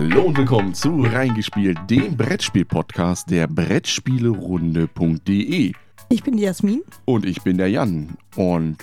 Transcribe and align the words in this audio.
Hallo 0.00 0.26
und 0.26 0.38
willkommen 0.38 0.74
zu 0.74 1.00
Reingespielt, 1.00 1.76
dem 1.90 2.16
Brettspiel-Podcast 2.16 3.28
der 3.28 3.48
Brettspielerunde.de. 3.48 5.72
Ich 6.08 6.22
bin 6.22 6.36
die 6.36 6.44
Jasmin. 6.44 6.84
Und 7.04 7.26
ich 7.26 7.42
bin 7.42 7.58
der 7.58 7.68
Jan. 7.68 8.16
Und 8.36 8.76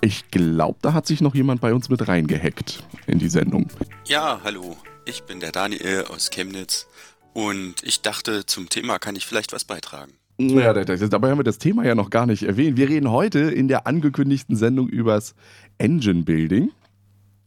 ich 0.00 0.28
glaube, 0.32 0.80
da 0.82 0.92
hat 0.92 1.06
sich 1.06 1.20
noch 1.20 1.36
jemand 1.36 1.60
bei 1.60 1.72
uns 1.72 1.88
mit 1.88 2.08
reingehackt 2.08 2.82
in 3.06 3.20
die 3.20 3.28
Sendung. 3.28 3.68
Ja, 4.06 4.40
hallo. 4.42 4.76
Ich 5.04 5.22
bin 5.22 5.38
der 5.38 5.52
Daniel 5.52 6.06
aus 6.12 6.30
Chemnitz. 6.30 6.88
Und 7.32 7.84
ich 7.84 8.02
dachte, 8.02 8.44
zum 8.44 8.68
Thema 8.68 8.98
kann 8.98 9.14
ich 9.14 9.24
vielleicht 9.24 9.52
was 9.52 9.64
beitragen. 9.64 10.14
Ja, 10.38 10.72
dabei 10.72 11.30
haben 11.30 11.38
wir 11.38 11.44
das 11.44 11.58
Thema 11.58 11.84
ja 11.84 11.94
noch 11.94 12.10
gar 12.10 12.26
nicht 12.26 12.42
erwähnt. 12.42 12.76
Wir 12.76 12.88
reden 12.88 13.12
heute 13.12 13.38
in 13.38 13.68
der 13.68 13.86
angekündigten 13.86 14.56
Sendung 14.56 14.88
übers 14.88 15.36
Engine 15.78 16.24
Building 16.24 16.72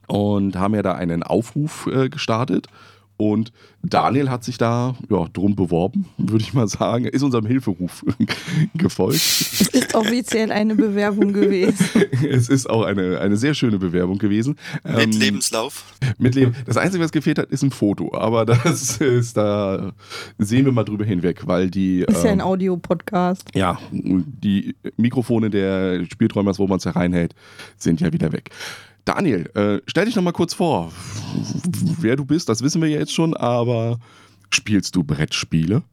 und 0.07 0.55
haben 0.55 0.73
ja 0.73 0.83
da 0.83 0.95
einen 0.95 1.21
Aufruf 1.21 1.87
äh, 1.87 2.07
gestartet. 2.07 2.67
Und 3.19 3.51
Daniel 3.83 4.29
hat 4.29 4.45
sich 4.45 4.57
da 4.57 4.95
ja, 5.09 5.25
drum 5.33 5.53
beworben, 5.53 6.05
würde 6.17 6.41
ich 6.41 6.53
mal 6.53 6.69
sagen. 6.69 7.03
Ist 7.03 7.21
unserem 7.21 7.45
Hilferuf 7.45 8.05
gefolgt. 8.75 9.15
Es 9.15 9.67
ist 9.73 9.93
offiziell 9.93 10.53
eine 10.53 10.73
Bewerbung 10.73 11.33
gewesen. 11.33 11.75
es 12.31 12.47
ist 12.47 12.69
auch 12.69 12.83
eine, 12.83 13.19
eine 13.19 13.35
sehr 13.35 13.53
schöne 13.53 13.77
Bewerbung 13.77 14.19
gewesen. 14.19 14.55
Mit 14.85 15.15
ähm, 15.15 15.19
Lebenslauf? 15.19 15.83
Mit 16.17 16.33
Leben. 16.33 16.55
Das 16.65 16.77
Einzige, 16.77 17.03
was 17.03 17.11
gefehlt 17.11 17.39
hat, 17.39 17.49
ist 17.49 17.61
ein 17.61 17.71
Foto. 17.71 18.13
Aber 18.13 18.45
das 18.45 18.97
ist, 19.01 19.35
da 19.35 19.91
sehen 20.37 20.63
wir 20.63 20.71
mal 20.71 20.85
drüber 20.85 21.03
hinweg, 21.03 21.45
weil 21.45 21.69
die. 21.69 22.05
Ist 22.07 22.19
ähm, 22.19 22.25
ja 22.25 22.31
ein 22.31 22.39
ähm, 22.39 22.45
Audio-Podcast. 22.45 23.49
Ja, 23.53 23.79
die 23.91 24.77
Mikrofone 24.95 25.49
der 25.49 26.05
Spielträumers, 26.05 26.57
wo 26.57 26.67
man 26.67 26.77
es 26.77 26.85
hereinhält, 26.85 27.35
sind 27.75 27.99
ja 27.99 28.13
wieder 28.13 28.31
weg. 28.31 28.51
Daniel, 29.05 29.49
äh, 29.55 29.81
stell 29.87 30.05
dich 30.05 30.15
noch 30.15 30.23
mal 30.23 30.31
kurz 30.31 30.53
vor. 30.53 30.91
Wer 31.99 32.15
du 32.15 32.25
bist, 32.25 32.49
das 32.49 32.61
wissen 32.61 32.81
wir 32.81 32.89
ja 32.89 32.99
jetzt 32.99 33.13
schon, 33.13 33.35
aber 33.35 33.99
spielst 34.51 34.95
du 34.95 35.03
Brettspiele? 35.03 35.83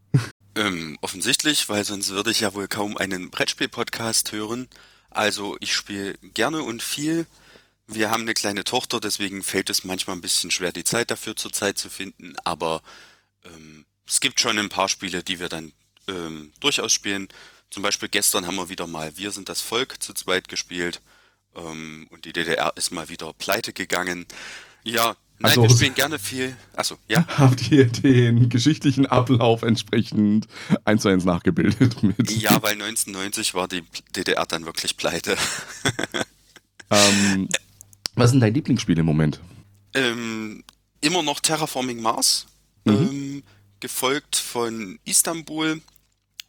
Ähm, 0.55 0.97
offensichtlich, 1.03 1.69
weil 1.69 1.84
sonst 1.84 2.11
würde 2.11 2.31
ich 2.31 2.41
ja 2.41 2.55
wohl 2.55 2.67
kaum 2.67 2.97
einen 2.97 3.31
Brettspiel-Podcast 3.31 4.33
hören. 4.33 4.69
Also 5.11 5.57
ich 5.61 5.75
spiele 5.75 6.15
gerne 6.34 6.62
und 6.62 6.83
viel. 6.83 7.27
Wir 7.87 8.11
haben 8.11 8.23
eine 8.23 8.34
kleine 8.34 8.65
Tochter, 8.65 8.99
deswegen 8.99 9.43
fällt 9.43 9.71
es 9.71 9.84
manchmal 9.84 10.17
ein 10.17 10.23
bisschen 10.23 10.51
schwer, 10.51 10.73
die 10.73 10.84
Zeit 10.84 11.11
dafür 11.11 11.37
zur 11.37 11.53
Zeit 11.53 11.79
zu 11.79 11.91
finden. 11.91 12.34
Aber 12.45 12.83
ähm, 13.45 13.84
es 14.07 14.21
gibt 14.21 14.41
schon 14.41 14.59
ein 14.59 14.69
paar 14.69 14.89
Spiele, 14.89 15.23
die 15.23 15.41
wir 15.41 15.49
dann 15.49 15.73
ähm, 16.09 16.53
durchaus 16.61 16.93
spielen. 16.93 17.29
Zum 17.71 17.83
Beispiel 17.83 18.09
gestern 18.09 18.47
haben 18.47 18.57
wir 18.57 18.69
wieder 18.69 18.87
mal 18.87 19.17
Wir 19.17 19.31
sind 19.33 19.49
das 19.49 19.61
Volk 19.61 20.03
zu 20.03 20.15
zweit 20.15 20.49
gespielt. 20.49 21.03
Ähm, 21.57 22.07
und 22.11 22.25
die 22.25 22.33
DDR 22.33 22.73
ist 22.77 22.93
mal 22.93 23.09
wieder 23.09 23.33
pleite 23.33 23.73
gegangen. 23.73 24.27
Ja, 24.85 25.17
nein, 25.39 25.51
also, 25.51 25.62
wir 25.62 25.71
spielen 25.71 25.95
gerne 25.95 26.19
viel. 26.19 26.57
Achso, 26.75 26.97
ja. 27.09 27.27
Habt 27.39 27.71
ihr 27.71 27.87
den 27.87 28.49
geschichtlichen 28.49 29.07
Ablauf 29.07 29.62
entsprechend 29.62 30.47
eins 30.84 31.03
zu 31.03 31.09
eins 31.09 31.25
nachgebildet 31.25 32.03
mit? 32.03 32.31
Ja, 32.31 32.62
weil 32.62 32.73
1990 32.73 33.55
war 33.55 33.69
die 33.69 33.83
DDR 34.15 34.47
dann 34.47 34.67
wirklich 34.67 34.97
pleite. 34.97 35.37
ähm, 36.91 37.49
was 38.15 38.27
ist 38.27 38.33
denn 38.33 38.41
dein 38.41 38.55
Lieblingsspiel 38.55 38.99
im 38.99 39.07
Moment? 39.07 39.41
Ähm, 39.95 40.62
immer 41.01 41.23
noch 41.23 41.41
Terraforming 41.41 42.01
Mars, 42.01 42.47
mhm. 42.84 42.95
ähm, 42.95 43.43
gefolgt 43.81 44.37
von 44.37 44.99
Istanbul 45.05 45.81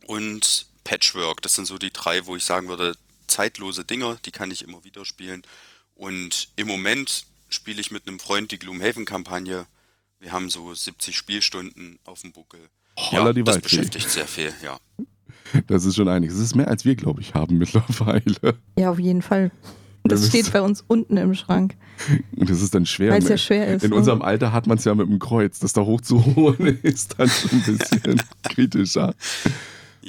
und 0.05 0.67
Patchwork. 0.83 1.41
Das 1.41 1.55
sind 1.55 1.65
so 1.65 1.77
die 1.77 1.91
drei, 1.91 2.25
wo 2.25 2.35
ich 2.35 2.45
sagen 2.45 2.67
würde, 2.67 2.95
zeitlose 3.27 3.85
Dinger, 3.85 4.17
die 4.25 4.31
kann 4.31 4.51
ich 4.51 4.63
immer 4.63 4.83
wieder 4.83 5.05
spielen. 5.05 5.43
Und 5.95 6.49
im 6.55 6.67
Moment 6.67 7.25
spiele 7.49 7.81
ich 7.81 7.91
mit 7.91 8.07
einem 8.07 8.19
Freund 8.19 8.51
die 8.51 8.59
Gloomhaven-Kampagne. 8.59 9.65
Wir 10.19 10.31
haben 10.31 10.49
so 10.49 10.73
70 10.73 11.15
Spielstunden 11.15 11.99
auf 12.05 12.21
dem 12.21 12.31
Buckel. 12.31 12.59
Holla 12.97 13.27
ja, 13.27 13.33
die 13.33 13.43
das 13.43 13.55
Waldfee. 13.55 13.77
beschäftigt 13.77 14.09
sehr 14.09 14.27
viel, 14.27 14.53
ja. 14.63 14.79
Das 15.67 15.85
ist 15.85 15.95
schon 15.95 16.09
einiges. 16.09 16.35
Das 16.35 16.43
ist 16.43 16.55
mehr, 16.55 16.67
als 16.67 16.83
wir, 16.83 16.95
glaube 16.95 17.21
ich, 17.21 17.33
haben 17.33 17.57
mittlerweile. 17.57 18.57
Ja, 18.77 18.91
auf 18.91 18.99
jeden 18.99 19.21
Fall. 19.21 19.51
Das, 20.03 20.21
das 20.21 20.29
steht 20.29 20.51
bei 20.51 20.61
uns 20.61 20.83
unten 20.87 21.17
im 21.17 21.35
Schrank. 21.35 21.75
Und 22.35 22.49
das 22.49 22.61
ist 22.61 22.75
dann 22.75 22.85
schwer. 22.85 23.11
Weil 23.11 23.21
es 23.21 23.29
ja 23.29 23.37
schwer 23.37 23.67
ist. 23.67 23.83
In 23.83 23.91
ne? 23.91 23.95
unserem 23.95 24.21
Alter 24.21 24.51
hat 24.51 24.67
man 24.67 24.77
es 24.77 24.83
ja 24.83 24.93
mit 24.93 25.07
dem 25.07 25.19
Kreuz. 25.19 25.59
Das 25.59 25.73
da 25.73 25.81
hochzuholen 25.81 26.79
ist 26.83 27.15
dann 27.17 27.29
schon 27.29 27.51
ein 27.51 27.63
bisschen 27.63 28.21
kritischer. 28.43 29.15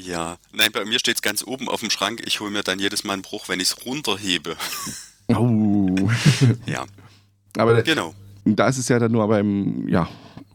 Ja, 0.05 0.39
nein, 0.53 0.71
bei 0.73 0.85
mir 0.85 0.99
steht 0.99 1.17
es 1.17 1.23
ganz 1.23 1.45
oben 1.45 1.69
auf 1.69 1.81
dem 1.81 1.91
Schrank. 1.91 2.23
Ich 2.25 2.41
hole 2.41 2.51
mir 2.51 2.63
dann 2.63 2.79
jedes 2.79 3.05
Mal 3.05 3.15
einen 3.15 3.23
Bruch, 3.23 3.49
wenn 3.49 3.61
ich 3.61 3.71
es 3.71 3.87
runterhebe. 3.87 4.57
Oh. 5.37 5.95
ja. 6.67 6.87
Aber 7.59 7.83
genau. 7.83 8.15
Da 8.47 8.67
ist 8.67 8.79
es 8.79 8.89
ja 8.89 8.99
dann 8.99 9.13
nur 9.13 9.29
beim 9.29 9.87
ja, 9.87 10.09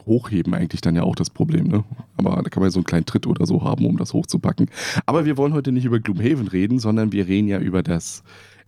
Hochheben 0.07 0.55
eigentlich 0.55 0.81
dann 0.81 0.95
ja 0.95 1.03
auch 1.03 1.15
das 1.15 1.29
Problem, 1.29 1.67
ne? 1.67 1.83
Aber 2.17 2.41
da 2.41 2.49
kann 2.49 2.61
man 2.61 2.69
ja 2.69 2.71
so 2.71 2.79
einen 2.79 2.85
kleinen 2.85 3.05
Tritt 3.05 3.27
oder 3.27 3.45
so 3.45 3.63
haben, 3.63 3.85
um 3.85 3.97
das 3.97 4.13
hochzupacken. 4.13 4.71
Aber 5.05 5.25
wir 5.25 5.37
wollen 5.37 5.53
heute 5.53 5.71
nicht 5.71 5.85
über 5.85 5.99
Gloomhaven 5.99 6.47
reden, 6.47 6.79
sondern 6.79 7.11
wir 7.11 7.27
reden 7.27 7.47
ja 7.47 7.59
über 7.59 7.83
das 7.83 8.23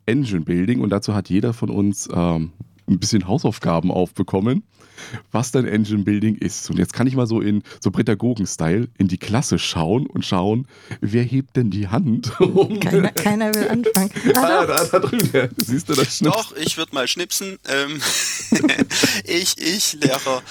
Engine 0.05 0.41
Building 0.41 0.81
und 0.81 0.91
dazu 0.91 1.15
hat 1.15 1.27
jeder 1.27 1.53
von 1.53 1.71
uns 1.71 2.07
ähm, 2.13 2.51
ein 2.87 2.99
bisschen 2.99 3.27
Hausaufgaben 3.27 3.91
aufbekommen, 3.91 4.63
was 5.31 5.51
dein 5.51 5.65
Engine 5.65 6.03
Building 6.03 6.35
ist. 6.35 6.69
Und 6.69 6.77
jetzt 6.77 6.93
kann 6.93 7.07
ich 7.07 7.15
mal 7.15 7.27
so 7.27 7.41
in 7.41 7.63
so 7.81 7.91
Pädagogen-Style 7.91 8.89
in 8.97 9.07
die 9.07 9.17
Klasse 9.17 9.59
schauen 9.59 10.07
und 10.07 10.25
schauen, 10.25 10.67
wer 11.01 11.23
hebt 11.23 11.55
denn 11.55 11.71
die 11.71 11.87
Hand? 11.87 12.31
keiner, 12.81 13.11
keiner, 13.11 13.53
will 13.53 13.67
anfangen. 13.67 14.11
Ah, 14.35 14.65
da, 14.65 14.85
da 14.85 14.99
drüben. 14.99 15.49
Siehst 15.57 15.89
du 15.89 15.93
das 15.93 16.17
Schnips? 16.17 16.35
Doch, 16.35 16.55
ich 16.55 16.77
würde 16.77 16.93
mal 16.93 17.07
schnipsen. 17.07 17.57
Ähm, 17.67 18.01
ich, 19.23 19.57
ich, 19.57 19.93
Lehrer. 19.93 20.43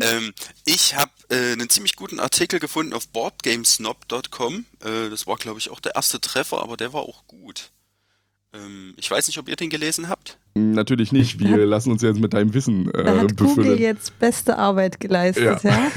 Ähm, 0.00 0.32
ich 0.64 0.96
habe 0.96 1.10
äh, 1.28 1.52
einen 1.52 1.68
ziemlich 1.68 1.96
guten 1.96 2.20
Artikel 2.20 2.60
gefunden 2.60 2.92
auf 2.92 3.08
boardgamesnob.com. 3.08 4.64
Äh, 4.80 5.10
das 5.10 5.26
war, 5.26 5.36
glaube 5.36 5.58
ich, 5.58 5.70
auch 5.70 5.80
der 5.80 5.94
erste 5.94 6.20
Treffer, 6.20 6.62
aber 6.62 6.76
der 6.76 6.92
war 6.92 7.02
auch 7.02 7.26
gut. 7.26 7.72
Ähm, 8.52 8.94
ich 8.96 9.10
weiß 9.10 9.26
nicht, 9.28 9.38
ob 9.38 9.48
ihr 9.48 9.56
den 9.56 9.70
gelesen 9.70 10.08
habt. 10.08 10.38
Natürlich 10.54 11.12
nicht. 11.12 11.38
Wir 11.38 11.52
hat, 11.52 11.60
lassen 11.60 11.92
uns 11.92 12.02
jetzt 12.02 12.18
mit 12.18 12.32
deinem 12.32 12.52
Wissen 12.52 12.92
äh, 12.92 13.04
da 13.04 13.18
hat 13.18 13.36
befüllen. 13.36 13.56
Google 13.56 13.80
jetzt 13.80 14.18
beste 14.18 14.58
Arbeit 14.58 14.98
geleistet, 14.98 15.62
ja? 15.62 15.70
Ja, 15.70 15.90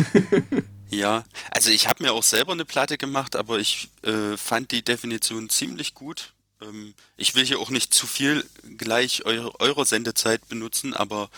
ja 0.90 1.24
also 1.52 1.72
ich 1.72 1.88
habe 1.88 2.04
mir 2.04 2.14
auch 2.14 2.24
selber 2.24 2.52
eine 2.52 2.66
Platte 2.66 2.98
gemacht, 2.98 3.36
aber 3.36 3.60
ich 3.60 3.90
äh, 4.04 4.38
fand 4.38 4.72
die 4.72 4.84
Definition 4.84 5.50
ziemlich 5.50 5.96
gut. 5.96 6.34
Ähm, 6.62 6.94
ich 7.18 7.34
will 7.36 7.46
hier 7.46 7.60
auch 7.60 7.72
nicht 7.72 7.94
zu 7.94 8.06
viel 8.06 8.46
gleich 8.78 9.26
eure, 9.26 9.60
eurer 9.60 9.86
Sendezeit 9.86 10.48
benutzen, 10.48 10.94
aber 10.94 11.30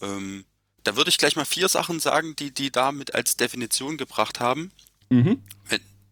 ähm, 0.00 0.44
da 0.82 0.96
würde 0.96 1.10
ich 1.10 1.18
gleich 1.18 1.36
mal 1.36 1.44
vier 1.44 1.68
Sachen 1.68 2.00
sagen, 2.00 2.36
die 2.36 2.52
die 2.52 2.70
damit 2.70 3.14
als 3.14 3.36
Definition 3.36 3.96
gebracht 3.96 4.40
haben. 4.40 4.70
Mhm. 5.10 5.42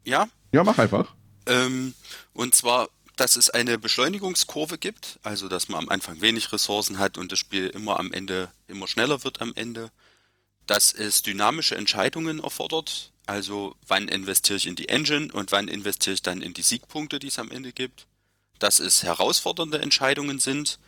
Ja? 0.05 0.29
Ja, 0.53 0.65
mach 0.65 0.79
einfach. 0.79 1.15
Ähm, 1.47 1.95
und 2.33 2.55
zwar 2.55 2.89
dass 3.17 3.37
es 3.37 3.51
eine 3.51 3.79
Beschleunigungskurve 3.79 4.79
gibt, 4.79 5.19
also 5.23 5.49
dass 5.49 5.69
man 5.69 5.81
am 5.81 5.89
Anfang 5.89 6.21
wenig 6.21 6.53
Ressourcen 6.53 6.99
hat 6.99 7.19
und 7.19 7.33
das 7.33 7.39
Spiel 7.39 7.67
immer 7.69 7.99
am 7.99 8.13
Ende 8.13 8.51
immer 8.69 8.89
schneller 8.89 9.25
wird 9.25 9.41
am 9.41 9.53
Ende. 9.55 9.91
Dass 10.67 10.93
es 10.93 11.23
dynamische 11.23 11.77
Entscheidungen 11.77 12.39
erfordert, 12.43 13.13
also 13.27 13.77
wann 13.87 14.09
investiere 14.09 14.57
ich 14.57 14.67
in 14.67 14.77
die 14.77 14.89
Engine 14.89 15.33
und 15.33 15.53
wann 15.53 15.69
investiere 15.69 16.15
ich 16.15 16.23
dann 16.23 16.41
in 16.41 16.55
die 16.55 16.63
Siegpunkte, 16.63 17.19
die 17.19 17.29
es 17.29 17.39
am 17.39 17.51
Ende 17.51 17.73
gibt. 17.73 18.07
Dass 18.59 18.79
es 18.79 19.03
herausfordernde 19.03 19.81
Entscheidungen 19.81 20.39
sind, 20.39 20.79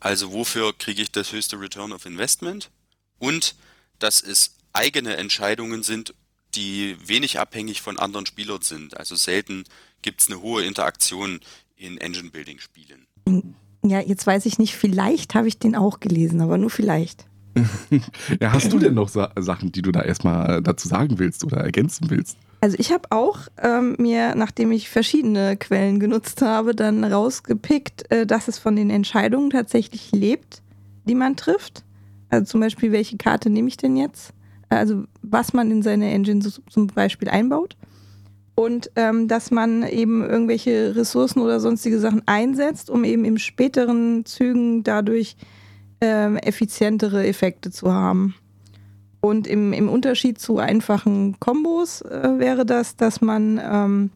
also 0.00 0.32
wofür 0.32 0.76
kriege 0.76 1.02
ich 1.02 1.12
das 1.12 1.32
höchste 1.32 1.60
Return 1.60 1.92
of 1.92 2.06
Investment. 2.06 2.70
Und 3.18 3.54
dass 3.98 4.22
es 4.22 4.56
eigene 4.72 5.16
Entscheidungen 5.16 5.82
sind, 5.82 6.14
die 6.54 6.96
wenig 7.06 7.38
abhängig 7.38 7.80
von 7.80 7.98
anderen 7.98 8.26
Spielern 8.26 8.62
sind. 8.62 8.96
Also 8.96 9.14
selten 9.14 9.64
gibt 10.02 10.22
es 10.22 10.28
eine 10.28 10.40
hohe 10.40 10.64
Interaktion 10.64 11.40
in 11.80 11.98
Engine 11.98 12.30
Building 12.30 12.58
Spielen. 12.58 13.06
Ja, 13.82 14.00
jetzt 14.00 14.26
weiß 14.26 14.46
ich 14.46 14.58
nicht, 14.58 14.76
vielleicht 14.76 15.34
habe 15.34 15.48
ich 15.48 15.58
den 15.58 15.74
auch 15.74 16.00
gelesen, 16.00 16.40
aber 16.40 16.58
nur 16.58 16.70
vielleicht. 16.70 17.26
ja, 18.40 18.52
hast 18.52 18.72
du 18.72 18.78
denn 18.78 18.94
noch 18.94 19.08
Sa 19.08 19.32
Sachen, 19.38 19.72
die 19.72 19.82
du 19.82 19.90
da 19.90 20.02
erstmal 20.02 20.62
dazu 20.62 20.86
sagen 20.86 21.18
willst 21.18 21.44
oder 21.44 21.58
ergänzen 21.58 22.10
willst? 22.10 22.36
Also 22.60 22.76
ich 22.78 22.92
habe 22.92 23.10
auch 23.10 23.48
ähm, 23.60 23.96
mir, 23.98 24.34
nachdem 24.36 24.70
ich 24.70 24.90
verschiedene 24.90 25.56
Quellen 25.56 25.98
genutzt 25.98 26.42
habe, 26.42 26.74
dann 26.74 27.02
rausgepickt, 27.02 28.10
äh, 28.10 28.26
dass 28.26 28.48
es 28.48 28.58
von 28.58 28.76
den 28.76 28.90
Entscheidungen 28.90 29.50
tatsächlich 29.50 30.12
lebt, 30.12 30.62
die 31.06 31.14
man 31.14 31.36
trifft. 31.36 31.84
Also 32.28 32.44
zum 32.44 32.60
Beispiel, 32.60 32.92
welche 32.92 33.16
Karte 33.16 33.48
nehme 33.50 33.68
ich 33.68 33.78
denn 33.78 33.96
jetzt? 33.96 34.34
Also 34.68 35.04
was 35.22 35.52
man 35.52 35.70
in 35.70 35.82
seine 35.82 36.12
Engine 36.12 36.42
so, 36.42 36.60
zum 36.68 36.86
Beispiel 36.86 37.28
einbaut 37.28 37.76
und 38.60 38.90
ähm, 38.94 39.26
dass 39.26 39.50
man 39.50 39.84
eben 39.84 40.22
irgendwelche 40.22 40.94
Ressourcen 40.94 41.40
oder 41.40 41.60
sonstige 41.60 41.98
Sachen 41.98 42.20
einsetzt, 42.26 42.90
um 42.90 43.04
eben 43.04 43.24
im 43.24 43.38
späteren 43.38 44.26
Zügen 44.26 44.84
dadurch 44.84 45.36
ähm, 46.02 46.36
effizientere 46.36 47.26
Effekte 47.26 47.70
zu 47.70 47.90
haben. 47.90 48.34
Und 49.22 49.46
im, 49.46 49.72
im 49.72 49.88
Unterschied 49.88 50.38
zu 50.38 50.58
einfachen 50.58 51.40
Kombos 51.40 52.02
äh, 52.02 52.38
wäre 52.38 52.66
das, 52.66 52.96
dass 52.96 53.22
man 53.22 53.58
ähm, 53.62 54.10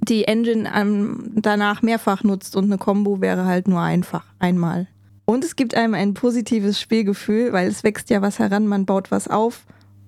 die 0.00 0.26
Engine 0.26 0.70
ähm, 0.72 1.32
danach 1.34 1.82
mehrfach 1.82 2.22
nutzt 2.22 2.54
und 2.54 2.66
eine 2.66 2.78
Combo 2.78 3.20
wäre 3.20 3.46
halt 3.46 3.66
nur 3.66 3.80
einfach, 3.80 4.24
einmal. 4.38 4.86
Und 5.24 5.44
es 5.44 5.56
gibt 5.56 5.74
einem 5.74 5.94
ein 5.94 6.14
positives 6.14 6.80
Spielgefühl, 6.80 7.52
weil 7.52 7.66
es 7.66 7.82
wächst 7.82 8.10
ja 8.10 8.22
was 8.22 8.38
heran, 8.38 8.68
man 8.68 8.86
baut 8.86 9.10
was 9.10 9.26
auf 9.26 9.64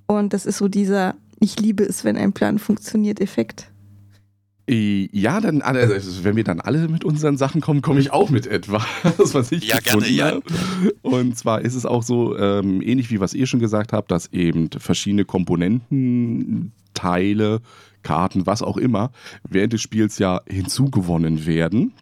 Und 0.07 0.31
das 0.31 0.45
ist 0.45 0.59
so 0.59 0.69
dieser 0.69 1.15
Ich 1.39 1.59
liebe 1.59 1.83
es, 1.83 2.03
wenn 2.03 2.17
ein 2.17 2.33
Plan 2.33 2.59
funktioniert 2.59 3.19
Effekt. 3.19 3.71
Ja, 4.67 5.41
dann, 5.41 5.61
also 5.61 6.23
wenn 6.23 6.35
wir 6.35 6.43
dann 6.43 6.59
alle 6.59 6.87
mit 6.87 7.03
unseren 7.03 7.37
Sachen 7.37 7.61
kommen, 7.61 7.81
komme 7.81 7.99
ich 7.99 8.11
auch 8.11 8.29
mit 8.29 8.47
etwas, 8.47 8.83
was 9.33 9.51
ich 9.51 9.67
ja, 9.67 9.77
gefunden 9.79 10.15
gerne, 10.15 10.31
habe. 10.37 10.43
Ja. 10.83 10.89
Und 11.01 11.37
zwar 11.37 11.61
ist 11.61 11.75
es 11.75 11.85
auch 11.85 12.03
so, 12.03 12.37
ähm, 12.37 12.81
ähnlich 12.81 13.11
wie 13.11 13.19
was 13.19 13.33
ihr 13.33 13.45
schon 13.45 13.59
gesagt 13.59 13.93
habt, 13.93 14.09
dass 14.11 14.31
eben 14.33 14.69
verschiedene 14.71 15.25
Komponenten, 15.25 16.71
Teile, 16.93 17.61
Karten, 18.01 18.45
was 18.45 18.61
auch 18.61 18.77
immer, 18.77 19.11
während 19.47 19.73
des 19.73 19.81
Spiels 19.81 20.17
ja 20.17 20.41
hinzugewonnen 20.47 21.45
werden 21.45 21.93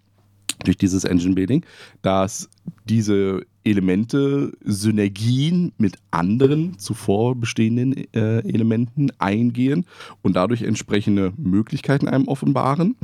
durch 0.63 0.77
dieses 0.77 1.03
Engine 1.03 1.35
Building, 1.35 1.65
dass 2.01 2.49
diese 2.85 3.41
Elemente 3.63 4.51
Synergien 4.63 5.71
mit 5.77 5.97
anderen 6.11 6.77
zuvor 6.79 7.35
bestehenden 7.35 7.93
äh, 8.13 8.39
Elementen 8.39 9.11
eingehen 9.19 9.85
und 10.21 10.35
dadurch 10.35 10.63
entsprechende 10.63 11.33
Möglichkeiten 11.37 12.07
einem 12.07 12.27
offenbaren, 12.27 12.95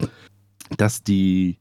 dass 0.78 1.04
die 1.04 1.58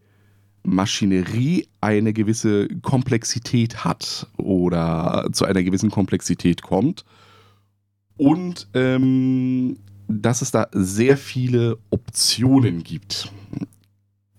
Maschinerie 0.64 1.68
eine 1.80 2.12
gewisse 2.12 2.68
Komplexität 2.82 3.84
hat 3.84 4.26
oder 4.36 5.28
zu 5.32 5.44
einer 5.44 5.62
gewissen 5.62 5.90
Komplexität 5.90 6.62
kommt. 6.62 7.04
Und 8.16 8.68
ähm, 8.74 9.78
dass 10.08 10.42
es 10.42 10.50
da 10.50 10.68
sehr 10.72 11.16
viele 11.16 11.78
Optionen 11.90 12.82
gibt 12.82 13.30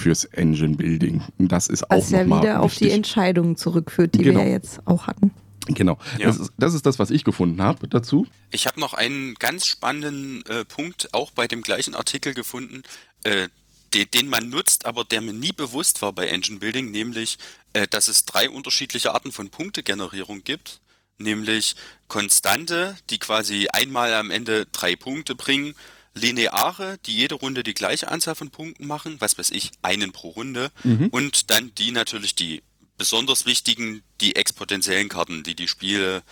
fürs 0.02 0.26
Engine 0.26 0.76
Building. 0.76 1.24
Das 1.38 1.68
ist 1.68 1.90
auch 1.92 1.98
Was 1.98 2.12
ja 2.12 2.26
wieder 2.26 2.62
auf 2.62 2.76
die 2.76 2.92
Entscheidungen 2.92 3.56
zurückführt, 3.56 4.16
die 4.16 4.24
genau. 4.24 4.40
wir 4.40 4.48
ja 4.48 4.54
jetzt 4.54 4.80
auch 4.86 5.08
hatten. 5.08 5.32
Genau. 5.68 5.98
Ja. 6.18 6.28
Das, 6.28 6.40
ist, 6.40 6.54
das, 6.58 6.74
ist, 6.74 6.86
das 6.86 7.00
was 7.00 7.12
ich 7.12 7.24
gefunden 7.24 7.62
habe 7.62 7.88
dazu. 7.88 8.26
Ich 8.52 8.66
habe 8.66 8.80
noch 8.80 8.94
einen 8.94 9.36
ganz 9.36 9.66
spannenden 9.66 10.44
äh, 10.48 10.66
Punkt 10.66 11.14
auch 11.14 11.32
bei 11.32 11.48
dem 11.48 11.62
gleichen 11.62 11.96
Artikel 11.96 12.34
gefunden, 12.34 12.84
äh, 13.24 13.50
den, 13.94 14.10
den, 14.12 14.30
man 14.30 14.50
nutzt, 14.50 14.86
aber 14.86 15.04
der 15.04 15.22
mir 15.22 15.34
nie 15.34 15.52
bewusst 15.52 16.02
war 16.02 16.14
bei 16.14 16.28
Engine 16.28 16.60
Building, 16.60 16.92
nämlich, 16.92 17.38
äh, 17.74 17.88
dass 17.88 18.08
es 18.08 18.26
drei 18.26 18.50
unterschiedliche 18.50 19.14
Arten 19.14 19.32
von 19.32 19.50
Punktegenerierung 19.50 20.44
gibt. 20.44 20.80
Nämlich 21.18 21.76
Konstante, 22.08 22.96
die 23.10 23.20
quasi 23.20 23.68
einmal 23.74 24.14
am 24.14 24.32
Ende 24.32 24.68
drei 24.72 24.96
Punkte 24.96 25.36
bringen 25.36 25.76
lineare, 26.14 26.98
die 27.06 27.16
jede 27.16 27.36
Runde 27.36 27.64
die 27.64 27.74
gleiche 27.74 28.10
Anzahl 28.10 28.36
von 28.36 28.50
Punkten 28.50 28.88
machen, 28.88 29.16
was 29.20 29.38
weiß 29.38 29.52
ich, 29.52 29.72
einen 29.82 30.12
pro 30.12 30.30
Runde. 30.30 30.72
Mhm. 30.84 31.08
Und 31.08 31.50
dann 31.52 31.74
die 31.76 31.92
natürlich 31.92 32.36
die 32.36 32.64
besonders 32.98 33.46
wichtigen, 33.46 34.04
die 34.22 34.36
exponentiellen 34.36 35.10
Karten, 35.10 35.44
die 35.44 35.56
die 35.56 35.68
Spiele, 35.68 36.24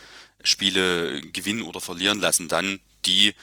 Spiele 0.44 1.22
gewinnen 1.22 1.62
oder 1.62 1.80
verlieren 1.80 2.20
lassen, 2.20 2.48
dann 2.48 2.80
die 3.06 3.34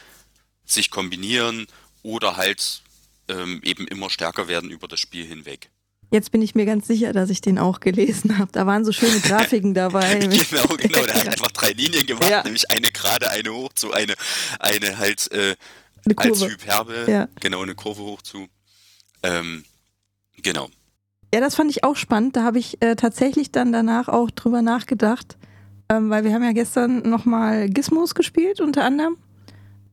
sich 0.64 0.90
kombinieren 0.90 1.66
oder 2.02 2.36
halt 2.36 2.82
ähm, 3.28 3.60
eben 3.64 3.86
immer 3.88 4.10
stärker 4.10 4.48
werden 4.48 4.70
über 4.70 4.88
das 4.88 5.00
Spiel 5.00 5.24
hinweg. 5.26 5.70
Jetzt 6.10 6.30
bin 6.30 6.42
ich 6.42 6.54
mir 6.54 6.66
ganz 6.66 6.86
sicher, 6.86 7.12
dass 7.12 7.30
ich 7.30 7.40
den 7.40 7.58
auch 7.58 7.80
gelesen 7.80 8.38
habe. 8.38 8.52
Da 8.52 8.66
waren 8.66 8.84
so 8.84 8.92
schöne 8.92 9.18
Grafiken 9.20 9.74
dabei. 9.74 10.18
genau, 10.18 10.76
genau. 10.76 11.04
Der 11.06 11.14
hat 11.14 11.28
einfach 11.28 11.50
drei 11.50 11.70
Linien 11.70 12.06
gemacht, 12.06 12.30
ja. 12.30 12.42
nämlich 12.44 12.70
eine 12.70 12.92
gerade, 12.92 13.30
eine 13.30 13.52
hoch 13.52 13.72
zu, 13.72 13.92
eine, 13.92 14.14
eine 14.60 14.98
halt 14.98 15.32
äh, 15.32 15.56
eine 16.06 16.14
Kurve. 16.14 16.44
als 16.44 16.52
Hyperbel, 16.52 17.08
ja. 17.08 17.28
genau, 17.40 17.62
eine 17.62 17.74
Kurve 17.74 18.02
hoch 18.02 18.22
zu. 18.22 18.46
Ähm, 19.22 19.64
genau. 20.42 20.68
Ja, 21.32 21.40
das 21.40 21.56
fand 21.56 21.70
ich 21.70 21.82
auch 21.82 21.96
spannend. 21.96 22.36
Da 22.36 22.44
habe 22.44 22.58
ich 22.58 22.80
äh, 22.82 22.94
tatsächlich 22.94 23.50
dann 23.50 23.72
danach 23.72 24.08
auch 24.08 24.30
drüber 24.30 24.62
nachgedacht, 24.62 25.36
ähm, 25.88 26.10
weil 26.10 26.24
wir 26.24 26.32
haben 26.32 26.44
ja 26.44 26.52
gestern 26.52 27.02
nochmal 27.08 27.68
Gizmos 27.68 28.14
gespielt, 28.14 28.60
unter 28.60 28.84
anderem. 28.84 29.16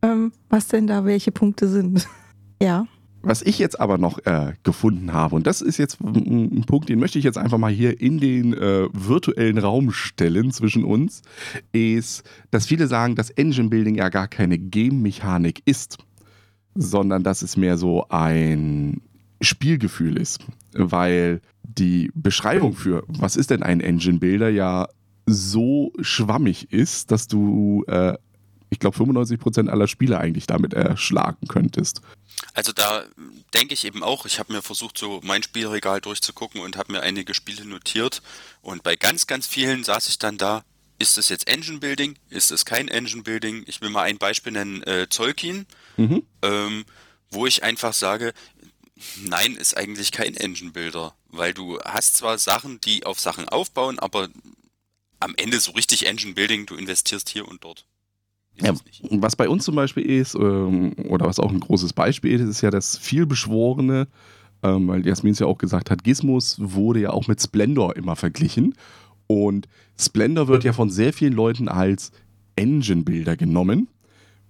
Ähm, 0.03 0.33
was 0.49 0.67
denn 0.67 0.87
da 0.87 1.05
welche 1.05 1.31
Punkte 1.31 1.67
sind. 1.67 2.07
ja. 2.61 2.87
Was 3.23 3.41
ich 3.41 3.59
jetzt 3.59 3.79
aber 3.79 3.97
noch 3.97 4.19
äh, 4.25 4.53
gefunden 4.63 5.13
habe, 5.13 5.35
und 5.35 5.45
das 5.45 5.61
ist 5.61 5.77
jetzt 5.77 6.01
ein, 6.01 6.63
Punkt, 6.65 6.89
den 6.89 6.99
möchte 6.99 7.19
ich 7.19 7.25
jetzt 7.25 7.37
einfach 7.37 7.57
mal 7.57 7.71
hier 7.71 8.01
in 8.01 8.19
den 8.19 8.53
äh, 8.53 8.87
virtuellen 8.93 9.57
Raum 9.57 9.91
stellen 9.91 10.51
zwischen 10.51 10.83
uns, 10.83 11.21
ist, 11.71 12.23
dass 12.49 12.65
viele 12.65 12.87
sagen, 12.87 13.15
dass 13.15 13.29
Engine 13.29 13.69
Building 13.69 13.95
ja 13.95 14.09
gar 14.09 14.27
keine 14.27 14.57
Game-Mechanik 14.57 15.61
ist, 15.65 15.97
sondern 16.73 17.23
dass 17.23 17.41
es 17.41 17.57
mehr 17.57 17.77
so 17.77 18.07
ein 18.09 19.01
Spielgefühl 19.39 20.17
ist, 20.17 20.39
weil 20.73 21.41
die 21.63 22.11
Beschreibung 22.15 22.73
für, 22.73 23.03
was 23.07 23.35
ist 23.35 23.51
denn 23.51 23.63
ein 23.63 23.81
Engine 23.81 24.19
Builder, 24.19 24.49
ja 24.49 24.87
so 25.27 25.93
schwammig 26.01 26.71
ist, 26.73 27.11
dass 27.11 27.27
du 27.27 27.83
äh, 27.87 28.15
ich 28.71 28.79
glaube, 28.79 28.97
95% 28.97 29.67
aller 29.67 29.87
Spiele 29.87 30.17
eigentlich 30.17 30.47
damit 30.47 30.73
erschlagen 30.73 31.47
könntest. 31.47 32.01
Also 32.53 32.71
da 32.73 33.05
denke 33.53 33.73
ich 33.73 33.85
eben 33.85 34.03
auch, 34.03 34.25
ich 34.25 34.39
habe 34.39 34.53
mir 34.53 34.61
versucht, 34.61 34.97
so 34.97 35.21
mein 35.23 35.43
Spielregal 35.43 36.01
durchzugucken 36.01 36.61
und 36.61 36.75
habe 36.75 36.91
mir 36.91 37.01
einige 37.01 37.33
Spiele 37.33 37.65
notiert. 37.65 38.21
Und 38.61 38.83
bei 38.83 38.95
ganz, 38.95 39.27
ganz 39.27 39.47
vielen 39.47 39.83
saß 39.83 40.09
ich 40.09 40.19
dann 40.19 40.37
da, 40.37 40.63
ist 40.99 41.17
es 41.17 41.29
jetzt 41.29 41.47
Engine 41.47 41.79
Building? 41.79 42.17
Ist 42.29 42.51
es 42.51 42.65
kein 42.65 42.87
Engine 42.87 43.23
Building? 43.23 43.63
Ich 43.67 43.81
will 43.81 43.89
mal 43.89 44.03
ein 44.03 44.17
Beispiel 44.17 44.51
nennen, 44.51 44.83
äh, 44.83 45.07
Zolkin, 45.09 45.65
mhm. 45.97 46.23
ähm, 46.43 46.85
wo 47.31 47.47
ich 47.47 47.63
einfach 47.63 47.93
sage, 47.93 48.33
nein, 49.15 49.55
ist 49.55 49.75
eigentlich 49.75 50.11
kein 50.11 50.35
Engine 50.35 50.71
Builder, 50.71 51.15
weil 51.29 51.53
du 51.53 51.79
hast 51.81 52.17
zwar 52.17 52.37
Sachen, 52.37 52.79
die 52.81 53.05
auf 53.05 53.19
Sachen 53.19 53.49
aufbauen, 53.49 53.97
aber 53.97 54.29
am 55.19 55.33
Ende 55.35 55.59
so 55.59 55.71
richtig 55.71 56.05
Engine 56.05 56.33
Building, 56.33 56.65
du 56.65 56.75
investierst 56.75 57.29
hier 57.29 57.47
und 57.47 57.63
dort. 57.63 57.85
Ja, 58.61 58.73
was 59.11 59.35
bei 59.35 59.49
uns 59.49 59.63
zum 59.63 59.75
Beispiel 59.75 60.03
ist, 60.03 60.35
ähm, 60.35 60.93
oder 61.09 61.25
was 61.25 61.39
auch 61.39 61.51
ein 61.51 61.59
großes 61.59 61.93
Beispiel 61.93 62.33
ist, 62.33 62.41
ist 62.41 62.61
ja 62.61 62.71
das 62.71 62.97
vielbeschworene, 62.97 64.07
ähm, 64.63 64.87
weil 64.87 65.05
Jasmin 65.05 65.33
es 65.33 65.39
ja 65.39 65.47
auch 65.47 65.57
gesagt 65.57 65.89
hat, 65.89 66.03
Gizmos 66.03 66.57
wurde 66.59 67.01
ja 67.01 67.09
auch 67.11 67.27
mit 67.27 67.41
Splendor 67.41 67.95
immer 67.95 68.15
verglichen. 68.15 68.75
Und 69.27 69.67
Splendor 69.99 70.47
wird 70.47 70.63
ja 70.63 70.73
von 70.73 70.89
sehr 70.89 71.13
vielen 71.13 71.33
Leuten 71.33 71.67
als 71.67 72.11
Engine-Bilder 72.55 73.37
genommen. 73.37 73.87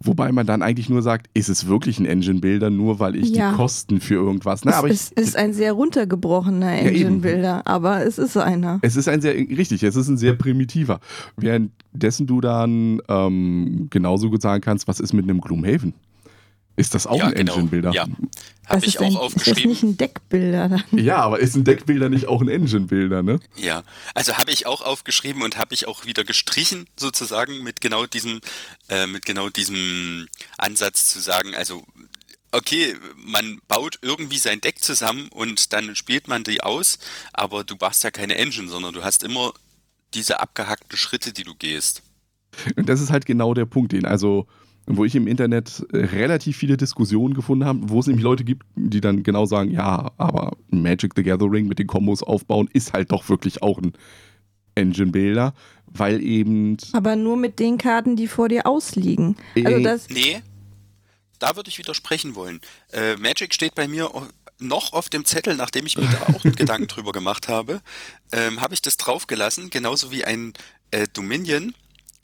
Wobei 0.03 0.31
man 0.31 0.45
dann 0.45 0.61
eigentlich 0.61 0.89
nur 0.89 1.01
sagt, 1.01 1.27
ist 1.33 1.49
es 1.49 1.67
wirklich 1.67 1.99
ein 1.99 2.05
Engine-Builder, 2.05 2.69
nur 2.69 2.99
weil 2.99 3.15
ich 3.15 3.29
ja. 3.29 3.51
die 3.51 3.57
Kosten 3.57 3.99
für 3.99 4.15
irgendwas. 4.15 4.65
Na, 4.65 4.73
aber 4.73 4.89
es 4.89 5.11
ich, 5.11 5.17
ist 5.17 5.35
ein 5.35 5.53
sehr 5.53 5.73
runtergebrochener 5.73 6.71
Engine-Builder, 6.73 7.41
ja, 7.41 7.61
aber 7.65 8.05
es 8.05 8.17
ist 8.17 8.35
einer. 8.37 8.79
Es 8.81 8.95
ist 8.95 9.07
ein 9.07 9.21
sehr, 9.21 9.35
richtig, 9.35 9.83
es 9.83 9.95
ist 9.95 10.07
ein 10.07 10.17
sehr 10.17 10.33
primitiver. 10.33 10.99
Währenddessen 11.37 12.27
du 12.27 12.41
dann 12.41 13.01
ähm, 13.07 13.87
genauso 13.89 14.29
gut 14.29 14.41
sagen 14.41 14.61
kannst, 14.61 14.87
was 14.87 14.99
ist 14.99 15.13
mit 15.13 15.25
einem 15.25 15.41
Gloomhaven? 15.41 15.93
Ist 16.81 16.95
das 16.95 17.05
auch 17.05 17.19
ja, 17.19 17.25
ein 17.25 17.35
genau. 17.35 17.53
Engine-Builder? 17.53 17.91
Ja, 17.91 18.07
habe 18.65 18.85
ich 18.87 18.99
auch 18.99 19.05
ein, 19.05 19.15
aufgeschrieben. 19.15 19.71
Ist 19.71 19.81
das 19.81 19.83
nicht 19.83 19.83
ein 19.83 19.97
Deckbilder 19.97 20.67
dann? 20.67 20.83
Ja, 20.93 21.17
aber 21.17 21.37
ist 21.37 21.55
ein 21.55 21.63
Deckbilder 21.63 22.09
nicht 22.09 22.25
auch 22.25 22.41
ein 22.41 22.49
Engine-Bilder, 22.49 23.21
ne? 23.21 23.39
Ja, 23.55 23.83
also 24.15 24.37
habe 24.37 24.49
ich 24.49 24.65
auch 24.65 24.81
aufgeschrieben 24.81 25.43
und 25.43 25.59
habe 25.59 25.75
ich 25.75 25.87
auch 25.87 26.07
wieder 26.07 26.23
gestrichen, 26.23 26.87
sozusagen, 26.97 27.61
mit 27.61 27.81
genau 27.81 28.07
diesem, 28.07 28.41
äh, 28.89 29.05
mit 29.05 29.27
genau 29.27 29.49
diesem 29.49 30.27
Ansatz 30.57 31.05
zu 31.11 31.19
sagen, 31.19 31.53
also 31.53 31.83
okay, 32.51 32.95
man 33.15 33.61
baut 33.67 33.99
irgendwie 34.01 34.39
sein 34.39 34.59
Deck 34.59 34.83
zusammen 34.83 35.27
und 35.27 35.73
dann 35.73 35.95
spielt 35.95 36.27
man 36.27 36.43
die 36.43 36.61
aus, 36.61 36.97
aber 37.31 37.63
du 37.63 37.75
machst 37.79 38.03
ja 38.03 38.09
keine 38.09 38.37
Engine, 38.37 38.67
sondern 38.67 38.95
du 38.95 39.03
hast 39.03 39.21
immer 39.21 39.53
diese 40.15 40.39
abgehackten 40.39 40.97
Schritte, 40.97 41.31
die 41.31 41.43
du 41.43 41.53
gehst. 41.53 42.01
Und 42.75 42.89
das 42.89 43.01
ist 43.01 43.11
halt 43.11 43.27
genau 43.27 43.53
der 43.53 43.65
Punkt, 43.65 43.91
den 43.91 44.05
also 44.05 44.47
wo 44.97 45.05
ich 45.05 45.15
im 45.15 45.27
Internet 45.27 45.85
äh, 45.91 45.97
relativ 45.97 46.57
viele 46.57 46.77
Diskussionen 46.77 47.33
gefunden 47.33 47.65
habe, 47.65 47.79
wo 47.83 47.99
es 47.99 48.07
nämlich 48.07 48.23
Leute 48.23 48.43
gibt, 48.43 48.65
die 48.75 49.01
dann 49.01 49.23
genau 49.23 49.45
sagen, 49.45 49.71
ja, 49.71 50.11
aber 50.17 50.57
Magic 50.69 51.13
the 51.15 51.23
Gathering 51.23 51.67
mit 51.67 51.79
den 51.79 51.87
Kombos 51.87 52.23
aufbauen 52.23 52.69
ist 52.73 52.93
halt 52.93 53.11
doch 53.11 53.29
wirklich 53.29 53.61
auch 53.61 53.77
ein 53.77 53.93
Engine-Builder, 54.75 55.53
weil 55.87 56.21
eben... 56.21 56.77
Aber 56.93 57.15
nur 57.15 57.37
mit 57.37 57.59
den 57.59 57.77
Karten, 57.77 58.15
die 58.15 58.27
vor 58.27 58.49
dir 58.49 58.65
ausliegen. 58.65 59.35
Also 59.55 59.77
äh, 59.77 59.83
das 59.83 60.09
nee, 60.09 60.41
da 61.39 61.55
würde 61.55 61.69
ich 61.69 61.77
widersprechen 61.77 62.35
wollen. 62.35 62.61
Äh, 62.93 63.17
Magic 63.17 63.53
steht 63.53 63.75
bei 63.75 63.87
mir 63.87 64.09
noch 64.59 64.93
auf 64.93 65.09
dem 65.09 65.25
Zettel, 65.25 65.55
nachdem 65.55 65.85
ich 65.85 65.97
mir 65.97 66.07
da 66.07 66.33
auch 66.33 66.43
Gedanken 66.55 66.87
drüber 66.87 67.11
gemacht 67.11 67.47
habe, 67.47 67.81
ähm, 68.31 68.61
habe 68.61 68.73
ich 68.73 68.81
das 68.81 68.97
draufgelassen, 68.97 69.69
genauso 69.69 70.11
wie 70.11 70.23
ein 70.23 70.53
äh, 70.91 71.07
Dominion, 71.11 71.73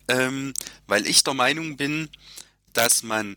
ähm, 0.07 0.53
weil 0.88 1.07
ich 1.07 1.24
der 1.24 1.33
Meinung 1.33 1.77
bin, 1.77 2.09
dass 2.77 3.03
man 3.03 3.36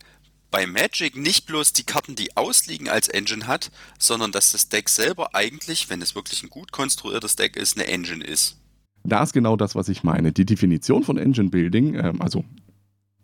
bei 0.50 0.66
Magic 0.66 1.16
nicht 1.16 1.46
bloß 1.46 1.72
die 1.72 1.84
Karten, 1.84 2.16
die 2.16 2.36
ausliegen, 2.36 2.88
als 2.88 3.08
Engine 3.08 3.46
hat, 3.46 3.70
sondern 3.98 4.32
dass 4.32 4.52
das 4.52 4.68
Deck 4.68 4.88
selber 4.88 5.34
eigentlich, 5.34 5.88
wenn 5.88 6.02
es 6.02 6.14
wirklich 6.14 6.42
ein 6.42 6.50
gut 6.50 6.72
konstruiertes 6.72 7.36
Deck 7.36 7.56
ist, 7.56 7.76
eine 7.76 7.86
Engine 7.86 8.24
ist. 8.24 8.56
Da 9.04 9.22
ist 9.22 9.32
genau 9.32 9.56
das, 9.56 9.74
was 9.74 9.88
ich 9.88 10.02
meine. 10.02 10.32
Die 10.32 10.44
Definition 10.44 11.04
von 11.04 11.16
Engine 11.16 11.48
Building, 11.48 11.94
ähm, 11.94 12.20
also 12.20 12.44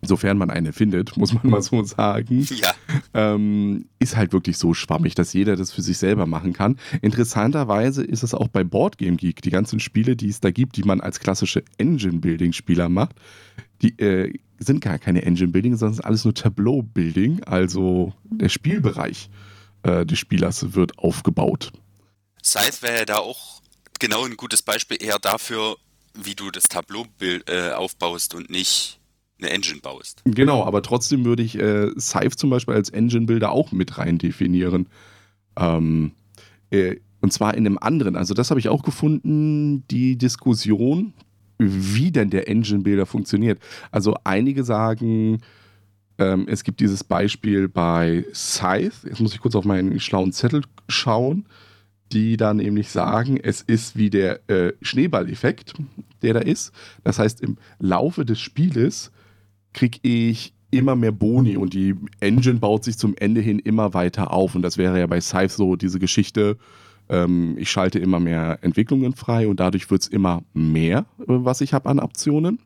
sofern 0.07 0.39
man 0.39 0.51
eine 0.51 0.73
findet, 0.73 1.17
muss 1.17 1.33
man 1.33 1.49
mal 1.49 1.63
so 1.63 1.83
sagen, 1.85 2.47
ja. 2.51 2.75
ähm, 3.15 3.87
ist 3.99 4.17
halt 4.17 4.33
wirklich 4.33 4.59
so 4.59 4.75
schwammig, 4.75 5.15
dass 5.15 5.33
jeder 5.33 5.57
das 5.57 5.73
für 5.73 5.83
sich 5.83 5.99
selber 5.99 6.27
machen 6.27 6.53
kann. 6.53 6.79
Interessanterweise 7.03 8.03
ist 8.03 8.23
es 8.23 8.35
auch 8.35 8.49
bei 8.49 8.65
Boardgame 8.65 9.17
Geek, 9.17 9.43
die 9.43 9.51
ganzen 9.51 9.81
Spiele, 9.81 10.17
die 10.17 10.29
es 10.29 10.41
da 10.41 10.51
gibt, 10.51 10.77
die 10.77 10.83
man 10.83 11.01
als 11.01 11.21
klassische 11.21 11.63
Engine-Building-Spieler 11.79 12.89
macht, 12.89 13.17
die 13.83 13.99
äh, 13.99 14.33
sind 14.59 14.81
gar 14.81 14.99
keine 14.99 15.23
Engine-Building, 15.23 15.77
sondern 15.77 16.01
alles 16.05 16.25
nur 16.25 16.35
Tableau-Building, 16.35 17.45
also 17.45 18.13
der 18.25 18.49
Spielbereich 18.49 19.29
äh, 19.83 20.07
des 20.07 20.19
Spielers 20.19 20.75
wird 20.75 20.99
aufgebaut. 20.99 21.73
Scythe 22.43 22.83
wäre 22.83 22.99
ja 22.99 23.05
da 23.05 23.17
auch 23.19 23.61
genau 23.99 24.25
ein 24.25 24.37
gutes 24.37 24.63
Beispiel 24.63 25.03
eher 25.03 25.19
dafür, 25.19 25.77
wie 26.15 26.35
du 26.35 26.51
das 26.51 26.65
Tableau 26.65 27.07
äh, 27.21 27.73
aufbaust 27.73 28.35
und 28.35 28.51
nicht 28.51 28.99
eine 29.39 29.51
Engine 29.51 29.81
baust. 29.81 30.23
Genau, 30.25 30.65
aber 30.65 30.83
trotzdem 30.83 31.25
würde 31.25 31.43
ich 31.43 31.59
äh, 31.59 31.91
Scythe 31.99 32.37
zum 32.37 32.51
Beispiel 32.51 32.75
als 32.75 32.91
Engine-Builder 32.91 33.51
auch 33.51 33.73
mit 33.73 33.99
rein 33.99 34.19
definieren. 34.19 34.89
Ähm, 35.59 36.13
äh, 36.71 36.97
und 37.21 37.33
zwar 37.33 37.55
in 37.55 37.67
einem 37.67 37.79
anderen. 37.79 38.17
Also 38.17 38.35
das 38.35 38.51
habe 38.51 38.61
ich 38.61 38.69
auch 38.69 38.83
gefunden, 38.83 39.87
die 39.89 40.17
Diskussion, 40.17 41.13
wie 41.59 42.11
denn 42.13 42.31
der 42.31 42.49
Engine-Builder 42.49 43.07
funktioniert. 43.07 43.59
Also 43.91 44.17
einige 44.25 44.65
sagen, 44.65 45.43
ähm, 46.19 46.47
es 46.49 46.65
gibt 46.65 46.81
dieses 46.81 47.05
Beispiel 47.05 47.69
bei 47.69 48.25
Scythe. 48.33 49.09
Jetzt 49.09 49.21
muss 49.21 49.35
ich 49.35 49.41
kurz 49.41 49.55
auf 49.55 49.65
meinen 49.65 49.99
schlauen 50.01 50.33
Zettel 50.33 50.63
schauen 50.89 51.47
die 52.13 52.37
dann 52.37 52.59
nämlich 52.59 52.91
sagen, 52.91 53.39
es 53.43 53.63
ist 53.63 53.97
wie 53.97 54.11
der 54.11 54.49
äh, 54.49 54.73
Schneeballeffekt, 54.81 55.75
der 56.23 56.35
da 56.35 56.41
ist. 56.41 56.73
Das 57.05 57.19
heißt, 57.19 57.41
im 57.41 57.57
Laufe 57.79 58.25
des 58.25 58.41
Spieles 58.41 59.11
kriege 59.77 59.99
ich 60.03 60.55
immer 60.71 60.97
mehr 60.97 61.13
Boni 61.13 61.57
und 61.57 61.75
die 61.75 61.95
Engine 62.21 62.59
baut 62.59 62.83
sich 62.83 62.99
zum 62.99 63.15
Ende 63.17 63.41
hin 63.41 63.61
immer 63.61 63.95
weiter 63.95 64.33
auf. 64.33 64.55
Und 64.55 64.63
das 64.63 64.79
wäre 64.79 64.99
ja 64.99 65.07
bei 65.07 65.21
Scythe 65.21 65.55
so 65.55 65.77
diese 65.77 66.01
Geschichte, 66.01 66.57
ähm, 67.09 67.55
ich 67.57 67.71
schalte 67.71 67.99
immer 68.01 68.19
mehr 68.19 68.59
Entwicklungen 68.63 69.15
frei 69.15 69.47
und 69.47 69.61
dadurch 69.61 69.89
wird 69.91 70.03
es 70.03 70.09
immer 70.09 70.43
mehr, 70.55 71.07
äh, 71.21 71.25
was 71.27 71.61
ich 71.61 71.73
habe 71.73 71.89
an 71.89 72.01
Optionen. 72.01 72.59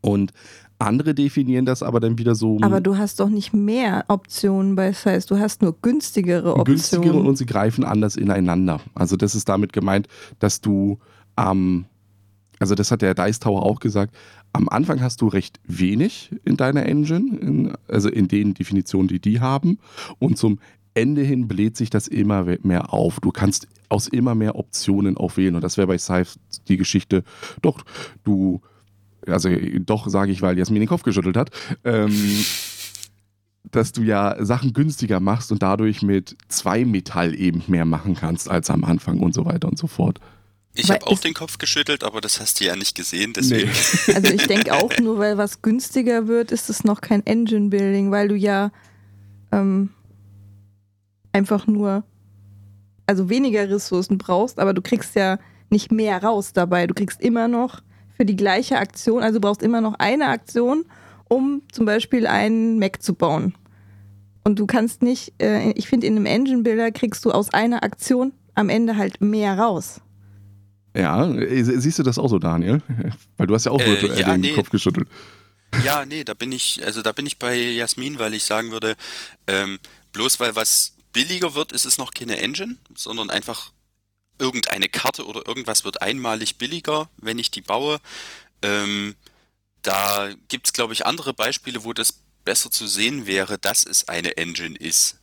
Und 0.00 0.32
andere 0.80 1.14
definieren 1.14 1.64
das 1.64 1.84
aber 1.84 2.00
dann 2.00 2.18
wieder 2.18 2.34
so. 2.34 2.58
Aber 2.60 2.80
du 2.80 2.96
hast 2.96 3.20
doch 3.20 3.28
nicht 3.28 3.54
mehr 3.54 4.04
Optionen 4.08 4.74
bei 4.74 4.92
Size, 4.92 5.26
du 5.28 5.38
hast 5.38 5.62
nur 5.62 5.76
günstigere 5.80 6.56
Optionen. 6.56 6.64
Günstigere 6.64 7.18
und 7.18 7.36
sie 7.38 7.46
greifen 7.46 7.84
anders 7.84 8.16
ineinander. 8.16 8.80
Also 8.94 9.16
das 9.16 9.36
ist 9.36 9.48
damit 9.48 9.72
gemeint, 9.72 10.08
dass 10.40 10.60
du 10.60 10.98
am, 11.36 11.58
ähm, 11.58 11.84
also 12.58 12.74
das 12.74 12.90
hat 12.90 13.02
der 13.02 13.14
Dice 13.14 13.38
Tower 13.38 13.64
auch 13.64 13.78
gesagt, 13.78 14.14
am 14.52 14.68
Anfang 14.68 15.00
hast 15.00 15.20
du 15.20 15.28
recht 15.28 15.60
wenig 15.66 16.30
in 16.44 16.56
deiner 16.56 16.86
Engine, 16.86 17.38
in, 17.38 17.72
also 17.88 18.08
in 18.08 18.28
den 18.28 18.54
Definitionen, 18.54 19.08
die 19.08 19.20
die 19.20 19.40
haben. 19.40 19.78
Und 20.18 20.36
zum 20.36 20.58
Ende 20.94 21.22
hin 21.22 21.48
bläht 21.48 21.76
sich 21.76 21.90
das 21.90 22.06
immer 22.06 22.44
mehr 22.62 22.92
auf. 22.92 23.20
Du 23.20 23.30
kannst 23.30 23.66
aus 23.88 24.08
immer 24.08 24.34
mehr 24.34 24.56
Optionen 24.56 25.16
auch 25.16 25.36
wählen. 25.36 25.54
Und 25.54 25.64
das 25.64 25.78
wäre 25.78 25.86
bei 25.86 25.98
Scythe 25.98 26.38
die 26.68 26.76
Geschichte. 26.76 27.24
Doch, 27.62 27.84
du 28.24 28.60
also 29.26 29.48
doch 29.80 30.08
sage 30.08 30.32
ich, 30.32 30.42
weil 30.42 30.58
Jasmin 30.58 30.80
den 30.80 30.88
Kopf 30.88 31.02
geschüttelt 31.02 31.36
hat, 31.36 31.50
ähm, 31.84 32.12
dass 33.70 33.92
du 33.92 34.02
ja 34.02 34.44
Sachen 34.44 34.72
günstiger 34.72 35.20
machst 35.20 35.52
und 35.52 35.62
dadurch 35.62 36.02
mit 36.02 36.36
zwei 36.48 36.84
Metall 36.84 37.34
eben 37.34 37.62
mehr 37.68 37.84
machen 37.84 38.14
kannst 38.14 38.50
als 38.50 38.70
am 38.70 38.84
Anfang 38.84 39.20
und 39.20 39.34
so 39.34 39.44
weiter 39.44 39.68
und 39.68 39.78
so 39.78 39.86
fort. 39.86 40.18
Ich 40.74 40.90
habe 40.90 41.06
auch 41.06 41.18
den 41.18 41.34
Kopf 41.34 41.58
geschüttelt, 41.58 42.02
aber 42.02 42.20
das 42.20 42.40
hast 42.40 42.60
du 42.60 42.64
ja 42.64 42.76
nicht 42.76 42.94
gesehen, 42.94 43.32
deswegen. 43.34 43.70
Nee. 43.70 44.14
Also 44.14 44.32
ich 44.32 44.46
denke 44.46 44.72
auch, 44.72 44.90
nur 44.98 45.18
weil 45.18 45.36
was 45.36 45.60
günstiger 45.60 46.28
wird, 46.28 46.50
ist 46.50 46.70
es 46.70 46.84
noch 46.84 47.00
kein 47.00 47.26
Engine 47.26 47.68
Building, 47.68 48.10
weil 48.10 48.28
du 48.28 48.36
ja 48.36 48.72
ähm, 49.52 49.90
einfach 51.32 51.66
nur 51.66 52.04
also 53.06 53.28
weniger 53.28 53.68
Ressourcen 53.68 54.16
brauchst, 54.16 54.58
aber 54.58 54.72
du 54.72 54.80
kriegst 54.80 55.14
ja 55.14 55.38
nicht 55.68 55.92
mehr 55.92 56.22
raus 56.22 56.52
dabei. 56.52 56.86
Du 56.86 56.94
kriegst 56.94 57.20
immer 57.20 57.48
noch 57.48 57.82
für 58.16 58.24
die 58.24 58.36
gleiche 58.36 58.78
Aktion. 58.78 59.22
Also 59.22 59.38
du 59.38 59.46
brauchst 59.46 59.62
immer 59.62 59.80
noch 59.80 59.94
eine 59.98 60.28
Aktion, 60.28 60.84
um 61.28 61.62
zum 61.72 61.84
Beispiel 61.84 62.26
einen 62.26 62.78
Mac 62.78 63.02
zu 63.02 63.14
bauen. 63.14 63.54
Und 64.44 64.58
du 64.58 64.66
kannst 64.66 65.02
nicht, 65.02 65.34
äh, 65.40 65.70
ich 65.72 65.88
finde, 65.88 66.06
in 66.06 66.16
einem 66.16 66.26
Engine 66.26 66.62
Builder 66.62 66.90
kriegst 66.90 67.24
du 67.24 67.30
aus 67.30 67.52
einer 67.52 67.82
Aktion 67.82 68.32
am 68.54 68.68
Ende 68.68 68.96
halt 68.96 69.20
mehr 69.20 69.58
raus. 69.58 70.00
Ja, 70.94 71.26
äh, 71.26 71.62
siehst 71.62 71.98
du 71.98 72.02
das 72.02 72.18
auch 72.18 72.28
so, 72.28 72.38
Daniel? 72.38 72.82
Weil 73.36 73.46
du 73.46 73.54
hast 73.54 73.66
ja 73.66 73.72
auch 73.72 73.80
äh, 73.80 74.20
ja, 74.20 74.32
den 74.32 74.40
nee. 74.40 74.52
Kopf 74.52 74.70
geschüttelt. 74.70 75.08
Ja, 75.84 76.04
nee, 76.04 76.22
da 76.22 76.34
bin 76.34 76.52
ich, 76.52 76.84
also 76.84 77.00
da 77.02 77.12
bin 77.12 77.26
ich 77.26 77.38
bei 77.38 77.56
Jasmin, 77.56 78.18
weil 78.18 78.34
ich 78.34 78.44
sagen 78.44 78.72
würde, 78.72 78.94
ähm, 79.46 79.78
bloß 80.12 80.38
weil 80.38 80.54
was 80.54 80.94
billiger 81.14 81.54
wird, 81.54 81.72
ist 81.72 81.86
es 81.86 81.96
noch 81.96 82.12
keine 82.12 82.36
Engine, 82.38 82.76
sondern 82.94 83.30
einfach 83.30 83.72
irgendeine 84.38 84.88
Karte 84.88 85.26
oder 85.26 85.46
irgendwas 85.46 85.84
wird 85.84 86.02
einmalig 86.02 86.58
billiger, 86.58 87.08
wenn 87.16 87.38
ich 87.38 87.50
die 87.50 87.62
baue. 87.62 88.00
Ähm, 88.60 89.14
da 89.80 90.30
gibt 90.48 90.66
es, 90.66 90.72
glaube 90.72 90.92
ich, 90.92 91.06
andere 91.06 91.32
Beispiele, 91.32 91.84
wo 91.84 91.92
das 91.92 92.20
besser 92.44 92.70
zu 92.70 92.86
sehen 92.86 93.26
wäre, 93.26 93.58
dass 93.58 93.84
es 93.84 94.08
eine 94.08 94.36
Engine 94.36 94.76
ist. 94.76 95.20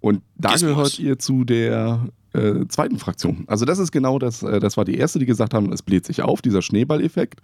Und 0.00 0.22
da 0.36 0.52
Gizmos. 0.52 0.70
gehört 0.70 0.98
ihr 0.98 1.18
zu 1.18 1.44
der 1.44 2.08
äh, 2.32 2.66
zweiten 2.68 2.98
Fraktion. 2.98 3.44
Also 3.46 3.64
das 3.64 3.78
ist 3.78 3.90
genau 3.92 4.18
das, 4.18 4.42
äh, 4.42 4.60
das 4.60 4.76
war 4.76 4.84
die 4.84 4.96
erste, 4.96 5.18
die 5.18 5.26
gesagt 5.26 5.54
haben, 5.54 5.72
es 5.72 5.82
bläht 5.82 6.06
sich 6.06 6.22
auf, 6.22 6.42
dieser 6.42 6.62
Schneeballeffekt. 6.62 7.40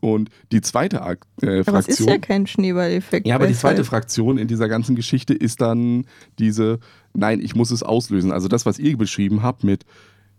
Und 0.00 0.30
die 0.52 0.60
zweite 0.60 0.96
äh, 0.96 1.00
Fraktion. 1.00 1.64
Aber 1.66 1.78
es 1.78 1.88
ist 1.88 2.00
ja 2.00 2.18
kein 2.18 2.46
Schneeballeffekt. 2.46 3.26
Ja, 3.26 3.36
aber 3.36 3.46
die 3.46 3.54
zweite 3.54 3.84
Fraktion 3.84 4.38
in 4.38 4.48
dieser 4.48 4.68
ganzen 4.68 4.96
Geschichte 4.96 5.34
ist 5.34 5.60
dann 5.60 6.06
diese, 6.38 6.78
nein, 7.12 7.40
ich 7.40 7.54
muss 7.54 7.70
es 7.70 7.82
auslösen. 7.82 8.32
Also 8.32 8.48
das, 8.48 8.66
was 8.66 8.78
ihr 8.78 8.96
beschrieben 8.96 9.42
habt 9.42 9.64
mit, 9.64 9.84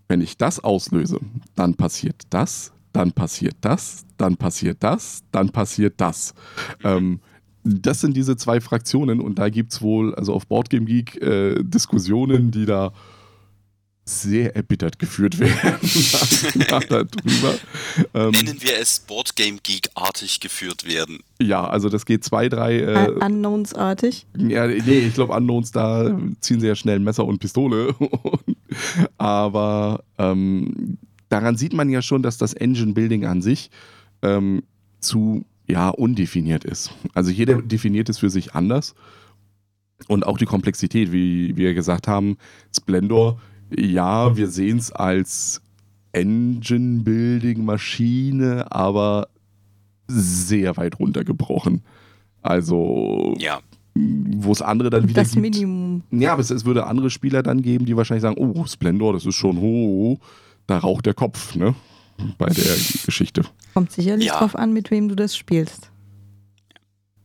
wenn 0.08 0.22
ich 0.22 0.38
das 0.38 0.64
auslöse, 0.64 1.20
dann 1.56 1.75
passiert 1.75 2.24
das, 2.30 2.74
dann 2.94 3.12
passiert 3.12 3.56
das, 3.62 4.06
dann 4.18 4.38
passiert 4.38 4.78
das, 4.82 5.24
dann 5.32 5.50
passiert 5.50 5.96
das. 5.98 6.34
Ähm, 6.84 7.20
das 7.64 8.02
sind 8.02 8.16
diese 8.16 8.38
zwei 8.38 8.62
Fraktionen 8.62 9.20
und 9.20 9.40
da 9.40 9.50
gibt 9.50 9.74
es 9.74 9.82
wohl, 9.82 10.14
also 10.16 10.34
auf 10.34 10.46
Boardgame 10.46 10.86
Geek, 10.86 11.22
äh, 11.22 11.64
Diskussionen, 11.64 12.52
die 12.52 12.66
da 12.66 12.94
sehr 14.06 14.56
erbittert 14.56 15.00
geführt 15.00 15.40
werden. 15.40 15.80
darüber. 16.90 17.56
Ähm, 18.14 18.32
Nennen 18.32 18.62
wir 18.62 18.78
es 18.80 19.00
Boardgame 19.00 19.58
Geek-artig 19.64 20.40
geführt 20.40 20.88
werden. 20.88 21.20
Ja, 21.42 21.66
also 21.66 21.90
das 21.90 22.06
geht 22.06 22.24
zwei, 22.24 22.48
drei. 22.48 22.80
Äh, 22.80 23.10
Unknowns-artig? 23.10 24.28
Ja, 24.38 24.68
nee, 24.68 25.00
ich 25.00 25.16
glaube, 25.16 25.34
Unknowns, 25.34 25.72
da 25.72 26.18
ziehen 26.40 26.60
sie 26.60 26.68
ja 26.68 26.76
schnell 26.76 27.00
Messer 27.00 27.26
und 27.26 27.40
Pistole. 27.40 27.96
Aber 29.18 30.04
ähm, 30.20 31.00
daran 31.30 31.58
sieht 31.58 31.74
man 31.74 31.90
ja 31.90 32.04
schon, 32.04 32.22
dass 32.22 32.38
das 32.38 32.54
Engine 32.54 32.94
Building 32.94 33.26
an 33.26 33.42
sich 33.42 33.72
ähm, 34.22 34.62
zu 35.00 35.46
ja, 35.68 35.90
undefiniert 35.90 36.64
ist. 36.64 36.92
Also 37.16 37.32
jeder 37.32 37.60
definiert 37.62 38.10
es 38.10 38.20
für 38.20 38.30
sich 38.30 38.54
anders. 38.54 38.94
Und 40.08 40.28
auch 40.28 40.38
die 40.38 40.46
Komplexität, 40.46 41.12
wie 41.12 41.58
wir 41.58 41.74
gesagt 41.74 42.08
haben, 42.08 42.38
Splendor 42.76 43.40
ja, 43.70 44.36
wir 44.36 44.48
sehen 44.48 44.78
es 44.78 44.92
als 44.92 45.62
Engine-Building-Maschine, 46.14 48.72
aber 48.72 49.28
sehr 50.08 50.78
weit 50.78 51.00
runtergebrochen. 51.00 51.82
Also, 52.42 53.34
ja. 53.38 53.60
wo 53.96 54.52
es 54.52 54.62
andere 54.62 54.90
dann 54.90 55.10
wieder. 55.10 55.22
Das 55.22 55.32
gibt, 55.32 55.42
Minimum. 55.42 56.04
Ja, 56.12 56.34
aber 56.34 56.42
es, 56.42 56.52
es, 56.52 56.66
würde 56.66 56.86
andere 56.86 57.10
Spieler 57.10 57.44
dann 57.44 57.62
geben, 57.62 57.86
die 57.86 57.98
wahrscheinlich 57.98 58.22
sagen: 58.22 58.38
Oh, 58.38 58.66
Splendor, 58.66 59.14
das 59.14 59.26
ist 59.26 59.36
schon 59.36 59.60
hoch. 59.60 60.20
Da 60.68 60.78
raucht 60.78 61.06
der 61.06 61.14
Kopf, 61.14 61.56
ne? 61.56 61.76
Bei 62.38 62.48
der 62.48 62.76
Geschichte. 63.06 63.44
Kommt 63.74 63.92
sicherlich 63.92 64.28
ja. 64.28 64.40
drauf 64.40 64.56
an, 64.56 64.74
mit 64.74 64.90
wem 64.90 65.10
du 65.10 65.16
das 65.16 65.36
spielst. 65.36 65.92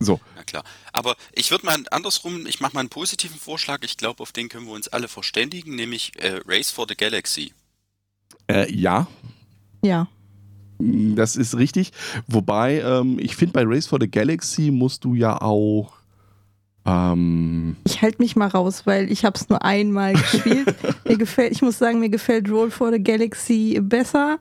So. 0.00 0.19
Na 0.35 0.42
klar. 0.42 0.64
Aber 0.92 1.14
ich 1.33 1.50
würde 1.50 1.66
mal 1.66 1.76
andersrum, 1.90 2.47
ich 2.47 2.61
mache 2.61 2.73
mal 2.73 2.80
einen 2.80 2.88
positiven 2.88 3.38
Vorschlag. 3.38 3.80
Ich 3.83 3.99
glaube, 3.99 4.23
auf 4.23 4.33
den 4.33 4.49
können 4.49 4.66
wir 4.66 4.73
uns 4.73 4.88
alle 4.88 5.09
verständigen, 5.09 5.76
nämlich 5.76 6.12
äh, 6.19 6.40
Race 6.47 6.71
for 6.71 6.87
the 6.88 6.97
Galaxy. 6.97 7.52
Äh, 8.50 8.73
ja. 8.73 9.07
Ja. 9.83 10.09
Das 10.78 11.37
ist 11.37 11.57
richtig. 11.59 11.92
Wobei, 12.26 12.80
ähm, 12.80 13.19
ich 13.19 13.37
finde, 13.37 13.52
bei 13.52 13.64
Race 13.66 13.87
for 13.87 13.99
the 14.00 14.11
Galaxy 14.11 14.71
musst 14.71 15.04
du 15.04 15.14
ja 15.14 15.40
auch. 15.40 15.92
Ähm 16.87 17.76
ich 17.85 18.00
halte 18.00 18.23
mich 18.23 18.37
mal 18.37 18.49
raus, 18.49 18.87
weil 18.87 19.12
ich 19.12 19.26
habe 19.26 19.37
es 19.38 19.50
nur 19.50 19.62
einmal 19.62 20.14
gespielt. 20.14 20.75
mir 21.04 21.19
gefällt, 21.19 21.52
ich 21.52 21.61
muss 21.61 21.78
sagen, 21.78 22.00
mir 22.00 22.09
gefällt 22.09 22.49
Roll 22.49 22.71
for 22.71 22.90
the 22.90 23.02
Galaxy 23.02 23.78
besser. 23.83 24.38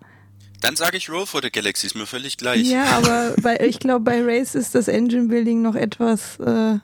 Dann 0.61 0.75
sage 0.75 0.97
ich 0.97 1.09
Roll 1.09 1.25
for 1.25 1.41
the 1.41 1.49
Galaxy, 1.49 1.87
ist 1.87 1.95
mir 1.95 2.05
völlig 2.05 2.37
gleich. 2.37 2.69
Ja, 2.69 2.85
aber 2.97 3.35
bei, 3.41 3.59
ich 3.61 3.79
glaube, 3.79 4.01
bei 4.01 4.21
Race 4.21 4.55
ist 4.55 4.75
das 4.75 4.87
Engine 4.87 5.27
Building 5.27 5.61
noch 5.61 5.75
etwas 5.75 6.39
äh, 6.39 6.79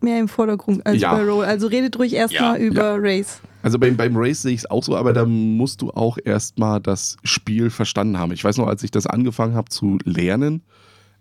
mehr 0.00 0.18
im 0.18 0.28
Vordergrund 0.28 0.84
als 0.86 1.00
ja. 1.00 1.14
bei 1.14 1.24
Roll. 1.24 1.44
Also 1.44 1.66
redet 1.66 1.98
ruhig 1.98 2.14
erstmal 2.14 2.60
ja. 2.60 2.66
über 2.66 2.82
ja. 2.82 2.96
Race. 2.98 3.40
Also 3.62 3.78
beim, 3.78 3.96
beim 3.96 4.16
Race 4.16 4.42
sehe 4.42 4.52
ich 4.52 4.60
es 4.60 4.70
auch 4.70 4.82
so, 4.82 4.96
aber 4.96 5.12
da 5.12 5.24
musst 5.26 5.82
du 5.82 5.90
auch 5.90 6.18
erstmal 6.24 6.80
das 6.80 7.16
Spiel 7.24 7.70
verstanden 7.70 8.18
haben. 8.18 8.32
Ich 8.32 8.44
weiß 8.44 8.56
noch, 8.56 8.66
als 8.66 8.82
ich 8.82 8.90
das 8.90 9.06
angefangen 9.06 9.54
habe 9.54 9.68
zu 9.68 9.98
lernen, 10.04 10.62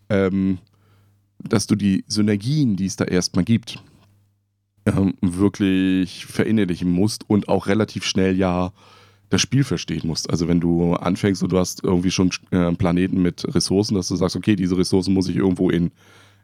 ähm, 0.09 0.59
dass 1.39 1.67
du 1.67 1.75
die 1.75 2.03
Synergien, 2.07 2.75
die 2.75 2.85
es 2.85 2.95
da 2.95 3.05
erstmal 3.05 3.43
gibt, 3.43 3.83
ähm, 4.85 5.15
wirklich 5.21 6.25
verinnerlichen 6.25 6.89
musst 6.89 7.29
und 7.29 7.49
auch 7.49 7.67
relativ 7.67 8.05
schnell 8.05 8.37
ja 8.37 8.71
das 9.29 9.41
Spiel 9.41 9.63
verstehen 9.63 10.07
musst. 10.07 10.29
Also 10.29 10.47
wenn 10.47 10.59
du 10.59 10.93
anfängst 10.93 11.43
und 11.43 11.51
du 11.51 11.57
hast 11.57 11.83
irgendwie 11.83 12.11
schon 12.11 12.31
äh, 12.51 12.71
Planeten 12.73 13.21
mit 13.21 13.43
Ressourcen, 13.53 13.95
dass 13.95 14.07
du 14.07 14.15
sagst, 14.15 14.35
okay, 14.35 14.55
diese 14.55 14.77
Ressourcen 14.77 15.13
muss 15.13 15.27
ich 15.27 15.35
irgendwo 15.35 15.69
in 15.69 15.91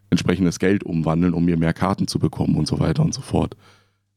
entsprechendes 0.09 0.59
Geld 0.59 0.83
umwandeln, 0.83 1.33
um 1.33 1.45
mir 1.45 1.57
mehr 1.57 1.73
Karten 1.73 2.07
zu 2.07 2.19
bekommen 2.19 2.55
und 2.55 2.67
so 2.67 2.79
weiter 2.79 3.03
und 3.03 3.13
so 3.13 3.21
fort. 3.21 3.55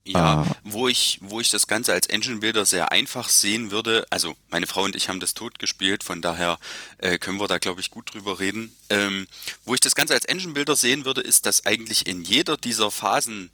Ja, 0.09 0.43
ah. 0.43 0.57
wo 0.63 0.87
ich, 0.87 1.19
wo 1.21 1.41
ich 1.41 1.51
das 1.51 1.67
Ganze 1.67 1.93
als 1.93 2.07
Engine 2.07 2.39
Builder 2.39 2.65
sehr 2.65 2.93
einfach 2.93 3.29
sehen 3.29 3.73
würde, 3.73 4.07
also 4.11 4.37
meine 4.51 4.69
Frau 4.69 4.85
und 4.85 4.95
ich 4.95 5.09
haben 5.09 5.19
das 5.19 5.35
tot 5.35 5.59
gespielt, 5.59 6.05
von 6.05 6.23
daher 6.23 6.59
äh, 6.99 7.19
können 7.19 7.41
wir 7.41 7.49
da 7.49 7.59
glaube 7.59 7.81
ich 7.81 7.91
gut 7.91 8.15
drüber 8.15 8.39
reden. 8.39 8.73
Ähm, 8.89 9.27
wo 9.65 9.75
ich 9.75 9.81
das 9.81 9.97
Ganze 9.97 10.15
als 10.15 10.25
Engine 10.25 10.53
Builder 10.53 10.77
sehen 10.77 11.05
würde, 11.05 11.23
ist, 11.23 11.45
dass 11.45 11.67
eigentlich 11.67 12.07
in 12.07 12.23
jeder 12.23 12.57
dieser 12.57 12.93
Phasen 12.93 13.51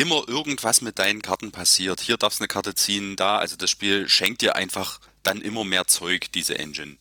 immer 0.00 0.28
irgendwas 0.28 0.82
mit 0.82 0.98
deinen 0.98 1.22
Karten 1.22 1.50
passiert. 1.52 2.00
Hier 2.00 2.16
darfst 2.16 2.40
du 2.40 2.42
eine 2.42 2.48
Karte 2.48 2.74
ziehen, 2.74 3.16
da, 3.16 3.38
also 3.38 3.56
das 3.56 3.70
Spiel 3.70 4.08
schenkt 4.08 4.42
dir 4.42 4.56
einfach 4.56 5.00
dann 5.22 5.40
immer 5.40 5.64
mehr 5.64 5.86
Zeug, 5.86 6.30
diese 6.32 6.58
Engine. 6.58 6.96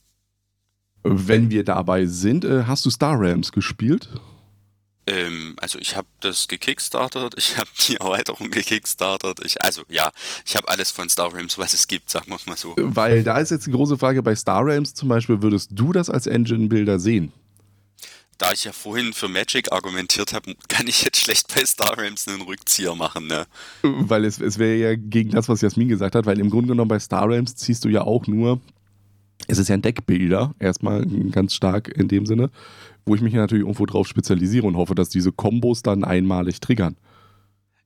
Wenn 1.03 1.51
wir 1.51 1.63
dabei 1.63 2.05
sind, 2.05 2.45
äh, 2.45 2.63
hast 2.63 2.85
du 2.85 2.89
Star 2.89 3.19
Realms 3.19 3.51
gespielt? 3.51 4.09
Ähm, 5.07 5.55
also 5.59 5.77
ich 5.77 5.95
habe 5.95 6.07
das 6.21 6.47
gekickstartert, 6.47 7.35
ich 7.37 7.57
habe 7.57 7.69
die 7.87 7.97
Erweiterung 7.97 8.49
gekickstartert, 8.49 9.45
ich, 9.45 9.61
also 9.61 9.83
ja, 9.87 10.11
ich 10.45 10.55
habe 10.55 10.67
alles 10.67 10.89
von 10.89 11.09
Star 11.09 11.31
Realms, 11.31 11.59
was 11.59 11.73
es 11.73 11.87
gibt, 11.87 12.09
sagen 12.09 12.31
wir 12.31 12.39
mal 12.47 12.57
so. 12.57 12.75
Weil 12.77 13.23
da 13.23 13.37
ist 13.37 13.51
jetzt 13.51 13.67
die 13.67 13.71
große 13.71 13.97
Frage, 13.97 14.23
bei 14.23 14.35
Star 14.35 14.65
Realms 14.65 14.95
zum 14.95 15.09
Beispiel, 15.09 15.43
würdest 15.43 15.69
du 15.73 15.93
das 15.93 16.09
als 16.09 16.25
Engine-Builder 16.25 16.97
sehen? 16.97 17.31
Da 18.37 18.51
ich 18.51 18.65
ja 18.65 18.73
vorhin 18.73 19.13
für 19.13 19.27
Magic 19.29 19.71
argumentiert 19.71 20.33
habe, 20.33 20.55
kann 20.67 20.87
ich 20.87 21.03
jetzt 21.03 21.21
schlecht 21.21 21.53
bei 21.53 21.65
Star 21.65 21.97
Realms 21.97 22.27
einen 22.27 22.41
Rückzieher 22.41 22.95
machen, 22.95 23.27
ne? 23.27 23.45
Weil 23.81 24.25
es, 24.25 24.39
es 24.39 24.59
wäre 24.59 24.75
ja 24.75 24.95
gegen 24.95 25.31
das, 25.31 25.47
was 25.47 25.61
Jasmin 25.61 25.87
gesagt 25.87 26.15
hat, 26.15 26.25
weil 26.25 26.39
im 26.39 26.49
Grunde 26.49 26.69
genommen 26.69 26.89
bei 26.89 26.99
Star 26.99 27.29
Realms 27.29 27.55
ziehst 27.55 27.85
du 27.85 27.89
ja 27.89 28.01
auch 28.01 28.27
nur, 28.27 28.59
es 29.47 29.57
ist 29.57 29.69
ja 29.69 29.75
ein 29.75 29.81
Deckbilder, 29.81 30.53
erstmal 30.59 31.05
ganz 31.31 31.53
stark 31.53 31.87
in 31.87 32.07
dem 32.07 32.25
Sinne 32.25 32.49
wo 33.05 33.15
ich 33.15 33.21
mich 33.21 33.33
natürlich 33.33 33.63
irgendwo 33.63 33.85
drauf 33.85 34.07
spezialisiere 34.07 34.65
und 34.65 34.77
hoffe, 34.77 34.95
dass 34.95 35.09
diese 35.09 35.31
Kombos 35.31 35.83
dann 35.83 36.03
einmalig 36.03 36.59
triggern. 36.59 36.97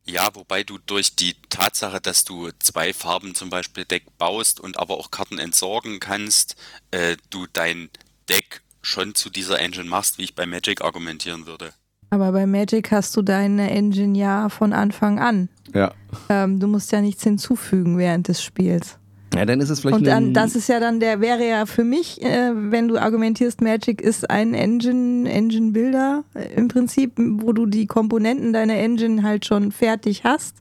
Ja, 0.06 0.29
wobei 0.34 0.63
du 0.63 0.79
durch 0.86 1.15
die 1.15 1.36
Tatsache, 1.50 2.01
dass 2.01 2.24
du 2.24 2.50
zwei 2.60 2.94
Farben 2.94 3.36
zum 3.36 3.50
Beispiel 3.50 3.86
Deck 3.86 4.06
baust 4.18 4.60
und 4.60 4.79
aber 4.79 4.98
auch 4.98 5.12
Karten 5.12 5.38
entsorgen 5.38 6.00
kannst, 6.00 6.56
äh, 6.91 7.18
du 7.29 7.46
dein 7.51 7.89
Deck 8.27 8.62
schon 8.81 9.15
zu 9.15 9.29
dieser 9.29 9.59
Engine 9.59 9.89
machst, 9.89 10.17
wie 10.17 10.24
ich 10.24 10.36
bei 10.36 10.45
Magic 10.45 10.81
argumentieren 10.81 11.45
würde. 11.45 11.71
Aber 12.12 12.31
bei 12.31 12.48
Magic 12.48 12.91
hast 12.91 13.15
du 13.15 13.21
deine 13.21 13.69
Engine 13.69 14.17
ja 14.17 14.50
von 14.50 14.74
Anfang 14.74 15.19
an. 15.19 15.50
Ja. 15.74 15.93
Ähm, 16.29 16.59
du 16.59 16.67
musst 16.67 16.91
ja 16.91 17.01
nichts 17.01 17.24
hinzufügen 17.24 17.98
während 17.98 18.27
des 18.27 18.41
Spiels. 18.41 18.98
Ja, 19.36 19.45
dann 19.45 19.62
ist 19.62 19.69
es 19.69 19.81
vielleicht. 19.81 19.98
Und 19.98 20.07
dann, 20.07 20.33
das 20.33 20.55
ist 20.55 20.69
ja 20.69 20.79
dann 20.79 21.00
der, 21.00 21.21
wäre 21.21 21.48
ja 21.48 21.67
für 21.67 21.83
mich, 21.83 22.21
äh, 22.24 22.51
wenn 22.53 22.88
du 22.88 22.98
argumentierst, 22.98 23.62
Magic 23.62 24.01
ist 24.01 24.27
ein 24.29 24.55
Engine, 24.55 25.29
Engine 25.29 25.71
Builder 25.71 26.24
äh, 26.33 26.51
im 26.55 26.67
Prinzip, 26.67 27.13
wo 27.17 27.53
du 27.53 27.67
die 27.67 27.86
Komponenten 27.86 28.53
deiner 28.53 28.75
Engine 28.75 29.21
halt 29.21 29.45
schon 29.45 29.71
fertig 29.71 30.24
hast. 30.24 30.55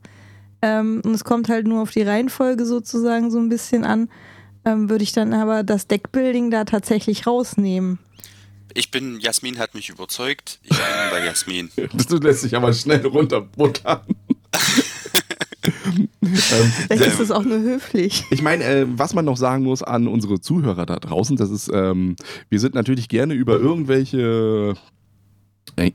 Ähm, 0.60 1.00
und 1.04 1.14
es 1.14 1.24
kommt 1.24 1.48
halt 1.48 1.66
nur 1.66 1.80
auf 1.80 1.92
die 1.92 2.02
Reihenfolge 2.02 2.66
sozusagen 2.66 3.30
so 3.30 3.38
ein 3.38 3.48
bisschen 3.48 3.84
an, 3.84 4.10
ähm, 4.64 4.90
würde 4.90 5.04
ich 5.04 5.12
dann 5.12 5.32
aber 5.32 5.62
das 5.62 5.86
Deckbuilding 5.86 6.50
da 6.50 6.64
tatsächlich 6.64 7.26
rausnehmen. 7.26 7.98
Ich 8.74 8.90
bin, 8.90 9.18
Jasmin 9.20 9.58
hat 9.58 9.74
mich 9.74 9.88
überzeugt. 9.88 10.60
Ich 10.62 10.70
bin 10.70 10.78
bei 11.10 11.24
Jasmin. 11.24 11.70
Du 12.08 12.16
lässt 12.18 12.44
dich 12.44 12.56
aber 12.56 12.72
schnell 12.72 13.04
runterbuttern. 13.06 14.00
ähm, 15.64 16.08
Vielleicht 16.22 17.06
ist 17.06 17.20
es 17.20 17.30
auch 17.30 17.44
nur 17.44 17.60
höflich. 17.60 18.24
Ich 18.30 18.42
meine, 18.42 18.64
äh, 18.64 18.86
was 18.88 19.14
man 19.14 19.24
noch 19.24 19.36
sagen 19.36 19.64
muss 19.64 19.82
an 19.82 20.06
unsere 20.06 20.40
Zuhörer 20.40 20.86
da 20.86 20.96
draußen, 20.96 21.36
das 21.36 21.50
ist, 21.50 21.70
ähm, 21.72 22.16
wir 22.48 22.60
sind 22.60 22.74
natürlich 22.74 23.08
gerne 23.08 23.34
über 23.34 23.58
irgendwelche 23.58 24.74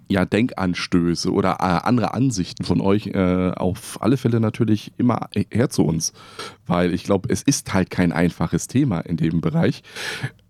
ja, 0.10 0.26
Denkanstöße 0.26 1.32
oder 1.32 1.58
äh, 1.60 1.88
andere 1.88 2.14
Ansichten 2.14 2.64
von 2.64 2.82
euch 2.82 3.08
äh, 3.08 3.52
auf 3.52 4.02
alle 4.02 4.18
Fälle 4.18 4.40
natürlich 4.40 4.94
immer 4.98 5.30
her 5.52 5.70
zu 5.70 5.84
uns. 5.84 6.14
Weil 6.66 6.94
ich 6.94 7.04
glaube, 7.04 7.30
es 7.30 7.42
ist 7.42 7.74
halt 7.74 7.90
kein 7.90 8.12
einfaches 8.12 8.68
Thema 8.68 9.00
in 9.00 9.18
dem 9.18 9.42
Bereich. 9.42 9.84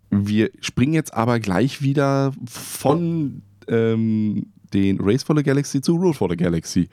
Wir 0.10 0.52
springen 0.60 0.94
jetzt 0.94 1.14
aber 1.14 1.40
gleich 1.40 1.82
wieder 1.82 2.34
von 2.46 3.42
ähm, 3.68 4.48
den 4.74 5.00
Race 5.00 5.24
for 5.24 5.36
the 5.36 5.44
Galaxy 5.44 5.82
zu 5.82 5.96
Rule 5.96 6.14
for 6.14 6.30
the 6.30 6.38
Galaxy. 6.38 6.90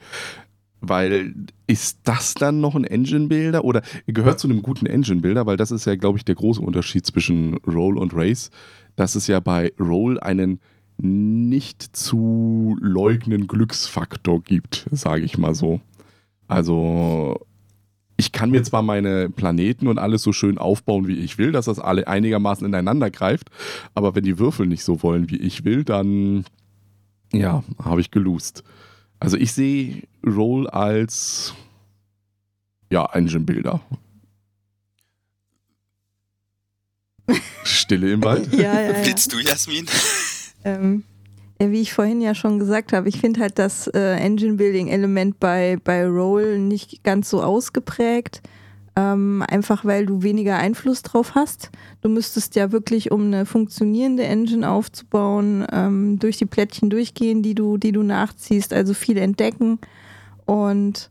Weil 0.83 1.35
ist 1.67 1.99
das 2.03 2.33
dann 2.33 2.59
noch 2.59 2.75
ein 2.75 2.85
Engine-Builder 2.85 3.63
oder 3.63 3.83
gehört 4.07 4.39
zu 4.39 4.47
einem 4.47 4.63
guten 4.63 4.87
Engine-Builder? 4.87 5.45
Weil 5.45 5.57
das 5.57 5.69
ist 5.69 5.85
ja, 5.85 5.95
glaube 5.95 6.17
ich, 6.17 6.25
der 6.25 6.33
große 6.33 6.61
Unterschied 6.61 7.05
zwischen 7.05 7.57
Roll 7.67 7.99
und 7.99 8.15
Race, 8.15 8.49
dass 8.95 9.13
es 9.13 9.27
ja 9.27 9.39
bei 9.39 9.71
Roll 9.79 10.19
einen 10.19 10.59
nicht 11.03 11.95
zu 11.95 12.77
leugnen 12.79 13.47
Glücksfaktor 13.47 14.41
gibt, 14.41 14.87
sage 14.91 15.23
ich 15.23 15.37
mal 15.37 15.55
so. 15.55 15.81
Also 16.47 17.39
ich 18.17 18.31
kann 18.31 18.51
mir 18.51 18.61
zwar 18.61 18.83
meine 18.83 19.29
Planeten 19.29 19.87
und 19.87 19.97
alles 19.97 20.21
so 20.21 20.31
schön 20.31 20.57
aufbauen, 20.59 21.07
wie 21.07 21.17
ich 21.17 21.37
will, 21.37 21.51
dass 21.51 21.65
das 21.65 21.79
alle 21.79 22.07
einigermaßen 22.07 22.67
ineinander 22.67 23.09
greift, 23.09 23.49
aber 23.95 24.13
wenn 24.13 24.23
die 24.23 24.37
Würfel 24.37 24.67
nicht 24.67 24.83
so 24.83 25.01
wollen, 25.01 25.29
wie 25.29 25.37
ich 25.37 25.65
will, 25.65 25.83
dann 25.83 26.45
ja, 27.33 27.63
habe 27.83 28.01
ich 28.01 28.11
geloost. 28.11 28.63
Also 29.19 29.37
ich 29.37 29.53
sehe 29.53 30.03
Roll 30.25 30.67
als 30.67 31.55
ja, 32.91 33.05
Engine-Builder. 33.05 33.81
Stille 37.63 38.11
im 38.11 38.23
Wald. 38.23 38.53
ja, 38.53 38.79
ja, 38.81 38.91
ja. 38.91 39.05
Willst 39.05 39.33
du, 39.33 39.39
Jasmin? 39.39 39.87
Ähm, 40.63 41.03
wie 41.59 41.81
ich 41.81 41.93
vorhin 41.93 42.21
ja 42.21 42.33
schon 42.33 42.57
gesagt 42.57 42.91
habe, 42.93 43.07
ich 43.07 43.19
finde 43.19 43.41
halt 43.41 43.59
das 43.59 43.87
äh, 43.87 44.15
Engine-Building-Element 44.15 45.39
bei, 45.39 45.77
bei 45.83 46.07
Roll 46.07 46.57
nicht 46.57 47.03
ganz 47.03 47.29
so 47.29 47.43
ausgeprägt. 47.43 48.41
Ähm, 48.95 49.41
einfach 49.47 49.85
weil 49.85 50.05
du 50.05 50.21
weniger 50.21 50.57
Einfluss 50.57 51.01
drauf 51.01 51.33
hast. 51.33 51.69
Du 52.01 52.09
müsstest 52.09 52.55
ja 52.55 52.73
wirklich, 52.73 53.11
um 53.11 53.27
eine 53.27 53.45
funktionierende 53.45 54.23
Engine 54.23 54.69
aufzubauen, 54.69 55.65
ähm, 55.71 56.19
durch 56.19 56.37
die 56.37 56.45
Plättchen 56.45 56.89
durchgehen, 56.89 57.41
die 57.41 57.55
du, 57.55 57.77
die 57.77 57.93
du 57.93 58.03
nachziehst, 58.03 58.73
also 58.73 58.93
viel 58.93 59.17
entdecken. 59.17 59.79
Und 60.45 61.09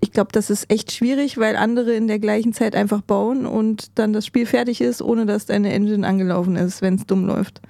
ich 0.00 0.12
glaube, 0.12 0.30
das 0.32 0.50
ist 0.50 0.70
echt 0.70 0.92
schwierig, 0.92 1.36
weil 1.36 1.56
andere 1.56 1.94
in 1.94 2.06
der 2.06 2.20
gleichen 2.20 2.52
Zeit 2.52 2.76
einfach 2.76 3.00
bauen 3.00 3.44
und 3.44 3.98
dann 3.98 4.12
das 4.12 4.24
Spiel 4.24 4.46
fertig 4.46 4.80
ist, 4.80 5.02
ohne 5.02 5.26
dass 5.26 5.46
deine 5.46 5.72
Engine 5.72 6.06
angelaufen 6.06 6.54
ist, 6.54 6.80
wenn 6.80 6.94
es 6.94 7.06
dumm 7.06 7.26
läuft. 7.26 7.60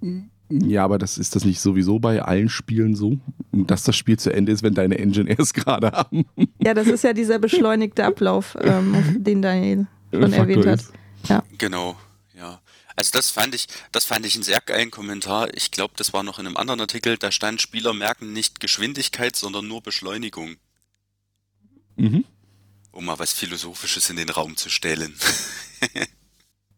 Mhm. 0.00 0.30
Ja, 0.48 0.84
aber 0.84 0.98
das 0.98 1.18
ist 1.18 1.34
das 1.34 1.44
nicht 1.44 1.60
sowieso 1.60 1.98
bei 1.98 2.22
allen 2.22 2.48
Spielen 2.48 2.94
so, 2.94 3.18
dass 3.52 3.82
das 3.82 3.96
Spiel 3.96 4.18
zu 4.18 4.32
Ende 4.32 4.52
ist, 4.52 4.62
wenn 4.62 4.74
deine 4.74 4.98
Engine 4.98 5.28
erst 5.38 5.54
gerade 5.54 5.90
haben. 5.90 6.24
Ja, 6.62 6.74
das 6.74 6.86
ist 6.86 7.04
ja 7.04 7.12
dieser 7.12 7.38
beschleunigte 7.38 8.04
Ablauf, 8.04 8.56
ähm, 8.60 9.22
den 9.22 9.42
Daniel 9.42 9.86
schon 10.12 10.32
erwähnt 10.32 10.66
hat. 10.66 10.84
Ja. 11.28 11.42
Genau, 11.58 11.96
ja. 12.36 12.60
Also 12.94 13.10
das 13.12 13.30
fand 13.30 13.54
ich, 13.54 13.66
das 13.92 14.06
fand 14.06 14.24
ich 14.24 14.34
einen 14.34 14.44
sehr 14.44 14.60
geilen 14.64 14.90
Kommentar. 14.90 15.52
Ich 15.54 15.70
glaube, 15.70 15.94
das 15.96 16.12
war 16.12 16.22
noch 16.22 16.38
in 16.38 16.46
einem 16.46 16.56
anderen 16.56 16.80
Artikel, 16.80 17.18
da 17.18 17.30
stand, 17.30 17.60
Spieler 17.60 17.92
merken 17.92 18.32
nicht 18.32 18.60
Geschwindigkeit, 18.60 19.36
sondern 19.36 19.66
nur 19.66 19.82
Beschleunigung. 19.82 20.56
Mhm. 21.96 22.24
Um 22.92 23.04
mal 23.04 23.18
was 23.18 23.32
Philosophisches 23.32 24.08
in 24.08 24.16
den 24.16 24.30
Raum 24.30 24.56
zu 24.56 24.70
stellen. 24.70 25.14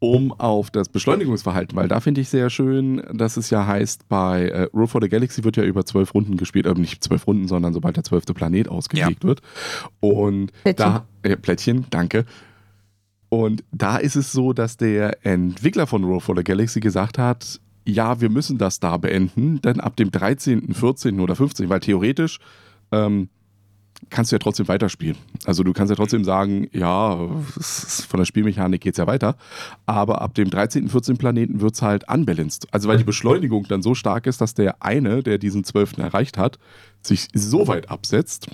um 0.01 0.33
auf 0.33 0.71
das 0.71 0.89
Beschleunigungsverhalten, 0.89 1.77
weil 1.77 1.89
da 1.89 2.01
finde 2.01 2.21
ich 2.21 2.29
sehr 2.29 2.51
schön, 2.51 3.03
dass 3.13 3.37
es 3.37 3.51
ja 3.51 3.67
heißt, 3.67 4.09
bei 4.09 4.49
äh, 4.49 4.63
Roll 4.75 4.87
for 4.87 5.03
the 5.03 5.09
Galaxy 5.09 5.43
wird 5.43 5.57
ja 5.57 5.65
über 5.65 5.85
zwölf 5.85 6.15
Runden 6.15 6.37
gespielt, 6.37 6.67
äh, 6.67 6.75
nicht 6.75 7.03
zwölf 7.03 7.27
Runden, 7.27 7.49
sondern 7.49 7.73
sobald 7.73 7.97
der 7.97 8.05
zwölfte 8.05 8.35
Planet 8.35 8.69
ausgelegt 8.69 9.25
ja. 9.25 9.29
wird. 9.29 9.43
Und 10.01 10.53
Plättchen. 10.63 10.77
da, 10.77 11.07
äh, 11.23 11.37
Plättchen, 11.37 11.87
danke. 11.91 12.25
Und 13.29 13.65
da 13.73 13.97
ist 13.97 14.17
es 14.17 14.33
so, 14.33 14.53
dass 14.53 14.77
der 14.77 15.27
Entwickler 15.27 15.87
von 15.87 16.05
Roll 16.05 16.21
for 16.21 16.37
the 16.37 16.45
Galaxy 16.45 16.81
gesagt 16.81 17.19
hat, 17.19 17.61
ja, 17.85 18.21
wir 18.21 18.29
müssen 18.29 18.59
das 18.59 18.81
da 18.81 18.97
beenden, 18.99 19.61
denn 19.63 19.81
ab 19.81 19.97
dem 19.97 20.11
13., 20.11 20.75
14. 20.75 21.21
oder 21.21 21.35
15., 21.35 21.69
weil 21.69 21.81
theoretisch 21.81 22.39
ähm, 22.93 23.29
kannst 24.11 24.31
du 24.31 24.37
ja 24.37 24.39
trotzdem 24.39 24.69
weiterspielen. 24.69 25.17
Also 25.45 25.63
du 25.63 25.73
kannst 25.73 25.91
ja 25.91 25.97
trotzdem 25.97 26.25
sagen, 26.25 26.69
ja, 26.73 27.17
von 27.17 28.19
der 28.19 28.25
Spielmechanik 28.25 28.81
geht 28.81 28.95
es 28.95 28.99
ja 28.99 29.07
weiter, 29.07 29.37
aber 29.87 30.23
ab 30.23 30.35
dem 30.35 30.51
13., 30.51 30.89
14. 30.89 31.19
Planeten 31.19 31.61
wird 31.61 31.75
es 31.75 31.83
halt 31.83 32.09
unbalanced. 32.09 32.67
Also 32.73 32.89
weil 32.89 32.99
die 32.99 33.05
Beschleunigung 33.05 33.67
dann 33.69 33.83
so 33.83 33.95
stark 33.95 34.27
ist, 34.27 34.41
dass 34.41 34.55
der 34.55 34.83
eine, 34.83 35.23
der 35.23 35.39
diesen 35.39 35.65
12. 35.65 35.99
erreicht 35.99 36.39
hat, 36.39 36.59
sich 37.03 37.29
so 37.35 37.67
weit 37.69 37.91
absetzt, 37.91 38.49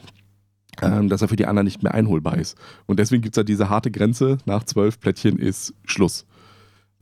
ähm, 0.83 1.09
dass 1.09 1.23
er 1.23 1.29
für 1.29 1.37
die 1.37 1.47
anderen 1.47 1.67
nicht 1.67 1.83
mehr 1.83 1.95
einholbar 1.95 2.39
ist. 2.39 2.57
Und 2.87 2.99
deswegen 2.99 3.23
gibt 3.23 3.37
es 3.37 3.41
ja 3.41 3.45
diese 3.45 3.69
harte 3.69 3.91
Grenze, 3.91 4.39
nach 4.47 4.65
12 4.65 4.99
Plättchen 4.99 5.39
ist 5.39 5.75
Schluss. 5.85 6.25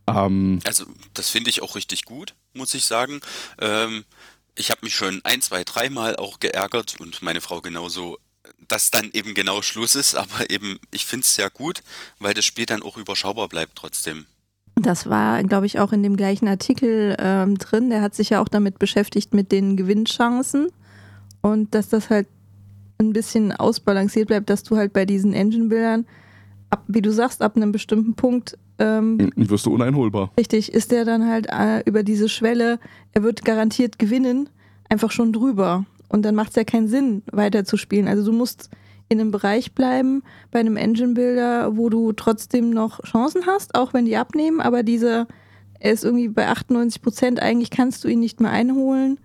Ähm, 0.07 0.59
also 0.66 0.85
das 1.14 1.31
finde 1.31 1.48
ich 1.48 1.62
auch 1.62 1.76
richtig 1.76 2.05
gut, 2.05 2.35
muss 2.55 2.74
ich 2.74 2.85
sagen. 2.85 3.20
Ähm, 3.61 4.05
Ich 4.55 4.70
habe 4.70 4.81
mich 4.83 4.94
schon 4.94 5.22
ein, 5.24 5.40
zwei, 5.40 5.64
dreimal 5.64 6.16
auch 6.16 6.38
geärgert 6.38 7.00
und 7.00 7.22
meine 7.22 7.40
Frau 7.40 7.62
genauso, 7.62 8.18
dass 8.72 8.90
dann 8.90 9.11
eben 9.12 9.35
genau 9.35 9.61
Schluss 9.61 9.94
ist, 9.94 10.14
aber 10.14 10.48
eben, 10.48 10.78
ich 10.90 11.04
finde 11.04 11.24
es 11.24 11.35
sehr 11.35 11.50
gut, 11.50 11.82
weil 12.18 12.32
das 12.32 12.46
Spiel 12.46 12.64
dann 12.64 12.82
auch 12.82 12.96
überschaubar 12.96 13.48
bleibt 13.48 13.76
trotzdem. 13.76 14.24
Das 14.76 15.11
war, 15.11 15.42
glaube 15.44 15.66
ich, 15.66 15.78
auch 15.78 15.92
in 15.92 16.02
dem 16.02 16.16
gleichen 16.16 16.48
Artikel 16.48 17.14
ähm, 17.18 17.58
drin. 17.58 17.90
Der 17.90 18.00
hat 18.00 18.14
sich 18.14 18.30
ja 18.30 18.40
auch 18.40 18.48
damit 18.48 18.78
beschäftigt 18.78 19.35
mit 19.35 19.52
den 19.52 19.76
Gewinnchancen 19.76 20.68
und 21.42 21.74
dass 21.74 21.90
das 21.90 22.08
halt 22.08 22.26
ein 22.98 23.12
bisschen 23.12 23.52
ausbalanciert 23.52 24.28
bleibt, 24.28 24.48
dass 24.48 24.62
du 24.62 24.78
halt 24.78 24.94
bei 24.94 25.04
diesen 25.04 25.35
Engine-Bildern, 25.35 26.06
wie 26.87 27.02
du 27.02 27.12
sagst, 27.12 27.42
ab 27.42 27.56
einem 27.56 27.72
bestimmten 27.72 28.14
Punkt 28.14 28.56
ähm, 28.78 29.30
wirst 29.37 29.66
du 29.66 29.74
uneinholbar. 29.74 30.32
Richtig, 30.38 30.72
ist 30.72 30.92
der 30.92 31.04
dann 31.04 31.28
halt 31.28 31.46
äh, 31.50 31.80
über 31.85 32.02
diese 32.02 32.30
Schwelle, 32.30 32.78
er 33.12 33.22
wird 33.22 33.44
garantiert 33.44 33.98
gewinnen, 33.98 34.48
einfach 34.88 35.11
schon 35.11 35.35
drüber. 35.35 35.85
Und 36.12 36.22
dann 36.22 36.35
macht 36.35 36.51
es 36.51 36.57
ja 36.57 36.64
keinen 36.64 36.88
Sinn, 36.88 37.22
weiterzuspielen. 37.33 38.07
Also 38.07 38.25
du 38.31 38.37
musst 38.37 38.68
in 39.09 39.18
einem 39.18 39.31
Bereich 39.31 39.72
bleiben, 39.72 40.22
bei 40.51 40.61
einem 40.61 40.77
Engine-Builder, 40.77 41.77
wo 41.77 41.88
du 41.88 42.12
trotzdem 42.12 42.70
noch 42.70 43.03
Chancen 43.03 43.46
hast, 43.46 43.75
auch 43.75 43.94
wenn 43.94 44.05
die 44.05 44.16
abnehmen, 44.16 44.61
aber 44.61 44.83
dieser, 44.83 45.27
er 45.81 45.92
ist 45.92 46.05
irgendwie 46.05 46.29
bei 46.29 46.48
98 46.48 47.01
Prozent, 47.01 47.40
eigentlich 47.40 47.70
kannst 47.70 48.05
du 48.05 48.09
ihn 48.09 48.20
nicht 48.20 48.40
mehr 48.40 48.51
einholen. 48.51 49.18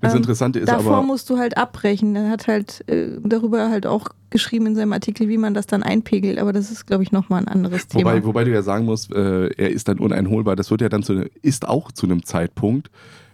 Das 0.00 0.12
ähm, 0.12 0.18
Interessante 0.18 0.58
ist 0.58 0.68
davor 0.68 0.80
aber. 0.80 0.90
Davor 0.90 1.06
musst 1.06 1.30
du 1.30 1.38
halt 1.38 1.56
abbrechen. 1.56 2.16
Er 2.16 2.30
hat 2.30 2.48
halt 2.48 2.88
äh, 2.88 3.18
darüber 3.22 3.70
halt 3.70 3.86
auch 3.86 4.08
geschrieben 4.30 4.66
in 4.66 4.74
seinem 4.74 4.92
Artikel, 4.92 5.28
wie 5.28 5.38
man 5.38 5.54
das 5.54 5.66
dann 5.66 5.84
einpegelt, 5.84 6.38
aber 6.38 6.52
das 6.52 6.72
ist, 6.72 6.86
glaube 6.86 7.04
ich, 7.04 7.12
nochmal 7.12 7.42
ein 7.42 7.48
anderes 7.48 7.86
Thema. 7.86 8.10
Wobei, 8.10 8.24
wobei 8.24 8.44
du 8.44 8.50
ja 8.50 8.62
sagen 8.62 8.86
musst, 8.86 9.12
äh, 9.12 9.48
er 9.48 9.70
ist 9.70 9.86
dann 9.86 9.98
uneinholbar. 9.98 10.56
Das 10.56 10.70
wird 10.70 10.80
ja 10.80 10.88
dann 10.88 11.04
zu, 11.04 11.28
ist 11.42 11.68
auch 11.68 11.92
zu 11.92 12.06
einem 12.06 12.24
Zeitpunkt, 12.24 12.90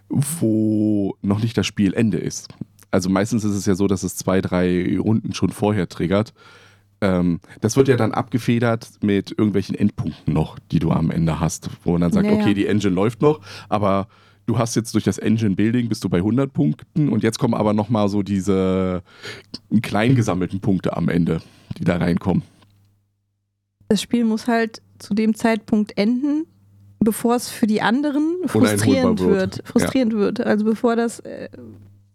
wo 0.08 1.16
noch 1.22 1.40
nicht 1.40 1.56
das 1.56 1.66
Spielende 1.66 2.18
ist 2.18 2.48
also 2.90 3.08
meistens 3.08 3.44
ist 3.44 3.54
es 3.54 3.66
ja 3.66 3.74
so, 3.74 3.86
dass 3.86 4.02
es 4.02 4.16
zwei, 4.16 4.40
drei 4.40 4.98
Runden 4.98 5.34
schon 5.34 5.50
vorher 5.50 5.88
triggert. 5.88 6.32
Ähm, 7.00 7.40
das 7.60 7.76
wird 7.76 7.88
ja 7.88 7.96
dann 7.96 8.12
abgefedert 8.12 8.88
mit 9.00 9.30
irgendwelchen 9.30 9.74
Endpunkten 9.74 10.34
noch, 10.34 10.58
die 10.70 10.78
du 10.78 10.90
am 10.90 11.10
Ende 11.10 11.40
hast, 11.40 11.70
wo 11.84 11.92
man 11.92 12.02
dann 12.02 12.12
sagt, 12.12 12.26
naja. 12.26 12.40
okay, 12.40 12.54
die 12.54 12.66
Engine 12.66 12.94
läuft 12.94 13.22
noch, 13.22 13.40
aber 13.68 14.08
du 14.46 14.58
hast 14.58 14.76
jetzt 14.76 14.94
durch 14.94 15.04
das 15.04 15.16
Engine 15.18 15.54
Building 15.54 15.88
bist 15.88 16.04
du 16.04 16.08
bei 16.08 16.18
100 16.18 16.52
Punkten 16.52 17.08
und 17.08 17.22
jetzt 17.22 17.38
kommen 17.38 17.54
aber 17.54 17.72
nochmal 17.72 18.08
so 18.08 18.22
diese 18.22 19.02
klein 19.80 20.14
gesammelten 20.14 20.60
Punkte 20.60 20.96
am 20.96 21.08
Ende, 21.08 21.40
die 21.78 21.84
da 21.84 21.96
reinkommen. 21.96 22.42
Das 23.88 24.02
Spiel 24.02 24.24
muss 24.24 24.46
halt 24.46 24.82
zu 24.98 25.14
dem 25.14 25.34
Zeitpunkt 25.34 25.96
enden, 25.96 26.46
bevor 26.98 27.34
es 27.34 27.48
für 27.48 27.66
die 27.66 27.80
anderen 27.80 28.36
frustrierend 28.46 29.20
wird. 29.20 29.62
Frustrierend 29.64 30.12
ja. 30.12 30.18
wird. 30.18 30.40
Also 30.40 30.64
bevor 30.64 30.96
das 30.96 31.20
äh, 31.20 31.48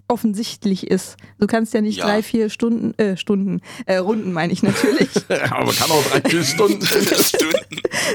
offensichtlich 0.08 0.88
ist. 0.88 1.18
Du 1.40 1.48
kannst 1.48 1.74
ja 1.74 1.82
nicht 1.82 2.00
ja. 2.00 2.06
drei, 2.06 2.22
vier 2.22 2.50
Stunden, 2.50 2.98
äh, 2.98 3.18
Stunden, 3.18 3.62
äh, 3.86 3.98
Runden 3.98 4.34
meine 4.34 4.54
ich 4.54 4.64
natürlich. 4.64 5.10
Aber 5.52 5.66
man 5.66 5.76
kann 5.76 5.92
auch 5.92 6.04
drei, 6.04 6.30
vier 6.30 6.44
Stunden. 6.46 6.86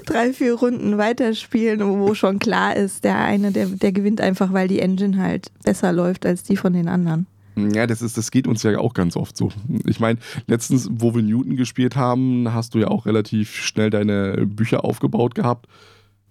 drei, 0.06 0.32
vier 0.32 0.54
Runden 0.54 0.98
weiterspielen, 0.98 1.80
wo 2.00 2.14
schon 2.14 2.38
klar 2.38 2.76
ist, 2.76 3.04
der 3.04 3.18
eine, 3.18 3.50
der, 3.52 3.66
der 3.66 3.92
gewinnt 3.92 4.20
einfach, 4.20 4.52
weil 4.52 4.68
die 4.68 4.80
Engine 4.80 5.20
halt 5.20 5.50
besser 5.64 5.92
läuft 5.92 6.26
als 6.26 6.42
die 6.42 6.56
von 6.56 6.72
den 6.72 6.88
anderen. 6.88 7.26
Ja, 7.56 7.86
das, 7.86 8.00
ist, 8.00 8.16
das 8.16 8.30
geht 8.30 8.46
uns 8.46 8.62
ja 8.62 8.78
auch 8.78 8.94
ganz 8.94 9.16
oft 9.16 9.36
so. 9.36 9.50
Ich 9.84 10.00
meine, 10.00 10.18
letztens, 10.46 10.88
wo 10.90 11.14
wir 11.14 11.22
Newton 11.22 11.56
gespielt 11.56 11.96
haben, 11.96 12.52
hast 12.52 12.74
du 12.74 12.78
ja 12.78 12.88
auch 12.88 13.06
relativ 13.06 13.54
schnell 13.54 13.90
deine 13.90 14.46
Bücher 14.46 14.84
aufgebaut 14.84 15.34
gehabt. 15.34 15.66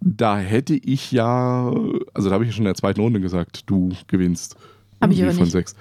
Da 0.02 0.38
hätte 0.38 0.76
ich 0.76 1.12
ja, 1.12 1.74
also 2.14 2.30
da 2.30 2.36
habe 2.36 2.46
ich 2.46 2.50
ja 2.50 2.54
schon 2.54 2.64
in 2.64 2.70
der 2.70 2.76
zweiten 2.76 3.02
Runde 3.02 3.20
gesagt, 3.20 3.64
du 3.70 3.92
gewinnst. 4.08 4.56
Habe 5.02 5.14
ich 5.14 5.22
aber 5.22 5.34
von 5.34 5.44
nicht. 5.44 5.52
sechs. 5.52 5.76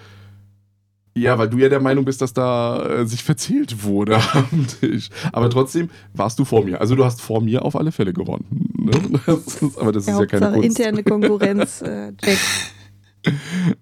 Ja, 1.18 1.36
weil 1.36 1.48
du 1.50 1.58
ja 1.58 1.68
der 1.68 1.80
Meinung 1.80 2.04
bist, 2.04 2.20
dass 2.22 2.32
da 2.32 2.84
äh, 2.84 3.06
sich 3.06 3.24
verzählt 3.24 3.82
wurde 3.82 4.16
am 4.32 4.66
Tisch. 4.80 5.08
Aber 5.32 5.50
trotzdem 5.50 5.90
warst 6.14 6.38
du 6.38 6.44
vor 6.44 6.64
mir. 6.64 6.80
Also 6.80 6.94
du 6.94 7.04
hast 7.04 7.20
vor 7.20 7.40
mir 7.40 7.64
auf 7.64 7.76
alle 7.76 7.92
Fälle 7.92 8.12
gewonnen. 8.12 8.70
Ne? 8.76 9.20
Das 9.26 9.62
ist, 9.62 9.78
aber 9.78 9.92
das 9.92 10.06
ja, 10.06 10.14
ist 10.14 10.20
ja 10.20 10.26
keine 10.26 10.52
Kunst. 10.52 10.64
interne 10.64 11.02
Konkurrenz, 11.02 11.82
äh, 11.82 12.12
Jack. 12.22 12.38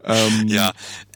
ähm, 0.04 0.48
ja, 0.48 0.72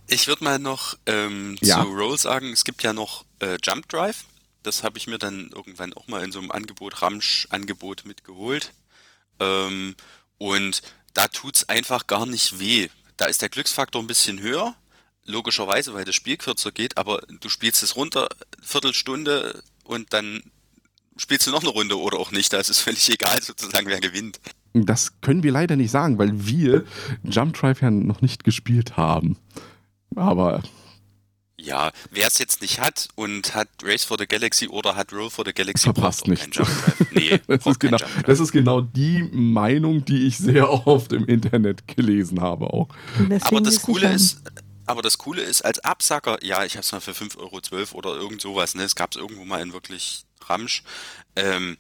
ich 0.09 0.29
würde 0.29 0.45
mal 0.45 0.59
noch 0.59 0.95
ähm, 1.07 1.57
ja. 1.61 1.83
zu 1.83 1.89
Roll 1.89 2.19
sagen, 2.19 2.53
es 2.53 2.65
gibt 2.65 2.83
ja 2.83 2.93
noch 2.93 3.25
äh, 3.41 3.57
Jump 3.63 3.89
Drive. 3.89 4.25
Das 4.63 4.85
habe 4.85 4.99
ich 4.99 5.07
mir 5.07 5.19
dann 5.19 5.51
irgendwann 5.55 5.95
auch 5.95 6.07
mal 6.07 6.23
in 6.23 6.33
so 6.33 6.39
einem 6.39 6.51
Angebot, 6.51 7.01
Ramsch-Angebot 7.01 8.05
mitgeholt. 8.05 8.73
Ähm, 9.41 9.95
und 10.39 10.83
da 11.15 11.29
tut 11.29 11.57
es 11.57 11.69
einfach 11.69 12.07
gar 12.07 12.27
nicht 12.27 12.61
weh, 12.61 12.89
da 13.21 13.27
ist 13.27 13.43
der 13.43 13.51
Glücksfaktor 13.51 14.03
ein 14.03 14.07
bisschen 14.07 14.41
höher, 14.41 14.75
logischerweise, 15.27 15.93
weil 15.93 16.05
das 16.05 16.15
Spiel 16.15 16.39
kürzer 16.39 16.73
geht, 16.73 16.97
aber 16.97 17.21
du 17.41 17.49
spielst 17.51 17.83
es 17.83 17.95
runter, 17.95 18.29
Viertelstunde 18.63 19.63
und 19.85 20.13
dann 20.15 20.43
spielst 21.17 21.47
du 21.47 21.51
noch 21.51 21.61
eine 21.61 21.69
Runde 21.69 21.99
oder 21.99 22.19
auch 22.19 22.31
nicht. 22.31 22.53
Da 22.53 22.59
ist 22.59 22.71
es 22.71 22.79
völlig 22.79 23.11
egal, 23.11 23.43
sozusagen, 23.43 23.87
wer 23.89 24.01
gewinnt. 24.01 24.41
Das 24.73 25.21
können 25.21 25.43
wir 25.43 25.53
leider 25.53 25.77
nicht 25.77 25.91
sagen, 25.91 26.19
weil 26.19 26.47
wir 26.47 26.85
Jump 27.23 27.59
Drive 27.59 27.83
ja 27.83 27.91
noch 27.91 28.23
nicht 28.23 28.43
gespielt 28.45 28.97
haben. 28.97 29.37
Aber 30.17 30.63
ja, 31.61 31.93
wer 32.11 32.27
es 32.27 32.39
jetzt 32.39 32.63
nicht 32.63 32.81
hat 32.81 33.09
und 33.15 33.55
hat 33.55 33.69
Race 33.83 34.05
for 34.05 34.17
the 34.19 34.27
Galaxy 34.27 34.69
oder 34.69 34.97
hat 34.97 35.13
Roll 35.13 35.31
for 35.31 35.45
the 35.45 35.53
Galaxy, 35.53 35.85
verpasst 35.85 36.27
nicht. 36.27 36.59
Nee, 37.13 37.41
das, 37.47 37.67
ist 37.67 37.81
genau, 37.81 37.99
das 38.27 38.41
ist 38.41 38.53
genau 38.53 38.81
die 38.81 39.23
Meinung, 39.33 40.05
die 40.05 40.27
ich 40.27 40.39
sehr 40.39 40.71
oft 40.87 41.13
im 41.13 41.27
Internet 41.27 41.87
gelesen 41.87 42.41
habe 42.41 42.73
auch. 42.73 42.89
Aber 43.43 43.61
das 43.61 43.83
Coole 43.83 44.13
ist, 44.13 44.43
aber 44.87 45.03
das 45.03 45.19
Coole 45.19 45.43
ist, 45.43 45.63
als 45.63 45.79
Absacker, 45.81 46.43
ja, 46.45 46.65
ich 46.65 46.75
habe 46.75 46.83
es 46.83 46.93
mal 46.93 47.01
für 47.01 47.13
5,12 47.13 47.39
Euro 47.39 47.99
oder 47.99 48.17
irgend 48.17 48.41
sowas, 48.41 48.75
ne? 48.75 48.83
Es 48.83 48.97
gab 48.97 49.13
es 49.13 49.21
irgendwo 49.21 49.45
mal 49.45 49.61
in 49.61 49.73
wirklich 49.73 50.25
Ramsch. 50.47 50.83
Ähm, 51.37 51.77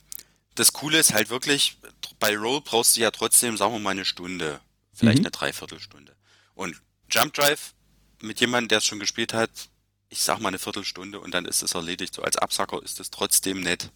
das 0.54 0.72
Coole 0.72 0.98
ist 0.98 1.14
halt 1.14 1.30
wirklich, 1.30 1.78
bei 2.18 2.36
Roll 2.36 2.60
brauchst 2.60 2.96
du 2.96 3.00
ja 3.00 3.10
trotzdem, 3.10 3.56
sagen 3.56 3.72
wir 3.72 3.80
mal, 3.80 3.90
eine 3.90 4.04
Stunde, 4.04 4.60
vielleicht 4.92 5.18
mhm. 5.18 5.24
eine 5.24 5.30
Dreiviertelstunde. 5.30 6.14
Und 6.54 6.80
Jump 7.10 7.32
Drive 7.32 7.72
mit 8.20 8.40
jemandem, 8.40 8.68
der 8.68 8.78
es 8.78 8.84
schon 8.84 9.00
gespielt 9.00 9.32
hat, 9.32 9.50
ich 10.10 10.22
sag 10.22 10.40
mal 10.40 10.48
eine 10.48 10.58
Viertelstunde 10.58 11.20
und 11.20 11.32
dann 11.32 11.46
ist 11.46 11.62
es 11.62 11.74
erledigt. 11.74 12.14
So 12.14 12.22
als 12.22 12.36
Absacker 12.36 12.82
ist 12.82 13.00
es 13.00 13.10
trotzdem 13.10 13.60
nett. 13.60 13.90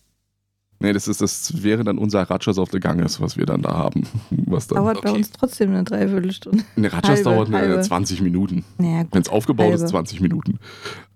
Nee, 0.81 0.93
das, 0.93 1.09
ist, 1.09 1.21
das 1.21 1.63
wäre 1.63 1.85
dann 1.85 1.99
unser 1.99 2.23
Ratschers 2.23 2.59
of 2.59 2.71
the 2.71 2.81
Ganges, 2.81 3.21
was 3.21 3.37
wir 3.37 3.47
dann 3.47 3.63
da 3.63 3.75
haben. 3.75 4.07
Was 4.31 4.67
dann 4.67 4.77
dauert 4.77 4.99
okay. 4.99 5.09
bei 5.09 5.15
uns 5.15 5.31
trotzdem 5.31 5.71
eine 5.71 5.85
Dreiviertelstunde. 5.85 6.65
Eine 6.77 6.93
Ratschers 6.93 7.23
dauert 7.23 7.49
eine, 7.49 7.59
halbe. 7.59 7.81
20 7.81 8.21
Minuten. 8.21 8.65
Ja, 8.79 9.05
Wenn 9.11 9.23
es 9.23 9.29
aufgebaut 9.29 9.71
halbe. 9.71 9.83
ist, 9.83 9.89
20 9.89 10.21
Minuten. 10.21 10.59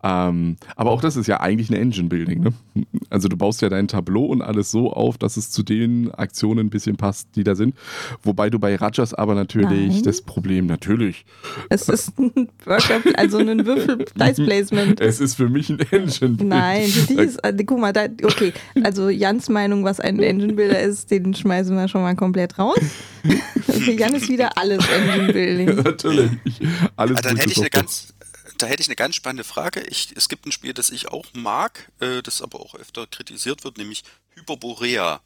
Ähm, 0.02 0.56
aber 0.76 0.90
auch 0.90 1.00
das 1.00 1.16
ist 1.16 1.26
ja 1.26 1.40
eigentlich 1.40 1.70
eine 1.70 1.78
Engine-Building. 1.80 2.40
Ne? 2.40 2.52
Also 3.10 3.28
du 3.28 3.36
baust 3.36 3.62
ja 3.62 3.68
dein 3.68 3.88
Tableau 3.88 4.26
und 4.26 4.42
alles 4.42 4.70
so 4.70 4.92
auf, 4.92 5.18
dass 5.18 5.36
es 5.36 5.50
zu 5.50 5.62
den 5.62 6.12
Aktionen 6.14 6.66
ein 6.66 6.70
bisschen 6.70 6.96
passt, 6.96 7.28
die 7.34 7.42
da 7.42 7.54
sind. 7.54 7.74
Wobei 8.22 8.48
du 8.48 8.58
bei 8.58 8.76
Rajas 8.76 9.12
aber 9.14 9.34
natürlich 9.34 9.94
Nein. 9.94 10.02
das 10.04 10.22
Problem, 10.22 10.66
natürlich. 10.66 11.24
Es 11.68 11.88
ist 11.88 12.18
ein 12.18 12.48
Workshop, 12.64 13.02
also 13.16 13.38
ein 13.38 13.66
Würfel-Dice-Placement. 13.66 15.00
Es 15.08 15.20
ist 15.20 15.34
für 15.34 15.48
mich 15.48 15.70
ein 15.70 15.78
engine 15.78 16.36
building 16.36 16.48
Nein, 16.48 16.84
dich 16.84 17.10
ist, 17.18 17.44
also, 17.44 17.64
guck 17.64 17.78
mal, 17.78 17.92
da, 17.92 18.06
okay, 18.22 18.52
also 18.82 19.08
Jans 19.08 19.48
Meinung, 19.48 19.84
was 19.84 20.00
ein 20.00 20.20
Engine-Builder 20.20 20.80
ist, 20.80 21.10
den 21.10 21.34
schmeißen 21.34 21.74
wir 21.74 21.88
schon 21.88 22.02
mal 22.02 22.14
komplett 22.14 22.58
raus. 22.58 22.78
Für 23.60 23.92
Jan 23.92 24.14
ist 24.14 24.28
wieder 24.28 24.56
alles 24.56 24.84
Engine-Building. 24.88 25.82
natürlich. 25.82 26.30
Alles 26.96 27.18
ah, 27.18 27.20
dann 27.22 27.36
hätte 27.36 27.50
ich 27.50 27.58
eine 27.58 27.70
ganz 27.70 28.14
da 28.58 28.66
hätte 28.66 28.82
ich 28.82 28.88
eine 28.88 28.96
ganz 28.96 29.14
spannende 29.14 29.44
Frage. 29.44 29.80
Ich, 29.80 30.08
es 30.16 30.28
gibt 30.28 30.46
ein 30.46 30.52
Spiel, 30.52 30.74
das 30.74 30.90
ich 30.90 31.08
auch 31.08 31.26
mag, 31.32 31.90
äh, 32.00 32.22
das 32.22 32.42
aber 32.42 32.60
auch 32.60 32.74
öfter 32.74 33.06
kritisiert 33.06 33.64
wird, 33.64 33.78
nämlich 33.78 34.04
Hyperborea. 34.34 35.20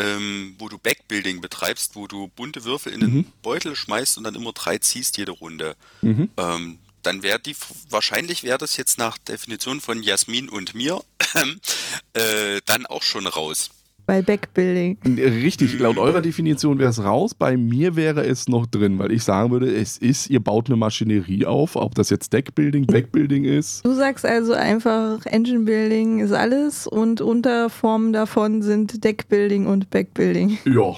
Ähm, 0.00 0.54
wo 0.60 0.68
du 0.68 0.78
Backbuilding 0.78 1.40
betreibst, 1.40 1.96
wo 1.96 2.06
du 2.06 2.28
bunte 2.28 2.62
Würfel 2.62 2.92
in 2.92 3.00
den 3.00 3.14
mhm. 3.14 3.32
Beutel 3.42 3.74
schmeißt 3.74 4.16
und 4.16 4.22
dann 4.22 4.36
immer 4.36 4.52
drei 4.52 4.78
ziehst 4.78 5.18
jede 5.18 5.32
Runde. 5.32 5.74
Mhm. 6.02 6.30
Ähm, 6.36 6.78
dann 7.02 7.24
wäre 7.24 7.40
die, 7.40 7.56
wahrscheinlich 7.90 8.44
wäre 8.44 8.58
das 8.58 8.76
jetzt 8.76 8.98
nach 8.98 9.18
Definition 9.18 9.80
von 9.80 10.04
Jasmin 10.04 10.48
und 10.48 10.74
mir 10.74 11.02
äh, 12.12 12.60
dann 12.64 12.86
auch 12.86 13.02
schon 13.02 13.26
raus 13.26 13.70
bei 14.08 14.22
Backbuilding. 14.22 14.96
Richtig, 15.04 15.78
laut 15.78 15.98
eurer 15.98 16.22
Definition 16.22 16.78
wäre 16.78 16.88
es 16.88 17.04
raus. 17.04 17.34
Bei 17.34 17.58
mir 17.58 17.94
wäre 17.94 18.24
es 18.24 18.48
noch 18.48 18.64
drin, 18.64 18.98
weil 18.98 19.12
ich 19.12 19.22
sagen 19.22 19.50
würde, 19.50 19.70
es 19.70 19.98
ist, 19.98 20.30
ihr 20.30 20.40
baut 20.40 20.68
eine 20.68 20.76
Maschinerie 20.76 21.44
auf, 21.44 21.76
ob 21.76 21.94
das 21.94 22.08
jetzt 22.08 22.32
Deckbuilding, 22.32 22.86
Backbuilding 22.86 23.44
ist. 23.44 23.84
Du 23.84 23.92
sagst 23.92 24.24
also 24.24 24.54
einfach, 24.54 25.26
Engine 25.26 25.60
Building 25.60 26.20
ist 26.20 26.32
alles 26.32 26.86
und 26.86 27.20
Unterformen 27.20 28.14
davon 28.14 28.62
sind 28.62 29.04
Deckbuilding 29.04 29.66
und 29.66 29.90
Backbuilding. 29.90 30.56
Ja, 30.64 30.94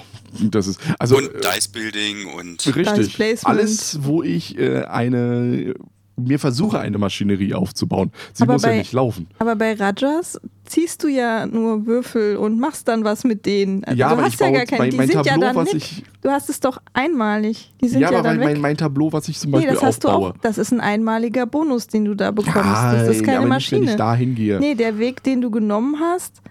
das 0.49 0.67
ist. 0.67 0.79
Also, 0.97 1.17
und 1.17 1.31
Dice 1.43 1.67
Building 1.67 2.27
und 2.27 2.65
richtig. 2.77 3.45
Alles, 3.45 3.99
wo 4.03 4.23
ich 4.23 4.57
äh, 4.57 4.83
eine 4.83 5.73
mir 6.23 6.39
versuche, 6.39 6.79
eine 6.79 6.97
Maschinerie 6.97 7.53
aufzubauen. 7.53 8.11
Sie 8.33 8.43
aber 8.43 8.53
muss 8.53 8.61
bei, 8.61 8.71
ja 8.71 8.77
nicht 8.77 8.93
laufen. 8.93 9.27
Aber 9.39 9.55
bei 9.55 9.73
Rajas 9.73 10.39
ziehst 10.65 11.03
du 11.03 11.07
ja 11.07 11.45
nur 11.45 11.85
Würfel 11.85 12.37
und 12.37 12.59
machst 12.59 12.87
dann 12.87 13.03
was 13.03 13.23
mit 13.23 13.45
denen. 13.45 13.83
Also 13.83 13.99
ja, 13.99 14.07
du 14.07 14.13
aber 14.13 14.23
hast 14.23 14.35
ich 14.35 14.39
ja 14.39 14.51
gar 14.51 14.65
keine, 14.65 14.89
die 14.89 14.97
mein 14.97 15.07
sind 15.07 15.23
Tableau, 15.23 15.45
ja 15.47 15.53
dann 15.53 15.65
weg. 15.65 15.75
Ich, 15.75 16.03
du 16.21 16.29
hast 16.29 16.49
es 16.49 16.59
doch 16.59 16.81
einmalig. 16.93 17.73
Die 17.81 17.87
sind 17.87 18.01
ja, 18.01 18.11
ja 18.11 18.19
aber 18.19 18.29
dann 18.29 18.37
mein, 18.37 18.47
weg. 18.49 18.59
mein 18.59 18.77
Tableau, 18.77 19.11
was 19.11 19.27
ich 19.27 19.37
zum 19.37 19.51
Beispiel 19.51 19.69
nee, 19.69 19.75
das 19.75 19.83
hast 19.83 20.05
aufbaue. 20.05 20.31
Du 20.31 20.37
auch, 20.37 20.41
das 20.41 20.57
ist 20.57 20.71
ein 20.71 20.79
einmaliger 20.79 21.45
Bonus, 21.45 21.87
den 21.87 22.05
du 22.05 22.15
da 22.15 22.31
bekommst. 22.31 22.57
Ja, 22.57 22.93
das 22.93 23.17
ist 23.17 23.23
keine 23.23 23.39
aber 23.39 23.47
Maschine. 23.47 23.81
Nicht, 23.81 23.87
wenn 23.89 23.93
ich 23.93 23.97
da 23.97 24.15
hingehe. 24.15 24.59
Nee, 24.59 24.75
der 24.75 24.97
Weg, 24.97 25.23
den 25.23 25.41
du 25.41 25.51
genommen 25.51 25.97
hast, 25.99 26.41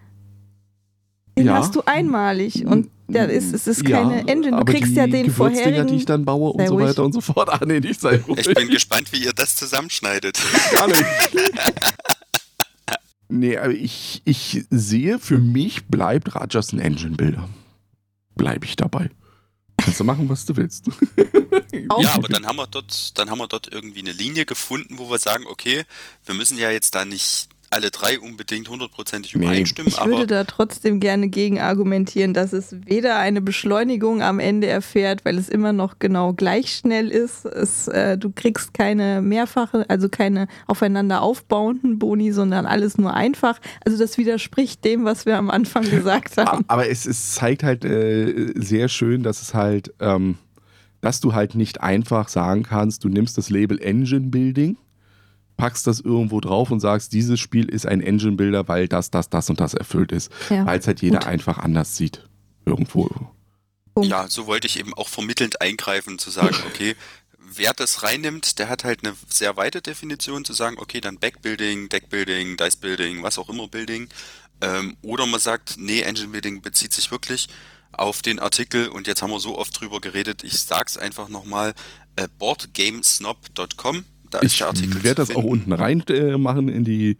den 1.38 1.46
ja. 1.46 1.54
hast 1.54 1.74
du 1.74 1.82
einmalig 1.86 2.66
und 2.66 2.90
ja, 3.14 3.24
ist, 3.24 3.52
es 3.52 3.66
ist 3.66 3.84
keine 3.84 4.20
ja, 4.20 4.26
Engine. 4.26 4.58
Du 4.58 4.64
kriegst 4.64 4.92
ja 4.92 5.06
den 5.06 5.30
vorherigen. 5.30 5.86
die 5.86 5.96
ich 5.96 6.04
dann 6.04 6.24
baue 6.24 6.52
und 6.52 6.66
so 6.66 6.78
weiter 6.78 7.04
und 7.04 7.12
so 7.12 7.20
fort. 7.20 7.48
Ah, 7.48 7.60
nee, 7.64 7.80
nicht 7.80 8.00
sei 8.00 8.18
ruhig. 8.18 8.46
Ich 8.46 8.54
bin 8.54 8.68
gespannt, 8.68 9.12
wie 9.12 9.24
ihr 9.24 9.32
das 9.32 9.56
zusammenschneidet. 9.56 10.38
Gar 10.72 10.88
nicht. 10.88 11.04
nee, 13.28 13.56
aber 13.56 13.72
ich, 13.72 14.22
ich 14.24 14.64
sehe, 14.70 15.18
für 15.18 15.38
mich 15.38 15.86
bleibt 15.86 16.34
Rajas 16.34 16.72
ein 16.72 16.80
Engine-Builder. 16.80 17.48
Bleibe 18.34 18.64
ich 18.64 18.76
dabei. 18.76 19.10
Kannst 19.76 20.00
du 20.00 20.04
machen, 20.04 20.28
was 20.28 20.44
du 20.44 20.56
willst. 20.56 20.86
ja, 21.72 22.14
aber 22.14 22.28
dann 22.28 22.46
haben 22.46 22.56
wir 22.56 22.66
dort, 22.66 23.18
dann 23.18 23.30
haben 23.30 23.38
wir 23.38 23.48
dort 23.48 23.72
irgendwie 23.72 24.00
eine 24.00 24.12
Linie 24.12 24.44
gefunden, 24.44 24.98
wo 24.98 25.10
wir 25.10 25.18
sagen, 25.18 25.44
okay, 25.46 25.84
wir 26.24 26.34
müssen 26.34 26.58
ja 26.58 26.70
jetzt 26.70 26.94
da 26.94 27.04
nicht 27.04 27.48
alle 27.70 27.92
drei 27.92 28.18
unbedingt 28.18 28.68
hundertprozentig 28.68 29.34
übereinstimmen. 29.34 29.92
Ich 29.92 30.04
würde 30.04 30.26
da 30.26 30.42
trotzdem 30.42 30.98
gerne 30.98 31.28
gegen 31.28 31.60
argumentieren, 31.60 32.34
dass 32.34 32.52
es 32.52 32.74
weder 32.84 33.16
eine 33.16 33.40
Beschleunigung 33.40 34.22
am 34.22 34.40
Ende 34.40 34.66
erfährt, 34.66 35.24
weil 35.24 35.38
es 35.38 35.48
immer 35.48 35.72
noch 35.72 36.00
genau 36.00 36.32
gleich 36.32 36.72
schnell 36.72 37.10
ist. 37.10 37.44
Es, 37.44 37.86
äh, 37.86 38.18
du 38.18 38.30
kriegst 38.30 38.74
keine 38.74 39.22
mehrfache, 39.22 39.88
also 39.88 40.08
keine 40.08 40.48
aufeinander 40.66 41.22
aufbauenden 41.22 42.00
Boni, 42.00 42.32
sondern 42.32 42.66
alles 42.66 42.98
nur 42.98 43.14
einfach. 43.14 43.60
Also 43.84 43.96
das 43.96 44.18
widerspricht 44.18 44.84
dem, 44.84 45.04
was 45.04 45.24
wir 45.24 45.38
am 45.38 45.48
Anfang 45.48 45.88
gesagt 45.88 46.36
haben. 46.38 46.64
Aber 46.66 46.88
es, 46.88 47.06
es 47.06 47.34
zeigt 47.34 47.62
halt 47.62 47.84
äh, 47.84 48.52
sehr 48.56 48.88
schön, 48.88 49.22
dass 49.22 49.42
es 49.42 49.54
halt, 49.54 49.94
ähm, 50.00 50.38
dass 51.02 51.20
du 51.20 51.34
halt 51.34 51.54
nicht 51.54 51.80
einfach 51.80 52.28
sagen 52.28 52.64
kannst, 52.64 53.04
du 53.04 53.08
nimmst 53.08 53.38
das 53.38 53.48
Label 53.48 53.80
Engine 53.80 54.28
Building 54.28 54.76
packst 55.60 55.86
das 55.86 56.00
irgendwo 56.00 56.40
drauf 56.40 56.70
und 56.70 56.80
sagst, 56.80 57.12
dieses 57.12 57.38
Spiel 57.38 57.68
ist 57.68 57.86
ein 57.86 58.00
Engine-Builder, 58.00 58.66
weil 58.66 58.88
das, 58.88 59.10
das, 59.10 59.28
das 59.28 59.50
und 59.50 59.60
das 59.60 59.74
erfüllt 59.74 60.10
ist. 60.10 60.32
Ja. 60.48 60.64
Weil 60.64 60.78
es 60.78 60.86
halt 60.86 61.02
jeder 61.02 61.18
Gut. 61.18 61.28
einfach 61.28 61.58
anders 61.58 61.96
sieht. 61.96 62.26
Irgendwo. 62.64 63.10
Ja, 64.00 64.28
so 64.28 64.46
wollte 64.46 64.66
ich 64.66 64.78
eben 64.78 64.94
auch 64.94 65.08
vermittelnd 65.08 65.60
eingreifen, 65.60 66.18
zu 66.18 66.30
sagen, 66.30 66.56
okay, 66.66 66.96
wer 67.36 67.74
das 67.74 68.02
reinnimmt, 68.02 68.58
der 68.58 68.68
hat 68.68 68.84
halt 68.84 69.04
eine 69.04 69.14
sehr 69.28 69.56
weite 69.56 69.82
Definition, 69.82 70.44
zu 70.44 70.54
sagen, 70.54 70.76
okay, 70.78 71.00
dann 71.00 71.18
Backbuilding, 71.18 71.90
Deckbuilding, 71.90 72.56
Dice-Building, 72.56 73.22
was 73.22 73.38
auch 73.38 73.50
immer 73.50 73.68
Building. 73.68 74.08
Ähm, 74.62 74.96
oder 75.02 75.26
man 75.26 75.40
sagt, 75.40 75.74
nee, 75.76 76.00
Engine-Building 76.00 76.62
bezieht 76.62 76.94
sich 76.94 77.10
wirklich 77.10 77.48
auf 77.92 78.22
den 78.22 78.38
Artikel 78.38 78.88
und 78.88 79.06
jetzt 79.06 79.20
haben 79.20 79.30
wir 79.30 79.40
so 79.40 79.58
oft 79.58 79.78
drüber 79.78 80.00
geredet, 80.00 80.44
ich 80.44 80.58
sag's 80.60 80.96
einfach 80.96 81.28
nochmal, 81.28 81.74
äh, 82.16 82.28
boardgamesnob.com 82.38 84.04
da 84.30 84.40
ich 84.42 84.60
werde 84.60 85.14
das 85.16 85.34
auch 85.34 85.44
unten 85.44 85.72
rein 85.72 86.02
äh, 86.08 86.36
machen 86.38 86.68
in 86.68 86.84
die 86.84 87.18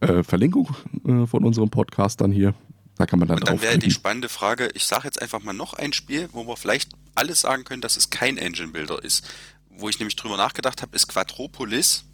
äh, 0.00 0.22
Verlinkung 0.22 0.74
äh, 1.06 1.26
von 1.26 1.44
unserem 1.44 1.70
Podcast 1.70 2.20
dann 2.20 2.32
hier. 2.32 2.54
Da 2.96 3.06
kann 3.06 3.20
man 3.20 3.28
dann 3.28 3.38
Und 3.38 3.48
dann 3.48 3.62
wäre 3.62 3.78
die 3.78 3.92
spannende 3.92 4.28
Frage, 4.28 4.70
ich 4.74 4.84
sage 4.84 5.04
jetzt 5.04 5.22
einfach 5.22 5.42
mal 5.42 5.52
noch 5.52 5.74
ein 5.74 5.92
Spiel, 5.92 6.28
wo 6.32 6.46
wir 6.46 6.56
vielleicht 6.56 6.90
alles 7.14 7.42
sagen 7.42 7.64
können, 7.64 7.80
dass 7.80 7.96
es 7.96 8.10
kein 8.10 8.36
Engine 8.36 8.68
Builder 8.68 9.02
ist. 9.02 9.24
Wo 9.70 9.88
ich 9.88 10.00
nämlich 10.00 10.16
drüber 10.16 10.36
nachgedacht 10.36 10.82
habe, 10.82 10.96
ist 10.96 11.06
Quadropolis, 11.06 12.04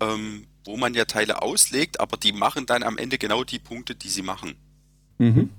ähm, 0.00 0.46
wo 0.64 0.76
man 0.76 0.94
ja 0.94 1.04
Teile 1.04 1.42
auslegt, 1.42 2.00
aber 2.00 2.16
die 2.16 2.32
machen 2.32 2.66
dann 2.66 2.82
am 2.82 2.98
Ende 2.98 3.18
genau 3.18 3.44
die 3.44 3.60
Punkte, 3.60 3.94
die 3.94 4.08
sie 4.08 4.22
machen. 4.22 4.56
Mhm. 5.18 5.50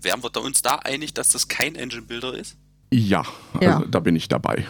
Wären 0.00 0.22
wir 0.22 0.30
da 0.30 0.40
uns 0.40 0.62
da 0.62 0.76
einig, 0.76 1.14
dass 1.14 1.28
das 1.28 1.48
kein 1.48 1.74
Engine 1.74 2.02
Builder 2.02 2.34
ist? 2.34 2.56
Ja, 2.92 3.24
also 3.54 3.64
ja. 3.64 3.84
da 3.90 3.98
bin 3.98 4.14
ich 4.14 4.28
dabei. 4.28 4.66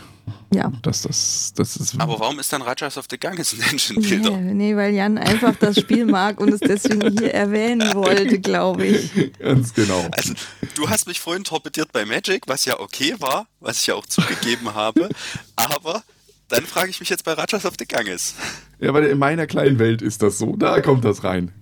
Ja. 0.52 0.72
Das, 0.82 1.02
das, 1.02 1.52
das 1.54 1.76
ist 1.76 2.00
Aber 2.00 2.18
warum 2.20 2.38
ist 2.38 2.52
dann 2.52 2.62
Rajas 2.62 2.96
of 2.96 3.06
the 3.10 3.18
Ganges 3.18 3.52
ein 3.52 3.60
Engine-Builder? 3.60 4.36
Nee, 4.38 4.54
nee, 4.54 4.76
weil 4.76 4.94
Jan 4.94 5.18
einfach 5.18 5.54
das 5.56 5.78
Spiel 5.78 6.06
mag 6.06 6.40
und 6.40 6.48
es 6.48 6.60
deswegen 6.60 7.18
hier 7.18 7.34
erwähnen 7.34 7.82
wollte, 7.94 8.40
glaube 8.40 8.86
ich. 8.86 9.32
Ganz 9.38 9.74
genau. 9.74 10.08
Also, 10.12 10.32
du 10.74 10.88
hast 10.88 11.06
mich 11.06 11.20
vorhin 11.20 11.44
torpediert 11.44 11.92
bei 11.92 12.06
Magic, 12.06 12.44
was 12.46 12.64
ja 12.64 12.80
okay 12.80 13.14
war, 13.18 13.46
was 13.60 13.80
ich 13.80 13.88
ja 13.88 13.94
auch 13.94 14.06
zugegeben 14.06 14.74
habe, 14.74 15.10
aber 15.56 16.02
dann 16.48 16.64
frage 16.64 16.90
ich 16.90 17.00
mich 17.00 17.10
jetzt 17.10 17.24
bei 17.24 17.34
Rajas 17.34 17.66
of 17.66 17.74
the 17.78 17.86
Ganges. 17.86 18.34
Ja, 18.80 18.94
weil 18.94 19.04
in 19.04 19.18
meiner 19.18 19.46
kleinen 19.46 19.78
Welt 19.78 20.00
ist 20.00 20.22
das 20.22 20.38
so, 20.38 20.56
da 20.56 20.80
kommt 20.80 21.04
das 21.04 21.24
rein. 21.24 21.52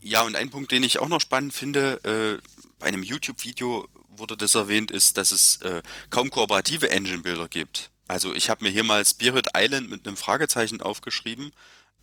Ja, 0.00 0.22
und 0.22 0.34
ein 0.34 0.50
Punkt, 0.50 0.72
den 0.72 0.82
ich 0.82 0.98
auch 0.98 1.08
noch 1.08 1.20
spannend 1.20 1.54
finde, 1.54 2.00
äh, 2.02 2.42
bei 2.80 2.86
einem 2.86 3.04
YouTube-Video 3.04 3.86
wurde 4.16 4.36
das 4.36 4.56
erwähnt, 4.56 4.90
ist, 4.90 5.16
dass 5.16 5.30
es 5.30 5.56
äh, 5.62 5.82
kaum 6.10 6.30
kooperative 6.30 6.90
Engine-Builder 6.90 7.48
gibt. 7.48 7.90
Also 8.12 8.34
ich 8.34 8.50
habe 8.50 8.62
mir 8.62 8.70
hier 8.70 8.84
mal 8.84 9.02
Spirit 9.06 9.48
Island 9.56 9.88
mit 9.88 10.06
einem 10.06 10.18
Fragezeichen 10.18 10.82
aufgeschrieben, 10.82 11.50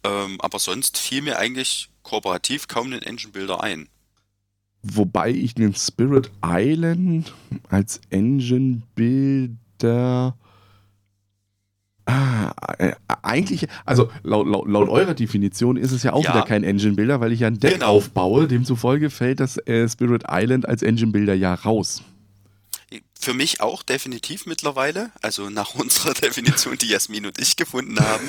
ähm, 0.04 0.42
aber 0.42 0.58
sonst 0.58 0.98
fiel 0.98 1.22
mir 1.22 1.38
eigentlich 1.38 1.90
kooperativ 2.02 2.68
kaum 2.68 2.90
den 2.90 3.04
Engine 3.04 3.32
Builder 3.32 3.62
ein. 3.62 3.90
Wobei 4.82 5.30
ich 5.30 5.54
den 5.54 5.76
Spirit 5.76 6.32
Island 6.44 7.32
als 7.70 8.02
Engine 8.10 8.82
Builder 8.96 10.36
Ah, 12.06 12.54
äh, 12.80 12.94
eigentlich, 13.22 13.68
also 13.86 14.10
laut, 14.24 14.48
laut, 14.48 14.68
laut, 14.68 14.90
eurer 14.90 15.14
Definition 15.14 15.78
ist 15.78 15.92
es 15.92 16.02
ja 16.02 16.14
auch 16.14 16.24
ja. 16.24 16.34
wieder 16.34 16.42
kein 16.44 16.64
Engine 16.64 16.96
Builder, 16.96 17.20
weil 17.20 17.32
ich 17.32 17.42
ja 17.42 17.48
ein 17.48 17.60
Deck 17.60 17.76
genau. 17.76 17.98
aufbaue. 17.98 18.48
Demzufolge 18.48 19.12
fällt 19.12 19.40
das 19.40 19.58
äh, 19.68 19.88
Spirit 19.88 20.24
Island 20.28 20.68
als 20.68 20.82
Engine 20.82 21.12
Builder 21.12 21.36
ja 21.36 21.54
raus. 21.54 22.02
Für 23.30 23.36
mich 23.36 23.62
auch 23.62 23.84
definitiv 23.84 24.48
mittlerweile, 24.48 25.12
also 25.22 25.52
nach 25.52 25.76
unserer 25.80 26.16
Definition, 26.16 26.80
die 26.80 26.88
Jasmin 26.88 27.28
und 27.28 27.40
ich 27.40 27.58
gefunden 27.58 28.00
haben. 28.00 28.28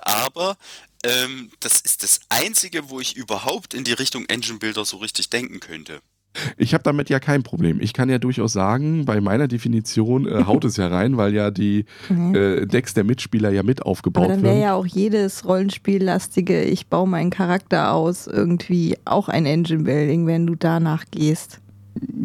Aber 0.00 0.58
ähm, 1.02 1.48
das 1.60 1.80
ist 1.80 2.02
das 2.02 2.20
Einzige, 2.28 2.90
wo 2.90 3.00
ich 3.00 3.16
überhaupt 3.16 3.72
in 3.72 3.84
die 3.84 3.94
Richtung 3.94 4.26
Engine 4.26 4.58
Builder 4.58 4.84
so 4.84 4.98
richtig 4.98 5.30
denken 5.30 5.60
könnte. 5.60 6.00
Ich 6.58 6.74
habe 6.74 6.82
damit 6.82 7.08
ja 7.08 7.20
kein 7.20 7.42
Problem. 7.42 7.80
Ich 7.80 7.94
kann 7.94 8.10
ja 8.10 8.18
durchaus 8.18 8.52
sagen, 8.52 9.06
bei 9.06 9.22
meiner 9.22 9.48
Definition 9.48 10.28
äh, 10.28 10.44
haut 10.44 10.66
es 10.66 10.76
ja 10.76 10.88
rein, 10.88 11.16
weil 11.16 11.32
ja 11.32 11.50
die 11.50 11.86
mhm. 12.10 12.34
äh, 12.34 12.66
Decks 12.66 12.92
der 12.92 13.04
Mitspieler 13.04 13.50
ja 13.50 13.62
mit 13.62 13.80
aufgebaut 13.80 14.28
werden. 14.28 14.42
dann 14.42 14.52
wäre 14.52 14.60
ja 14.60 14.74
auch 14.74 14.84
jedes 14.84 15.46
Rollenspiellastige, 15.46 16.64
ich 16.64 16.88
baue 16.88 17.08
meinen 17.08 17.30
Charakter 17.30 17.92
aus, 17.92 18.26
irgendwie 18.26 18.98
auch 19.06 19.30
ein 19.30 19.46
Engine 19.46 19.84
Building, 19.84 20.26
wenn 20.26 20.46
du 20.46 20.54
danach 20.54 21.06
gehst. 21.10 21.60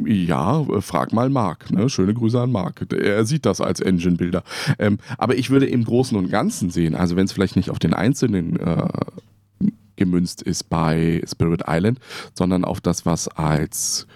Ja, 0.06 0.62
äh, 0.62 0.82
frag 0.82 1.14
mal 1.14 1.30
Marc. 1.30 1.72
Ne? 1.72 1.90
Schöne 1.90 2.14
Grüße 2.14 2.40
an 2.40 2.52
Marc. 2.52 2.92
Er 2.92 3.26
sieht 3.26 3.46
das 3.46 3.62
als 3.62 3.80
Engine-Builder. 3.80 4.44
Ähm, 4.80 4.98
aber 5.18 5.38
ich 5.38 5.50
würde 5.50 5.68
im 5.68 5.84
Großen 5.84 6.18
und 6.18 6.30
Ganzen 6.30 6.70
sehen, 6.70 6.96
also 6.96 7.16
wenn 7.16 7.26
es 7.26 7.32
vielleicht 7.32 7.56
nicht 7.56 7.70
auf 7.70 7.80
den 7.80 7.94
einzelnen 7.94 8.60
äh, 8.60 8.88
gemünzt 9.96 10.42
ist 10.42 10.70
bei 10.70 11.22
Spirit 11.28 11.64
Island, 11.68 12.00
sondern 12.34 12.64
auf 12.66 12.82
das, 12.82 13.06
was 13.06 13.28
als 13.28 14.08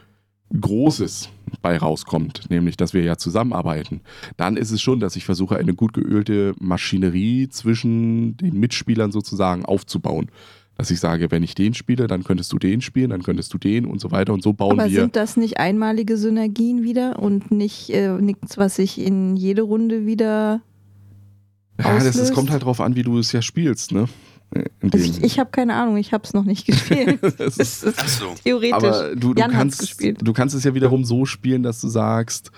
Großes 0.59 1.29
bei 1.61 1.77
rauskommt, 1.77 2.49
nämlich 2.49 2.77
dass 2.77 2.93
wir 2.93 3.03
ja 3.03 3.17
zusammenarbeiten, 3.17 4.01
dann 4.37 4.57
ist 4.57 4.71
es 4.71 4.81
schon, 4.81 4.99
dass 4.99 5.15
ich 5.15 5.25
versuche, 5.25 5.57
eine 5.57 5.73
gut 5.73 5.93
geölte 5.93 6.53
Maschinerie 6.59 7.49
zwischen 7.49 8.37
den 8.37 8.59
Mitspielern 8.59 9.11
sozusagen 9.11 9.65
aufzubauen 9.65 10.29
dass 10.77 10.89
ich 10.91 10.99
sage, 10.99 11.31
wenn 11.31 11.43
ich 11.43 11.55
den 11.55 11.73
spiele, 11.73 12.07
dann 12.07 12.23
könntest 12.23 12.51
du 12.51 12.57
den 12.57 12.81
spielen, 12.81 13.12
dann 13.12 13.23
könntest 13.23 13.53
du 13.53 13.57
den 13.57 13.86
und 13.86 14.01
so 14.01 14.12
weiter 14.12 14.33
und 14.33 14.41
so 14.41 14.53
bauen 14.53 14.79
Aber 14.79 14.89
wir. 14.89 15.01
sind 15.01 15.15
das 15.15 15.38
nicht 15.38 15.57
einmalige 15.57 16.17
Synergien 16.17 16.83
wieder 16.83 17.19
und 17.19 17.51
nicht 17.51 17.89
äh, 17.91 18.13
nichts, 18.13 18.57
was 18.57 18.77
sich 18.77 18.99
in 18.99 19.36
jede 19.36 19.62
Runde 19.62 20.05
wieder 20.05 20.62
ja, 21.79 21.97
das, 21.97 22.15
das, 22.15 22.31
kommt 22.31 22.51
halt 22.51 22.63
drauf 22.63 22.81
an, 22.81 22.95
wie 22.95 23.03
du 23.03 23.17
es 23.17 23.31
ja 23.31 23.41
spielst, 23.41 23.91
ne? 23.91 24.07
Also 24.81 24.97
ich, 24.97 25.23
ich 25.23 25.39
habe 25.39 25.49
keine 25.49 25.73
Ahnung, 25.73 25.97
ich 25.97 26.13
habe 26.13 26.23
es 26.23 26.33
noch 26.33 26.43
nicht 26.43 26.65
gespielt. 26.67 27.19
das 27.38 27.57
ist, 27.57 27.86
Ach 27.97 28.07
so. 28.07 28.36
Theoretisch. 28.43 28.73
Aber 28.73 29.15
du, 29.15 29.33
du, 29.33 29.41
kannst, 29.47 30.01
du 30.01 30.33
kannst 30.33 30.55
es 30.55 30.63
ja 30.63 30.75
wiederum 30.75 31.03
so 31.03 31.25
spielen, 31.25 31.63
dass 31.63 31.81
du 31.81 31.88
sagst, 31.88 32.51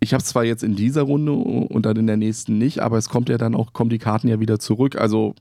ich 0.00 0.12
habe 0.12 0.22
es 0.22 0.28
zwar 0.28 0.44
jetzt 0.44 0.62
in 0.62 0.76
dieser 0.76 1.02
Runde 1.02 1.32
und 1.32 1.84
dann 1.84 1.96
in 1.96 2.06
der 2.06 2.16
nächsten 2.16 2.58
nicht, 2.58 2.80
aber 2.80 2.98
es 2.98 3.08
kommt 3.08 3.28
ja 3.28 3.38
dann 3.38 3.54
auch, 3.54 3.72
kommen 3.72 3.90
die 3.90 3.98
Karten 3.98 4.28
ja 4.28 4.40
wieder 4.40 4.58
zurück. 4.58 4.96
Also 4.96 5.34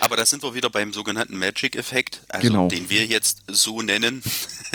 aber 0.00 0.16
da 0.16 0.26
sind 0.26 0.42
wir 0.42 0.54
wieder 0.54 0.68
beim 0.68 0.92
sogenannten 0.92 1.38
Magic-Effekt, 1.38 2.22
also 2.28 2.46
genau. 2.46 2.68
den 2.68 2.90
wir 2.90 3.06
jetzt 3.06 3.44
so 3.48 3.80
nennen, 3.80 4.22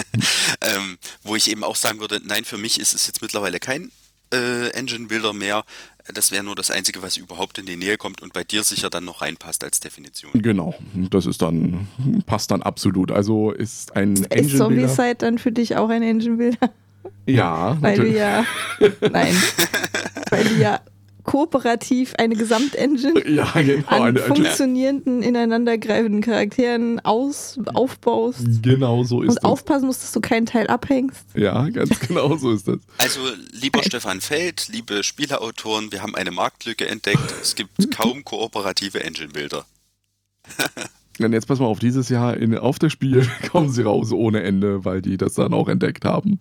ähm, 0.61 0.97
wo 1.21 1.35
ich 1.35 1.51
eben 1.51 1.63
auch 1.63 1.75
sagen 1.75 1.99
würde, 1.99 2.21
nein, 2.23 2.45
für 2.45 2.57
mich 2.57 2.79
ist 2.79 2.95
es 2.95 3.05
jetzt 3.05 3.21
mittlerweile 3.21 3.59
kein 3.59 3.91
äh, 4.33 4.69
Engine-Builder 4.69 5.33
mehr. 5.33 5.63
Das 6.13 6.31
wäre 6.31 6.43
nur 6.43 6.55
das 6.55 6.71
Einzige, 6.71 7.01
was 7.01 7.17
überhaupt 7.17 7.57
in 7.57 7.65
die 7.65 7.75
Nähe 7.75 7.97
kommt 7.97 8.21
und 8.21 8.31
bei 8.31 8.45
dir 8.45 8.63
sicher 8.63 8.89
dann 8.89 9.03
noch 9.03 9.21
reinpasst 9.21 9.63
als 9.63 9.81
Definition. 9.81 10.31
Genau, 10.33 10.73
das 11.11 11.25
ist 11.25 11.41
dann, 11.41 11.87
passt 12.25 12.49
dann 12.49 12.63
absolut. 12.63 13.11
Also 13.11 13.51
ist 13.51 13.95
ein 13.95 14.15
Engine-Builder. 14.15 14.45
Ist 14.45 14.57
Zombie-Side 14.57 15.15
dann 15.15 15.37
für 15.37 15.51
dich 15.51 15.75
auch 15.75 15.89
ein 15.89 16.01
Engine-Builder? 16.01 16.71
Ja. 17.27 17.77
Weil 17.81 17.97
du 17.97 18.07
ja, 18.07 18.45
nein, 19.01 19.35
weil 20.29 20.43
du 20.45 20.55
ja 20.55 20.79
kooperativ 21.27 22.15
eine 22.17 22.35
Gesamtengine 22.35 23.27
ja, 23.29 23.51
genau, 23.53 23.87
an 23.87 24.01
eine 24.01 24.19
funktionierenden, 24.19 25.21
ineinandergreifenden 25.21 26.21
Charakteren 26.21 26.99
aus, 27.01 27.59
aufbaust. 27.73 28.63
Genau 28.63 29.03
so 29.03 29.21
ist 29.21 29.29
Und 29.29 29.35
das. 29.35 29.43
aufpassen 29.43 29.85
musst, 29.85 30.01
dass 30.03 30.13
du 30.13 30.21
keinen 30.21 30.45
Teil 30.47 30.67
abhängst. 30.67 31.25
Ja, 31.35 31.69
ganz 31.69 31.99
genau 32.07 32.35
so 32.37 32.53
ist 32.53 32.67
das. 32.67 32.79
Also, 32.97 33.19
lieber 33.51 33.83
Stefan 33.83 34.21
Feld, 34.21 34.69
liebe 34.71 35.03
Spieleautoren, 35.03 35.91
wir 35.91 36.01
haben 36.01 36.15
eine 36.15 36.31
Marktlücke 36.31 36.87
entdeckt. 36.87 37.35
Es 37.41 37.55
gibt 37.55 37.91
kaum 37.95 38.23
kooperative 38.23 39.03
Engine-Bilder. 39.03 39.65
Und 41.25 41.33
jetzt 41.33 41.47
pass 41.47 41.59
mal 41.59 41.65
auf, 41.65 41.79
dieses 41.79 42.09
Jahr 42.09 42.37
in, 42.37 42.57
auf 42.57 42.79
das 42.79 42.91
Spiel 42.91 43.27
kommen 43.51 43.69
sie 43.69 43.83
raus 43.83 44.11
ohne 44.11 44.43
Ende, 44.43 44.85
weil 44.85 45.01
die 45.01 45.17
das 45.17 45.33
dann 45.33 45.53
auch 45.53 45.67
entdeckt 45.67 46.05
haben. 46.05 46.39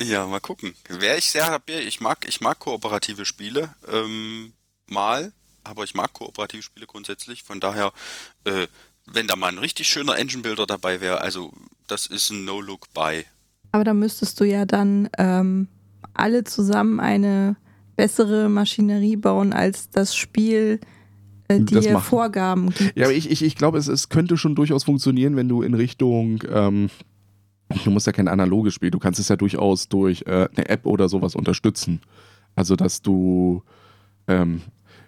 Ja, 0.00 0.26
mal 0.26 0.40
gucken. 0.40 0.74
Wäre 0.88 1.18
ich 1.18 1.30
sehr 1.30 1.50
happy. 1.50 1.72
Ich 1.72 2.00
mag, 2.00 2.26
ich 2.26 2.40
mag 2.40 2.58
kooperative 2.58 3.24
Spiele. 3.24 3.74
Ähm, 3.92 4.52
mal, 4.88 5.32
aber 5.62 5.84
ich 5.84 5.94
mag 5.94 6.12
kooperative 6.12 6.62
Spiele 6.62 6.86
grundsätzlich. 6.86 7.42
Von 7.42 7.60
daher, 7.60 7.92
äh, 8.44 8.66
wenn 9.06 9.26
da 9.26 9.36
mal 9.36 9.48
ein 9.48 9.58
richtig 9.58 9.88
schöner 9.88 10.18
Engine-Builder 10.18 10.66
dabei 10.66 11.00
wäre, 11.00 11.20
also 11.20 11.52
das 11.86 12.06
ist 12.06 12.30
ein 12.30 12.44
No-Look-Buy. 12.44 13.24
Aber 13.72 13.84
da 13.84 13.94
müsstest 13.94 14.40
du 14.40 14.44
ja 14.44 14.64
dann 14.64 15.08
ähm, 15.18 15.68
alle 16.14 16.44
zusammen 16.44 17.00
eine 17.00 17.56
bessere 17.96 18.48
Maschinerie 18.48 19.16
bauen, 19.16 19.52
als 19.52 19.90
das 19.90 20.16
Spiel 20.16 20.80
äh, 21.48 21.60
Das 21.60 21.88
machen. 21.88 22.04
Vorgaben 22.04 22.70
gibt. 22.70 22.96
Ja, 22.96 23.06
aber 23.06 23.14
ich, 23.14 23.30
ich, 23.30 23.42
ich 23.42 23.56
glaube, 23.56 23.78
es, 23.78 23.88
es 23.88 24.08
könnte 24.08 24.36
schon 24.36 24.54
durchaus 24.54 24.84
funktionieren, 24.84 25.36
wenn 25.36 25.48
du 25.48 25.62
in 25.62 25.74
Richtung, 25.74 26.42
ähm, 26.50 26.90
du 27.84 27.90
musst 27.90 28.06
ja 28.06 28.12
kein 28.12 28.28
analoges 28.28 28.74
Spiel, 28.74 28.90
du 28.90 28.98
kannst 28.98 29.20
es 29.20 29.28
ja 29.28 29.36
durchaus 29.36 29.88
durch 29.88 30.24
äh, 30.26 30.48
eine 30.54 30.68
App 30.68 30.86
oder 30.86 31.08
sowas 31.08 31.34
unterstützen. 31.34 32.00
Also, 32.56 32.76
dass 32.76 33.02
du, 33.02 33.62
ähm, 34.28 34.62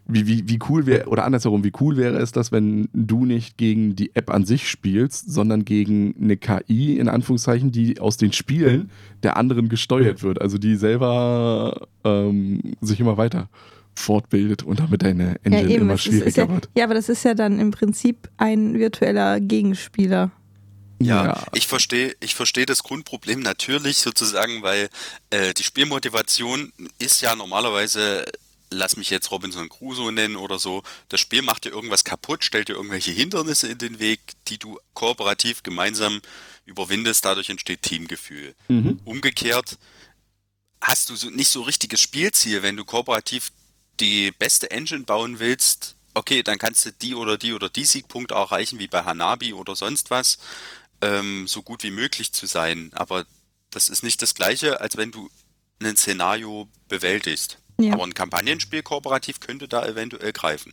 wie, 0.09 0.27
wie, 0.27 0.49
wie 0.49 0.59
cool 0.68 0.87
wäre, 0.87 1.09
oder 1.09 1.25
andersherum, 1.25 1.64
wie 1.64 1.72
cool 1.81 1.96
wäre 1.96 2.18
es, 2.18 2.33
dass 2.33 2.53
wenn 2.53 2.88
du 2.92 3.25
nicht 3.25 3.57
gegen 3.57 3.96
die 3.96 4.14
App 4.14 4.31
an 4.31 4.44
sich 4.44 4.68
spielst, 4.68 5.33
sondern 5.33 5.64
gegen 5.64 6.14
eine 6.20 6.37
KI, 6.37 6.99
in 6.99 7.09
Anführungszeichen, 7.09 7.72
die 7.72 7.99
aus 8.01 8.16
den 8.16 8.33
Spielen 8.33 8.90
der 9.22 9.37
anderen 9.37 9.68
gesteuert 9.68 10.22
wird, 10.22 10.40
also 10.40 10.59
die 10.59 10.77
selber 10.77 11.88
ähm, 12.05 12.61
sich 12.81 13.01
immer 13.01 13.16
weiter 13.16 13.49
fortbildet 13.98 14.62
und 14.62 14.78
damit 14.80 15.02
deine 15.02 15.37
Engine 15.42 15.74
immer 15.74 15.94
es 15.94 16.00
ist- 16.00 16.04
schwieriger 16.06 16.26
ist 16.26 16.37
ja, 16.37 16.48
wird. 16.48 16.68
ja, 16.76 16.85
aber 16.85 16.94
das 16.94 17.09
ist 17.09 17.24
ja 17.24 17.35
dann 17.35 17.59
im 17.59 17.70
Prinzip 17.70 18.28
ein 18.37 18.74
virtueller 18.78 19.40
Gegenspieler. 19.40 20.30
Ja, 21.00 21.24
Ja. 21.26 21.46
ich 21.54 21.66
verstehe, 21.66 22.14
ich 22.20 22.35
verstehe 22.35 22.66
das 22.66 22.82
Grundproblem 22.82 23.40
natürlich 23.40 23.98
sozusagen, 23.98 24.62
weil 24.62 24.88
äh, 25.30 25.52
die 25.54 25.62
Spielmotivation 25.62 26.72
ist 26.98 27.20
ja 27.20 27.37
normalerweise, 27.37 28.24
lass 28.70 28.96
mich 28.96 29.11
jetzt 29.11 29.30
Robinson 29.30 29.68
Crusoe 29.68 30.11
nennen 30.12 30.37
oder 30.37 30.59
so, 30.59 30.82
das 31.11 31.20
Spiel 31.20 31.42
macht 31.42 31.64
dir 31.64 31.70
irgendwas 31.70 32.04
kaputt, 32.04 32.44
stellt 32.44 32.68
dir 32.68 32.74
irgendwelche 32.74 33.11
Hindernisse 33.12 33.68
in 33.68 33.78
den 33.78 33.98
Weg, 33.98 34.20
die 34.48 34.59
du 34.59 34.78
kooperativ 34.94 35.62
gemeinsam 35.62 36.20
überwindest, 36.64 37.24
dadurch 37.24 37.50
entsteht 37.50 37.82
Teamgefühl. 37.82 38.54
Mhm. 38.68 38.98
Umgekehrt 39.04 39.78
hast 40.80 41.11
du 41.11 41.16
so 41.16 41.30
nicht 41.30 41.48
so 41.50 41.62
richtiges 41.62 42.00
Spielziel, 42.00 42.62
wenn 42.62 42.76
du 42.76 42.85
kooperativ 42.85 43.52
die 44.00 44.32
beste 44.32 44.70
Engine 44.70 45.04
bauen 45.04 45.38
willst. 45.38 45.96
Okay, 46.14 46.42
dann 46.42 46.59
kannst 46.59 46.87
du 46.87 46.92
die 46.92 47.14
oder 47.14 47.37
die 47.37 47.52
oder 47.52 47.68
die 47.68 47.85
Siegpunkte 47.85 48.35
erreichen, 48.35 48.78
wie 48.78 48.88
bei 48.88 49.04
Hanabi 49.04 49.52
oder 49.52 49.76
sonst 49.76 50.11
was, 50.11 50.38
ähm, 51.02 51.46
so 51.46 51.62
gut 51.62 51.82
wie 51.82 51.90
möglich 51.90 52.32
zu 52.32 52.46
sein. 52.46 52.90
Aber 52.94 53.26
das 53.70 53.88
ist 53.88 54.02
nicht 54.02 54.22
das 54.22 54.35
Gleiche, 54.35 54.80
als 54.80 54.96
wenn 54.96 55.11
du 55.11 55.28
ein 55.82 55.96
Szenario 55.96 56.68
bewältigst. 56.88 57.59
Ja. 57.78 57.92
Aber 57.92 58.04
ein 58.04 58.14
Kampagnenspiel 58.14 58.82
kooperativ 58.82 59.40
könnte 59.40 59.68
da 59.68 59.87
eventuell 59.87 60.32
greifen. 60.32 60.72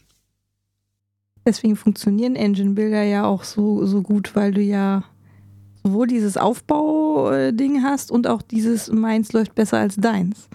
Deswegen 1.45 1.75
funktionieren 1.75 2.37
Engine-Builder 2.37 3.03
ja 3.03 3.25
auch 3.25 3.43
so, 3.43 3.85
so 3.85 4.01
gut, 4.01 4.35
weil 4.35 4.53
du 4.53 4.61
ja 4.61 5.03
sowohl 5.83 6.07
dieses 6.07 6.37
Aufbau-Ding 6.37 7.83
hast 7.83 8.11
und 8.11 8.27
auch 8.27 8.41
dieses 8.41 8.89
meins 8.89 9.33
läuft 9.33 9.53
besser 9.53 9.79
als 9.79 9.97
deins. 9.97 10.47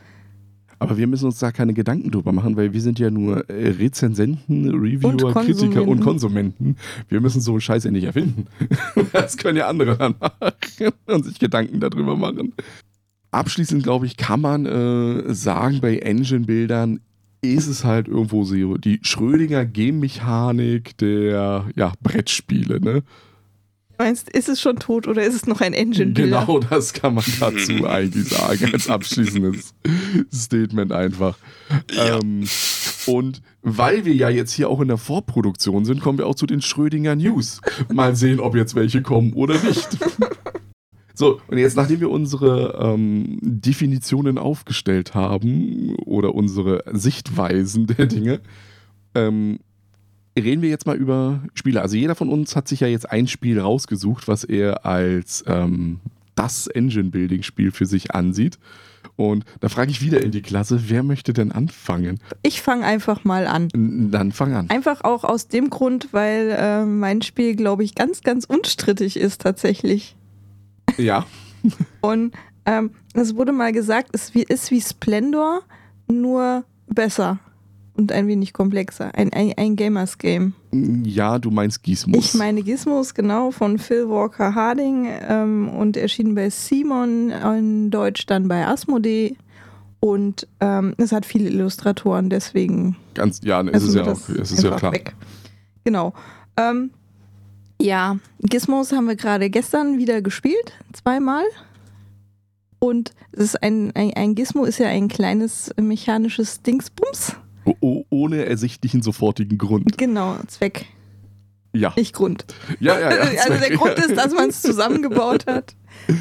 Aber 0.81 0.97
wir 0.97 1.07
müssen 1.07 1.27
uns 1.27 1.39
da 1.39 1.51
keine 1.51 1.75
Gedanken 1.75 2.11
drüber 2.11 2.33
machen, 2.33 2.57
weil 2.57 2.73
wir 2.73 2.81
sind 2.81 2.99
ja 2.99 3.11
nur 3.11 3.49
äh, 3.51 3.71
Rezensenten, 3.71 4.71
Reviewer, 4.71 5.09
Und 5.09 5.35
Kritiker 5.35 5.87
und 5.87 6.01
Konsumenten. 6.01 6.77
Wir 7.09 7.21
müssen 7.21 7.41
so 7.41 7.53
einen 7.53 7.61
Scheiß 7.61 7.85
ja 7.85 7.91
nicht 7.91 8.05
erfinden. 8.05 8.47
Das 9.13 9.37
können 9.37 9.57
ja 9.57 9.69
andere 9.69 9.97
dann 9.97 10.15
machen 10.21 10.93
und 11.07 11.25
sich 11.25 11.39
Gedanken 11.39 11.81
darüber 11.81 12.17
machen. 12.17 12.53
Abschließend, 13.31 13.83
glaube 13.83 14.07
ich, 14.07 14.17
kann 14.17 14.41
man 14.41 14.67
äh, 14.67 15.35
sagen, 15.35 15.81
bei 15.81 15.99
Engine-Bildern 15.99 17.01
ist 17.41 17.69
es 17.69 17.85
halt 17.85 18.09
irgendwo 18.09 18.45
so 18.45 18.77
die 18.77 19.01
Schrödinger 19.03 19.65
Game-Mechanik 19.65 20.97
der 20.99 21.67
ja, 21.75 21.93
Brettspiele. 22.03 22.81
Ne? 22.81 23.03
Du 23.99 24.05
meinst, 24.05 24.29
ist 24.31 24.49
es 24.49 24.61
schon 24.61 24.77
tot 24.77 25.09
oder 25.09 25.25
ist 25.25 25.35
es 25.35 25.47
noch 25.47 25.61
ein 25.61 25.73
Engine-Builder? 25.73 26.47
Genau 26.47 26.61
das 26.61 26.93
kann 26.93 27.15
man 27.15 27.25
dazu 27.41 27.85
eigentlich 27.89 28.29
sagen, 28.29 28.73
als 28.73 28.89
abschließendes 28.89 29.75
Statement 30.33 30.93
einfach. 30.93 31.37
Ja. 31.93 32.21
Ähm, 32.21 32.49
und 33.07 33.43
weil 33.63 34.05
wir 34.05 34.15
ja 34.15 34.29
jetzt 34.29 34.53
hier 34.53 34.69
auch 34.69 34.81
in 34.81 34.89
der 34.89 34.99
Vorproduktion 34.99 35.85
sind, 35.85 36.01
kommen 36.01 36.17
wir 36.17 36.29
auch 36.29 36.37
zu 36.37 36.47
den 36.47 36.63
Schrödinger 36.63 37.17
News. 37.17 37.61
Mal 37.93 38.15
sehen, 38.15 38.39
ob 38.39 38.55
jetzt 38.55 38.77
welche 38.77 39.03
kommen 39.03 39.33
oder 39.33 39.55
nicht. 39.61 39.89
So, 41.15 41.41
und 41.49 41.59
jetzt, 41.59 41.77
nachdem 41.77 41.99
wir 41.99 42.11
unsere 42.11 42.79
ähm, 42.81 43.41
Definitionen 43.43 44.39
aufgestellt 44.39 45.17
haben 45.17 45.97
oder 45.97 46.37
unsere 46.37 46.85
Sichtweisen 46.93 47.89
der 47.89 48.07
Dinge, 48.07 48.41
ähm, 49.17 49.59
reden 50.43 50.63
wir 50.63 50.69
jetzt 50.69 50.87
mal 50.87 50.97
über 50.97 51.43
Spiele. 51.55 51.83
Also 51.83 51.97
jeder 51.97 52.15
von 52.15 52.29
uns 52.29 52.57
hat 52.57 52.69
sich 52.69 52.81
ja 52.81 52.87
jetzt 52.87 53.11
ein 53.11 53.27
Spiel 53.27 53.61
rausgesucht, 53.61 54.29
was 54.29 54.45
er 54.45 54.87
als 54.87 55.45
ähm, 55.47 56.01
das 56.35 56.67
Engine-Building-Spiel 56.67 57.73
für 57.73 57.87
sich 57.87 58.15
ansieht. 58.15 58.59
Und 59.17 59.45
da 59.61 59.69
frage 59.69 59.91
ich 59.91 60.01
wieder 60.01 60.23
in 60.23 60.31
die 60.31 60.43
Klasse, 60.43 60.85
wer 60.89 61.03
möchte 61.03 61.33
denn 61.33 61.51
anfangen? 61.51 62.21
Ich 62.43 62.63
fange 62.63 62.85
einfach 62.85 63.25
mal 63.25 63.47
an. 63.47 63.69
Dann 64.13 64.33
fang 64.33 64.55
an. 64.55 64.71
Einfach 64.71 65.03
auch 65.03 65.25
aus 65.25 65.49
dem 65.49 65.71
Grund, 65.71 66.09
weil 66.13 66.57
äh, 66.57 66.85
mein 66.85 67.23
Spiel, 67.23 67.57
glaube 67.57 67.83
ich, 67.83 67.95
ganz, 67.95 68.23
ganz 68.23 68.45
unstrittig 68.45 69.17
ist 69.17 69.41
tatsächlich. 69.41 70.17
Ja. 70.97 71.27
Und 72.01 72.33
ähm, 72.65 72.91
es 73.15 73.35
wurde 73.35 73.53
mal 73.53 73.73
gesagt, 73.73 74.11
es 74.13 74.31
ist 74.31 74.71
wie 74.71 74.81
Splendor, 74.81 75.63
nur 76.09 76.65
besser 76.87 77.41
und 77.99 78.13
ein 78.13 78.29
wenig 78.29 78.53
komplexer. 78.53 79.11
Ein, 79.15 79.33
ein, 79.33 79.53
ein 79.57 79.75
Gamers-Game. 79.75 80.55
Ja, 81.05 81.41
du 81.41 81.51
meinst 81.51 81.83
Gizmos. 81.83 82.27
Ich 82.27 82.35
meine 82.35 82.63
Gizmos, 82.63 83.13
genau, 83.13 83.51
von 83.51 83.79
Phil 83.79 84.09
Walker 84.09 84.55
Harding 84.55 85.09
ähm, 85.29 85.69
und 85.69 85.97
erschienen 85.97 86.37
bei 86.37 86.49
Simon, 86.49 87.31
in 87.31 87.91
Deutsch 87.91 88.25
dann 88.27 88.47
bei 88.47 88.67
Asmodee. 88.67 89.37
Und 89.99 90.47
ähm, 90.61 90.95
es 90.97 91.11
hat 91.11 91.27
viele 91.27 91.51
Illustratoren, 91.51 92.31
deswegen 92.31 92.95
Ganz, 93.15 93.41
ja, 93.43 93.61
es 93.63 93.83
ist 93.83 93.97
ja, 93.97 94.05
auch, 94.05 94.29
es 94.29 94.53
ist 94.53 94.63
ja 94.63 94.77
klar. 94.77 94.93
weg. 94.93 95.17
Genau. 95.83 96.13
Ähm, 96.57 96.93
ja, 97.83 98.19
Gizmos 98.41 98.93
haben 98.93 99.09
wir 99.09 99.17
gerade 99.17 99.51
gestern 99.51 99.99
wieder 99.99 100.23
gespielt, 100.23 100.73
zweimal. 100.93 101.43
Und 102.79 103.13
es 103.33 103.41
ist 103.41 103.63
ein, 103.65 103.91
ein, 103.97 104.13
ein 104.15 104.37
Gizmo 104.37 104.65
ist 104.65 104.79
ja 104.79 104.87
ein 104.87 105.09
kleines 105.09 105.73
mechanisches 105.77 106.63
Dingsbums. 106.63 107.35
O 107.81 108.05
ohne 108.11 108.45
ersichtlichen 108.47 109.03
sofortigen 109.03 109.59
Grund. 109.59 109.99
Genau, 109.99 110.37
Zweck, 110.47 110.87
Ja. 111.73 111.93
nicht 111.97 112.15
Grund. 112.15 112.45
Ja, 112.81 112.99
ja, 112.99 113.11
ja. 113.15 113.41
Also 113.43 113.59
der 113.59 113.77
Grund 113.77 113.99
ist, 113.99 114.17
dass 114.17 114.33
man 114.33 114.49
es 114.49 114.63
zusammengebaut 114.63 115.47
hat. 115.47 115.75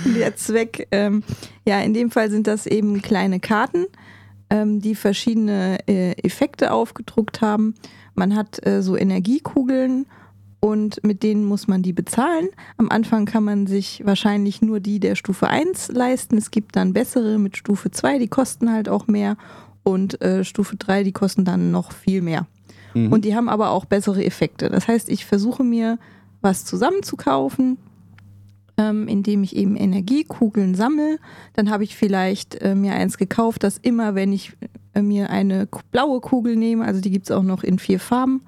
Der 0.06 0.36
Zweck, 0.36 0.88
ähm, 0.92 1.24
ja, 1.66 1.80
in 1.82 1.94
dem 1.94 2.12
Fall 2.12 2.30
sind 2.30 2.48
das 2.48 2.66
eben 2.66 3.02
kleine 3.02 3.40
Karten, 3.40 3.86
ähm, 4.50 4.82
die 4.82 4.96
verschiedene 4.96 5.78
äh, 5.88 6.12
Effekte 6.24 6.72
aufgedruckt 6.72 7.42
haben. 7.42 7.76
Man 8.16 8.36
hat 8.36 8.66
äh, 8.66 8.82
so 8.82 8.98
Energiekugeln 8.98 10.06
und 10.60 11.04
mit 11.04 11.22
denen 11.22 11.46
muss 11.46 11.68
man 11.68 11.84
die 11.84 11.94
bezahlen. 11.94 12.50
Am 12.78 12.90
Anfang 12.90 13.26
kann 13.26 13.44
man 13.44 13.68
sich 13.68 14.02
wahrscheinlich 14.06 14.62
nur 14.62 14.80
die 14.80 15.00
der 15.00 15.16
Stufe 15.16 15.48
1 15.48 15.90
leisten. 15.90 16.38
Es 16.38 16.50
gibt 16.50 16.76
dann 16.76 16.94
bessere 16.94 17.38
mit 17.38 17.58
Stufe 17.58 17.92
2, 17.92 18.18
die 18.18 18.28
kosten 18.28 18.72
halt 18.72 18.90
auch 18.90 19.08
mehr. 19.08 19.38
Und 19.88 20.22
äh, 20.22 20.44
Stufe 20.44 20.76
3, 20.76 21.06
die 21.06 21.14
kosten 21.14 21.46
dann 21.46 21.72
noch 21.72 21.94
viel 21.94 22.22
mehr. 22.22 22.46
Mhm. 22.94 23.10
Und 23.10 23.24
die 23.24 23.38
haben 23.38 23.48
aber 23.48 23.70
auch 23.70 23.86
bessere 23.86 24.22
Effekte. 24.26 24.68
Das 24.68 24.90
heißt, 24.90 25.08
ich 25.08 25.26
versuche 25.26 25.64
mir 25.64 25.98
was 26.42 26.66
zusammenzukaufen, 26.66 27.78
ähm, 28.78 29.08
indem 29.08 29.44
ich 29.44 29.56
eben 29.56 29.78
Energiekugeln 29.78 30.76
sammle. 30.76 31.20
Dann 31.54 31.70
habe 31.70 31.86
ich 31.86 31.96
vielleicht 31.96 32.56
äh, 32.56 32.76
mir 32.76 32.96
eins 32.96 33.18
gekauft, 33.18 33.64
das 33.64 33.78
immer, 33.78 34.14
wenn 34.14 34.34
ich 34.34 34.58
äh, 34.94 35.02
mir 35.02 35.30
eine 35.30 35.70
blaue 35.94 36.20
Kugel 36.20 36.58
nehme, 36.58 36.84
also 36.84 37.00
die 37.00 37.10
gibt 37.10 37.30
es 37.30 37.32
auch 37.32 37.44
noch 37.44 37.64
in 37.64 37.80
vier 37.80 38.02
Farben, 38.02 38.42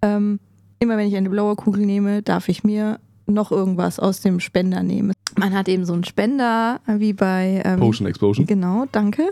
ähm, 0.00 0.40
immer 0.78 0.96
wenn 0.96 1.08
ich 1.08 1.16
eine 1.16 1.28
blaue 1.28 1.56
Kugel 1.56 1.84
nehme, 1.84 2.22
darf 2.22 2.48
ich 2.48 2.64
mir 2.64 3.00
noch 3.26 3.52
irgendwas 3.52 3.98
aus 4.00 4.22
dem 4.22 4.40
Spender 4.40 4.82
nehmen. 4.82 5.12
Man 5.36 5.52
hat 5.52 5.68
eben 5.68 5.84
so 5.84 5.92
einen 5.92 6.04
Spender, 6.04 6.80
äh, 6.86 7.00
wie 7.00 7.12
bei 7.12 7.60
ähm, 7.66 7.80
Potion 7.80 8.08
Explosion. 8.08 8.46
Genau, 8.46 8.86
danke. 8.92 9.30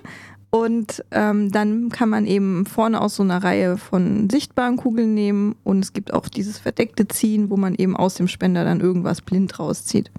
Und 0.54 1.02
ähm, 1.12 1.50
dann 1.50 1.88
kann 1.88 2.10
man 2.10 2.26
eben 2.26 2.66
vorne 2.66 3.00
aus 3.00 3.16
so 3.16 3.22
einer 3.22 3.42
Reihe 3.42 3.78
von 3.78 4.28
sichtbaren 4.28 4.76
Kugeln 4.76 5.14
nehmen 5.14 5.56
und 5.64 5.82
es 5.82 5.94
gibt 5.94 6.12
auch 6.12 6.28
dieses 6.28 6.58
verdeckte 6.58 7.08
Ziehen, 7.08 7.48
wo 7.48 7.56
man 7.56 7.74
eben 7.74 7.96
aus 7.96 8.16
dem 8.16 8.28
Spender 8.28 8.62
dann 8.62 8.80
irgendwas 8.80 9.22
blind 9.22 9.58
rauszieht. 9.58 10.10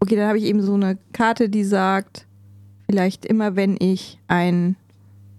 Okay, 0.00 0.16
dann 0.16 0.28
habe 0.28 0.38
ich 0.38 0.44
eben 0.44 0.62
so 0.62 0.72
eine 0.72 0.96
Karte, 1.12 1.50
die 1.50 1.64
sagt, 1.64 2.26
vielleicht 2.86 3.26
immer 3.26 3.54
wenn 3.54 3.76
ich 3.78 4.18
ein 4.26 4.74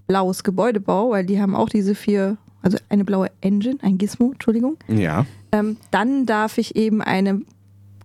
blaues 0.05 0.43
Gebäude 0.43 0.79
baue, 0.79 1.13
weil 1.13 1.25
die 1.25 1.41
haben 1.41 1.55
auch 1.55 1.69
diese 1.69 1.95
vier, 1.95 2.37
also 2.61 2.77
eine 2.89 3.05
blaue 3.05 3.31
Engine, 3.41 3.77
ein 3.81 3.97
Gizmo, 3.97 4.33
Entschuldigung. 4.33 4.77
Ja. 4.89 5.25
Ähm, 5.51 5.77
dann 5.89 6.27
darf 6.27 6.59
ich 6.59 6.75
eben 6.75 7.01
eine 7.01 7.41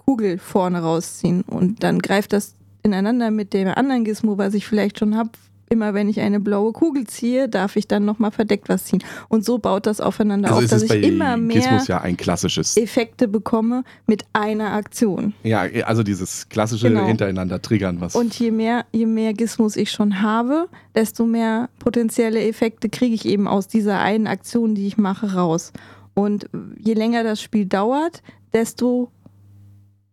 Kugel 0.06 0.38
vorne 0.38 0.80
rausziehen 0.80 1.42
und 1.42 1.82
dann 1.82 1.98
greift 1.98 2.32
das 2.32 2.54
ineinander 2.82 3.30
mit 3.30 3.52
dem 3.52 3.68
anderen 3.68 4.04
Gizmo, 4.04 4.38
was 4.38 4.54
ich 4.54 4.66
vielleicht 4.66 4.98
schon 4.98 5.14
habe, 5.14 5.32
immer 5.70 5.94
wenn 5.94 6.08
ich 6.08 6.20
eine 6.20 6.40
blaue 6.40 6.72
Kugel 6.72 7.06
ziehe, 7.06 7.48
darf 7.48 7.76
ich 7.76 7.88
dann 7.88 8.04
nochmal 8.04 8.30
verdeckt 8.30 8.68
was 8.68 8.84
ziehen. 8.84 9.02
Und 9.28 9.44
so 9.44 9.58
baut 9.58 9.86
das 9.86 10.00
aufeinander 10.00 10.48
also 10.48 10.64
auf, 10.64 10.70
dass 10.70 10.82
ich 10.82 11.02
immer 11.02 11.36
mehr 11.36 11.82
ja 11.86 12.04
Effekte 12.04 13.28
bekomme 13.28 13.84
mit 14.06 14.24
einer 14.32 14.72
Aktion. 14.72 15.34
Ja, 15.42 15.66
also 15.84 16.02
dieses 16.02 16.48
klassische 16.48 16.88
genau. 16.88 17.06
hintereinander 17.06 17.60
triggern 17.62 18.00
was. 18.00 18.14
Und 18.14 18.38
je 18.38 18.50
mehr, 18.50 18.86
je 18.92 19.06
mehr 19.06 19.34
Gizmos 19.34 19.76
ich 19.76 19.90
schon 19.90 20.22
habe, 20.22 20.68
desto 20.94 21.26
mehr 21.26 21.68
potenzielle 21.78 22.42
Effekte 22.46 22.88
kriege 22.88 23.14
ich 23.14 23.26
eben 23.26 23.48
aus 23.48 23.68
dieser 23.68 24.00
einen 24.00 24.26
Aktion, 24.26 24.74
die 24.74 24.86
ich 24.86 24.96
mache, 24.98 25.34
raus. 25.34 25.72
Und 26.14 26.48
je 26.78 26.94
länger 26.94 27.22
das 27.22 27.40
Spiel 27.40 27.66
dauert, 27.66 28.22
desto 28.52 29.12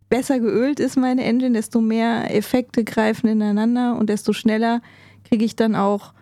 besser 0.10 0.40
geölt 0.40 0.80
ist 0.80 0.98
meine 0.98 1.24
Engine, 1.24 1.54
desto 1.54 1.82
mehr 1.82 2.34
Effekte 2.34 2.84
greifen 2.84 3.28
ineinander 3.28 3.98
und 3.98 4.10
desto 4.10 4.34
schneller 4.34 4.82
kriege 5.28 5.46
ich 5.46 5.56
dann 5.56 5.76
auch 5.76 6.14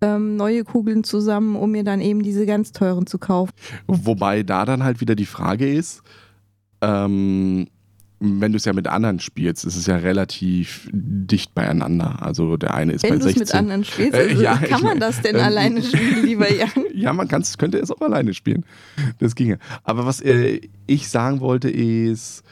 ähm, 0.00 0.36
neue 0.36 0.64
Kugeln 0.64 1.04
zusammen, 1.04 1.56
um 1.56 1.70
mir 1.70 1.84
dann 1.84 2.00
eben 2.00 2.22
diese 2.22 2.46
ganz 2.46 2.72
teuren 2.72 3.06
zu 3.06 3.18
kaufen. 3.18 3.52
Wobei 3.86 4.42
da 4.42 4.64
dann 4.64 4.82
halt 4.82 5.00
wieder 5.00 5.14
die 5.14 5.26
Frage 5.26 5.72
ist, 5.72 6.02
ähm, 6.80 7.68
wenn 8.18 8.52
du 8.52 8.56
es 8.56 8.64
ja 8.64 8.72
mit 8.72 8.86
anderen 8.86 9.20
spielst, 9.20 9.64
ist 9.66 9.76
es 9.76 9.86
ja 9.86 9.96
relativ 9.96 10.88
dicht 10.92 11.54
beieinander. 11.54 12.22
Also 12.22 12.56
der 12.56 12.72
eine 12.74 12.92
ist 12.92 13.02
wenn 13.02 13.18
bei 13.18 13.24
16. 13.24 13.26
Wenn 13.26 13.34
du 13.34 13.42
es 13.42 13.48
mit 13.48 13.54
anderen 13.54 13.84
spielst, 13.84 14.14
äh, 14.14 14.28
also 14.30 14.42
ja, 14.42 14.56
kann 14.56 14.82
man 14.82 15.00
das 15.00 15.20
denn 15.20 15.36
äh, 15.36 15.40
alleine 15.40 15.82
spielen, 15.82 16.24
lieber 16.24 16.50
Jan? 16.54 16.70
ja, 16.94 17.12
man 17.12 17.28
könnte 17.28 17.78
es 17.78 17.90
auch 17.90 18.00
alleine 18.00 18.32
spielen. 18.32 18.64
Das 19.18 19.34
ginge. 19.34 19.58
Aber 19.84 20.06
was 20.06 20.20
äh, 20.22 20.60
ich 20.86 21.08
sagen 21.08 21.40
wollte 21.40 21.68
ist, 21.68 22.42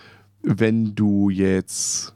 wenn 0.42 0.94
du 0.94 1.30
jetzt 1.30 2.14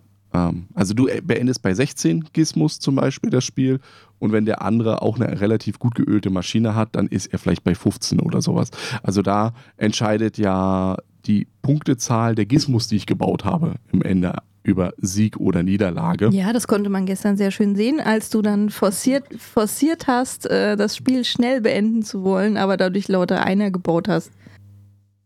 also 0.75 0.95
du 0.95 1.09
beendest 1.23 1.63
bei 1.63 1.75
16 1.75 2.29
Gizmos 2.33 2.81
zum 2.81 2.97
Beispiel 2.97 3.31
das 3.31 3.45
Spiel 3.45 3.81
und 4.19 4.33
wenn 4.33 4.45
der 4.45 4.63
andere 4.63 5.03
auch 5.03 5.19
eine 5.19 5.41
relativ 5.41 5.79
gut 5.79 5.95
geölte 5.95 6.31
Maschine 6.31 6.75
hat, 6.75 6.91
dann 6.93 7.07
ist 7.07 7.27
er 7.27 7.39
vielleicht 7.39 7.65
bei 7.65 7.75
15 7.75 8.21
oder 8.21 8.43
sowas. 8.43 8.71
Also 9.03 9.23
da 9.23 9.53
entscheidet 9.77 10.39
ja 10.39 10.97
die 11.27 11.47
Punktezahl 11.63 12.35
der 12.35 12.47
Gizmos, 12.47 12.89
die 12.89 12.97
ich 12.97 13.07
gebaut 13.07 13.45
habe, 13.45 13.75
im 13.93 14.03
Ende 14.03 14.35
über 14.63 14.93
Sieg 14.99 15.39
oder 15.39 15.63
Niederlage. 15.63 16.29
Ja, 16.31 16.53
das 16.53 16.67
konnte 16.67 16.91
man 16.91 17.07
gestern 17.07 17.37
sehr 17.37 17.51
schön 17.51 17.75
sehen, 17.75 18.01
als 18.01 18.29
du 18.29 18.43
dann 18.43 18.71
forciert, 18.71 19.25
forciert 19.39 20.07
hast, 20.07 20.47
äh, 20.47 20.77
das 20.77 20.97
Spiel 20.97 21.25
schnell 21.25 21.61
beenden 21.63 22.03
zu 22.03 22.23
wollen, 22.23 22.57
aber 22.57 22.77
dadurch 22.77 23.09
lauter 23.09 23.43
einer 23.45 23.71
gebaut 23.71 24.09
hast. 24.09 24.31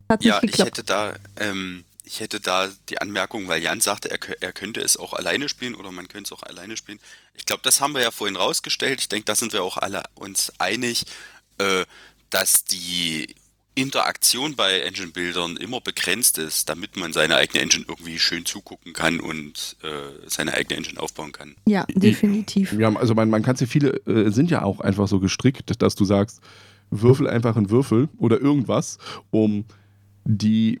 Hat 0.09 0.23
ja, 0.23 0.39
ich 0.41 0.57
hätte 0.59 0.83
da 0.83 1.13
ähm, 1.39 1.83
ich 2.13 2.19
hätte 2.19 2.39
da 2.39 2.69
die 2.89 2.99
Anmerkung, 2.99 3.47
weil 3.47 3.63
Jan 3.63 3.81
sagte, 3.81 4.11
er, 4.11 4.19
er 4.39 4.53
könnte 4.53 4.81
es 4.81 4.97
auch 4.97 5.13
alleine 5.13 5.49
spielen 5.49 5.73
oder 5.73 5.91
man 5.91 6.07
könnte 6.07 6.27
es 6.27 6.31
auch 6.31 6.43
alleine 6.43 6.77
spielen. 6.77 6.99
Ich 7.33 7.47
glaube, 7.47 7.61
das 7.63 7.81
haben 7.81 7.95
wir 7.95 8.03
ja 8.03 8.11
vorhin 8.11 8.35
rausgestellt. 8.35 9.01
Ich 9.01 9.09
denke, 9.09 9.25
da 9.25 9.33
sind 9.33 9.51
wir 9.51 9.63
auch 9.63 9.77
alle 9.77 10.03
uns 10.13 10.53
einig, 10.59 11.05
äh, 11.57 11.85
dass 12.29 12.65
die 12.65 13.33
Interaktion 13.73 14.55
bei 14.55 14.81
Engine-Bildern 14.81 15.57
immer 15.57 15.81
begrenzt 15.81 16.37
ist, 16.37 16.69
damit 16.69 16.97
man 16.97 17.13
seine 17.13 17.35
eigene 17.37 17.63
Engine 17.63 17.85
irgendwie 17.87 18.19
schön 18.19 18.45
zugucken 18.45 18.93
kann 18.93 19.19
und 19.19 19.75
äh, 19.81 20.27
seine 20.27 20.53
eigene 20.53 20.77
Engine 20.77 20.99
aufbauen 20.99 21.31
kann. 21.31 21.55
Ja, 21.65 21.83
definitiv. 21.89 22.73
Ja, 22.73 22.95
also 22.95 23.15
man, 23.15 23.31
man 23.31 23.41
kann 23.41 23.55
ja 23.55 23.65
viele 23.65 23.89
äh, 24.05 24.29
sind 24.29 24.51
ja 24.51 24.61
auch 24.61 24.81
einfach 24.81 25.07
so 25.07 25.19
gestrickt, 25.19 25.81
dass 25.81 25.95
du 25.95 26.05
sagst, 26.05 26.41
würfel 26.91 27.27
einfach 27.27 27.55
einen 27.55 27.71
Würfel 27.71 28.09
oder 28.19 28.39
irgendwas, 28.39 28.99
um 29.31 29.65
die 30.25 30.79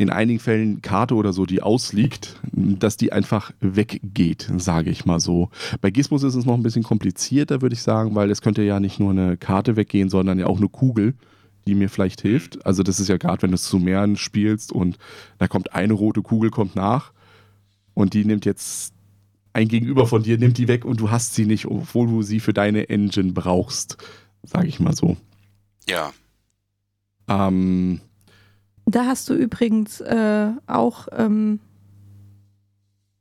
in 0.00 0.08
einigen 0.08 0.40
Fällen 0.40 0.80
Karte 0.80 1.14
oder 1.14 1.34
so, 1.34 1.44
die 1.44 1.60
ausliegt, 1.60 2.40
dass 2.52 2.96
die 2.96 3.12
einfach 3.12 3.52
weggeht, 3.60 4.50
sage 4.56 4.88
ich 4.88 5.04
mal 5.04 5.20
so. 5.20 5.50
Bei 5.82 5.90
Gizmos 5.90 6.22
ist 6.22 6.34
es 6.34 6.46
noch 6.46 6.54
ein 6.54 6.62
bisschen 6.62 6.82
komplizierter, 6.82 7.60
würde 7.60 7.74
ich 7.74 7.82
sagen, 7.82 8.14
weil 8.14 8.30
es 8.30 8.40
könnte 8.40 8.62
ja 8.62 8.80
nicht 8.80 8.98
nur 8.98 9.10
eine 9.10 9.36
Karte 9.36 9.76
weggehen, 9.76 10.08
sondern 10.08 10.38
ja 10.38 10.46
auch 10.46 10.56
eine 10.56 10.70
Kugel, 10.70 11.12
die 11.66 11.74
mir 11.74 11.90
vielleicht 11.90 12.22
hilft. 12.22 12.64
Also 12.64 12.82
das 12.82 12.98
ist 12.98 13.08
ja 13.08 13.18
gerade, 13.18 13.42
wenn 13.42 13.50
du 13.50 13.56
es 13.56 13.64
zu 13.64 13.78
mehreren 13.78 14.16
spielst 14.16 14.72
und 14.72 14.96
da 15.36 15.48
kommt 15.48 15.74
eine 15.74 15.92
rote 15.92 16.22
Kugel, 16.22 16.48
kommt 16.48 16.76
nach 16.76 17.12
und 17.92 18.14
die 18.14 18.24
nimmt 18.24 18.46
jetzt 18.46 18.94
ein 19.52 19.68
Gegenüber 19.68 20.06
von 20.06 20.22
dir, 20.22 20.38
nimmt 20.38 20.56
die 20.56 20.68
weg 20.68 20.86
und 20.86 20.98
du 20.98 21.10
hast 21.10 21.34
sie 21.34 21.44
nicht, 21.44 21.66
obwohl 21.66 22.06
du 22.06 22.22
sie 22.22 22.40
für 22.40 22.54
deine 22.54 22.88
Engine 22.88 23.32
brauchst, 23.32 23.98
sage 24.44 24.68
ich 24.68 24.80
mal 24.80 24.94
so. 24.94 25.18
Ja. 25.86 26.10
Ähm, 27.28 28.00
da 28.86 29.06
hast 29.06 29.28
du 29.28 29.34
übrigens 29.34 30.00
äh, 30.00 30.48
auch 30.66 31.08
ähm, 31.16 31.60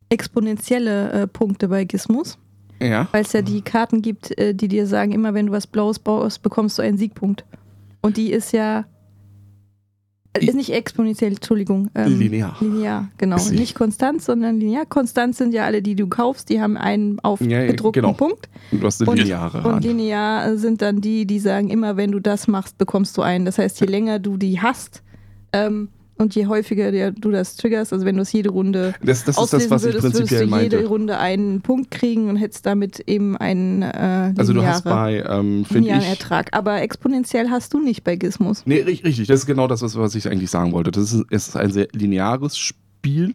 exponentielle 0.10 1.12
äh, 1.12 1.28
Punkte 1.28 1.68
bei 1.68 1.86
Gizmos. 1.86 2.38
Ja. 2.82 3.08
Weil 3.12 3.24
es 3.24 3.34
ja 3.34 3.42
die 3.42 3.62
Karten 3.62 4.02
gibt, 4.02 4.38
äh, 4.38 4.54
die 4.54 4.68
dir 4.68 4.88
sagen, 4.88 5.12
immer 5.12 5.34
wenn 5.34 5.48
du 5.48 5.52
was 5.52 5.68
Blaues 5.68 6.00
baust, 6.00 6.42
bekommst 6.42 6.78
du 6.78 6.82
einen 6.82 6.98
Siegpunkt. 6.98 7.46
Und 8.02 8.18
die 8.18 8.32
ist 8.32 8.54
ja. 8.54 8.86
Äh, 10.34 10.46
ist 10.46 10.56
nicht 10.56 10.72
exponentiell, 10.72 11.34
Entschuldigung. 11.34 11.90
Ähm, 11.94 12.18
linear. 12.18 12.56
Linear, 12.62 13.10
genau. 13.18 13.38
Nicht 13.50 13.76
konstant, 13.76 14.22
sondern 14.22 14.60
linear. 14.60 14.86
Konstant 14.86 15.36
sind 15.36 15.54
ja 15.54 15.66
alle, 15.66 15.82
die 15.82 15.96
du 15.96 16.08
kaufst, 16.08 16.50
die 16.50 16.62
haben 16.62 16.78
einen 16.78 17.20
aufgedruckten 17.20 18.04
ja, 18.04 18.10
genau. 18.10 18.14
Punkt. 18.14 18.48
Und 18.72 18.82
du 18.82 18.88
hast 18.88 19.02
eine 19.02 19.22
lineare. 19.22 19.58
Und, 19.68 19.74
und 19.74 19.84
linear 19.84 20.56
sind 20.56 20.82
dann 20.82 21.02
die, 21.02 21.26
die 21.26 21.40
sagen, 21.40 21.70
immer 21.70 21.98
wenn 21.98 22.12
du 22.12 22.20
das 22.20 22.48
machst, 22.48 22.78
bekommst 22.78 23.18
du 23.18 23.22
einen. 23.22 23.44
Das 23.44 23.58
heißt, 23.58 23.82
je 23.82 23.88
länger 23.88 24.20
du 24.20 24.38
die 24.38 24.62
hast, 24.62 25.04
ähm, 25.54 25.90
und 26.18 26.36
je 26.36 26.48
häufiger 26.48 27.12
du 27.12 27.32
das 27.32 27.56
triggerst, 27.56 27.94
also 27.94 28.06
wenn 28.06 28.18
du 28.18 28.24
es 28.24 28.32
jede 28.34 28.50
Runde 28.50 28.94
das, 29.02 29.24
das 29.24 29.38
ist 29.38 29.54
das, 29.54 29.70
was 29.70 29.84
würdest, 29.84 30.04
ich 30.04 30.12
prinzipiell 30.12 30.42
würdest 30.42 30.52
du 30.52 30.64
jede 30.64 30.76
meinte. 30.76 30.90
Runde 30.90 31.18
einen 31.18 31.62
Punkt 31.62 31.92
kriegen 31.92 32.28
und 32.28 32.36
hättest 32.36 32.66
damit 32.66 33.00
eben 33.08 33.38
einen 33.38 33.84
äh, 33.84 34.34
Also 34.38 34.52
du 34.52 34.66
hast 34.66 34.84
bei, 34.84 35.24
ähm, 35.26 35.64
finde 35.64 35.90
ich... 35.90 36.06
Ertrag. 36.06 36.50
Aber 36.52 36.82
exponentiell 36.82 37.50
hast 37.50 37.74
du 37.74 37.80
nicht 37.80 38.04
bei 38.04 38.18
Gizmos. 38.18 38.64
Nee, 38.66 38.82
richtig. 38.82 39.28
Das 39.28 39.40
ist 39.40 39.46
genau 39.46 39.68
das, 39.68 39.82
was 39.82 40.16
ich 40.16 40.28
eigentlich 40.28 40.50
sagen 40.50 40.74
wollte. 40.74 40.92
Das 40.92 41.14
ist, 41.14 41.32
ist 41.32 41.56
ein 41.56 41.72
sehr 41.72 41.88
lineares 41.94 42.58
Spiel 42.58 43.34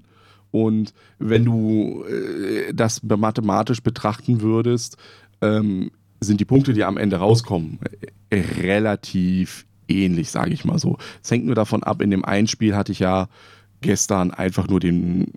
und 0.51 0.93
wenn 1.19 1.47
du 1.47 2.05
äh, 2.05 2.73
das 2.73 3.03
mathematisch 3.03 3.83
betrachten 3.83 4.41
würdest, 4.41 4.99
ähm, 5.41 5.91
sind 6.21 6.39
die 6.39 6.45
Punkte, 6.45 6.75
die 6.75 6.85
am 6.85 6.97
Ende 6.97 7.17
rauskommen, 7.17 7.81
äh, 8.31 8.41
relativ 8.61 9.67
ähnlich, 9.89 10.31
sage 10.31 10.53
ich 10.53 10.65
mal 10.65 10.79
so. 10.79 10.99
Es 11.23 11.31
hängt 11.31 11.47
nur 11.47 11.55
davon 11.55 11.83
ab, 11.83 12.03
in 12.03 12.11
dem 12.11 12.25
einen 12.25 12.47
Spiel 12.47 12.77
hatte 12.77 12.93
ich 12.93 12.99
ja 12.99 13.29
gestern 13.81 14.31
einfach 14.31 14.69
nur 14.69 14.81
den 14.81 15.33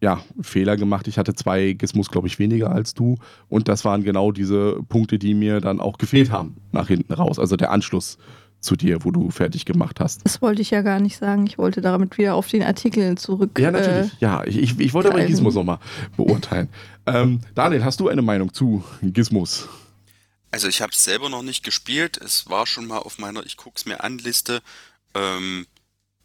ja, 0.00 0.20
Fehler 0.40 0.76
gemacht. 0.76 1.08
Ich 1.08 1.18
hatte 1.18 1.34
zwei 1.34 1.72
Gizmos, 1.72 2.10
glaube 2.10 2.28
ich, 2.28 2.38
weniger 2.38 2.70
als 2.70 2.94
du. 2.94 3.16
Und 3.48 3.68
das 3.68 3.84
waren 3.84 4.04
genau 4.04 4.32
diese 4.32 4.80
Punkte, 4.88 5.18
die 5.18 5.34
mir 5.34 5.60
dann 5.60 5.80
auch 5.80 5.98
gefehlt 5.98 6.30
haben, 6.30 6.56
nach 6.72 6.88
hinten 6.88 7.12
raus. 7.12 7.38
Also 7.38 7.56
der 7.56 7.72
Anschluss 7.72 8.18
zu 8.60 8.76
dir, 8.76 9.04
wo 9.04 9.10
du 9.10 9.30
fertig 9.30 9.64
gemacht 9.64 10.00
hast. 10.00 10.24
Das 10.24 10.42
wollte 10.42 10.62
ich 10.62 10.70
ja 10.70 10.82
gar 10.82 11.00
nicht 11.00 11.16
sagen. 11.16 11.46
Ich 11.46 11.58
wollte 11.58 11.80
damit 11.80 12.18
wieder 12.18 12.34
auf 12.34 12.48
den 12.48 12.62
Artikel 12.62 13.16
zurück. 13.16 13.58
Ja, 13.58 13.70
natürlich. 13.70 14.12
Äh, 14.14 14.16
ja, 14.20 14.44
ich, 14.44 14.78
ich 14.78 14.94
wollte 14.94 15.10
aber 15.10 15.24
Gizmos 15.24 15.54
nochmal 15.54 15.78
beurteilen. 16.16 16.68
Ähm, 17.06 17.40
Daniel, 17.54 17.84
hast 17.84 18.00
du 18.00 18.08
eine 18.08 18.22
Meinung 18.22 18.52
zu 18.52 18.82
Gizmos? 19.02 19.68
Also 20.50 20.68
ich 20.68 20.80
habe 20.80 20.92
es 20.92 21.04
selber 21.04 21.28
noch 21.28 21.42
nicht 21.42 21.64
gespielt. 21.64 22.16
Es 22.16 22.48
war 22.48 22.66
schon 22.66 22.86
mal 22.86 22.98
auf 22.98 23.18
meiner 23.18 23.44
Ich 23.44 23.56
guck's 23.56 23.84
mir 23.84 24.02
an 24.02 24.18
Liste. 24.18 24.62
Ähm, 25.14 25.66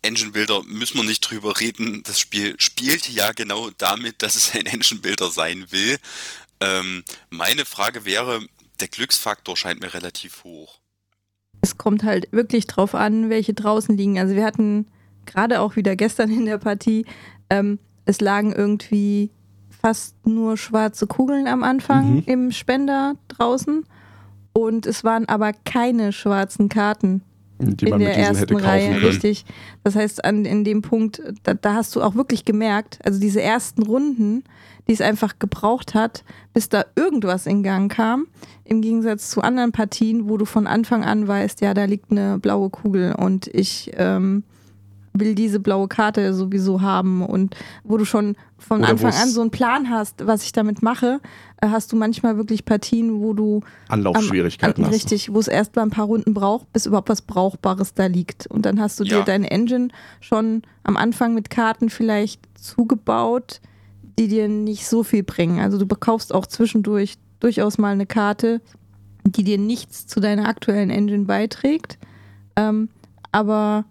Engine 0.01 0.31
Builder 0.31 0.63
müssen 0.63 0.97
wir 0.97 1.03
nicht 1.03 1.21
drüber 1.21 1.59
reden. 1.59 2.03
Das 2.03 2.19
Spiel 2.19 2.55
spielt 2.59 3.09
ja 3.09 3.31
genau 3.31 3.69
damit, 3.77 4.21
dass 4.21 4.35
es 4.35 4.53
ein 4.53 4.65
Engine 4.65 5.01
Builder 5.01 5.29
sein 5.29 5.65
will. 5.71 5.97
Ähm, 6.59 7.03
meine 7.29 7.65
Frage 7.65 8.05
wäre, 8.05 8.45
der 8.79 8.87
Glücksfaktor 8.87 9.57
scheint 9.57 9.81
mir 9.81 9.93
relativ 9.93 10.43
hoch. 10.43 10.79
Es 11.61 11.77
kommt 11.77 12.03
halt 12.03 12.27
wirklich 12.31 12.67
drauf 12.67 12.95
an, 12.95 13.29
welche 13.29 13.53
draußen 13.53 13.95
liegen. 13.95 14.19
Also 14.19 14.35
wir 14.35 14.43
hatten 14.43 14.87
gerade 15.25 15.61
auch 15.61 15.75
wieder 15.75 15.95
gestern 15.95 16.29
in 16.29 16.45
der 16.45 16.57
Partie, 16.57 17.05
ähm, 17.49 17.79
es 18.05 18.19
lagen 18.19 18.51
irgendwie 18.51 19.31
fast 19.69 20.15
nur 20.25 20.57
schwarze 20.57 21.07
Kugeln 21.07 21.47
am 21.47 21.63
Anfang 21.63 22.15
mhm. 22.15 22.23
im 22.25 22.51
Spender 22.51 23.15
draußen. 23.29 23.85
Und 24.53 24.85
es 24.85 25.03
waren 25.03 25.27
aber 25.27 25.51
keine 25.53 26.11
schwarzen 26.11 26.69
Karten 26.69 27.23
die 27.59 27.85
man 27.85 28.01
in 28.01 28.07
der 28.07 28.09
mit 28.09 28.17
diesen 28.17 28.23
ersten 28.23 28.37
hätte 28.39 28.53
kaufen 28.55 28.65
Reihe, 28.65 28.93
können. 28.93 29.05
richtig. 29.05 29.45
Das 29.83 29.95
heißt, 29.95 30.25
an, 30.25 30.45
in 30.45 30.63
dem 30.63 30.81
Punkt, 30.81 31.21
da, 31.43 31.53
da 31.53 31.75
hast 31.75 31.95
du 31.95 32.01
auch 32.01 32.15
wirklich 32.15 32.45
gemerkt, 32.45 32.99
also 33.03 33.19
diese 33.19 33.41
ersten 33.41 33.83
Runden, 33.83 34.43
die 34.87 34.93
es 34.93 35.01
einfach 35.01 35.39
gebraucht 35.39 35.93
hat, 35.93 36.23
bis 36.53 36.69
da 36.69 36.85
irgendwas 36.95 37.45
in 37.45 37.63
Gang 37.63 37.91
kam, 37.91 38.27
im 38.65 38.81
Gegensatz 38.81 39.29
zu 39.29 39.41
anderen 39.41 39.71
Partien, 39.71 40.29
wo 40.29 40.37
du 40.37 40.45
von 40.45 40.67
Anfang 40.67 41.03
an 41.03 41.27
weißt, 41.27 41.61
ja, 41.61 41.73
da 41.73 41.85
liegt 41.85 42.11
eine 42.11 42.39
blaue 42.39 42.69
Kugel 42.69 43.15
und 43.15 43.47
ich 43.47 43.91
ähm, 43.95 44.43
will 45.13 45.35
diese 45.35 45.59
blaue 45.59 45.87
Karte 45.87 46.33
sowieso 46.33 46.81
haben 46.81 47.23
und 47.23 47.55
wo 47.83 47.97
du 47.97 48.05
schon 48.05 48.35
von 48.57 48.79
Oder 48.79 48.89
Anfang 48.89 49.13
an 49.13 49.29
so 49.29 49.41
einen 49.41 49.51
Plan 49.51 49.89
hast, 49.89 50.25
was 50.25 50.43
ich 50.43 50.51
damit 50.53 50.81
mache, 50.81 51.19
äh, 51.61 51.67
hast 51.67 51.91
du 51.91 51.95
manchmal 51.95 52.37
wirklich 52.37 52.65
Partien, 52.65 53.21
wo 53.21 53.33
du 53.33 53.61
Anlaufschwierigkeiten 53.89 54.83
am- 54.83 54.87
hast. 54.89 54.95
Richtig, 54.95 55.31
wo 55.33 55.39
es 55.39 55.47
erst 55.47 55.75
mal 55.75 55.83
ein 55.83 55.89
paar 55.91 56.05
Runden 56.05 56.33
braucht, 56.33 56.71
bis 56.73 56.85
überhaupt 56.87 57.09
was 57.09 57.21
Brauchbares 57.21 57.93
da 57.93 58.07
liegt. 58.07 58.47
Und 58.47 58.65
dann 58.65 58.79
hast 58.79 58.99
du 58.99 59.03
dir 59.03 59.17
Ja. 59.19 59.23
deine 59.23 59.51
Engine 59.51 59.89
schon 60.19 60.63
am 60.83 60.97
Anfang 60.97 61.33
mit 61.35 61.49
Karten 61.51 61.89
vielleicht 61.89 62.41
zugebaut, 62.57 63.61
die 64.17 64.27
dir 64.27 64.47
nicht 64.47 64.87
so 64.87 65.03
viel 65.03 65.23
bringen. 65.23 65.59
Also 65.59 65.77
du 65.77 65.85
bekaufst 65.85 66.33
auch 66.33 66.45
zwischendurch 66.45 67.15
durchaus 67.39 67.77
mal 67.77 67.93
eine 67.93 68.05
Karte, 68.05 68.61
die 69.25 69.43
dir 69.43 69.57
nichts 69.57 70.07
zu 70.07 70.19
deiner 70.19 70.47
aktuellen 70.47 70.89
Engine 70.89 71.25
beiträgt, 71.25 71.97
ähm, 72.55 72.89
aber 73.31 73.85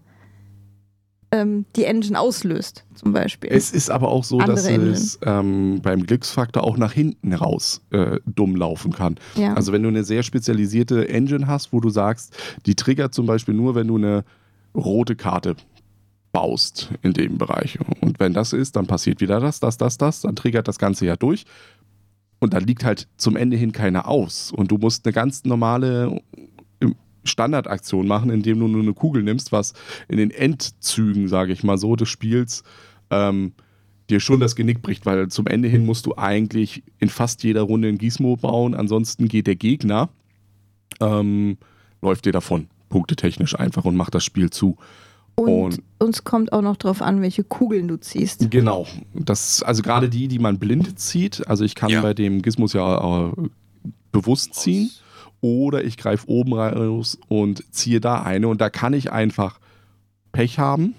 ähm, 1.33 1.65
die 1.75 1.85
Engine 1.85 2.19
auslöst, 2.19 2.85
zum 2.93 3.11
Beispiel. 3.11 3.49
Es 3.51 3.71
ist 3.71 3.89
aber 3.89 4.09
auch 4.09 4.23
so, 4.23 4.37
dass 4.37 4.67
Andere 4.67 4.91
es 4.91 5.19
ähm, 5.25 5.79
beim 5.81 6.05
Glücksfaktor 6.05 6.63
auch 6.63 6.77
nach 6.77 6.93
hinten 6.93 7.33
raus 7.33 7.81
äh, 7.89 8.19
dumm 8.27 8.55
laufen 8.55 8.91
kann. 8.91 9.15
ja. 9.35 9.55
Also 9.55 9.73
wenn 9.73 9.81
du 9.81 9.89
eine 9.89 10.03
sehr 10.03 10.21
spezialisierte 10.21 11.09
Engine 11.09 11.47
hast, 11.47 11.73
wo 11.73 11.79
du 11.79 11.89
sagst, 11.89 12.37
die 12.67 12.75
triggert 12.75 13.15
zum 13.15 13.25
Beispiel 13.25 13.55
nur, 13.55 13.73
wenn 13.73 13.87
du 13.87 13.97
eine 13.97 14.23
rote 14.75 15.15
Karte 15.15 15.55
baust 16.31 16.91
in 17.01 17.13
dem 17.13 17.39
Bereich. 17.39 17.79
Und 18.01 18.19
wenn 18.19 18.33
das 18.33 18.53
ist, 18.53 18.75
dann 18.75 18.85
passiert 18.85 19.19
wieder 19.19 19.39
das, 19.39 19.59
das, 19.59 19.77
das, 19.77 19.97
das, 19.97 20.21
dann 20.21 20.35
triggert 20.35 20.67
das 20.67 20.77
Ganze 20.77 21.05
ja 21.07 21.15
durch. 21.15 21.45
Und 22.39 22.53
dann 22.53 22.63
liegt 22.63 22.83
halt 22.83 23.07
zum 23.17 23.37
Ende 23.37 23.57
hin 23.57 23.71
keiner 23.71 24.07
aus. 24.07 24.51
Und 24.51 24.69
du 24.69 24.77
musst 24.77 25.05
eine 25.05 25.13
ganz 25.13 25.45
normale 25.45 26.21
Standardaktion 27.23 28.07
machen, 28.07 28.29
indem 28.29 28.59
du 28.59 28.67
nur 28.67 28.81
eine 28.81 28.93
Kugel 28.93 29.23
nimmst, 29.23 29.51
was 29.51 29.73
in 30.07 30.17
den 30.17 30.31
Endzügen, 30.31 31.27
sage 31.27 31.53
ich 31.53 31.63
mal 31.63 31.77
so, 31.77 31.95
des 31.95 32.09
Spiels 32.09 32.63
ähm, 33.09 33.53
dir 34.09 34.19
schon 34.19 34.39
das 34.39 34.55
Genick 34.55 34.81
bricht, 34.81 35.05
weil 35.05 35.29
zum 35.29 35.47
Ende 35.47 35.67
hin 35.69 35.85
musst 35.85 36.05
du 36.05 36.15
eigentlich 36.17 36.83
in 36.99 37.09
fast 37.09 37.43
jeder 37.43 37.61
Runde 37.61 37.87
ein 37.87 37.97
Gizmo 37.97 38.35
bauen, 38.35 38.73
ansonsten 38.75 39.27
geht 39.27 39.47
der 39.47 39.55
Gegner, 39.55 40.09
ähm, 40.99 41.57
läuft 42.01 42.25
dir 42.25 42.31
davon, 42.31 42.67
punktetechnisch 42.89 43.57
einfach 43.57 43.85
und 43.85 43.95
macht 43.95 44.13
das 44.15 44.23
Spiel 44.23 44.49
zu. 44.49 44.77
und 45.35 45.47
und- 45.47 45.81
uns 45.99 46.23
kommt 46.25 46.51
auch 46.53 46.61
noch 46.61 46.75
drauf 46.77 47.01
an, 47.01 47.21
welche 47.21 47.43
Kugeln 47.43 47.87
du 47.87 47.97
ziehst. 47.99 48.51
Genau. 48.51 48.85
Das, 49.15 49.63
also 49.63 49.81
gerade 49.81 50.09
die, 50.09 50.27
die 50.27 50.37
man 50.37 50.59
blind 50.59 50.99
zieht, 50.99 51.47
also 51.47 51.63
ich 51.63 51.73
kann 51.75 51.89
Ja. 51.89 52.01
bei 52.01 52.13
dem 52.13 52.41
Gizmos 52.43 52.73
ja 52.73 53.29
äh, 53.29 53.31
bewusst 54.11 54.53
ziehen 54.55 54.91
oder 55.43 55.83
ich 55.83 55.97
greife 55.97 56.27
oben 56.29 56.53
raus 56.53 57.19
und 57.27 57.63
ziehe 57.73 57.99
da 57.99 58.23
eine 58.23 58.47
und 58.47 58.61
da 58.61 58.69
kann 58.69 58.93
ich 58.93 59.11
einfach 59.11 59.59
Pech 60.31 60.57
haben, 60.57 60.95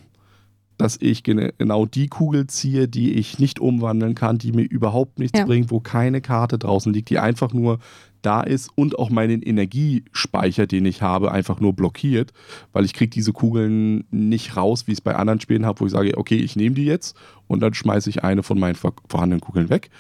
dass 0.77 0.99
ich 1.01 1.23
genau 1.23 1.87
die 1.87 2.09
Kugel 2.09 2.47
ziehe, 2.47 2.87
die 2.87 3.15
ich 3.15 3.39
nicht 3.39 3.59
umwandeln 3.59 4.15
kann, 4.15 4.39
die 4.39 4.53
mir 4.53 4.65
überhaupt 4.69 5.19
nichts 5.19 5.39
Ja. 5.39 5.47
bringt, 5.47 5.71
wo 5.71 5.81
keine 5.81 6.21
Karte 6.21 6.59
draußen 6.59 6.93
liegt, 6.93 7.09
die 7.11 7.19
einfach 7.19 7.53
nur 7.55 7.79
da 8.23 8.43
ist 8.43 8.71
und 8.75 8.99
auch 8.99 9.09
meinen 9.11 9.41
Energiespeicher, 9.43 10.67
den 10.67 10.85
ich 10.87 11.01
habe, 11.01 11.31
einfach 11.33 11.61
nur 11.61 11.73
blockiert, 11.73 12.33
weil 12.73 12.85
ich 12.85 12.93
kriege 12.93 13.11
diese 13.11 13.33
Kugeln 13.33 14.05
nicht 14.11 14.57
raus, 14.57 14.87
wie 14.87 14.93
ich 14.93 14.99
es 14.99 15.03
bei 15.03 15.15
anderen 15.17 15.41
Spielen 15.41 15.65
habe, 15.65 15.81
wo 15.81 15.87
ich 15.87 15.93
sage, 15.93 16.17
okay, 16.19 16.37
ich 16.37 16.55
nehme 16.57 16.75
die 16.75 16.85
jetzt 16.85 17.17
und 17.47 17.61
dann 17.61 17.73
schmeiße 17.75 18.11
ich 18.11 18.25
eine 18.25 18.43
von 18.43 18.59
meinen 18.59 18.75
vor- 18.75 18.95
vorhandenen 19.09 19.41
Kugeln 19.41 19.71
weg. 19.71 19.91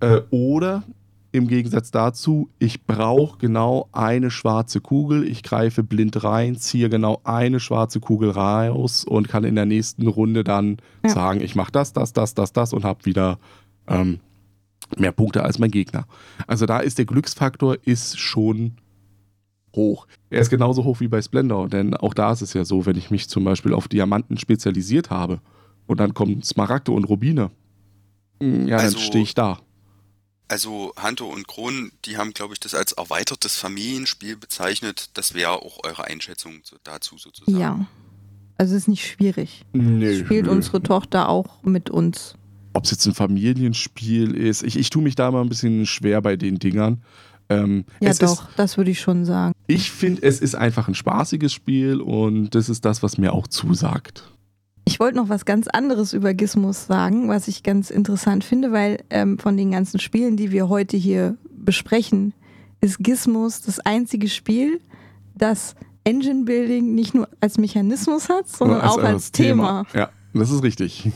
Äh, 0.00 0.20
oder 0.30 0.82
im 1.34 1.48
Gegensatz 1.48 1.90
dazu, 1.90 2.48
ich 2.60 2.84
brauche 2.84 3.38
genau 3.38 3.88
eine 3.92 4.30
schwarze 4.30 4.80
Kugel, 4.80 5.26
ich 5.26 5.42
greife 5.42 5.82
blind 5.82 6.22
rein, 6.22 6.56
ziehe 6.56 6.88
genau 6.88 7.20
eine 7.24 7.58
schwarze 7.58 7.98
Kugel 7.98 8.30
raus 8.30 9.04
und 9.04 9.28
kann 9.28 9.42
in 9.42 9.56
der 9.56 9.66
nächsten 9.66 10.06
Runde 10.06 10.44
dann 10.44 10.76
Ja. 11.04 11.10
sagen, 11.10 11.40
ich 11.40 11.56
mache 11.56 11.72
das, 11.72 11.92
das, 11.92 12.12
das, 12.12 12.34
das, 12.34 12.52
das 12.52 12.72
und 12.72 12.84
habe 12.84 13.04
wieder 13.04 13.38
ähm, 13.88 14.20
mehr 14.96 15.10
Punkte 15.10 15.42
als 15.42 15.58
mein 15.58 15.72
Gegner. 15.72 16.06
Also 16.46 16.66
da 16.66 16.78
ist 16.78 16.98
der 16.98 17.04
Glücksfaktor 17.04 17.76
ist 17.84 18.18
schon 18.18 18.76
hoch. 19.74 20.06
Er 20.30 20.40
ist 20.40 20.50
genauso 20.50 20.84
hoch 20.84 21.00
wie 21.00 21.08
bei 21.08 21.20
Splendor, 21.20 21.68
denn 21.68 21.94
auch 21.96 22.14
da 22.14 22.30
ist 22.30 22.42
es 22.42 22.52
ja 22.54 22.64
so, 22.64 22.86
wenn 22.86 22.96
ich 22.96 23.10
mich 23.10 23.28
zum 23.28 23.42
Beispiel 23.42 23.74
auf 23.74 23.88
Diamanten 23.88 24.38
spezialisiert 24.38 25.10
habe 25.10 25.40
und 25.86 25.98
dann 25.98 26.14
kommen 26.14 26.42
Smaragde 26.44 26.92
und 26.92 27.04
Rubine, 27.04 27.50
mm, 28.40 28.68
ja, 28.68 28.76
Also- 28.76 28.96
dann 28.96 29.04
stehe 29.04 29.24
ich 29.24 29.34
da. 29.34 29.58
Also 30.48 30.92
Hanto 30.96 31.26
und 31.26 31.48
Kron, 31.48 31.92
die 32.04 32.18
haben, 32.18 32.32
glaube 32.34 32.52
ich, 32.52 32.60
das 32.60 32.74
als 32.74 32.92
erweitertes 32.92 33.56
Familienspiel 33.56 34.36
bezeichnet. 34.36 35.10
Das 35.14 35.34
wäre 35.34 35.52
auch 35.52 35.82
eure 35.84 36.04
Einschätzung 36.04 36.60
dazu 36.84 37.16
sozusagen. 37.16 37.58
Ja. 37.58 37.86
Also 38.58 38.74
es 38.74 38.82
ist 38.82 38.88
nicht 38.88 39.06
schwierig. 39.06 39.64
Nö. 39.72 40.24
Spielt 40.24 40.46
unsere 40.46 40.82
Tochter 40.82 41.28
auch 41.28 41.62
mit 41.62 41.90
uns. 41.90 42.34
Ob 42.74 42.84
es 42.84 42.90
jetzt 42.90 43.06
ein 43.06 43.14
Familienspiel 43.14 44.36
ist, 44.36 44.62
ich, 44.62 44.76
ich 44.78 44.90
tue 44.90 45.02
mich 45.02 45.14
da 45.14 45.30
mal 45.30 45.40
ein 45.40 45.48
bisschen 45.48 45.86
schwer 45.86 46.20
bei 46.20 46.36
den 46.36 46.58
Dingern. 46.58 47.02
Ähm, 47.48 47.84
Ja, 48.00 48.10
es 48.10 48.18
doch, 48.18 48.48
Ist, 48.48 48.58
das 48.58 48.76
würde 48.76 48.90
ich 48.90 49.00
schon 49.00 49.24
sagen. 49.24 49.54
ich 49.66 49.90
finde, 49.90 50.22
es 50.22 50.40
ist 50.40 50.54
einfach 50.54 50.88
ein 50.88 50.94
spaßiges 50.94 51.52
Spiel 51.52 52.00
und 52.00 52.54
das 52.54 52.68
ist 52.68 52.84
das, 52.84 53.02
was 53.02 53.18
mir 53.18 53.32
auch 53.32 53.46
zusagt. 53.48 54.30
Ich 54.86 55.00
wollte 55.00 55.16
noch 55.16 55.28
was 55.28 55.44
ganz 55.44 55.66
anderes 55.68 56.12
über 56.12 56.34
Gizmos 56.34 56.86
sagen, 56.86 57.28
was 57.28 57.48
ich 57.48 57.62
ganz 57.62 57.90
interessant 57.90 58.44
finde, 58.44 58.70
weil 58.72 59.02
ähm, 59.10 59.38
von 59.38 59.56
den 59.56 59.70
ganzen 59.70 59.98
Spielen, 59.98 60.36
die 60.36 60.50
wir 60.52 60.68
heute 60.68 60.96
hier 60.96 61.36
besprechen, 61.50 62.34
ist 62.80 62.98
Gizmos 62.98 63.62
das 63.62 63.80
einzige 63.80 64.28
Spiel, 64.28 64.80
das 65.34 65.74
Engine 66.04 66.44
Building 66.44 66.94
nicht 66.94 67.14
nur 67.14 67.28
als 67.40 67.56
Mechanismus 67.56 68.28
hat, 68.28 68.48
sondern 68.48 68.82
Als- 68.82 68.92
auch 68.92 69.02
als, 69.02 69.32
Thema. 69.32 69.86
Ja, 69.94 70.10
das 70.34 70.50
ist 70.50 70.62
richtig. 70.62 71.10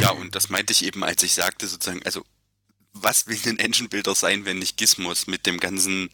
Ja, 0.00 0.10
und 0.10 0.34
das 0.34 0.50
meinte 0.50 0.72
ich 0.72 0.84
eben, 0.84 1.04
als 1.04 1.22
ich 1.22 1.34
sagte 1.34 1.66
sozusagen, 1.68 2.02
also 2.04 2.22
was 2.92 3.28
will 3.28 3.36
ein 3.46 3.58
Engine 3.58 3.88
Builder 3.88 4.14
sein, 4.14 4.44
wenn 4.44 4.58
nicht 4.58 4.76
Gizmos 4.76 5.26
mit 5.28 5.46
dem 5.46 5.58
ganzen, 5.58 6.08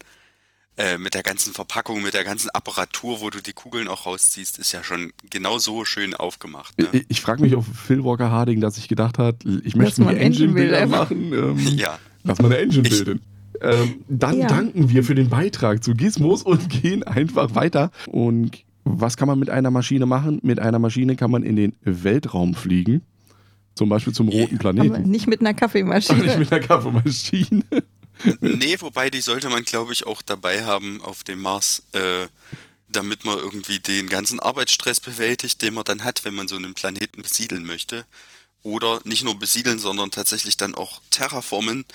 äh, 0.77 0.97
mit 0.97 1.13
der 1.13 1.23
ganzen 1.23 1.53
Verpackung, 1.53 2.01
mit 2.01 2.13
der 2.13 2.23
ganzen 2.23 2.49
Apparatur, 2.49 3.21
wo 3.21 3.29
du 3.29 3.41
die 3.41 3.53
Kugeln 3.53 3.87
auch 3.87 4.05
rausziehst, 4.05 4.57
ist 4.59 4.71
ja 4.71 4.83
schon 4.83 5.11
genau 5.29 5.57
so 5.59 5.85
schön 5.85 6.13
aufgemacht. 6.15 6.77
Ne? 6.79 6.87
Ich, 6.91 7.05
ich 7.09 7.21
frage 7.21 7.41
mich 7.43 7.55
auf 7.55 7.65
Phil 7.67 8.03
Walker 8.03 8.31
Harding, 8.31 8.59
dass 8.61 8.77
ich 8.77 8.87
gedacht 8.87 9.17
hat, 9.19 9.43
ich 9.63 9.75
möchte 9.75 10.01
mir 10.01 10.17
Engine-Bilder 10.17 10.87
machen. 10.87 11.31
Ähm, 11.33 11.57
Ja, 11.77 11.99
Lass 12.23 12.39
mal 12.41 12.47
eine 12.47 12.57
Engine 12.57 12.87
Ich- 12.87 12.93
bilden. 13.03 13.21
Ähm, 13.61 14.03
dann 14.09 14.39
Ja. 14.39 14.47
danken 14.47 14.89
wir 14.89 15.03
für 15.03 15.13
den 15.15 15.29
Beitrag 15.29 15.83
zu 15.83 15.93
Gizmos 15.93 16.41
und 16.41 16.69
gehen 16.69 17.03
einfach 17.03 17.53
weiter. 17.55 17.91
Und 18.07 18.63
was 18.83 19.15
kann 19.15 19.27
man 19.27 19.37
mit 19.39 19.49
einer 19.49 19.69
Maschine 19.71 20.05
machen? 20.07 20.39
Mit 20.41 20.59
einer 20.59 20.79
Maschine 20.79 21.15
kann 21.15 21.29
man 21.31 21.43
in 21.43 21.55
den 21.55 21.75
Weltraum 21.83 22.55
fliegen. 22.55 23.03
Zum 23.75 23.89
Beispiel 23.89 24.11
zum 24.11 24.27
roten 24.27 24.55
Aber 24.59 24.73
Planeten. 24.73 25.09
nicht 25.09 25.27
mit 25.27 25.39
einer 25.41 25.51
Aber 25.51 25.59
Kaffeemaschine. 25.59 26.23
nicht 26.23 26.39
mit 26.39 26.51
einer 26.51 26.61
Kaffeemaschine. 26.65 27.63
Nee, 28.41 28.77
wobei 28.79 29.09
die 29.09 29.21
sollte 29.21 29.49
man, 29.49 29.63
glaube 29.63 29.93
ich, 29.93 30.05
auch 30.05 30.21
dabei 30.21 30.65
haben 30.65 31.01
auf 31.01 31.23
dem 31.23 31.41
Mars, 31.41 31.83
äh, 31.93 32.27
damit 32.87 33.25
man 33.25 33.37
irgendwie 33.37 33.79
den 33.79 34.07
ganzen 34.07 34.39
Arbeitsstress 34.39 34.99
bewältigt, 34.99 35.61
den 35.61 35.73
man 35.73 35.83
dann 35.83 36.03
hat, 36.03 36.25
wenn 36.25 36.35
man 36.35 36.47
so 36.47 36.55
einen 36.55 36.73
Planeten 36.73 37.21
besiedeln 37.21 37.65
möchte. 37.65 38.05
Oder 38.61 39.01
nicht 39.03 39.23
nur 39.23 39.37
besiedeln, 39.37 39.79
sondern 39.79 40.11
tatsächlich 40.11 40.57
dann 40.57 40.75
auch 40.75 41.01
terraformen. 41.09 41.85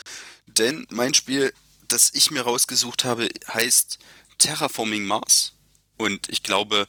Denn 0.47 0.87
mein 0.91 1.15
Spiel, 1.15 1.53
das 1.87 2.11
ich 2.13 2.31
mir 2.31 2.43
rausgesucht 2.43 3.05
habe, 3.05 3.29
heißt 3.49 3.99
Terraforming 4.39 5.05
Mars. 5.05 5.53
Und 5.97 6.29
ich 6.29 6.43
glaube, 6.43 6.87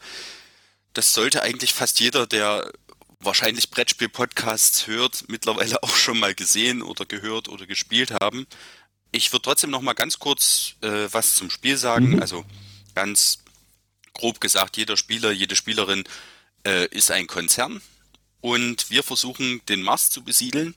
das 0.93 1.13
sollte 1.13 1.41
eigentlich 1.43 1.73
fast 1.73 1.99
jeder, 1.99 2.27
der 2.27 2.71
wahrscheinlich 3.19 3.69
Brettspiel-Podcasts 3.69 4.87
hört, 4.87 5.25
mittlerweile 5.27 5.81
auch 5.83 5.95
schon 5.95 6.19
mal 6.19 6.33
gesehen 6.33 6.81
oder 6.81 7.05
gehört 7.05 7.49
oder 7.49 7.65
gespielt 7.65 8.11
haben. 8.21 8.47
Ich 9.11 9.31
würde 9.31 9.43
trotzdem 9.43 9.69
noch 9.69 9.81
mal 9.81 9.93
ganz 9.93 10.19
kurz 10.19 10.75
äh, 10.81 11.07
was 11.11 11.35
zum 11.35 11.49
Spiel 11.49 11.77
sagen. 11.77 12.11
Mhm. 12.11 12.21
Also 12.21 12.45
ganz 12.95 13.39
grob 14.13 14.41
gesagt, 14.41 14.77
jeder 14.77 14.97
Spieler, 14.97 15.31
jede 15.31 15.55
Spielerin 15.55 16.03
äh, 16.65 16.87
ist 16.87 17.11
ein 17.11 17.27
Konzern 17.27 17.81
und 18.41 18.89
wir 18.89 19.03
versuchen 19.03 19.61
den 19.67 19.81
Mars 19.81 20.09
zu 20.09 20.23
besiedeln. 20.23 20.75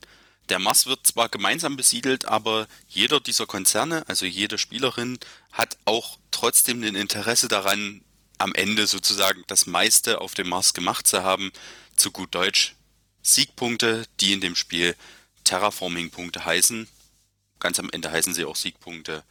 Der 0.49 0.59
Mars 0.59 0.87
wird 0.87 1.07
zwar 1.07 1.29
gemeinsam 1.29 1.77
besiedelt, 1.77 2.25
aber 2.25 2.67
jeder 2.89 3.21
dieser 3.21 3.47
Konzerne, 3.47 4.05
also 4.09 4.27
jede 4.27 4.59
Spielerin, 4.59 5.19
hat 5.53 5.77
auch 5.85 6.19
trotzdem 6.31 6.83
ein 6.83 6.95
Interesse 6.95 7.49
daran, 7.49 8.03
am 8.39 8.55
Ende 8.55 8.89
sozusagen 8.89 9.45
das 9.47 9.67
meiste 9.67 10.21
auf 10.21 10.35
dem 10.35 10.49
Mars 10.49 10.75
gemacht 10.75 11.07
zu 11.07 11.23
haben. 11.23 11.53
Zu 11.97 12.11
gut 12.11 12.35
Deutsch 12.35 12.75
Siegpunkte, 13.23 14.05
die 14.21 14.33
in 14.33 14.41
dem 14.41 14.57
Spiel 14.57 14.97
Terraforming-Punkte 15.45 16.45
heißen. 16.45 16.89
Ganz 17.63 17.79
am 17.79 17.91
Ende 17.91 18.11
heißen 18.11 18.35
sie 18.35 18.45
auch 18.45 18.57
Siegpunkte 18.57 19.23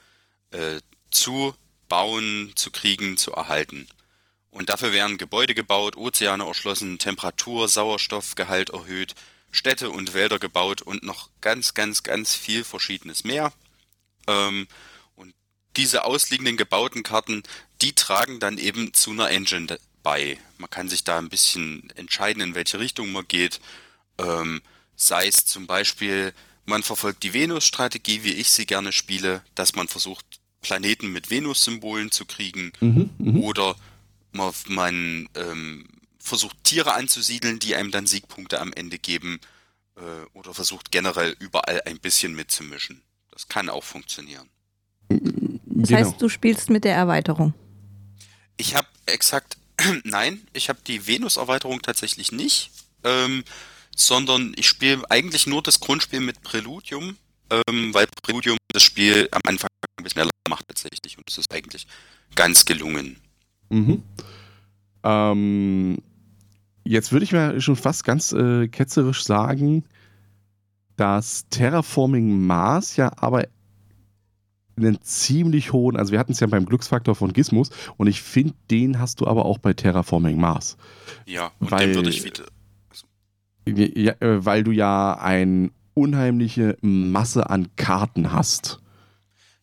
äh, 0.51 0.79
zu 1.09 1.53
bauen, 1.89 2.53
zu 2.55 2.71
kriegen, 2.71 3.17
zu 3.17 3.33
erhalten. 3.33 3.89
Und 4.51 4.69
dafür 4.69 4.93
werden 4.93 5.17
Gebäude 5.17 5.53
gebaut, 5.53 5.97
Ozeane 5.97 6.45
erschlossen, 6.45 6.97
Temperatur, 6.97 7.67
Sauerstoffgehalt 7.67 8.69
erhöht, 8.69 9.15
Städte 9.51 9.89
und 9.89 10.13
Wälder 10.13 10.39
gebaut 10.39 10.81
und 10.81 11.03
noch 11.03 11.29
ganz, 11.41 11.73
ganz, 11.73 12.03
ganz 12.03 12.33
viel 12.33 12.63
Verschiedenes 12.63 13.25
mehr. 13.25 13.51
Ähm, 14.27 14.69
und 15.15 15.35
diese 15.75 16.05
ausliegenden 16.05 16.55
gebauten 16.55 17.03
Karten, 17.03 17.43
die 17.81 17.91
tragen 17.91 18.39
dann 18.39 18.57
eben 18.57 18.93
zu 18.93 19.11
einer 19.11 19.29
Engine 19.29 19.77
bei. 20.03 20.39
Man 20.57 20.69
kann 20.69 20.87
sich 20.87 21.03
da 21.03 21.17
ein 21.17 21.27
bisschen 21.27 21.89
entscheiden, 21.97 22.41
in 22.41 22.55
welche 22.55 22.79
Richtung 22.79 23.11
man 23.11 23.27
geht. 23.27 23.59
Ähm, 24.17 24.61
sei 24.95 25.27
es 25.27 25.45
zum 25.45 25.67
Beispiel, 25.67 26.33
man 26.71 26.83
verfolgt 26.83 27.21
die 27.23 27.33
Venus-Strategie, 27.33 28.23
wie 28.23 28.33
ich 28.33 28.49
sie 28.49 28.65
gerne 28.65 28.91
spiele, 28.91 29.43
dass 29.55 29.75
man 29.75 29.87
versucht, 29.87 30.25
Planeten 30.61 31.11
mit 31.11 31.29
Venus-Symbolen 31.29 32.11
zu 32.11 32.25
kriegen. 32.25 32.71
Mhm, 32.79 33.09
mh. 33.17 33.39
Oder 33.41 33.75
man, 34.31 34.53
man 34.67 35.29
ähm, 35.35 35.85
versucht 36.17 36.63
Tiere 36.63 36.93
anzusiedeln, 36.93 37.59
die 37.59 37.75
einem 37.75 37.91
dann 37.91 38.07
Siegpunkte 38.07 38.61
am 38.61 38.71
Ende 38.73 38.97
geben. 38.99 39.39
Äh, 39.97 40.01
oder 40.33 40.53
versucht 40.53 40.91
generell 40.91 41.35
überall 41.39 41.81
ein 41.85 41.99
bisschen 41.99 42.33
mitzumischen. 42.35 43.01
Das 43.31 43.47
kann 43.47 43.69
auch 43.69 43.83
funktionieren. 43.83 44.49
Das 45.09 45.89
genau. 45.89 45.99
heißt, 45.99 46.21
du 46.21 46.29
spielst 46.29 46.69
mit 46.69 46.85
der 46.85 46.95
Erweiterung. 46.95 47.53
Ich 48.55 48.75
habe 48.75 48.87
exakt, 49.07 49.57
nein, 50.03 50.41
ich 50.53 50.69
habe 50.69 50.79
die 50.87 51.05
Venus-Erweiterung 51.05 51.81
tatsächlich 51.81 52.31
nicht, 52.31 52.71
ähm, 53.03 53.43
sondern 53.95 54.53
ich 54.55 54.67
spiele 54.67 55.03
eigentlich 55.09 55.47
nur 55.47 55.61
das 55.61 55.79
Grundspiel 55.79 56.19
mit 56.19 56.41
Preludium, 56.41 57.17
ähm, 57.49 57.93
weil 57.93 58.07
Preludium 58.23 58.57
das 58.69 58.83
Spiel 58.83 59.27
am 59.31 59.41
Anfang 59.45 59.69
ein 59.97 60.03
bisschen 60.03 60.21
schneller 60.21 60.29
macht 60.49 60.67
tatsächlich 60.67 61.17
und 61.17 61.29
es 61.29 61.37
ist 61.37 61.53
eigentlich 61.53 61.87
ganz 62.35 62.65
gelungen. 62.65 63.17
Mhm. 63.69 64.03
Ähm, 65.03 65.97
jetzt 66.83 67.11
würde 67.11 67.23
ich 67.23 67.31
mir 67.31 67.59
schon 67.61 67.75
fast 67.75 68.03
ganz 68.03 68.31
äh, 68.31 68.67
ketzerisch 68.67 69.23
sagen, 69.23 69.85
dass 70.97 71.47
Terraforming 71.49 72.45
Mars 72.45 72.95
ja 72.97 73.11
aber 73.17 73.45
einen 74.77 75.01
ziemlich 75.01 75.73
hohen, 75.73 75.97
also 75.97 76.11
wir 76.11 76.19
hatten 76.19 76.31
es 76.31 76.39
ja 76.39 76.47
beim 76.47 76.65
Glücksfaktor 76.65 77.15
von 77.15 77.33
Gizmos 77.33 77.69
und 77.97 78.07
ich 78.07 78.21
finde, 78.21 78.53
den 78.69 78.99
hast 78.99 79.21
du 79.21 79.27
aber 79.27 79.45
auch 79.45 79.57
bei 79.57 79.73
Terraforming 79.73 80.39
Mars. 80.39 80.77
Ja, 81.25 81.51
und 81.59 81.71
weil, 81.71 81.87
den 81.87 81.95
würde 81.95 82.09
ich 82.09 82.23
wieder. 82.23 82.45
Ja, 83.65 84.13
äh, 84.19 84.45
weil 84.45 84.63
du 84.63 84.71
ja 84.71 85.13
eine 85.13 85.71
unheimliche 85.93 86.77
Masse 86.81 87.49
an 87.49 87.75
Karten 87.75 88.31
hast. 88.31 88.79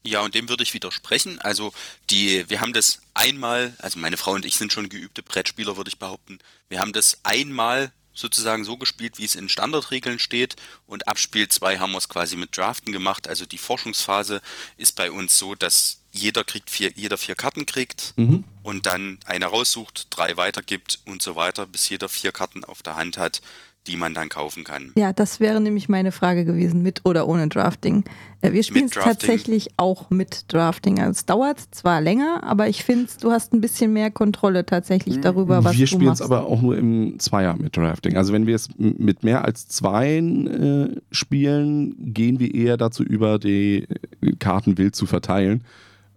Ja, 0.04 0.20
und 0.20 0.34
dem 0.34 0.48
würde 0.48 0.62
ich 0.62 0.74
widersprechen. 0.74 1.38
Also 1.40 1.72
die, 2.10 2.48
wir 2.48 2.60
haben 2.60 2.72
das 2.72 3.00
einmal, 3.14 3.74
also 3.78 3.98
meine 3.98 4.16
Frau 4.16 4.32
und 4.32 4.44
ich 4.44 4.56
sind 4.56 4.72
schon 4.72 4.88
geübte 4.88 5.22
Brettspieler, 5.22 5.76
würde 5.76 5.90
ich 5.90 5.98
behaupten. 5.98 6.38
Wir 6.68 6.80
haben 6.80 6.92
das 6.92 7.18
einmal 7.24 7.92
sozusagen 8.14 8.64
so 8.64 8.76
gespielt, 8.76 9.18
wie 9.18 9.24
es 9.24 9.36
in 9.36 9.48
Standardregeln 9.48 10.18
steht. 10.18 10.56
Und 10.86 11.08
ab 11.08 11.18
Spiel 11.18 11.48
2 11.48 11.78
haben 11.78 11.92
wir 11.92 11.98
es 11.98 12.08
quasi 12.08 12.36
mit 12.36 12.56
Draften 12.56 12.92
gemacht. 12.92 13.28
Also 13.28 13.46
die 13.46 13.58
Forschungsphase 13.58 14.40
ist 14.76 14.96
bei 14.96 15.10
uns 15.10 15.38
so, 15.38 15.54
dass 15.54 16.00
jeder 16.10 16.42
kriegt 16.42 16.70
vier, 16.70 16.92
jeder 16.96 17.18
vier 17.18 17.34
Karten 17.34 17.66
kriegt 17.66 18.14
mhm. 18.16 18.44
und 18.62 18.86
dann 18.86 19.18
eine 19.24 19.46
raussucht, 19.46 20.08
drei 20.10 20.36
weitergibt 20.36 21.00
und 21.04 21.22
so 21.22 21.36
weiter, 21.36 21.66
bis 21.66 21.88
jeder 21.88 22.08
vier 22.08 22.32
Karten 22.32 22.64
auf 22.64 22.82
der 22.82 22.96
Hand 22.96 23.18
hat 23.18 23.40
die 23.88 23.96
man 23.96 24.14
dann 24.14 24.28
kaufen 24.28 24.64
kann. 24.64 24.92
Ja, 24.96 25.12
das 25.12 25.40
wäre 25.40 25.60
nämlich 25.60 25.88
meine 25.88 26.12
Frage 26.12 26.44
gewesen, 26.44 26.82
mit 26.82 27.00
oder 27.04 27.26
ohne 27.26 27.48
Drafting. 27.48 28.04
Äh, 28.42 28.52
wir 28.52 28.62
spielen 28.62 28.86
es 28.86 28.92
tatsächlich 28.92 29.70
auch 29.76 30.10
mit 30.10 30.52
Drafting. 30.52 31.00
Also 31.00 31.12
es 31.12 31.26
dauert 31.26 31.58
zwar 31.70 32.00
länger, 32.00 32.42
aber 32.44 32.68
ich 32.68 32.84
finde, 32.84 33.10
du 33.20 33.32
hast 33.32 33.52
ein 33.52 33.60
bisschen 33.60 33.92
mehr 33.92 34.10
Kontrolle 34.10 34.66
tatsächlich 34.66 35.16
mhm. 35.16 35.22
darüber, 35.22 35.64
was 35.64 35.76
wir 35.76 35.86
du 35.86 35.92
machst. 35.92 35.92
Wir 35.92 35.98
spielen 35.98 36.12
es 36.12 36.22
aber 36.22 36.46
auch 36.46 36.60
nur 36.60 36.76
im 36.76 37.18
Zweier 37.18 37.56
mit 37.56 37.76
Drafting. 37.76 38.16
Also 38.16 38.32
wenn 38.32 38.46
wir 38.46 38.54
es 38.54 38.68
mit 38.76 39.24
mehr 39.24 39.44
als 39.44 39.66
zwei 39.68 40.18
äh, 40.18 40.96
spielen, 41.10 42.12
gehen 42.12 42.38
wir 42.38 42.54
eher 42.54 42.76
dazu 42.76 43.02
über, 43.02 43.38
die 43.38 43.88
Karten 44.38 44.78
wild 44.78 44.94
zu 44.94 45.06
verteilen. 45.06 45.64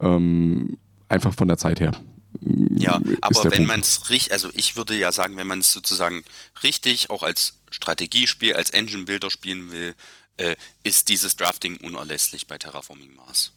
Ähm, 0.01 0.78
einfach 1.07 1.34
von 1.34 1.47
der 1.47 1.57
Zeit 1.57 1.80
her. 1.80 1.93
Ja, 2.39 3.01
aber 3.21 3.51
wenn 3.51 3.65
man 3.65 3.82
es 3.82 4.09
richtig, 4.09 4.32
also 4.32 4.49
ich 4.53 4.75
würde 4.75 4.97
ja 4.97 5.11
sagen, 5.11 5.38
wenn 5.38 5.47
man 5.47 5.59
es 5.59 5.71
sozusagen 5.71 6.23
richtig 6.63 7.09
auch 7.09 7.23
als 7.23 7.59
Strategiespiel, 7.69 8.53
als 8.53 8.69
Engine-Builder 8.69 9.29
spielen 9.29 9.71
will, 9.71 9.95
äh, 10.38 10.55
ist 10.84 11.09
dieses 11.09 11.36
Drafting 11.36 11.77
unerlässlich 11.77 12.47
bei 12.47 12.57
Terraforming 12.57 13.15
Mars. 13.15 13.51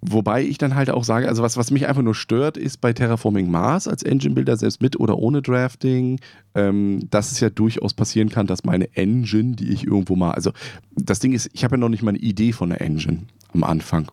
Wobei 0.00 0.44
ich 0.44 0.58
dann 0.58 0.76
halt 0.76 0.90
auch 0.90 1.02
sage, 1.02 1.28
also 1.28 1.42
was, 1.42 1.56
was 1.56 1.72
mich 1.72 1.88
einfach 1.88 2.02
nur 2.02 2.14
stört, 2.14 2.56
ist 2.56 2.80
bei 2.80 2.92
Terraforming 2.92 3.50
Mars 3.50 3.88
als 3.88 4.04
Engine 4.04 4.34
Builder, 4.34 4.56
selbst 4.56 4.80
mit 4.80 4.98
oder 5.00 5.18
ohne 5.18 5.42
Drafting, 5.42 6.20
ähm, 6.54 7.00
dass 7.10 7.32
es 7.32 7.40
ja 7.40 7.50
durchaus 7.50 7.94
passieren 7.94 8.28
kann, 8.28 8.46
dass 8.46 8.62
meine 8.62 8.94
Engine, 8.94 9.56
die 9.56 9.72
ich 9.72 9.84
irgendwo 9.84 10.14
mal, 10.14 10.30
also 10.32 10.52
das 10.94 11.18
Ding 11.18 11.32
ist, 11.32 11.50
ich 11.52 11.64
habe 11.64 11.74
ja 11.74 11.78
noch 11.78 11.88
nicht 11.88 12.02
mal 12.02 12.10
eine 12.10 12.18
Idee 12.18 12.52
von 12.52 12.70
der 12.70 12.80
Engine 12.80 13.26
am 13.52 13.64
Anfang. 13.64 14.08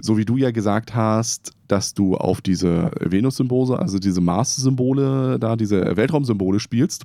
So 0.00 0.16
wie 0.16 0.24
du 0.24 0.38
ja 0.38 0.52
gesagt 0.52 0.94
hast, 0.94 1.52
dass 1.68 1.94
du 1.94 2.16
auf 2.16 2.40
diese 2.40 2.90
Venus-Symbole, 3.00 3.78
also 3.78 3.98
diese 3.98 4.20
Mars-Symbole, 4.20 5.38
da 5.38 5.56
diese 5.56 5.96
Weltraumsymbole 5.96 6.60
spielst. 6.60 7.04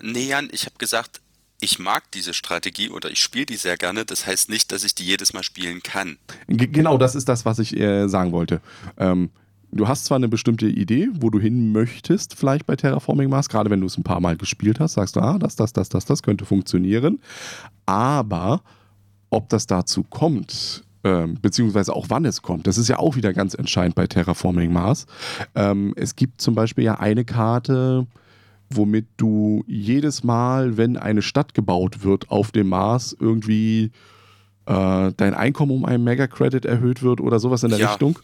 Nee, 0.00 0.28
Jan, 0.28 0.48
ich 0.52 0.66
habe 0.66 0.76
gesagt, 0.78 1.20
ich 1.60 1.78
mag 1.78 2.10
diese 2.10 2.34
Strategie 2.34 2.90
oder 2.90 3.10
ich 3.10 3.20
spiele 3.20 3.46
die 3.46 3.56
sehr 3.56 3.76
gerne. 3.76 4.04
Das 4.04 4.26
heißt 4.26 4.50
nicht, 4.50 4.72
dass 4.72 4.82
ich 4.82 4.94
die 4.94 5.04
jedes 5.04 5.32
Mal 5.32 5.44
spielen 5.44 5.82
kann. 5.82 6.18
G 6.48 6.66
genau, 6.66 6.98
das 6.98 7.14
ist 7.14 7.28
das, 7.28 7.44
was 7.44 7.60
ich 7.60 7.76
äh, 7.76 8.08
sagen 8.08 8.32
wollte. 8.32 8.60
Ähm, 8.98 9.30
du 9.70 9.86
hast 9.86 10.04
zwar 10.04 10.16
eine 10.16 10.28
bestimmte 10.28 10.66
Idee, 10.66 11.08
wo 11.12 11.30
du 11.30 11.38
hin 11.38 11.70
möchtest, 11.70 12.34
vielleicht 12.34 12.66
bei 12.66 12.74
Terraforming 12.74 13.30
Mars, 13.30 13.48
gerade 13.48 13.70
wenn 13.70 13.80
du 13.80 13.86
es 13.86 13.96
ein 13.96 14.02
paar 14.02 14.20
Mal 14.20 14.36
gespielt 14.36 14.80
hast, 14.80 14.94
sagst 14.94 15.14
du, 15.14 15.20
ah, 15.20 15.38
das, 15.38 15.54
das, 15.54 15.72
das, 15.72 15.88
das, 15.88 16.04
das 16.04 16.22
könnte 16.22 16.44
funktionieren. 16.44 17.20
Aber 17.86 18.62
ob 19.30 19.48
das 19.48 19.66
dazu 19.66 20.02
kommt, 20.02 20.84
ähm, 21.04 21.38
beziehungsweise 21.40 21.94
auch 21.94 22.06
wann 22.08 22.24
es 22.24 22.42
kommt. 22.42 22.66
Das 22.66 22.78
ist 22.78 22.88
ja 22.88 22.98
auch 22.98 23.16
wieder 23.16 23.32
ganz 23.32 23.54
entscheidend 23.54 23.94
bei 23.94 24.06
Terraforming 24.06 24.72
Mars. 24.72 25.06
Ähm, 25.54 25.94
es 25.96 26.16
gibt 26.16 26.40
zum 26.40 26.54
Beispiel 26.54 26.84
ja 26.84 27.00
eine 27.00 27.24
Karte, 27.24 28.06
womit 28.70 29.06
du 29.16 29.64
jedes 29.66 30.24
Mal, 30.24 30.76
wenn 30.76 30.96
eine 30.96 31.22
Stadt 31.22 31.54
gebaut 31.54 32.04
wird 32.04 32.30
auf 32.30 32.52
dem 32.52 32.68
Mars, 32.68 33.16
irgendwie 33.18 33.90
äh, 34.66 35.12
dein 35.16 35.34
Einkommen 35.34 35.72
um 35.72 35.84
einen 35.84 36.04
Mega-Credit 36.04 36.64
erhöht 36.64 37.02
wird 37.02 37.20
oder 37.20 37.40
sowas 37.40 37.62
in 37.62 37.70
der 37.70 37.78
ja, 37.78 37.90
Richtung. 37.90 38.18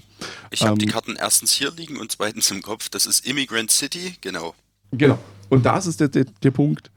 Ich 0.50 0.62
habe 0.62 0.72
ähm, 0.72 0.78
die 0.78 0.86
Karten 0.86 1.16
erstens 1.16 1.52
hier 1.52 1.72
liegen 1.72 1.96
und 1.96 2.12
zweitens 2.12 2.50
im 2.50 2.62
Kopf. 2.62 2.88
Das 2.88 3.06
ist 3.06 3.26
Immigrant 3.26 3.70
City, 3.70 4.14
genau. 4.20 4.54
Genau. 4.92 5.18
Und 5.48 5.66
das 5.66 5.86
ist 5.86 6.00
der, 6.00 6.08
der, 6.08 6.24
der 6.24 6.50
Punkt. 6.50 6.90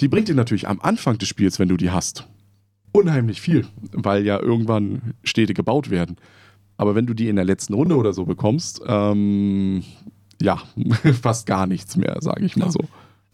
Die 0.00 0.08
bringt 0.08 0.28
dir 0.28 0.34
natürlich 0.34 0.68
am 0.68 0.80
Anfang 0.80 1.18
des 1.18 1.28
Spiels, 1.28 1.58
wenn 1.58 1.68
du 1.68 1.76
die 1.76 1.90
hast, 1.90 2.26
unheimlich 2.92 3.40
viel, 3.40 3.66
weil 3.92 4.24
ja 4.24 4.40
irgendwann 4.40 5.14
Städte 5.24 5.54
gebaut 5.54 5.90
werden. 5.90 6.16
Aber 6.76 6.94
wenn 6.94 7.06
du 7.06 7.14
die 7.14 7.28
in 7.28 7.36
der 7.36 7.44
letzten 7.44 7.74
Runde 7.74 7.96
oder 7.96 8.12
so 8.12 8.24
bekommst, 8.24 8.82
ähm, 8.86 9.84
ja, 10.40 10.62
fast 11.22 11.46
gar 11.46 11.66
nichts 11.66 11.96
mehr, 11.96 12.16
sage 12.20 12.44
ich 12.44 12.56
mal 12.56 12.70
so. 12.70 12.80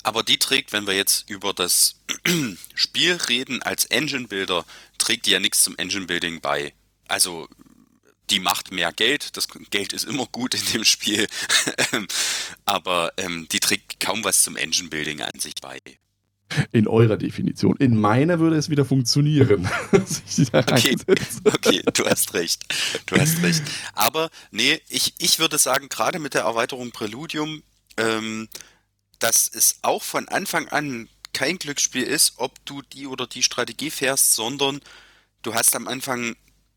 Aber 0.03 0.23
die 0.23 0.39
trägt, 0.39 0.73
wenn 0.73 0.87
wir 0.87 0.95
jetzt 0.95 1.29
über 1.29 1.53
das 1.53 1.97
Spiel 2.75 3.19
reden, 3.29 3.63
als 3.63 3.85
Engine 3.87 4.29
Builder, 4.29 4.65
trägt 4.97 5.27
die 5.27 5.33
ja 5.33 5.41
nichts 5.41 5.63
zum 5.63 5.77
Engine 5.77 6.07
Building 6.07 6.41
bei. 6.41 6.73
Also 7.09 7.49
die 8.31 8.41
macht 8.41 8.73
mehr 8.73 8.93
Geld, 8.93 9.37
das 9.37 9.49
Geld 9.71 9.93
ist 9.93 10.05
immer 10.05 10.27
gut 10.27 10.55
in 10.55 10.65
dem 10.75 10.85
Spiel, 10.85 11.27
aber 12.65 13.13
ähm, 13.17 13.47
die 13.51 13.61
trägt 13.61 14.01
kaum 14.01 14.23
was 14.25 14.43
zum 14.43 14.57
Engine 14.57 14.89
Building 14.89 15.23
an 15.23 15.39
sich 15.39 15.55
bei. 15.61 15.79
In 16.73 16.89
eurer 16.89 17.19
Definition. 17.19 17.77
In 17.77 18.01
meiner 18.01 18.39
würde 18.39 18.57
es 18.57 18.71
wieder 18.71 18.85
funktionieren. 18.85 19.69
okay, 19.93 20.97
okay, 21.45 21.83
du 21.93 22.05
hast 22.07 22.33
recht. 22.33 22.65
Du 23.07 23.17
hast 23.17 23.43
recht. 23.43 23.63
Aber 23.93 24.31
nee, 24.51 24.81
ich, 24.89 25.15
ich 25.19 25.39
würde 25.39 25.59
sagen, 25.59 25.89
gerade 25.89 26.19
mit 26.19 26.35
der 26.35 26.43
Erweiterung 26.43 26.91
Preludium, 26.91 27.63
ähm, 27.99 28.49
dass 29.19 29.51
es 29.53 29.81
auch 29.83 30.03
von 30.03 30.29
Anfang 30.29 30.69
an 30.69 31.09
kein 31.35 31.59
Glücksspiel 31.59 32.03
ist, 32.03 32.35
ob 32.39 32.65
du 32.65 32.83
die 32.83 33.07
oder 33.07 33.27
die 33.27 33.43
Strategie 33.43 33.91
fährst, 33.91 34.35
sondern 34.35 34.81
du 35.43 35.55
hast 35.55 35.77
am 35.77 35.87
Anfang 35.87 36.35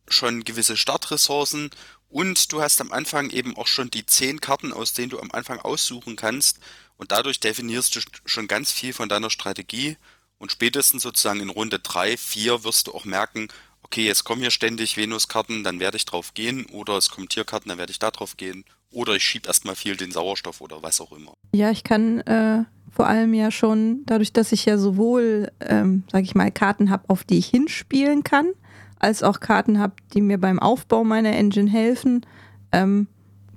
schon 0.08 0.44
gewisse 0.44 0.76
Startressourcen 0.76 1.70
und 2.10 2.52
du 2.52 2.62
hast 2.62 2.82
am 2.82 2.92
Anfang 2.92 3.30
eben 3.30 3.56
auch 3.56 3.68
schon 3.68 3.90
die 3.90 4.06
zehn 4.06 4.42
Karten, 4.42 4.74
aus 4.74 4.94
denen 4.94 5.10
du 5.10 5.20
am 5.20 5.32
Anfang 5.32 5.60
aussuchen 5.60 6.18
kannst 6.18 6.60
und 7.02 7.12
dadurch 7.12 7.40
definierst 7.40 7.96
du 7.96 8.00
schon 8.26 8.48
ganz 8.48 8.72
viel 8.72 8.94
von 8.94 9.10
deiner 9.10 9.32
Strategie. 9.32 9.98
Und 10.38 10.52
spätestens 10.52 11.02
sozusagen 11.02 11.40
in 11.40 11.50
Runde 11.50 11.80
3, 11.80 12.16
4 12.16 12.64
wirst 12.64 12.86
du 12.86 12.94
auch 12.94 13.06
merken, 13.06 13.48
okay, 13.82 14.06
jetzt 14.06 14.24
kommen 14.24 14.42
hier 14.42 14.52
ständig 14.52 14.98
Venus-Karten, 14.98 15.64
dann 15.64 15.80
werde 15.80 15.98
ich 15.98 16.06
drauf 16.06 16.36
gehen. 16.36 16.68
Oder 16.68 16.98
es 16.98 17.10
kommen 17.10 17.28
Tierkarten, 17.28 17.70
dann 17.70 17.80
werde 17.80 17.92
ich 17.92 17.98
da 17.98 18.12
drauf 18.12 18.38
gehen. 18.38 18.66
Oder 18.92 19.16
ich 19.16 19.24
schiebe 19.24 19.48
erstmal 19.48 19.76
viel 19.76 19.98
den 19.98 20.12
Sauerstoff 20.12 20.62
oder 20.62 20.84
was 20.84 21.02
auch 21.02 21.12
immer. 21.12 21.34
Ja, 21.56 21.72
ich 21.72 21.84
kann 21.84 22.20
äh, 22.20 22.66
vor 22.92 23.08
allem 23.08 23.34
ja 23.34 23.50
schon, 23.50 24.04
dadurch, 24.06 24.32
dass 24.32 24.52
ich 24.52 24.66
ja 24.66 24.78
sowohl, 24.78 25.52
ähm, 25.60 26.04
sag 26.12 26.24
ich 26.24 26.36
mal, 26.36 26.52
Karten 26.52 26.92
habe, 26.92 27.10
auf 27.10 27.24
die 27.24 27.40
ich 27.40 27.48
hinspielen 27.48 28.24
kann, 28.24 28.52
als 29.00 29.24
auch 29.24 29.40
Karten 29.40 29.80
habe, 29.80 29.96
die 30.14 30.22
mir 30.22 30.38
beim 30.38 30.60
Aufbau 30.60 31.04
meiner 31.04 31.32
Engine 31.32 31.72
helfen, 31.72 32.28
ähm, 32.72 33.08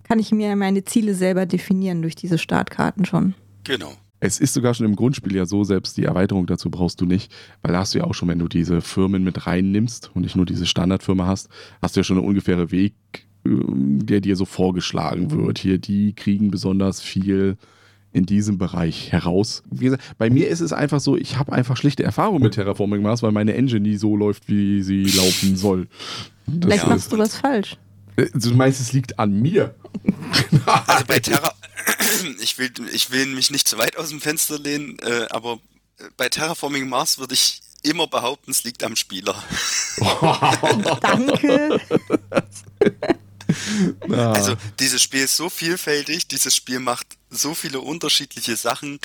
kann 0.05 0.19
ich 0.19 0.33
mir 0.33 0.55
meine 0.57 0.85
Ziele 0.85 1.15
selber 1.15 1.47
definieren 1.47 2.03
durch 2.03 2.15
diese 2.15 2.39
Startkarten 2.39 3.05
schon. 3.05 3.35
Genau. 3.65 3.93
Es 4.21 4.41
ist 4.41 4.55
sogar 4.55 4.73
schon 4.73 4.87
im 4.87 4.97
Grundspiel 4.97 5.37
ja 5.37 5.45
so, 5.45 5.65
selbst 5.65 5.99
die 5.99 6.05
Erweiterung 6.05 6.47
dazu 6.47 6.71
brauchst 6.71 7.01
du 7.01 7.05
nicht, 7.05 7.31
weil 7.61 7.73
da 7.73 7.81
hast 7.81 7.95
du 7.95 7.99
ja 7.99 8.05
auch 8.05 8.15
schon, 8.15 8.29
wenn 8.29 8.39
du 8.39 8.49
diese 8.49 8.81
Firmen 8.81 9.23
mit 9.23 9.47
reinnimmst 9.47 10.11
und 10.15 10.23
nicht 10.23 10.35
nur 10.35 10.47
diese 10.47 10.65
Standardfirma 10.65 11.27
hast, 11.27 11.49
hast 11.83 11.97
du 11.97 12.01
ja 12.01 12.05
schon 12.05 12.19
einen 12.19 12.27
ungefähren 12.27 12.71
Weg, 12.71 12.95
ähm, 13.45 14.07
der 14.07 14.21
dir 14.21 14.37
so 14.37 14.47
vorgeschlagen 14.47 15.31
wird. 15.31 15.59
Hier, 15.59 15.77
die 15.77 16.15
kriegen 16.15 16.51
besonders 16.51 17.03
viel 17.03 17.59
in 18.15 18.25
diesem 18.25 18.57
Bereich 18.59 19.13
heraus. 19.13 19.63
Wie 19.71 19.87
gesagt, 19.87 20.03
bei 20.17 20.31
mir 20.31 20.49
ist 20.49 20.61
es 20.61 20.73
einfach 20.73 21.01
so, 21.01 21.17
ich 21.17 21.37
habe 21.37 21.53
einfach 21.53 21.77
schlechte 21.77 22.05
Erfahrungen 22.05 22.43
mit 22.43 22.55
Terraforming 22.55 23.03
Mars, 23.03 23.23
weil 23.23 23.33
meine 23.33 23.55
Engine 23.55 23.81
nie 23.81 23.97
so 23.97 24.17
läuft, 24.17 24.49
wie 24.49 24.83
sie 24.83 25.03
laufen 25.03 25.57
soll. 25.57 25.89
Das 26.47 26.71
Vielleicht 26.71 26.87
machst 26.87 27.13
du 27.13 27.19
was 27.19 27.37
falsch. 27.37 27.77
Äh, 28.17 28.27
du 28.35 28.55
meinst, 28.55 28.81
es 28.81 28.93
liegt 28.93 29.19
an 29.19 29.41
mir? 29.41 29.75
Also 30.67 31.05
bei 31.07 31.19
Terra, 31.21 31.55
ich 32.41 32.59
will, 32.59 32.73
ich 32.93 33.11
will 33.11 33.27
mich 33.27 33.51
nicht 33.51 33.69
zu 33.69 33.79
weit 33.79 33.97
aus 33.97 34.09
dem 34.09 34.21
Fenster 34.21 34.59
lehnen, 34.59 34.99
äh, 35.01 35.27
aber 35.31 35.59
bei 36.17 36.29
Terraforming 36.29 36.89
Mars 36.89 37.19
würde 37.19 37.35
ich 37.35 37.61
immer 37.83 38.07
behaupten, 38.07 38.51
es 38.51 38.65
liegt 38.65 38.83
am 38.83 38.97
Spieler. 38.97 39.43
Danke. 41.01 41.81
Also 44.11 44.57
dieses 44.81 45.03
Spiel 45.03 45.25
ist 45.25 45.37
so 45.37 45.51
vielfältig, 45.51 46.27
dieses 46.29 46.57
Spiel 46.57 46.81
macht 46.81 47.07
so 47.31 47.55
viele 47.55 47.81
unterschiedliche 47.81 48.57
Sachen, 48.57 48.99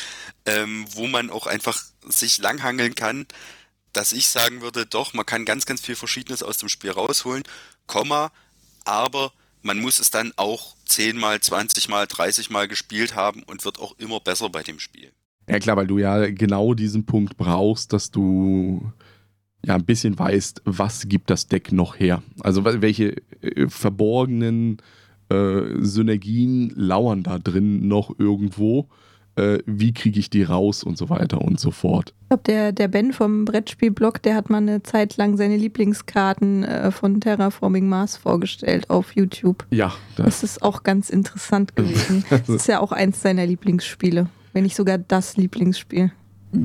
ähm, 0.46 0.86
wo 0.94 1.08
man 1.08 1.30
auch 1.30 1.46
einfach 1.46 1.84
sich 2.08 2.38
langhangeln 2.38 2.96
kann, 2.96 3.28
dass 3.92 4.14
ich 4.14 4.28
sagen 4.28 4.62
würde, 4.62 4.86
doch, 4.86 5.14
man 5.14 5.26
kann 5.26 5.46
ganz, 5.46 5.66
ganz 5.66 5.82
viel 5.82 5.96
Verschiedenes 5.96 6.42
aus 6.42 6.58
dem 6.58 6.70
Spiel 6.70 6.92
rausholen, 6.92 7.44
Komma, 7.86 8.32
aber 8.90 9.32
man 9.62 9.80
muss 9.80 10.00
es 10.00 10.10
dann 10.10 10.32
auch 10.36 10.76
10 10.86 11.18
mal, 11.18 11.40
20 11.40 11.90
mal, 11.90 12.08
30 12.08 12.50
mal 12.50 12.68
gespielt 12.68 13.16
haben 13.16 13.44
und 13.44 13.66
wird 13.66 13.80
auch 13.80 13.98
immer 13.98 14.20
besser 14.20 14.50
bei 14.50 14.64
dem 14.64 14.80
Spiel. 14.80 15.12
Ja 15.48 15.60
klar, 15.60 15.78
weil 15.78 15.88
du 15.88 15.98
ja 15.98 16.30
genau 16.30 16.74
diesen 16.74 17.06
Punkt 17.06 17.38
brauchst, 17.38 17.94
dass 17.94 18.12
du 18.12 18.92
ja 19.66 19.76
ein 19.76 19.86
bisschen 19.86 20.18
weißt, 20.18 20.62
was 20.66 21.08
gibt 21.08 21.30
das 21.30 21.48
Deck 21.48 21.72
noch 21.72 22.00
her. 22.00 22.24
Also 22.42 22.64
welche 22.64 23.16
äh, 23.42 23.68
verborgenen 23.68 24.78
äh, 25.30 25.62
Synergien 25.80 26.72
lauern 26.76 27.24
da 27.24 27.40
drin 27.40 27.88
noch 27.88 28.18
irgendwo. 28.20 28.90
Äh, 29.40 29.64
wie 29.66 29.94
kriege 29.94 30.20
ich 30.20 30.30
die 30.30 30.44
raus 30.44 30.84
und 30.84 30.98
so 30.98 31.10
weiter 31.10 31.42
und 31.42 31.60
so 31.60 31.72
fort. 31.72 32.14
Ich 32.24 32.28
glaube, 32.30 32.44
der, 32.46 32.72
der 32.74 32.88
Ben 32.90 33.14
vom 33.14 33.46
Brettspielblog, 33.46 34.22
der 34.22 34.36
hat 34.36 34.50
mal 34.50 34.58
eine 34.58 34.84
Zeit 34.84 35.16
lang 35.18 35.38
seine 35.38 35.56
Lieblingskarten 35.56 36.64
äh, 36.64 36.92
von 36.92 37.22
Terraforming 37.22 37.88
Mars 37.88 38.18
vorgestellt 38.18 38.90
auf 38.90 39.16
YouTube. 39.16 39.66
Ja. 39.70 39.94
Das, 40.18 40.26
das 40.26 40.44
ist 40.44 40.62
auch 40.62 40.84
ganz 40.84 41.10
interessant 41.10 41.76
gewesen. 41.76 42.26
das 42.30 42.50
ist 42.50 42.68
ja 42.68 42.82
auch 42.82 42.92
eins 42.92 43.22
seiner 43.22 43.46
Lieblingsspiele, 43.46 44.28
wenn 44.52 44.64
nicht 44.64 44.76
sogar 44.76 44.98
das 44.98 45.38
Lieblingsspiel. 45.38 46.12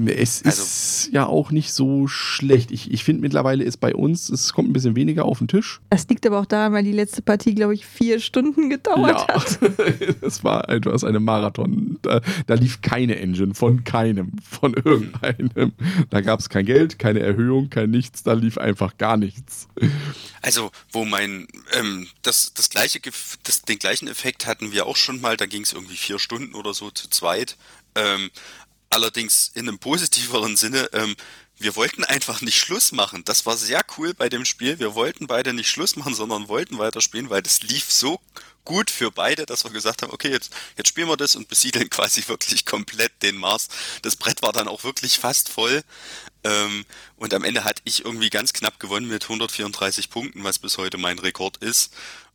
Es 0.07 0.43
also, 0.45 0.63
ist 0.63 1.11
ja 1.13 1.27
auch 1.27 1.51
nicht 1.51 1.73
so 1.73 2.07
schlecht. 2.07 2.71
Ich, 2.71 2.91
ich 2.91 3.05
finde 3.05 3.21
mittlerweile 3.21 3.65
ist 3.65 3.79
bei 3.79 3.95
uns, 3.95 4.31
es 4.31 4.55
kommt 4.55 4.71
ein 4.71 4.73
bisschen 4.73 4.97
weniger 4.97 5.27
auf 5.27 5.39
den 5.39 5.49
Tisch. 5.49 5.81
Das 5.91 6.09
liegt 6.09 6.27
aber 6.27 6.41
auch 6.41 6.47
daran, 6.47 6.73
weil 6.73 6.85
die 6.85 6.93
letzte 6.93 7.21
Partie, 7.21 7.55
glaube 7.55 7.75
ich, 7.75 7.85
vier 7.85 8.19
Stunden 8.19 8.71
gedauert 8.71 9.27
ja. 9.29 9.35
hat. 9.35 9.59
das 10.23 10.43
war 10.43 10.71
etwas 10.71 11.05
eine 11.05 11.21
Marathon. 11.21 11.99
Da, 12.01 12.23
da, 12.47 12.55
lief 12.55 12.81
keine 12.81 13.19
Engine 13.19 13.55
von 13.55 13.85
keinem, 13.85 14.33
von 14.43 14.73
irgendeinem. 14.73 15.73
Da 16.09 16.23
gab 16.23 16.41
es 16.41 16.49
kein 16.49 16.65
Geld, 16.65 16.99
keine 16.99 17.21
Erhöhung, 17.21 17.69
kein 17.69 17.91
nichts, 17.91 18.23
da 18.23 18.33
lief 18.33 18.57
einfach 18.57 18.97
gar 18.97 19.19
nichts. 19.19 19.69
Also, 20.41 20.71
wo 20.93 21.05
mein, 21.05 21.47
ähm, 21.73 22.07
das, 22.23 22.55
das 22.55 22.71
gleiche, 22.71 23.01
das, 23.43 23.63
den 23.63 23.79
gleichen 23.79 24.09
Effekt 24.09 24.47
hatten 24.47 24.73
wir 24.73 24.87
auch 24.87 24.97
schon 24.97 25.21
mal, 25.21 25.37
da 25.37 25.45
ging 25.45 25.63
es 25.63 25.75
irgendwie 25.75 25.97
vier 25.97 26.19
Stunden 26.19 26.55
oder 26.55 26.73
so 26.73 26.91
zu 26.91 27.11
zweit. 27.11 27.57
Ähm, 27.97 28.31
allerdings 28.95 29.51
in 29.55 29.69
einem 29.69 29.79
positiveren 29.79 30.57
Sinne, 30.57 30.89
ähm, 30.93 31.17
wir 31.59 31.77
wollten 31.77 32.03
einfach 32.05 32.41
nicht 32.41 32.59
Schluss 32.59 32.93
machen. 32.93 33.25
Das 33.25 33.47
war 33.47 33.57
sehr 33.57 33.85
cool 33.97 34.13
bei 34.15 34.29
dem 34.29 34.45
Spiel. 34.45 34.79
Wir 34.79 34.95
wollten 34.95 35.27
beide 35.27 35.53
nicht 35.53 35.69
Schluss 35.69 35.95
machen, 35.97 36.15
sondern 36.15 36.49
wollten 36.49 36.79
weiterspielen, 36.79 37.31
weil 37.31 37.43
das 37.43 37.63
lief 37.63 37.93
so 37.93 38.21
gut 38.65 38.91
für 38.91 39.11
beide, 39.11 39.47
dass 39.47 39.65
wir 39.65 39.71
gesagt 39.71 40.03
haben, 40.03 40.13
okay, 40.13 40.31
jetzt, 40.31 40.53
jetzt 40.77 40.89
spielen 40.89 41.09
wir 41.09 41.17
das 41.17 41.37
und 41.37 41.49
besiedeln 41.49 41.91
quasi 41.91 42.27
wirklich 42.27 42.67
komplett 42.67 43.13
den 43.23 43.37
Mars. 43.37 43.69
Das 44.03 44.17
Brett 44.17 44.43
war 44.43 44.53
dann 44.53 44.69
auch 44.69 44.85
wirklich 44.85 45.19
fast 45.19 45.49
voll. 45.49 45.85
Ähm, 46.43 46.85
und 47.17 47.35
am 47.35 47.45
Ende 47.45 47.65
hatte 47.65 47.83
ich 47.85 48.05
irgendwie 48.05 48.31
ganz 48.31 48.53
knapp 48.53 48.81
gewonnen 48.81 49.09
mit 49.09 49.25
134 49.25 50.11
Punkten, 50.11 50.45
was 50.45 50.59
bis 50.59 50.79
heute 50.79 50.99
mein 50.99 51.19
Rekord 51.19 51.59
ist. 51.59 51.93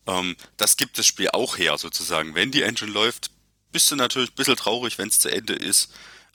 Ähm, 0.08 0.36
das 0.58 0.78
gibt 0.78 0.98
das 0.98 1.06
Spiel 1.06 1.30
auch 1.32 1.58
her, 1.58 1.78
sozusagen. 1.78 2.36
Wenn 2.36 2.52
die 2.52 2.64
Engine 2.64 2.92
läuft, 2.92 3.32
bist 3.72 3.92
du 3.92 3.96
natürlich 3.96 4.32
ein 4.32 4.36
bisschen 4.36 4.56
traurig, 4.56 4.98
wenn 4.98 5.10
es 5.10 5.20
zu 5.20 5.30
Ende 5.30 5.54
ist. 5.54 5.92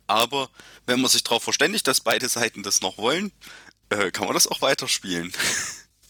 Aber 0.07 0.51
wenn 0.87 1.01
man 1.01 1.11
sich 1.11 1.25
darauf 1.25 1.43
verständigt, 1.43 1.87
dass 1.87 2.01
beide 2.01 2.29
Seiten 2.29 2.63
das 2.63 2.81
noch 2.81 2.99
wollen, 2.99 3.33
äh, 3.89 4.11
kann 4.11 4.27
man 4.27 4.35
das 4.35 4.49
auch 4.49 4.63
weiterspielen. 4.63 5.33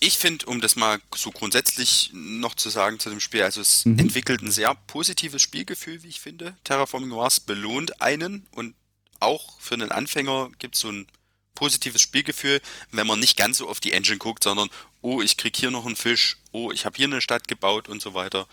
Ich 0.00 0.18
finde, 0.18 0.44
um 0.46 0.60
das 0.60 0.76
mal 0.76 1.00
so 1.14 1.30
grundsätzlich 1.30 2.10
noch 2.12 2.54
zu 2.54 2.68
sagen 2.68 2.98
zu 2.98 3.08
dem 3.08 3.20
Spiel, 3.20 3.42
also 3.42 3.62
es 3.62 3.86
mhm. 3.86 3.98
entwickelt 3.98 4.42
ein 4.42 4.50
sehr 4.50 4.74
positives 4.74 5.40
Spielgefühl, 5.40 6.02
wie 6.02 6.08
ich 6.08 6.20
finde. 6.20 6.54
Terraforming 6.64 7.08
Mars 7.08 7.40
belohnt 7.40 8.02
einen 8.02 8.46
und 8.50 8.74
auch 9.20 9.58
für 9.60 9.72
einen 9.72 9.92
Anfänger 9.92 10.50
gibt 10.58 10.74
es 10.74 10.82
so 10.82 10.90
ein 10.90 11.06
positives 11.54 12.02
Spielgefühl, 12.02 12.60
wenn 12.90 13.06
man 13.06 13.18
nicht 13.18 13.38
ganz 13.38 13.58
so 13.58 13.68
auf 13.68 13.80
die 13.80 13.92
Engine 13.92 14.18
guckt, 14.18 14.44
sondern 14.44 14.68
oh, 15.00 15.22
ich 15.22 15.38
krieg 15.38 15.56
hier 15.56 15.70
noch 15.70 15.86
einen 15.86 15.96
Fisch, 15.96 16.36
oh, 16.52 16.70
ich 16.70 16.84
habe 16.84 16.96
hier 16.96 17.06
eine 17.06 17.22
Stadt 17.22 17.48
gebaut 17.48 17.88
und 17.88 18.02
so 18.02 18.12
weiter. 18.12 18.46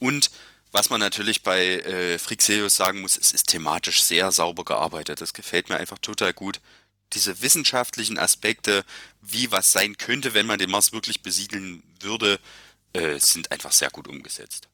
Und 0.00 0.30
was 0.72 0.90
man 0.90 1.00
natürlich 1.00 1.42
bei 1.42 1.80
äh, 1.80 2.18
Frixelius 2.18 2.76
sagen 2.76 3.00
muss, 3.00 3.16
es 3.16 3.32
ist 3.32 3.48
thematisch 3.48 4.02
sehr 4.02 4.30
sauber 4.30 4.64
gearbeitet. 4.64 5.20
Das 5.20 5.34
gefällt 5.34 5.68
mir 5.68 5.76
einfach 5.76 5.98
total 5.98 6.32
gut. 6.32 6.60
Diese 7.12 7.42
wissenschaftlichen 7.42 8.18
Aspekte, 8.18 8.84
wie 9.20 9.50
was 9.50 9.72
sein 9.72 9.96
könnte, 9.96 10.32
wenn 10.34 10.46
man 10.46 10.58
den 10.58 10.70
Mars 10.70 10.92
wirklich 10.92 11.22
besiedeln 11.22 11.82
würde, 12.00 12.38
äh, 12.92 13.18
sind 13.18 13.50
einfach 13.50 13.72
sehr 13.72 13.90
gut 13.90 14.06
umgesetzt. 14.06 14.68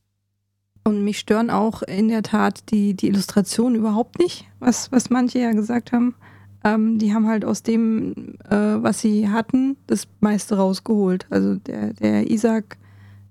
Und 0.84 1.02
mich 1.02 1.18
stören 1.18 1.50
auch 1.50 1.82
in 1.82 2.08
der 2.08 2.22
Tat 2.22 2.70
die, 2.70 2.94
die 2.94 3.08
Illustrationen 3.08 3.74
überhaupt 3.74 4.18
nicht, 4.18 4.46
was, 4.60 4.92
was 4.92 5.10
manche 5.10 5.40
ja 5.40 5.52
gesagt 5.52 5.92
haben. 5.92 6.14
Ähm, 6.62 6.98
die 6.98 7.12
haben 7.12 7.26
halt 7.26 7.44
aus 7.44 7.62
dem, 7.62 8.36
äh, 8.48 8.56
was 8.82 9.00
sie 9.00 9.28
hatten, 9.28 9.76
das 9.86 10.06
meiste 10.20 10.56
rausgeholt. 10.56 11.26
Also 11.30 11.56
der, 11.56 11.92
der 11.94 12.30
Isaac 12.30 12.76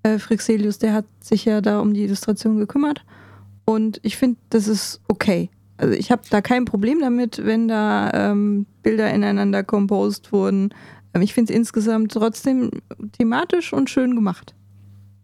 äh, 0.06 0.20
Frixelius, 0.20 0.78
der 0.78 0.94
hat 0.94 1.06
sich 1.20 1.46
ja 1.46 1.62
da 1.62 1.80
um 1.80 1.94
die 1.94 2.04
Illustration 2.04 2.58
gekümmert. 2.60 3.04
Und 3.66 4.00
ich 4.04 4.18
finde, 4.18 4.40
das 4.50 4.68
ist 4.68 5.02
okay. 5.08 5.50
Also 5.78 5.94
ich 5.96 6.12
habe 6.12 6.22
da 6.30 6.42
kein 6.42 6.66
Problem 6.66 7.00
damit, 7.00 7.44
wenn 7.44 7.68
da 7.68 8.12
ähm, 8.14 8.68
Bilder 8.84 9.12
ineinander 9.12 9.64
composed 9.64 10.32
wurden. 10.32 10.74
Ähm, 11.14 11.24
ich 11.24 11.34
finde 11.34 11.52
es 11.52 11.58
insgesamt 11.58 12.12
trotzdem 12.12 12.70
thematisch 13.18 13.74
und 13.74 13.90
schön 13.90 14.16
gemacht. 14.16 14.54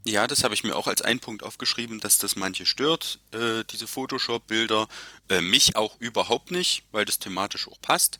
Ja, 0.03 0.25
das 0.25 0.43
habe 0.43 0.55
ich 0.55 0.63
mir 0.63 0.75
auch 0.75 0.87
als 0.87 1.03
einen 1.03 1.19
Punkt 1.19 1.43
aufgeschrieben, 1.43 1.99
dass 1.99 2.17
das 2.17 2.35
manche 2.35 2.65
stört, 2.65 3.19
äh, 3.33 3.63
diese 3.69 3.85
Photoshop-Bilder. 3.85 4.87
Äh, 5.29 5.41
mich 5.41 5.75
auch 5.75 5.95
überhaupt 5.99 6.49
nicht, 6.49 6.85
weil 6.91 7.05
das 7.05 7.19
thematisch 7.19 7.67
auch 7.67 7.79
passt. 7.81 8.19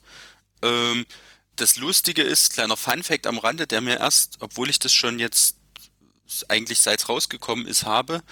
Ähm, 0.62 1.04
das 1.56 1.76
Lustige 1.76 2.22
ist, 2.22 2.52
kleiner 2.52 2.76
Fun-Fact 2.76 3.26
am 3.26 3.38
Rande, 3.38 3.66
der 3.66 3.80
mir 3.80 3.98
erst, 3.98 4.36
obwohl 4.38 4.70
ich 4.70 4.78
das 4.78 4.92
schon 4.92 5.18
jetzt 5.18 5.56
eigentlich 6.48 6.80
seit 6.80 7.00
es 7.00 7.08
rausgekommen 7.08 7.66
ist, 7.66 7.86
habe. 7.86 8.22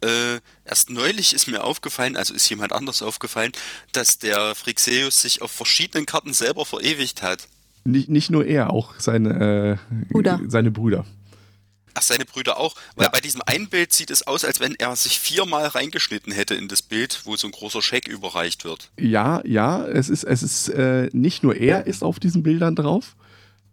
Äh, 0.00 0.40
erst 0.64 0.90
neulich 0.90 1.34
ist 1.34 1.48
mir 1.48 1.64
aufgefallen, 1.64 2.16
also 2.16 2.32
ist 2.32 2.48
jemand 2.48 2.72
anders 2.72 3.02
aufgefallen, 3.02 3.52
dass 3.92 4.18
der 4.18 4.54
Frixeus 4.54 5.22
sich 5.22 5.42
auf 5.42 5.50
verschiedenen 5.50 6.06
Karten 6.06 6.32
selber 6.32 6.64
verewigt 6.64 7.22
hat. 7.22 7.48
Nicht, 7.84 8.08
nicht 8.08 8.30
nur 8.30 8.44
er, 8.44 8.70
auch 8.70 8.94
seine, 8.98 9.78
äh, 9.80 10.12
Bruder. 10.12 10.40
seine 10.46 10.70
Brüder. 10.70 11.04
Ach, 11.94 12.02
seine 12.02 12.24
Brüder 12.24 12.58
auch. 12.58 12.76
Weil 12.94 13.06
ja. 13.06 13.10
bei 13.10 13.20
diesem 13.20 13.42
einen 13.44 13.68
Bild 13.68 13.92
sieht 13.92 14.10
es 14.10 14.24
aus, 14.24 14.44
als 14.44 14.60
wenn 14.60 14.76
er 14.76 14.94
sich 14.94 15.18
viermal 15.18 15.66
reingeschnitten 15.66 16.32
hätte 16.32 16.54
in 16.54 16.68
das 16.68 16.80
Bild, 16.80 17.22
wo 17.24 17.34
so 17.36 17.48
ein 17.48 17.50
großer 17.50 17.82
Scheck 17.82 18.06
überreicht 18.06 18.64
wird. 18.64 18.90
Ja, 19.00 19.42
ja, 19.44 19.84
es 19.84 20.08
ist, 20.08 20.22
es 20.22 20.44
ist 20.44 20.68
äh, 20.68 21.08
nicht 21.12 21.42
nur 21.42 21.56
er 21.56 21.88
ist 21.88 22.04
auf 22.04 22.20
diesen 22.20 22.44
Bildern 22.44 22.76
drauf, 22.76 23.16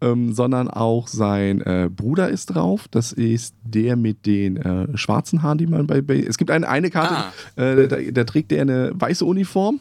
ähm, 0.00 0.32
sondern 0.32 0.68
auch 0.68 1.08
sein 1.08 1.60
äh, 1.62 1.88
Bruder 1.94 2.28
ist 2.28 2.46
drauf. 2.46 2.86
Das 2.90 3.12
ist 3.12 3.54
der 3.62 3.96
mit 3.96 4.26
den 4.26 4.56
äh, 4.56 4.96
schwarzen 4.96 5.42
Haaren, 5.42 5.58
die 5.58 5.66
man 5.66 5.86
bei. 5.86 6.02
bei 6.02 6.20
es 6.20 6.38
gibt 6.38 6.50
eine, 6.50 6.68
eine 6.68 6.90
Karte, 6.90 7.14
ah. 7.14 7.62
äh, 7.62 7.88
da, 7.88 7.96
da, 7.96 8.24
trägt 8.24 8.50
der 8.50 8.62
eine 8.62 8.92
weiße 8.94 9.24
Uniform 9.24 9.80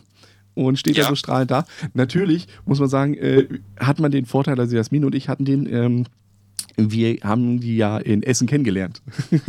und 0.54 0.80
steht 0.80 0.98
ja. 0.98 1.04
da 1.04 1.10
so 1.10 1.16
strahlend 1.16 1.52
da. 1.52 1.66
Natürlich 1.94 2.48
muss 2.66 2.80
man 2.80 2.90
sagen, 2.90 3.16
äh, 3.16 3.48
hat 3.80 4.00
man 4.00 4.12
den 4.12 4.26
Vorteil, 4.26 4.60
also 4.60 4.76
Jasmin 4.76 5.06
und 5.06 5.16
ich 5.16 5.30
hatten 5.30 5.46
den. 5.46 5.72
Ähm, 5.72 6.06
wir 6.78 7.18
haben 7.24 7.60
die 7.60 7.78
ja 7.78 7.98
in 7.98 8.24
Essen 8.24 8.48
kennengelernt. 8.48 9.02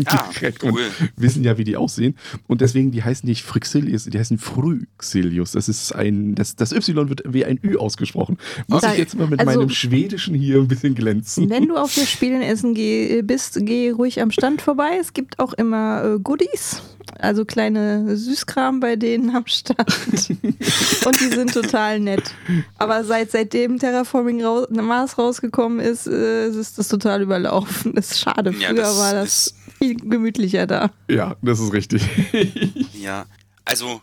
Ah, 0.07 0.31
cool. 0.63 0.71
Und 0.71 0.79
wissen 1.17 1.45
ja, 1.45 1.59
wie 1.59 1.65
die 1.65 1.77
aussehen. 1.77 2.17
Und 2.47 2.61
deswegen, 2.61 2.91
die 2.91 3.03
heißen 3.03 3.29
nicht 3.29 3.43
Frixilius, 3.45 4.05
die 4.05 4.19
heißen 4.19 4.39
Phryxilius. 4.39 5.53
Das 5.53 5.69
ist 5.69 5.93
ein, 5.95 6.35
das, 6.35 6.57
das 6.57 6.73
Y 6.73 7.09
wird 7.09 7.23
wie 7.27 7.45
ein 7.45 7.59
Ü 7.63 7.77
ausgesprochen. 7.77 8.39
Muss 8.69 8.83
ich 8.83 8.99
jetzt 8.99 9.17
mal 9.17 9.27
mit 9.27 9.41
also, 9.41 9.61
meinem 9.61 9.71
Schwedischen 9.71 10.35
hier 10.35 10.59
ein 10.59 10.69
bisschen 10.69 10.95
glänzen. 10.95 11.51
Wenn 11.51 11.69
du 11.69 11.77
auf 11.77 11.95
das 11.95 12.11
Spiel 12.11 12.33
in 12.33 12.43
Essen 12.43 12.75
geh, 12.75 13.23
bist, 13.23 13.59
geh 13.63 13.91
ruhig 13.91 14.21
am 14.21 14.31
Stand 14.31 14.63
vorbei. 14.63 14.99
Es 15.01 15.13
gibt 15.13 15.39
auch 15.39 15.53
immer 15.53 16.17
äh, 16.17 16.19
Goodies. 16.21 16.83
Also 17.19 17.45
kleine 17.45 18.17
Süßkram 18.17 18.81
bei 18.81 18.97
denen 18.97 19.35
am 19.35 19.47
Start. 19.47 19.89
und 20.11 21.21
die 21.21 21.29
sind 21.29 21.53
total 21.53 22.01
nett. 22.01 22.23
Aber 22.79 23.05
seit 23.05 23.31
seitdem 23.31 23.79
Terraforming 23.79 24.45
raus, 24.45 24.67
Mars 24.71 25.19
rausgekommen 25.19 25.81
ist, 25.81 26.07
äh, 26.07 26.49
ist 26.49 26.79
das 26.79 26.89
total 26.89 27.23
überlaufen. 27.23 27.95
Das 27.95 28.13
ist 28.13 28.21
schade. 28.21 28.53
Früher 28.53 28.63
ja, 28.63 28.73
das 28.73 28.99
war 28.99 29.13
das 29.13 29.55
viel 29.79 29.97
gemütlicher 29.97 30.67
da. 30.67 30.91
Ja, 31.09 31.37
das 31.43 31.61
ist 31.61 31.73
richtig. 31.73 32.03
ja, 32.95 33.27
also 33.65 34.01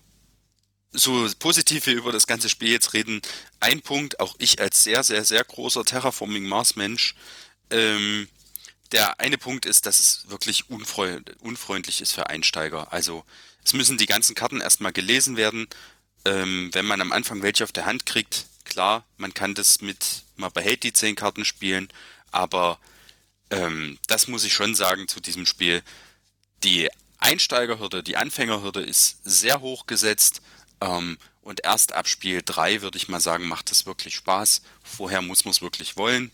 so 0.94 1.28
positiv 1.40 1.88
wir 1.88 1.96
über 1.96 2.12
das 2.12 2.28
ganze 2.28 2.50
Spiel 2.50 2.72
jetzt 2.72 2.94
reden, 2.94 3.22
ein 3.60 3.82
Punkt, 3.82 4.20
auch 4.20 4.36
ich 4.38 4.62
als 4.62 4.84
sehr, 4.84 5.04
sehr, 5.04 5.24
sehr 5.24 5.44
großer 5.44 5.84
Terraforming 5.84 6.46
Mars-Mensch, 6.46 7.16
ähm, 7.72 8.28
der 8.94 9.20
eine 9.20 9.38
Punkt 9.38 9.66
ist, 9.66 9.86
dass 9.86 10.00
es 10.00 10.30
wirklich 10.30 10.70
unfreundlich 10.70 12.00
ist 12.02 12.14
für 12.14 12.30
Einsteiger. 12.30 12.94
Also 12.94 13.26
es 13.66 13.74
müssen 13.74 13.98
die 13.98 14.06
ganzen 14.06 14.36
Karten 14.36 14.62
erstmal 14.62 14.94
gelesen 14.94 15.36
werden. 15.36 15.68
Ähm, 16.26 16.70
wenn 16.74 16.86
man 16.86 17.02
am 17.02 17.12
Anfang 17.12 17.42
welche 17.42 17.64
auf 17.64 17.72
der 17.72 17.86
Hand 17.86 18.06
kriegt, 18.06 18.46
klar, 18.64 19.04
man 19.18 19.34
kann 19.34 19.56
das 19.56 19.82
mit, 19.82 20.24
man 20.38 20.52
behält 20.52 20.84
die 20.84 20.94
zehn 20.94 21.16
Karten 21.16 21.44
spielen, 21.44 21.90
aber 22.32 22.80
ähm, 23.50 23.98
das 24.08 24.28
muss 24.28 24.46
ich 24.46 24.54
schon 24.54 24.76
sagen 24.76 25.08
zu 25.08 25.20
diesem 25.20 25.46
Spiel. 25.46 25.82
Die 26.64 26.90
Einsteigerhürde, 27.18 28.04
die 28.04 28.16
Anfängerhürde 28.16 28.82
ist 28.82 29.18
sehr 29.24 29.60
hoch 29.60 29.86
gesetzt 29.86 30.42
ähm, 30.80 31.18
und 31.42 31.66
erst 31.66 31.92
ab 31.94 32.08
Spiel 32.08 32.42
3 32.46 32.84
würde 32.84 32.98
ich 32.98 33.10
mal 33.10 33.20
sagen, 33.20 33.48
macht 33.48 33.72
es 33.72 33.86
wirklich 33.86 34.16
Spaß. 34.16 34.62
Vorher 34.82 35.22
muss 35.22 35.44
man 35.44 35.52
es 35.52 35.62
wirklich 35.62 35.98
wollen 35.98 36.32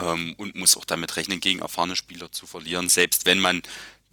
ähm, 0.00 0.34
und 0.36 0.54
muss 0.54 0.76
auch 0.76 0.84
damit 0.84 1.16
rechnen, 1.16 1.40
gegen 1.40 1.60
erfahrene 1.60 1.96
Spieler 1.96 2.30
zu 2.32 2.46
verlieren, 2.46 2.88
selbst 2.88 3.26
wenn 3.26 3.38
man 3.38 3.62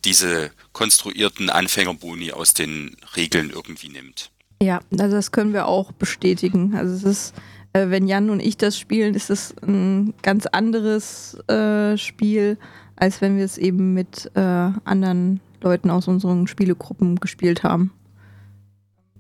diese 0.04 0.52
konstruierten 0.72 1.50
Anfängerboni 1.50 2.32
aus 2.32 2.54
den 2.54 2.96
Regeln 3.16 3.50
irgendwie 3.50 3.90
nimmt. 3.90 4.32
Ja, 4.62 4.80
also 4.98 5.16
das 5.16 5.32
können 5.32 5.54
wir 5.54 5.68
auch 5.68 5.92
bestätigen. 5.92 6.76
Also 6.76 6.94
es 6.94 7.04
ist, 7.04 7.36
äh, 7.74 7.90
wenn 7.90 8.08
Jan 8.08 8.30
und 8.30 8.40
ich 8.40 8.58
das 8.58 8.78
spielen, 8.78 9.16
ist 9.16 9.30
es 9.30 9.54
ein 9.62 10.14
ganz 10.22 10.46
anderes 10.46 11.36
äh, 11.50 11.98
Spiel, 11.98 12.58
als 12.96 13.22
wenn 13.22 13.38
wir 13.38 13.46
es 13.46 13.58
eben 13.58 13.94
mit 13.94 14.32
äh, 14.36 14.40
anderen 14.40 15.42
Leuten 15.62 15.90
aus 15.90 16.08
unseren 16.08 16.48
Spielegruppen 16.48 17.18
gespielt 17.18 17.64
haben. 17.64 17.92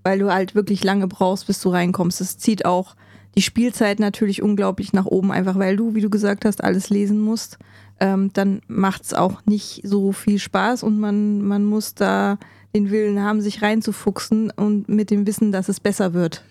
Weil 0.03 0.19
du 0.19 0.31
halt 0.31 0.55
wirklich 0.55 0.83
lange 0.83 1.07
brauchst, 1.07 1.47
bis 1.47 1.59
du 1.59 1.69
reinkommst. 1.69 2.21
Es 2.21 2.37
zieht 2.37 2.63
auch 2.65 2.95
die 3.37 3.41
Spielzeit 3.41 3.99
natürlich 3.99 4.41
unglaublich 4.41 4.93
nach 4.93 5.05
oben, 5.05 5.31
einfach 5.31 5.57
weil 5.57 5.75
du, 5.75 5.95
wie 5.95 6.01
du 6.01 6.09
gesagt 6.09 6.45
hast, 6.45 6.63
alles 6.63 6.89
lesen 6.89 7.19
musst. 7.19 7.57
Ähm, 7.99 8.31
dann 8.33 8.61
macht 8.67 9.03
es 9.03 9.13
auch 9.13 9.45
nicht 9.45 9.81
so 9.83 10.11
viel 10.11 10.39
Spaß 10.39 10.83
und 10.83 10.99
man, 10.99 11.41
man 11.41 11.63
muss 11.63 11.95
da 11.95 12.37
den 12.73 12.91
Willen 12.91 13.21
haben, 13.21 13.41
sich 13.41 13.61
reinzufuchsen 13.61 14.51
und 14.51 14.89
mit 14.89 15.09
dem 15.11 15.25
Wissen, 15.25 15.51
dass 15.51 15.69
es 15.69 15.79
besser 15.79 16.13
wird. 16.13 16.43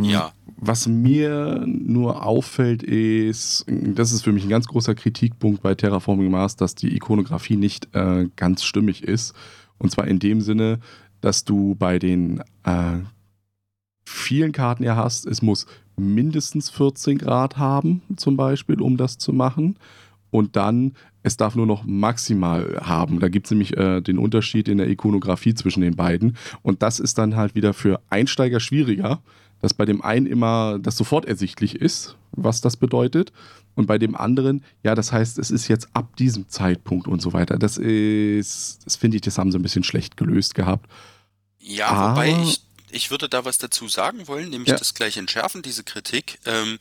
Ja. 0.00 0.32
Was 0.60 0.88
mir 0.88 1.64
nur 1.68 2.26
auffällt, 2.26 2.82
ist, 2.82 3.64
das 3.68 4.10
ist 4.10 4.22
für 4.22 4.32
mich 4.32 4.42
ein 4.42 4.50
ganz 4.50 4.66
großer 4.66 4.96
Kritikpunkt 4.96 5.62
bei 5.62 5.76
Terraforming 5.76 6.32
Mars, 6.32 6.56
dass 6.56 6.74
die 6.74 6.96
Ikonografie 6.96 7.56
nicht 7.56 7.94
äh, 7.94 8.26
ganz 8.34 8.64
stimmig 8.64 9.04
ist. 9.04 9.34
Und 9.78 9.92
zwar 9.92 10.08
in 10.08 10.18
dem 10.18 10.40
Sinne, 10.40 10.80
dass 11.20 11.44
du 11.44 11.76
bei 11.76 12.00
den 12.00 12.42
äh, 12.64 12.98
vielen 14.04 14.50
Karten 14.50 14.82
ja 14.82 14.96
hast, 14.96 15.26
es 15.26 15.42
muss 15.42 15.66
mindestens 15.98 16.70
14 16.70 17.18
Grad 17.18 17.56
haben, 17.56 18.02
zum 18.16 18.36
Beispiel, 18.36 18.80
um 18.80 18.96
das 18.96 19.18
zu 19.18 19.32
machen. 19.32 19.76
Und 20.30 20.56
dann, 20.56 20.92
es 21.22 21.36
darf 21.36 21.54
nur 21.54 21.66
noch 21.66 21.84
maximal 21.84 22.80
haben. 22.82 23.20
Da 23.20 23.28
gibt 23.28 23.46
es 23.46 23.50
nämlich 23.50 23.76
äh, 23.76 24.00
den 24.00 24.18
Unterschied 24.18 24.68
in 24.68 24.78
der 24.78 24.88
Ikonografie 24.88 25.54
zwischen 25.54 25.80
den 25.80 25.96
beiden. 25.96 26.36
Und 26.62 26.82
das 26.82 27.00
ist 27.00 27.18
dann 27.18 27.36
halt 27.36 27.54
wieder 27.54 27.72
für 27.72 28.00
Einsteiger 28.10 28.60
schwieriger, 28.60 29.20
dass 29.60 29.74
bei 29.74 29.84
dem 29.84 30.02
einen 30.02 30.26
immer 30.26 30.78
das 30.78 30.96
sofort 30.96 31.24
ersichtlich 31.24 31.74
ist, 31.76 32.16
was 32.32 32.60
das 32.60 32.76
bedeutet. 32.76 33.32
Und 33.74 33.86
bei 33.86 33.98
dem 33.98 34.16
anderen, 34.16 34.62
ja, 34.82 34.94
das 34.94 35.12
heißt, 35.12 35.38
es 35.38 35.50
ist 35.50 35.68
jetzt 35.68 35.88
ab 35.94 36.16
diesem 36.16 36.48
Zeitpunkt 36.48 37.08
und 37.08 37.22
so 37.22 37.32
weiter. 37.32 37.58
Das 37.58 37.78
ist, 37.78 38.80
das 38.84 38.96
finde 38.96 39.16
ich, 39.16 39.20
das 39.22 39.38
haben 39.38 39.52
sie 39.52 39.58
ein 39.58 39.62
bisschen 39.62 39.84
schlecht 39.84 40.16
gelöst 40.16 40.54
gehabt. 40.54 40.90
Ja, 41.58 41.86
Aber, 41.86 42.10
wobei 42.12 42.42
ich 42.42 42.67
ich 42.90 43.10
würde 43.10 43.28
da 43.28 43.44
was 43.44 43.58
dazu 43.58 43.88
sagen 43.88 44.28
wollen, 44.28 44.50
nämlich 44.50 44.70
ja. 44.70 44.76
das 44.76 44.94
gleich 44.94 45.16
entschärfen, 45.16 45.62
diese 45.62 45.84
Kritik. 45.84 46.38
Ähm, 46.44 46.78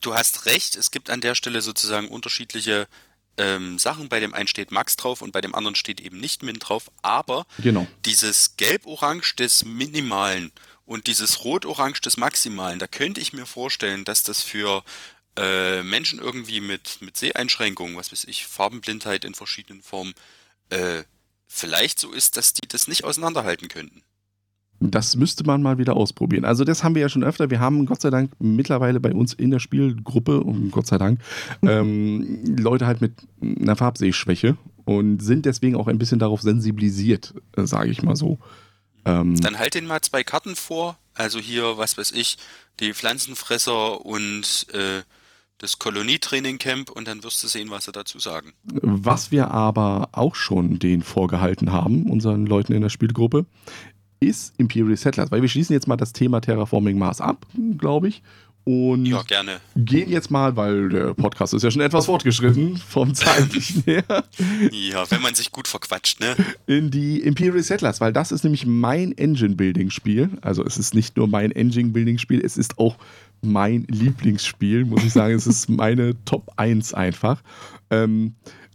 du 0.00 0.14
hast 0.14 0.46
recht, 0.46 0.76
es 0.76 0.90
gibt 0.90 1.10
an 1.10 1.20
der 1.20 1.34
Stelle 1.34 1.62
sozusagen 1.62 2.08
unterschiedliche 2.08 2.88
ähm, 3.36 3.78
Sachen. 3.78 4.08
Bei 4.08 4.20
dem 4.20 4.34
einen 4.34 4.48
steht 4.48 4.70
Max 4.70 4.96
drauf 4.96 5.22
und 5.22 5.32
bei 5.32 5.40
dem 5.40 5.54
anderen 5.54 5.74
steht 5.74 6.00
eben 6.00 6.18
nicht 6.18 6.42
Min 6.42 6.58
drauf. 6.58 6.90
Aber 7.02 7.46
genau. 7.58 7.86
dieses 8.04 8.56
Gelb-Orange 8.56 9.36
des 9.36 9.64
Minimalen 9.64 10.52
und 10.86 11.06
dieses 11.06 11.44
Rot-Orange 11.44 12.00
des 12.00 12.16
Maximalen, 12.16 12.78
da 12.78 12.86
könnte 12.86 13.20
ich 13.20 13.32
mir 13.32 13.46
vorstellen, 13.46 14.04
dass 14.04 14.22
das 14.22 14.42
für 14.42 14.84
äh, 15.36 15.82
Menschen 15.82 16.20
irgendwie 16.20 16.60
mit, 16.60 17.00
mit 17.00 17.16
Seheinschränkungen, 17.16 17.96
was 17.96 18.12
weiß 18.12 18.24
ich, 18.24 18.46
Farbenblindheit 18.46 19.24
in 19.24 19.34
verschiedenen 19.34 19.82
Formen, 19.82 20.14
äh, 20.70 21.02
vielleicht 21.46 21.98
so 21.98 22.12
ist, 22.12 22.36
dass 22.36 22.52
die 22.52 22.68
das 22.68 22.88
nicht 22.88 23.04
auseinanderhalten 23.04 23.68
könnten. 23.68 24.02
Das 24.80 25.16
müsste 25.16 25.44
man 25.44 25.62
mal 25.62 25.78
wieder 25.78 25.96
ausprobieren. 25.96 26.44
Also 26.44 26.64
das 26.64 26.84
haben 26.84 26.94
wir 26.94 27.02
ja 27.02 27.08
schon 27.08 27.24
öfter. 27.24 27.50
Wir 27.50 27.60
haben 27.60 27.86
Gott 27.86 28.00
sei 28.00 28.10
Dank 28.10 28.32
mittlerweile 28.38 29.00
bei 29.00 29.12
uns 29.12 29.32
in 29.32 29.50
der 29.50 29.60
Spielgruppe, 29.60 30.40
und 30.40 30.70
Gott 30.70 30.86
sei 30.86 30.98
Dank, 30.98 31.20
ähm, 31.62 32.44
Leute 32.58 32.86
halt 32.86 33.00
mit 33.00 33.12
einer 33.40 33.76
Farbsehschwäche 33.76 34.56
und 34.84 35.20
sind 35.20 35.46
deswegen 35.46 35.76
auch 35.76 35.88
ein 35.88 35.98
bisschen 35.98 36.18
darauf 36.18 36.42
sensibilisiert, 36.42 37.34
äh, 37.56 37.66
sage 37.66 37.90
ich 37.90 38.02
mal 38.02 38.16
so. 38.16 38.38
Ähm, 39.04 39.40
Dann 39.40 39.58
halt 39.58 39.74
den 39.74 39.86
mal 39.86 40.00
zwei 40.00 40.24
Karten 40.24 40.56
vor. 40.56 40.98
Also 41.14 41.38
hier, 41.38 41.78
was 41.78 41.96
weiß 41.96 42.12
ich, 42.12 42.38
die 42.80 42.92
Pflanzenfresser 42.92 44.04
und 44.04 44.66
äh, 44.72 45.02
das 45.58 45.78
Kolonietraining 45.78 46.58
Camp 46.58 46.90
und 46.90 47.06
dann 47.06 47.22
wirst 47.22 47.42
du 47.42 47.48
sehen, 47.48 47.70
was 47.70 47.84
sie 47.84 47.92
dazu 47.92 48.18
sagen. 48.18 48.52
Was 48.64 49.30
wir 49.30 49.50
aber 49.50 50.08
auch 50.12 50.34
schon 50.34 50.78
den 50.78 51.02
vorgehalten 51.02 51.72
haben, 51.72 52.10
unseren 52.10 52.46
Leuten 52.46 52.72
in 52.72 52.82
der 52.82 52.88
Spielgruppe, 52.88 53.46
ist 54.24 54.54
Imperial 54.58 54.96
Settlers, 54.96 55.30
weil 55.30 55.42
wir 55.42 55.48
schließen 55.48 55.74
jetzt 55.74 55.88
mal 55.88 55.96
das 55.96 56.12
Thema 56.12 56.40
Terraforming 56.40 56.98
Mars 56.98 57.20
ab, 57.20 57.46
glaube 57.78 58.08
ich. 58.08 58.22
Und 58.66 59.04
ja, 59.04 59.22
gerne. 59.22 59.60
gehen 59.76 60.08
jetzt 60.08 60.30
mal, 60.30 60.56
weil 60.56 60.88
der 60.88 61.12
Podcast 61.12 61.52
ist 61.52 61.62
ja 61.62 61.70
schon 61.70 61.82
etwas 61.82 62.06
fortgeschritten 62.06 62.78
vom 62.78 63.14
zeitlichen 63.14 63.82
her. 63.86 64.04
Ja, 64.72 65.04
wenn 65.10 65.20
man 65.20 65.34
sich 65.34 65.52
gut 65.52 65.68
verquatscht, 65.68 66.20
ne? 66.20 66.34
In 66.66 66.90
die 66.90 67.20
Imperial 67.20 67.62
Settlers, 67.62 68.00
weil 68.00 68.14
das 68.14 68.32
ist 68.32 68.42
nämlich 68.42 68.64
mein 68.64 69.12
Engine-Building-Spiel. 69.12 70.30
Also 70.40 70.64
es 70.64 70.78
ist 70.78 70.94
nicht 70.94 71.18
nur 71.18 71.28
mein 71.28 71.50
Engine-Building-Spiel, 71.50 72.40
es 72.42 72.56
ist 72.56 72.78
auch 72.78 72.96
mein 73.42 73.84
Lieblingsspiel, 73.90 74.86
muss 74.86 75.04
ich 75.04 75.12
sagen. 75.12 75.34
es 75.34 75.46
ist 75.46 75.68
meine 75.68 76.14
Top 76.24 76.50
1 76.56 76.94
einfach. 76.94 77.42
Ähm, 77.90 78.34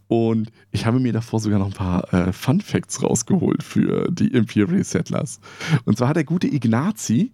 und 0.10 0.52
ich 0.72 0.88
habe 0.88 1.00
mir 1.00 1.14
davor 1.14 1.40
sogar 1.40 1.60
noch 1.60 1.68
ein 1.68 1.74
paar 1.74 2.12
äh, 2.14 2.34
Fun 2.34 2.62
Facts 2.62 3.04
rausgeholt 3.04 3.62
für 3.62 4.12
die 4.12 4.30
Imperial 4.30 4.84
Settlers. 4.84 5.40
Und 5.86 5.98
zwar 6.00 6.10
hat 6.10 6.16
der 6.16 6.24
gute 6.24 6.48
Ignazi 6.48 7.32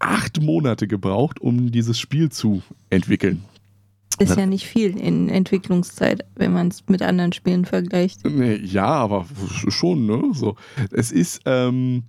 acht 0.00 0.42
Monate 0.42 0.86
gebraucht, 0.86 1.40
um 1.40 1.72
dieses 1.72 1.98
Spiel 1.98 2.30
zu 2.30 2.62
entwickeln. 2.90 3.42
Ist 4.18 4.36
ja 4.36 4.44
nicht 4.44 4.66
viel 4.66 4.98
in 4.98 5.30
Entwicklungszeit, 5.30 6.26
wenn 6.36 6.52
man 6.52 6.68
es 6.68 6.84
mit 6.88 7.00
anderen 7.00 7.32
Spielen 7.32 7.64
vergleicht. 7.64 8.20
Ja, 8.62 8.86
aber 8.86 9.26
schon, 9.48 10.04
ne? 10.04 10.22
So. 10.34 10.56
Es 10.92 11.10
ist 11.10 11.40
ähm, 11.46 12.04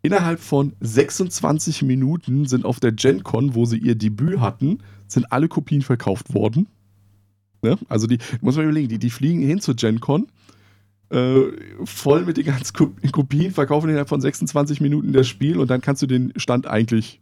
innerhalb 0.00 0.40
von 0.40 0.72
26 0.80 1.82
Minuten 1.82 2.46
sind 2.46 2.64
auf 2.64 2.80
der 2.80 2.92
GenCon, 2.92 3.54
wo 3.54 3.66
sie 3.66 3.78
ihr 3.78 3.94
Debüt 3.94 4.40
hatten, 4.40 4.78
sind 5.06 5.30
alle 5.30 5.48
Kopien 5.48 5.82
verkauft 5.82 6.32
worden. 6.32 6.66
Ne? 7.64 7.78
Also 7.88 8.06
die, 8.06 8.18
muss 8.42 8.56
man 8.56 8.66
überlegen, 8.66 8.88
die, 8.88 8.98
die 8.98 9.10
fliegen 9.10 9.40
hin 9.40 9.60
zur 9.60 9.74
GenCon, 9.74 10.28
äh, 11.10 11.40
voll 11.84 12.24
mit 12.24 12.36
den 12.36 12.44
ganzen 12.44 12.74
Kopien, 13.10 13.52
verkaufen 13.52 13.88
innerhalb 13.88 14.08
von 14.08 14.20
26 14.20 14.80
Minuten 14.80 15.12
das 15.12 15.26
Spiel 15.26 15.58
und 15.58 15.68
dann 15.68 15.80
kannst 15.80 16.02
du 16.02 16.06
den 16.06 16.32
Stand 16.36 16.66
eigentlich 16.66 17.20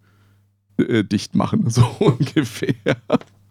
äh, 0.79 1.05
dicht 1.05 1.35
machen, 1.35 1.71
so 1.71 1.87
ungefähr. 2.01 2.75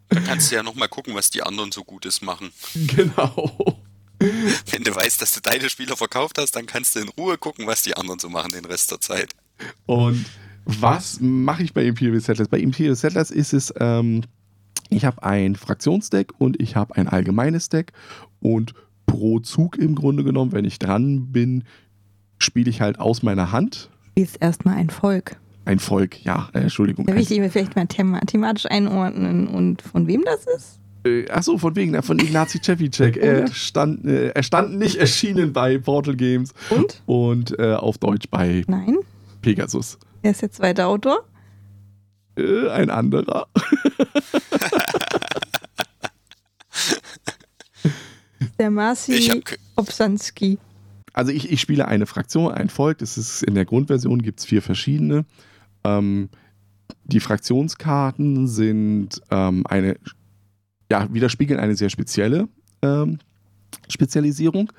Da 0.09 0.19
kannst 0.19 0.51
du 0.51 0.55
ja 0.55 0.63
nochmal 0.63 0.89
gucken, 0.89 1.15
was 1.15 1.29
die 1.29 1.41
anderen 1.41 1.71
so 1.71 1.83
Gutes 1.83 2.21
machen. 2.21 2.51
Genau. 2.87 3.79
Wenn 4.19 4.83
du 4.83 4.93
weißt, 4.93 5.21
dass 5.21 5.33
du 5.33 5.39
deine 5.41 5.69
Spieler 5.69 5.95
verkauft 5.95 6.37
hast, 6.37 6.55
dann 6.55 6.65
kannst 6.65 6.95
du 6.95 6.99
in 6.99 7.09
Ruhe 7.09 7.37
gucken, 7.37 7.65
was 7.65 7.81
die 7.81 7.95
anderen 7.95 8.19
so 8.19 8.29
machen 8.29 8.51
den 8.51 8.65
Rest 8.65 8.91
der 8.91 8.99
Zeit. 8.99 9.33
Und 9.85 10.25
was 10.65 11.19
mache 11.21 11.63
ich 11.63 11.73
bei 11.73 11.85
Imperial 11.85 12.19
Settlers? 12.19 12.49
Bei 12.49 12.59
Imperial 12.59 12.95
Settlers 12.95 13.31
ist 13.31 13.53
es, 13.53 13.73
ähm, 13.79 14.23
ich 14.91 15.05
habe 15.05 15.23
ein 15.23 15.55
Fraktionsdeck 15.55 16.33
und 16.37 16.61
ich 16.61 16.75
habe 16.75 16.95
ein 16.95 17.07
allgemeines 17.07 17.69
Deck 17.69 17.93
und 18.41 18.73
pro 19.05 19.39
Zug 19.39 19.77
im 19.77 19.95
Grunde 19.95 20.23
genommen, 20.23 20.51
wenn 20.51 20.65
ich 20.65 20.79
dran 20.79 21.31
bin, 21.31 21.63
spiele 22.37 22.69
ich 22.69 22.81
halt 22.81 22.99
aus 22.99 23.23
meiner 23.23 23.51
Hand. 23.51 23.89
Spielst 24.11 24.37
erstmal 24.41 24.75
ein 24.75 24.89
Volk. 24.89 25.37
Ein 25.65 25.79
Volk, 25.79 26.23
ja, 26.25 26.49
äh, 26.53 26.59
Entschuldigung. 26.59 27.05
Da 27.05 27.13
will 27.13 27.21
ich 27.21 27.29
vielleicht 27.51 27.75
mal 27.75 27.85
thematisch 27.87 28.65
einordnen 28.65 29.47
und 29.47 29.81
von 29.81 30.07
wem 30.07 30.23
das 30.25 30.45
ist? 30.45 30.79
Äh, 31.05 31.29
achso, 31.29 31.57
von 31.57 31.75
wegen, 31.75 32.01
von 32.03 32.19
Ignazi 32.19 32.59
Cevicek. 32.61 33.17
Er 33.17 33.47
stand, 33.47 34.05
äh, 34.05 34.29
er 34.29 34.43
stand 34.43 34.77
nicht 34.77 34.97
erschienen 34.97 35.53
bei 35.53 35.77
Portal 35.77 36.15
Games. 36.15 36.53
Und? 36.69 37.01
Und 37.05 37.59
äh, 37.59 37.73
auf 37.73 37.97
Deutsch 37.97 38.27
bei 38.29 38.63
Nein. 38.67 38.97
Pegasus. 39.41 39.97
Er 40.21 40.31
ist 40.31 40.41
der 40.41 40.51
zweite 40.51 40.85
Autor? 40.85 41.23
Äh, 42.37 42.69
ein 42.69 42.89
anderer. 42.89 43.47
der 48.57 48.71
Marci 48.71 49.43
Obsanski. 49.75 50.57
Also 51.13 51.31
ich, 51.31 51.51
ich 51.51 51.59
spiele 51.59 51.87
eine 51.87 52.05
Fraktion, 52.05 52.53
ein 52.53 52.69
Volk. 52.69 52.99
Das 52.99 53.17
ist 53.17 53.43
in 53.43 53.55
der 53.55 53.65
Grundversion 53.65 54.21
gibt 54.21 54.39
es 54.39 54.45
vier 54.45 54.61
verschiedene. 54.61 55.25
Ähm, 55.83 56.29
die 57.03 57.19
Fraktionskarten 57.19 58.47
sind 58.47 59.21
ähm, 59.29 59.65
eine, 59.67 59.97
ja, 60.89 61.11
widerspiegeln 61.13 61.59
eine 61.59 61.75
sehr 61.75 61.89
spezielle 61.89 62.47
ähm, 62.81 63.19
Spezialisierung, 63.87 64.71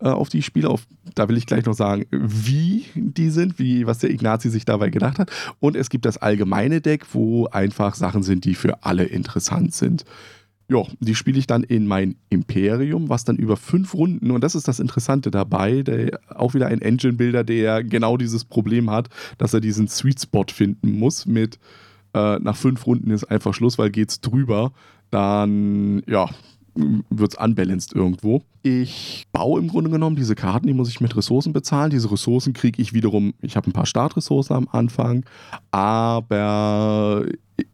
äh, 0.00 0.08
auf 0.08 0.28
die 0.28 0.42
spiele. 0.42 0.68
Auf, 0.68 0.86
da 1.14 1.28
will 1.28 1.36
ich 1.36 1.46
gleich 1.46 1.64
noch 1.64 1.74
sagen, 1.74 2.06
wie 2.10 2.86
die 2.94 3.30
sind, 3.30 3.58
wie, 3.58 3.86
was 3.86 3.98
der 3.98 4.10
Ignazi 4.10 4.50
sich 4.50 4.64
dabei 4.64 4.90
gedacht 4.90 5.18
hat. 5.18 5.30
Und 5.60 5.76
es 5.76 5.90
gibt 5.90 6.04
das 6.04 6.18
allgemeine 6.18 6.80
Deck, 6.80 7.06
wo 7.12 7.46
einfach 7.46 7.94
Sachen 7.94 8.22
sind, 8.22 8.44
die 8.44 8.54
für 8.54 8.84
alle 8.84 9.04
interessant 9.04 9.74
sind. 9.74 10.04
Ja, 10.68 10.84
die 11.00 11.16
spiele 11.16 11.38
ich 11.38 11.48
dann 11.48 11.64
in 11.64 11.86
mein 11.88 12.14
Imperium, 12.28 13.08
was 13.08 13.24
dann 13.24 13.36
über 13.36 13.56
fünf 13.56 13.92
Runden, 13.92 14.30
und 14.30 14.44
das 14.44 14.54
ist 14.54 14.68
das 14.68 14.78
Interessante 14.78 15.32
dabei, 15.32 15.82
der, 15.82 16.20
auch 16.28 16.54
wieder 16.54 16.68
ein 16.68 16.80
Engine-Builder, 16.80 17.42
der 17.42 17.82
genau 17.82 18.16
dieses 18.16 18.44
Problem 18.44 18.88
hat, 18.88 19.08
dass 19.36 19.52
er 19.52 19.60
diesen 19.60 19.88
Sweet 19.88 20.20
Spot 20.20 20.44
finden 20.48 20.92
muss 20.92 21.26
mit 21.26 21.58
äh, 22.14 22.38
nach 22.38 22.56
fünf 22.56 22.86
Runden 22.86 23.10
ist 23.10 23.24
einfach 23.24 23.54
Schluss, 23.54 23.78
weil 23.78 23.90
geht's 23.90 24.20
drüber, 24.20 24.72
dann 25.10 26.02
ja, 26.06 26.28
wird 26.74 27.32
es 27.32 27.38
unbalanced 27.38 27.94
irgendwo. 27.94 28.42
Ich 28.62 29.26
baue 29.32 29.60
im 29.60 29.68
Grunde 29.68 29.90
genommen 29.90 30.16
diese 30.16 30.34
Karten, 30.34 30.66
die 30.66 30.74
muss 30.74 30.88
ich 30.88 31.00
mit 31.00 31.16
Ressourcen 31.16 31.52
bezahlen. 31.52 31.90
Diese 31.90 32.10
Ressourcen 32.10 32.52
kriege 32.52 32.80
ich 32.80 32.92
wiederum, 32.92 33.34
ich 33.40 33.56
habe 33.56 33.68
ein 33.68 33.72
paar 33.72 33.86
Startressourcen 33.86 34.56
am 34.56 34.68
Anfang, 34.70 35.24
aber 35.70 37.26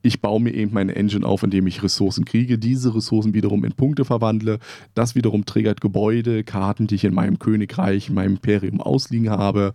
ich 0.02 0.20
baue 0.20 0.40
mir 0.40 0.54
eben 0.54 0.72
meine 0.72 0.94
Engine 0.94 1.26
auf, 1.26 1.42
indem 1.42 1.66
ich 1.66 1.82
Ressourcen 1.82 2.24
kriege, 2.24 2.58
diese 2.58 2.94
Ressourcen 2.94 3.34
wiederum 3.34 3.64
in 3.64 3.72
Punkte 3.72 4.04
verwandle. 4.04 4.58
Das 4.94 5.14
wiederum 5.14 5.44
triggert 5.44 5.80
Gebäude, 5.80 6.44
Karten, 6.44 6.86
die 6.86 6.96
ich 6.96 7.04
in 7.04 7.14
meinem 7.14 7.38
Königreich, 7.38 8.08
in 8.08 8.14
meinem 8.14 8.34
Imperium 8.34 8.80
ausliegen 8.80 9.30
habe. 9.30 9.74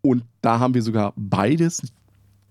Und 0.00 0.24
da 0.40 0.58
haben 0.58 0.74
wir 0.74 0.82
sogar 0.82 1.12
beides 1.16 1.82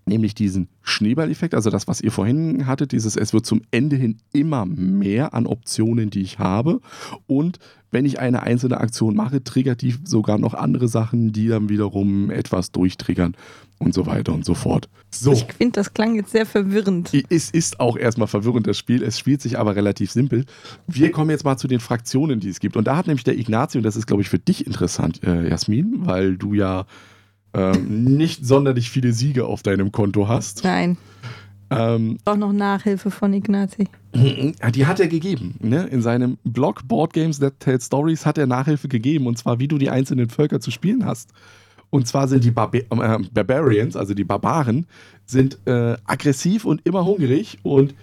nämlich 0.04 0.34
diesen 0.34 0.68
Schneeballeffekt, 0.82 1.54
also 1.54 1.70
das, 1.70 1.86
was 1.86 2.00
ihr 2.00 2.10
vorhin 2.10 2.66
hattet, 2.66 2.92
dieses, 2.92 3.16
es 3.16 3.32
wird 3.32 3.46
zum 3.46 3.62
Ende 3.70 3.96
hin 3.96 4.18
immer 4.32 4.66
mehr 4.66 5.34
an 5.34 5.46
Optionen, 5.46 6.10
die 6.10 6.22
ich 6.22 6.38
habe. 6.38 6.80
Und 7.26 7.58
wenn 7.90 8.06
ich 8.06 8.18
eine 8.18 8.42
einzelne 8.42 8.80
Aktion 8.80 9.14
mache, 9.14 9.44
triggert 9.44 9.82
die 9.82 9.94
sogar 10.04 10.38
noch 10.38 10.54
andere 10.54 10.88
Sachen, 10.88 11.32
die 11.32 11.48
dann 11.48 11.68
wiederum 11.68 12.30
etwas 12.30 12.72
durchtriggern 12.72 13.36
und 13.78 13.92
so 13.92 14.06
weiter 14.06 14.32
und 14.32 14.44
so 14.44 14.54
fort. 14.54 14.88
So. 15.10 15.32
Ich 15.32 15.44
finde, 15.44 15.72
das 15.72 15.92
klang 15.92 16.14
jetzt 16.14 16.32
sehr 16.32 16.46
verwirrend. 16.46 17.12
Es 17.28 17.50
ist 17.50 17.80
auch 17.80 17.96
erstmal 17.96 18.28
verwirrend, 18.28 18.66
das 18.66 18.78
Spiel. 18.78 19.02
Es 19.02 19.18
spielt 19.18 19.42
sich 19.42 19.58
aber 19.58 19.76
relativ 19.76 20.10
simpel. 20.10 20.46
Wir 20.86 21.12
kommen 21.12 21.30
jetzt 21.30 21.44
mal 21.44 21.58
zu 21.58 21.68
den 21.68 21.80
Fraktionen, 21.80 22.40
die 22.40 22.48
es 22.48 22.60
gibt. 22.60 22.76
Und 22.76 22.86
da 22.86 22.96
hat 22.96 23.06
nämlich 23.06 23.24
der 23.24 23.38
Ignazio, 23.38 23.78
und 23.78 23.84
das 23.84 23.96
ist, 23.96 24.06
glaube 24.06 24.22
ich, 24.22 24.30
für 24.30 24.38
dich 24.38 24.66
interessant, 24.66 25.22
äh, 25.22 25.48
Jasmin, 25.48 26.06
weil 26.06 26.36
du 26.36 26.54
ja 26.54 26.86
ähm, 27.54 28.16
nicht 28.16 28.46
sonderlich 28.46 28.90
viele 28.90 29.12
Siege 29.12 29.46
auf 29.46 29.62
deinem 29.62 29.92
Konto 29.92 30.28
hast. 30.28 30.64
Nein. 30.64 30.96
Ähm, 31.70 32.18
auch 32.26 32.36
noch 32.36 32.52
Nachhilfe 32.52 33.10
von 33.10 33.32
Ignazi. 33.32 33.88
Die 34.14 34.86
hat 34.86 35.00
er 35.00 35.08
gegeben. 35.08 35.54
Ne? 35.60 35.84
In 35.84 36.02
seinem 36.02 36.36
Blog 36.44 36.86
Board 36.86 37.14
Games 37.14 37.38
That 37.38 37.60
Tell 37.60 37.80
Stories 37.80 38.26
hat 38.26 38.36
er 38.36 38.46
Nachhilfe 38.46 38.88
gegeben 38.88 39.26
und 39.26 39.38
zwar, 39.38 39.58
wie 39.58 39.68
du 39.68 39.78
die 39.78 39.88
einzelnen 39.88 40.28
Völker 40.28 40.60
zu 40.60 40.70
spielen 40.70 41.06
hast. 41.06 41.30
Und 41.88 42.06
zwar 42.06 42.28
sind 42.28 42.44
die 42.44 42.50
Barba 42.50 42.78
äh, 42.78 43.18
Barbarians, 43.32 43.96
also 43.96 44.14
die 44.14 44.24
Barbaren, 44.24 44.86
sind 45.26 45.58
äh, 45.66 45.96
aggressiv 46.04 46.64
und 46.64 46.86
immer 46.86 47.04
hungrig 47.04 47.58
und 47.62 47.94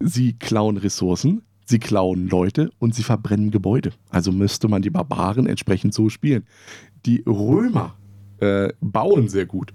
sie 0.00 0.32
klauen 0.34 0.76
Ressourcen, 0.76 1.42
sie 1.64 1.78
klauen 1.78 2.28
Leute 2.28 2.70
und 2.78 2.94
sie 2.94 3.02
verbrennen 3.02 3.50
Gebäude. 3.50 3.92
Also 4.10 4.32
müsste 4.32 4.68
man 4.68 4.82
die 4.82 4.90
Barbaren 4.90 5.46
entsprechend 5.46 5.94
so 5.94 6.08
spielen. 6.08 6.44
Die 7.06 7.22
Römer 7.26 7.94
äh, 8.42 8.72
bauen 8.80 9.28
sehr 9.28 9.46
gut. 9.46 9.72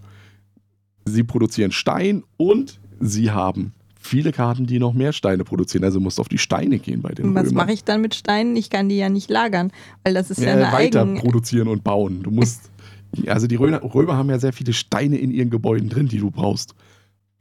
Sie 1.06 1.24
produzieren 1.24 1.72
Stein 1.72 2.24
und 2.36 2.80
sie 3.00 3.32
haben 3.32 3.74
viele 3.98 4.32
Karten, 4.32 4.66
die 4.66 4.80
noch 4.80 4.94
mehr 4.94 5.14
Steine 5.14 5.44
produzieren. 5.44 5.84
Also 5.84 6.00
musst 6.00 6.18
du 6.18 6.22
auf 6.22 6.30
die 6.30 6.38
Steine 6.38 6.80
gehen 6.80 7.02
bei 7.02 7.14
den 7.14 7.34
Was 7.34 7.52
mache 7.52 7.72
ich 7.72 7.84
dann 7.84 8.02
mit 8.02 8.14
Steinen? 8.14 8.56
Ich 8.56 8.70
kann 8.70 8.90
die 8.90 8.98
ja 8.98 9.10
nicht 9.10 9.30
lagern, 9.30 9.72
weil 10.04 10.14
das 10.14 10.30
ist 10.30 10.42
ja, 10.42 10.48
ja 10.48 10.54
eine 10.56 10.74
weiter 10.74 11.04
eigen... 11.04 11.18
produzieren 11.18 11.68
und 11.70 11.84
bauen. 11.84 12.24
Du 12.24 12.32
musst, 12.32 12.70
also 13.28 13.48
die 13.48 13.56
Römer, 13.56 13.82
Römer 13.82 14.18
haben 14.18 14.30
ja 14.30 14.40
sehr 14.40 14.54
viele 14.54 14.74
Steine 14.74 15.18
in 15.18 15.32
ihren 15.32 15.50
Gebäuden 15.50 15.90
drin, 15.90 16.08
die 16.08 16.20
du 16.20 16.30
brauchst. 16.30 16.76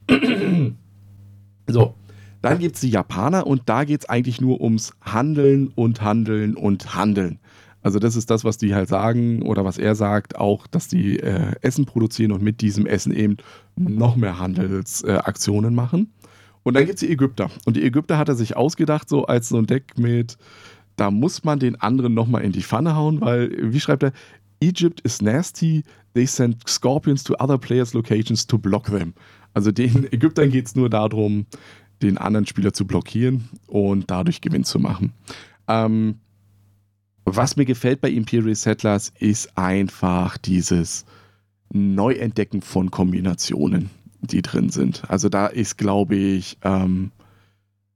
so, 1.67 1.93
dann 2.41 2.59
gibt 2.59 2.75
es 2.75 2.81
die 2.81 2.89
Japaner 2.89 3.45
und 3.45 3.63
da 3.65 3.83
geht 3.83 4.01
es 4.01 4.09
eigentlich 4.09 4.39
nur 4.39 4.61
ums 4.61 4.93
Handeln 5.01 5.67
und 5.75 6.01
Handeln 6.01 6.55
und 6.55 6.95
Handeln. 6.95 7.39
Also 7.87 7.99
das 7.99 8.17
ist 8.17 8.29
das, 8.29 8.43
was 8.43 8.57
die 8.57 8.75
halt 8.75 8.89
sagen 8.89 9.43
oder 9.43 9.63
was 9.63 9.77
er 9.77 9.95
sagt, 9.95 10.35
auch, 10.35 10.67
dass 10.67 10.89
die 10.89 11.19
äh, 11.21 11.53
Essen 11.61 11.85
produzieren 11.85 12.33
und 12.33 12.43
mit 12.43 12.59
diesem 12.59 12.85
Essen 12.85 13.13
eben 13.13 13.37
noch 13.77 14.17
mehr 14.17 14.39
Handelsaktionen 14.39 15.71
äh, 15.71 15.75
machen. 15.75 16.11
Und 16.63 16.73
dann 16.73 16.85
gibt 16.85 16.95
es 16.95 16.99
die 16.99 17.09
Ägypter. 17.13 17.49
Und 17.63 17.77
die 17.77 17.85
Ägypter 17.85 18.17
hat 18.17 18.27
er 18.27 18.35
sich 18.35 18.57
ausgedacht, 18.57 19.07
so 19.07 19.25
als 19.25 19.47
so 19.47 19.57
ein 19.57 19.67
Deck 19.67 19.97
mit, 19.97 20.37
da 20.97 21.11
muss 21.11 21.45
man 21.45 21.59
den 21.59 21.79
anderen 21.79 22.13
nochmal 22.13 22.41
in 22.41 22.51
die 22.51 22.61
Pfanne 22.61 22.93
hauen, 22.93 23.21
weil, 23.21 23.55
wie 23.57 23.79
schreibt 23.79 24.03
er, 24.03 24.11
Egypt 24.59 24.99
is 25.05 25.21
nasty, 25.21 25.85
they 26.13 26.25
send 26.25 26.67
scorpions 26.67 27.23
to 27.23 27.35
other 27.39 27.57
players' 27.57 27.93
locations 27.93 28.45
to 28.45 28.57
block 28.57 28.87
them. 28.87 29.13
Also 29.53 29.71
den 29.71 30.03
Ägyptern 30.11 30.51
geht 30.51 30.65
es 30.65 30.75
nur 30.75 30.89
darum, 30.89 31.45
den 32.01 32.17
anderen 32.17 32.45
Spieler 32.47 32.73
zu 32.73 32.85
blockieren 32.85 33.47
und 33.67 34.11
dadurch 34.11 34.41
Gewinn 34.41 34.65
zu 34.65 34.77
machen. 34.77 35.13
Ähm, 35.69 36.15
was 37.35 37.57
mir 37.57 37.65
gefällt 37.65 38.01
bei 38.01 38.09
Imperial 38.09 38.55
Settlers 38.55 39.11
ist 39.19 39.57
einfach 39.57 40.37
dieses 40.37 41.05
Neuentdecken 41.73 42.61
von 42.61 42.89
Kombinationen, 42.89 43.89
die 44.21 44.41
drin 44.41 44.69
sind. 44.69 45.03
Also 45.09 45.27
da 45.27 45.47
ist, 45.47 45.77
glaube 45.77 46.15
ich, 46.15 46.57
ähm, 46.63 47.11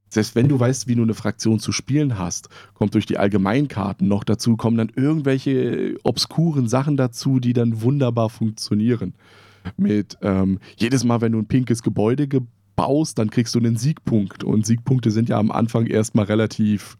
selbst 0.09 0.35
wenn 0.35 0.49
du 0.49 0.59
weißt, 0.59 0.87
wie 0.87 0.95
du 0.95 1.03
eine 1.03 1.13
Fraktion 1.13 1.59
zu 1.59 1.71
spielen 1.71 2.17
hast, 2.17 2.49
kommt 2.73 2.93
durch 2.93 3.05
die 3.05 3.17
Allgemeinkarten 3.17 4.05
noch 4.05 4.25
dazu, 4.25 4.57
kommen 4.57 4.75
dann 4.75 4.91
irgendwelche 4.93 5.95
obskuren 6.03 6.67
Sachen 6.67 6.97
dazu, 6.97 7.39
die 7.39 7.53
dann 7.53 7.81
wunderbar 7.81 8.29
funktionieren. 8.29 9.13
Mit 9.77 10.17
ähm, 10.21 10.59
jedes 10.75 11.05
Mal, 11.05 11.21
wenn 11.21 11.31
du 11.31 11.39
ein 11.39 11.47
pinkes 11.47 11.81
Gebäude 11.81 12.27
baust, 12.75 13.17
dann 13.17 13.29
kriegst 13.29 13.55
du 13.55 13.59
einen 13.59 13.77
Siegpunkt. 13.77 14.43
Und 14.43 14.65
Siegpunkte 14.65 15.11
sind 15.11 15.29
ja 15.29 15.37
am 15.37 15.51
Anfang 15.51 15.87
erstmal 15.87 16.25
relativ 16.25 16.97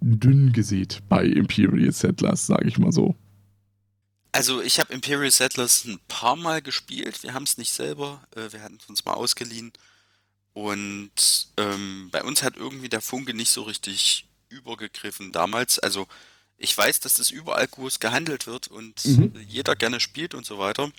dünn 0.00 0.52
gesät 0.52 1.02
bei 1.08 1.24
Imperial 1.24 1.92
Settlers, 1.92 2.46
sage 2.46 2.68
ich 2.68 2.78
mal 2.78 2.92
so. 2.92 3.16
Also 4.32 4.60
ich 4.60 4.78
habe 4.78 4.92
Imperial 4.92 5.30
Settlers 5.30 5.84
ein 5.84 5.98
paar 6.06 6.36
Mal 6.36 6.62
gespielt. 6.62 7.22
Wir 7.22 7.34
haben 7.34 7.44
es 7.44 7.58
nicht 7.58 7.72
selber. 7.72 8.22
Äh, 8.36 8.52
wir 8.52 8.62
hatten 8.62 8.78
es 8.80 8.88
uns 8.88 9.04
mal 9.04 9.14
ausgeliehen. 9.14 9.72
Und 10.52 11.48
ähm, 11.56 12.08
bei 12.10 12.22
uns 12.22 12.42
hat 12.42 12.56
irgendwie 12.56 12.88
der 12.88 13.00
Funke 13.00 13.34
nicht 13.34 13.50
so 13.50 13.62
richtig 13.62 14.26
übergegriffen 14.48 15.32
damals. 15.32 15.78
Also 15.78 16.06
ich 16.56 16.76
weiß, 16.76 17.00
dass 17.00 17.14
das 17.14 17.30
überall 17.30 17.66
groß 17.66 18.00
gehandelt 18.00 18.46
wird 18.46 18.68
und 18.68 19.04
mhm. 19.04 19.32
jeder 19.46 19.76
gerne 19.76 20.00
spielt 20.00 20.34
und 20.34 20.44
so 20.44 20.58
weiter. 20.58 20.90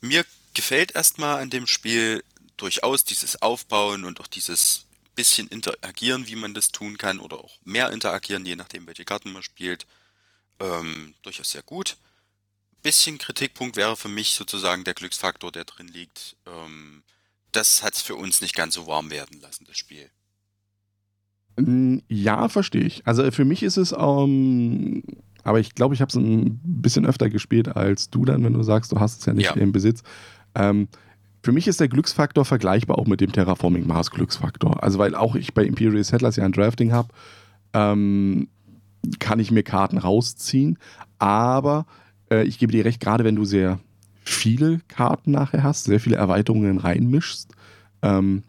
Mir 0.00 0.24
gefällt 0.54 0.94
erstmal 0.94 1.42
an 1.42 1.50
dem 1.50 1.66
Spiel 1.66 2.22
durchaus 2.56 3.04
dieses 3.04 3.42
Aufbauen 3.42 4.04
und 4.04 4.20
auch 4.20 4.28
dieses 4.28 4.83
bisschen 5.14 5.48
interagieren, 5.48 6.26
wie 6.26 6.36
man 6.36 6.54
das 6.54 6.70
tun 6.70 6.98
kann, 6.98 7.20
oder 7.20 7.38
auch 7.38 7.58
mehr 7.64 7.90
interagieren, 7.92 8.44
je 8.46 8.56
nachdem, 8.56 8.86
welche 8.86 9.04
Karten 9.04 9.32
man 9.32 9.42
spielt, 9.42 9.86
ähm, 10.60 11.14
durchaus 11.22 11.50
sehr 11.50 11.62
gut. 11.62 11.96
Bisschen 12.82 13.18
Kritikpunkt 13.18 13.76
wäre 13.76 13.96
für 13.96 14.08
mich 14.08 14.34
sozusagen 14.34 14.84
der 14.84 14.94
Glücksfaktor, 14.94 15.50
der 15.50 15.64
drin 15.64 15.88
liegt. 15.88 16.36
Ähm, 16.46 17.02
das 17.52 17.82
hat 17.82 17.94
es 17.94 18.02
für 18.02 18.16
uns 18.16 18.40
nicht 18.40 18.54
ganz 18.54 18.74
so 18.74 18.86
warm 18.86 19.10
werden 19.10 19.40
lassen, 19.40 19.64
das 19.66 19.78
Spiel. 19.78 20.10
Ja, 22.08 22.48
verstehe 22.48 22.82
ich. 22.82 23.06
Also 23.06 23.30
für 23.30 23.44
mich 23.44 23.62
ist 23.62 23.76
es, 23.76 23.92
ähm, 23.92 25.04
aber 25.44 25.60
ich 25.60 25.74
glaube, 25.74 25.94
ich 25.94 26.00
habe 26.00 26.08
es 26.08 26.16
ein 26.16 26.60
bisschen 26.64 27.06
öfter 27.06 27.30
gespielt 27.30 27.68
als 27.68 28.10
du 28.10 28.24
dann, 28.24 28.42
wenn 28.42 28.54
du 28.54 28.62
sagst, 28.62 28.90
du 28.90 28.98
hast 28.98 29.20
es 29.20 29.26
ja 29.26 29.34
nicht 29.34 29.46
ja. 29.46 29.52
im 29.52 29.70
Besitz. 29.70 30.02
Ähm, 30.56 30.88
für 31.44 31.52
mich 31.52 31.68
ist 31.68 31.78
der 31.78 31.88
Glücksfaktor 31.88 32.46
vergleichbar 32.46 32.98
auch 32.98 33.06
mit 33.06 33.20
dem 33.20 33.30
Terraforming 33.30 33.86
Mars 33.86 34.10
Glücksfaktor. 34.10 34.82
Also, 34.82 34.98
weil 34.98 35.14
auch 35.14 35.34
ich 35.34 35.52
bei 35.52 35.62
Imperial 35.62 36.02
Settlers 36.02 36.36
ja 36.36 36.44
ein 36.44 36.52
Drafting 36.52 36.90
habe, 36.90 37.08
ähm, 37.74 38.48
kann 39.18 39.38
ich 39.40 39.50
mir 39.50 39.62
Karten 39.62 39.98
rausziehen. 39.98 40.78
Aber 41.18 41.84
äh, 42.30 42.44
ich 42.44 42.58
gebe 42.58 42.72
dir 42.72 42.86
recht, 42.86 42.98
gerade 42.98 43.24
wenn 43.24 43.36
du 43.36 43.44
sehr 43.44 43.78
viele 44.24 44.80
Karten 44.88 45.32
nachher 45.32 45.62
hast, 45.62 45.84
sehr 45.84 46.00
viele 46.00 46.16
Erweiterungen 46.16 46.78
reinmischst, 46.78 47.52
ähm, 48.00 48.42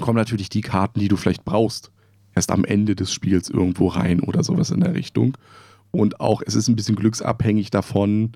kommen 0.00 0.16
natürlich 0.16 0.48
die 0.48 0.60
Karten, 0.60 1.00
die 1.00 1.08
du 1.08 1.16
vielleicht 1.16 1.44
brauchst, 1.44 1.90
erst 2.36 2.52
am 2.52 2.64
Ende 2.64 2.94
des 2.94 3.12
Spiels 3.12 3.50
irgendwo 3.50 3.88
rein 3.88 4.20
oder 4.20 4.44
sowas 4.44 4.70
in 4.70 4.78
der 4.78 4.94
Richtung. 4.94 5.36
Und 5.90 6.20
auch 6.20 6.40
es 6.46 6.54
ist 6.54 6.68
ein 6.68 6.76
bisschen 6.76 6.94
glücksabhängig 6.94 7.72
davon, 7.72 8.34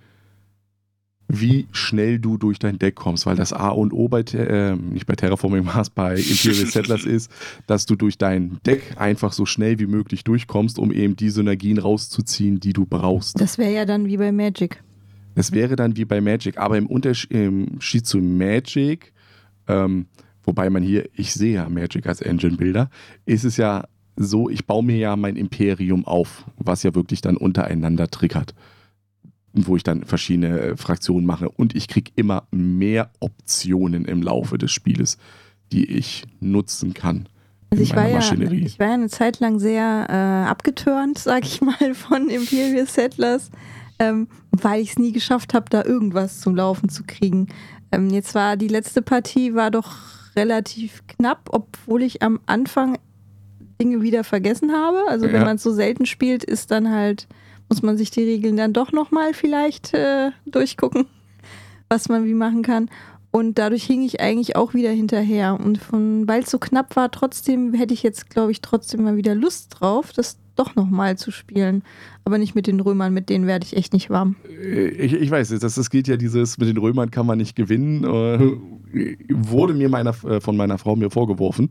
wie 1.29 1.67
schnell 1.73 2.19
du 2.19 2.39
durch 2.39 2.59
dein 2.59 2.79
Deck 2.79 2.95
kommst, 2.95 3.27
weil 3.27 3.37
das 3.37 3.53
A 3.53 3.71
und 3.71 3.93
O 3.93 4.09
bei, 4.09 4.21
äh, 4.21 4.77
nicht 4.77 5.07
bei 5.07 5.15
Terraforming 5.15 5.65
Mars, 5.65 5.91
bei 5.91 6.17
Imperial 6.17 6.67
Settlers 6.67 7.05
ist, 7.07 7.31
dass 7.67 7.87
du 7.87 7.97
durch 7.97 8.19
dein 8.19 8.61
Deck 8.65 8.95
einfach 8.97 9.33
so 9.33 9.47
schnell 9.47 9.79
wie 9.79 9.87
möglich 9.87 10.25
durchkommst, 10.25 10.79
um 10.79 10.93
eben 10.93 11.17
die 11.17 11.31
Synergien 11.31 11.79
rauszuziehen, 11.79 12.61
die 12.61 12.73
du 12.73 12.87
brauchst. 12.87 13.41
Das 13.41 13.59
wäre 13.59 13.73
ja 13.73 13.85
dann 13.85 14.07
wie 14.07 14.17
bei 14.17 14.31
Magic. 14.31 14.83
Das 15.35 15.53
wäre 15.53 15.77
dann 15.77 15.97
wie 15.97 16.05
bei 16.05 16.21
Magic, 16.21 16.59
aber 16.59 16.79
im 16.79 16.87
Unterschied 16.87 18.07
zu 18.07 18.19
Magic, 18.19 19.13
ähm, 19.69 20.07
wobei 20.45 20.71
man 20.71 20.83
hier, 20.83 21.09
ich 21.15 21.35
sehe 21.35 21.55
ja 21.55 21.69
Magic 21.69 22.07
als 22.07 22.23
Engine-Bilder, 22.23 22.89
ist 23.27 23.45
es 23.45 23.57
ja 23.59 23.85
so, 24.17 24.49
ich 24.49 24.65
baue 24.65 24.83
mir 24.83 24.97
ja 24.97 25.15
mein 25.15 25.37
Imperium 25.37 26.07
auf, 26.07 26.47
was 26.57 26.85
ja 26.85 26.95
wirklich 26.95 27.21
dann 27.21 27.37
untereinander 27.37 28.09
triggert 28.09 28.55
wo 29.57 29.77
ich 29.77 29.83
dann 29.83 30.05
verschiedene 30.05 30.61
äh, 30.61 30.77
Fraktionen 30.77 31.27
mache. 31.27 31.49
Und 31.49 31.75
ich 31.75 31.89
kriege 31.89 32.11
immer 32.17 32.47
mehr 32.51 33.11
Optionen 33.21 34.05
im 34.05 34.23
Laufe 34.23 34.59
des 34.59 34.73
Spieles, 34.73 35.17
die 35.73 35.91
ich 35.91 36.25
nutzen 36.41 36.95
kann. 36.95 37.29
Also 37.71 37.83
ich 37.83 37.97
war, 37.97 38.09
ja, 38.09 38.19
ich 38.19 38.79
war 38.79 38.89
ja 38.89 38.95
eine 38.95 39.09
Zeit 39.09 39.41
lang 39.41 39.59
sehr 39.59 40.07
äh, 40.09 40.49
abgeturnt, 40.49 41.19
sag 41.19 41.45
ich 41.45 41.61
mal, 41.61 41.95
von 41.95 42.29
Imperial 42.29 42.87
Settlers, 42.87 43.51
ähm, 43.99 44.29
weil 44.53 44.81
ich 44.81 44.91
es 44.91 44.99
nie 44.99 45.13
geschafft 45.13 45.55
habe, 45.55 45.67
da 45.69 45.85
irgendwas 45.85 46.41
zum 46.41 46.55
Laufen 46.55 46.89
zu 46.89 47.03
kriegen. 47.05 47.49
Ähm, 47.91 48.11
jetzt 48.11 48.35
war 48.35 48.57
die 48.57 48.69
letzte 48.69 49.03
Partie 49.03 49.55
war 49.55 49.71
doch 49.71 49.97
relativ 50.37 51.03
knapp, 51.09 51.49
obwohl 51.51 52.03
ich 52.03 52.23
am 52.23 52.41
Anfang 52.47 52.99
Dinge 53.81 54.03
wieder 54.03 54.23
vergessen 54.23 54.73
habe. 54.73 55.03
Also 55.09 55.31
wenn 55.33 55.43
man 55.43 55.57
es 55.57 55.63
so 55.63 55.73
selten 55.73 56.07
spielt, 56.07 56.45
ist 56.45 56.71
dann 56.71 56.91
halt 56.91 57.27
muss 57.69 57.83
man 57.83 57.97
sich 57.97 58.11
die 58.11 58.23
Regeln 58.23 58.57
dann 58.57 58.73
doch 58.73 58.93
nochmal 58.93 59.35
vielleicht 59.35 59.95
äh, 59.95 60.31
durchgucken, 60.47 61.07
was 61.89 62.09
man 62.09 62.25
wie 62.25 62.35
machen 62.35 62.63
kann. 62.63 62.91
Und 63.31 63.59
dadurch 63.59 63.85
hing 63.85 64.03
ich 64.03 64.21
eigentlich 64.21 64.57
auch 64.57 64.73
wieder 64.73 64.91
hinterher. 64.91 65.59
Und 65.61 65.81
weil 65.91 66.43
es 66.43 66.51
so 66.51 66.59
knapp 66.59 66.97
war, 66.97 67.11
trotzdem 67.11 67.75
hätte 67.75 67.93
ich 67.93 68.03
jetzt, 68.03 68.31
glaube 68.31 68.51
ich, 68.51 68.63
trotzdem 68.63 69.03
mal 69.03 69.17
wieder 69.17 69.35
Lust 69.35 69.77
drauf, 69.79 70.13
das 70.15 70.39
doch 70.55 70.75
nochmal 70.75 71.19
zu 71.19 71.31
spielen. 71.31 71.83
Aber 72.25 72.39
nicht 72.39 72.55
mit 72.55 72.67
den 72.67 72.81
Römern, 72.81 73.13
mit 73.13 73.29
denen 73.29 73.47
werde 73.47 73.67
ich 73.67 73.77
echt 73.77 73.93
nicht 73.93 74.09
warm. 74.09 74.37
Ich, 74.63 75.13
ich 75.13 75.31
weiß, 75.31 75.51
das, 75.51 75.75
das 75.75 75.91
geht 75.91 76.09
ja 76.09 76.17
dieses, 76.17 76.57
mit 76.57 76.69
den 76.69 76.79
Römern 76.79 77.11
kann 77.11 77.27
man 77.27 77.37
nicht 77.37 77.57
gewinnen, 77.57 78.05
äh, 78.05 79.19
wurde 79.31 79.75
mir 79.75 79.91
meiner, 79.91 80.15
äh, 80.25 80.41
von 80.41 80.57
meiner 80.57 80.79
Frau 80.79 80.97
mir 80.97 81.11
vorgeworfen. 81.11 81.69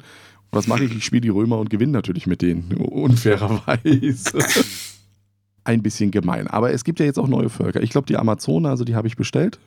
Was 0.51 0.67
mache 0.67 0.85
ich? 0.85 0.95
Ich 0.95 1.03
spiele 1.03 1.21
die 1.21 1.29
Römer 1.29 1.57
und 1.57 1.69
gewinne 1.69 1.91
natürlich 1.91 2.27
mit 2.27 2.41
denen, 2.41 2.71
unfairerweise 2.73 4.37
ein 5.65 5.81
bisschen 5.81 6.11
gemein. 6.11 6.47
Aber 6.47 6.71
es 6.71 6.83
gibt 6.83 6.99
ja 6.99 7.05
jetzt 7.05 7.17
auch 7.17 7.27
neue 7.27 7.49
Völker. 7.49 7.81
Ich 7.81 7.89
glaube, 7.89 8.05
die 8.05 8.17
Amazoner, 8.17 8.69
also 8.69 8.85
die 8.85 8.95
habe 8.95 9.07
ich 9.07 9.17
bestellt. 9.17 9.59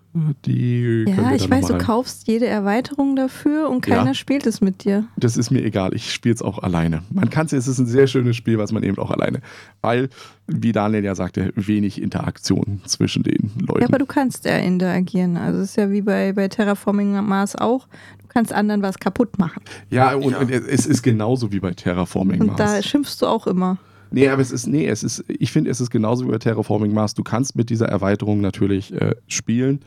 Die 0.46 1.04
ja, 1.06 1.34
ich 1.34 1.50
weiß, 1.50 1.66
du 1.66 1.76
kaufst 1.76 2.28
jede 2.28 2.46
Erweiterung 2.46 3.16
dafür 3.16 3.68
und 3.68 3.80
keiner 3.80 4.06
ja. 4.06 4.14
spielt 4.14 4.46
es 4.46 4.60
mit 4.60 4.84
dir. 4.84 5.04
Das 5.16 5.36
ist 5.36 5.50
mir 5.50 5.62
egal. 5.62 5.92
Ich 5.94 6.12
spiele 6.12 6.36
es 6.36 6.40
auch 6.40 6.60
alleine. 6.60 7.02
Man 7.12 7.28
kann 7.30 7.46
es, 7.46 7.52
es 7.52 7.66
ist 7.66 7.78
ein 7.78 7.86
sehr 7.86 8.06
schönes 8.06 8.36
Spiel, 8.36 8.58
was 8.58 8.70
man 8.70 8.84
eben 8.84 8.96
auch 8.98 9.10
alleine. 9.10 9.40
Weil, 9.82 10.08
wie 10.46 10.70
Daniel 10.70 11.04
ja 11.04 11.16
sagte, 11.16 11.52
wenig 11.56 12.00
Interaktion 12.00 12.80
zwischen 12.86 13.24
den 13.24 13.50
Leuten. 13.58 13.80
Ja, 13.80 13.88
aber 13.88 13.98
du 13.98 14.06
kannst 14.06 14.44
ja 14.44 14.56
interagieren. 14.56 15.36
Also 15.36 15.58
es 15.60 15.70
ist 15.70 15.76
ja 15.76 15.90
wie 15.90 16.02
bei, 16.02 16.32
bei 16.32 16.46
Terraforming 16.46 17.24
Mars 17.26 17.56
auch. 17.56 17.88
Du 18.22 18.28
kannst 18.28 18.52
anderen 18.52 18.82
was 18.82 19.00
kaputt 19.00 19.36
machen. 19.38 19.62
Ja, 19.90 20.14
und, 20.14 20.30
ja. 20.30 20.38
und 20.38 20.50
es 20.50 20.86
ist 20.86 21.02
genauso 21.02 21.50
wie 21.50 21.58
bei 21.58 21.72
Terraforming 21.72 22.38
Mars. 22.38 22.50
Und 22.50 22.60
da 22.60 22.82
schimpfst 22.82 23.16
du 23.20 23.26
auch 23.26 23.48
immer. 23.48 23.78
Nee, 24.10 24.28
aber 24.28 24.42
es 24.42 24.50
ist, 24.50 24.66
nee, 24.66 24.86
es 24.86 25.02
ist, 25.02 25.24
ich 25.28 25.52
finde, 25.52 25.70
es 25.70 25.80
ist 25.80 25.90
genauso 25.90 26.26
wie 26.26 26.30
bei 26.30 26.38
Terraforming 26.38 26.92
Mars. 26.92 27.14
Du 27.14 27.22
kannst 27.22 27.56
mit 27.56 27.70
dieser 27.70 27.86
Erweiterung 27.86 28.40
natürlich 28.40 28.92
äh, 28.92 29.14
spielen. 29.26 29.80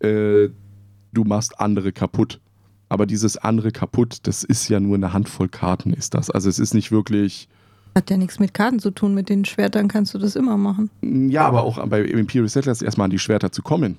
Äh, 0.00 0.48
du 1.12 1.24
machst 1.24 1.60
andere 1.60 1.92
kaputt. 1.92 2.40
Aber 2.88 3.06
dieses 3.06 3.38
andere 3.38 3.72
kaputt, 3.72 4.18
das 4.24 4.44
ist 4.44 4.68
ja 4.68 4.78
nur 4.78 4.96
eine 4.96 5.12
Handvoll 5.12 5.48
Karten, 5.48 5.94
ist 5.94 6.14
das. 6.14 6.30
Also 6.30 6.48
es 6.48 6.58
ist 6.58 6.74
nicht 6.74 6.92
wirklich. 6.92 7.48
Hat 7.94 8.10
ja 8.10 8.16
nichts 8.16 8.38
mit 8.38 8.52
Karten 8.52 8.80
zu 8.80 8.90
tun. 8.90 9.14
Mit 9.14 9.28
den 9.28 9.44
Schwertern 9.44 9.88
kannst 9.88 10.12
du 10.14 10.18
das 10.18 10.36
immer 10.36 10.56
machen. 10.56 10.90
Ja, 11.02 11.46
aber 11.46 11.62
auch 11.62 11.86
bei 11.86 12.02
Imperial 12.02 12.48
Settlers 12.48 12.82
erstmal 12.82 13.06
an 13.06 13.10
die 13.10 13.18
Schwerter 13.18 13.50
zu 13.50 13.62
kommen. 13.62 13.98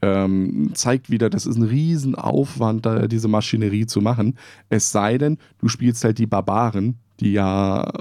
Ähm, 0.00 0.70
zeigt 0.74 1.10
wieder, 1.10 1.30
das 1.30 1.46
ist 1.46 1.56
ein 1.56 1.62
Riesenaufwand, 1.62 2.88
diese 3.12 3.28
Maschinerie 3.28 3.86
zu 3.86 4.00
machen. 4.00 4.36
Es 4.68 4.90
sei 4.90 5.16
denn, 5.16 5.38
du 5.58 5.68
spielst 5.68 6.02
halt 6.02 6.18
die 6.18 6.26
Barbaren, 6.26 6.96
die 7.20 7.32
ja 7.32 7.92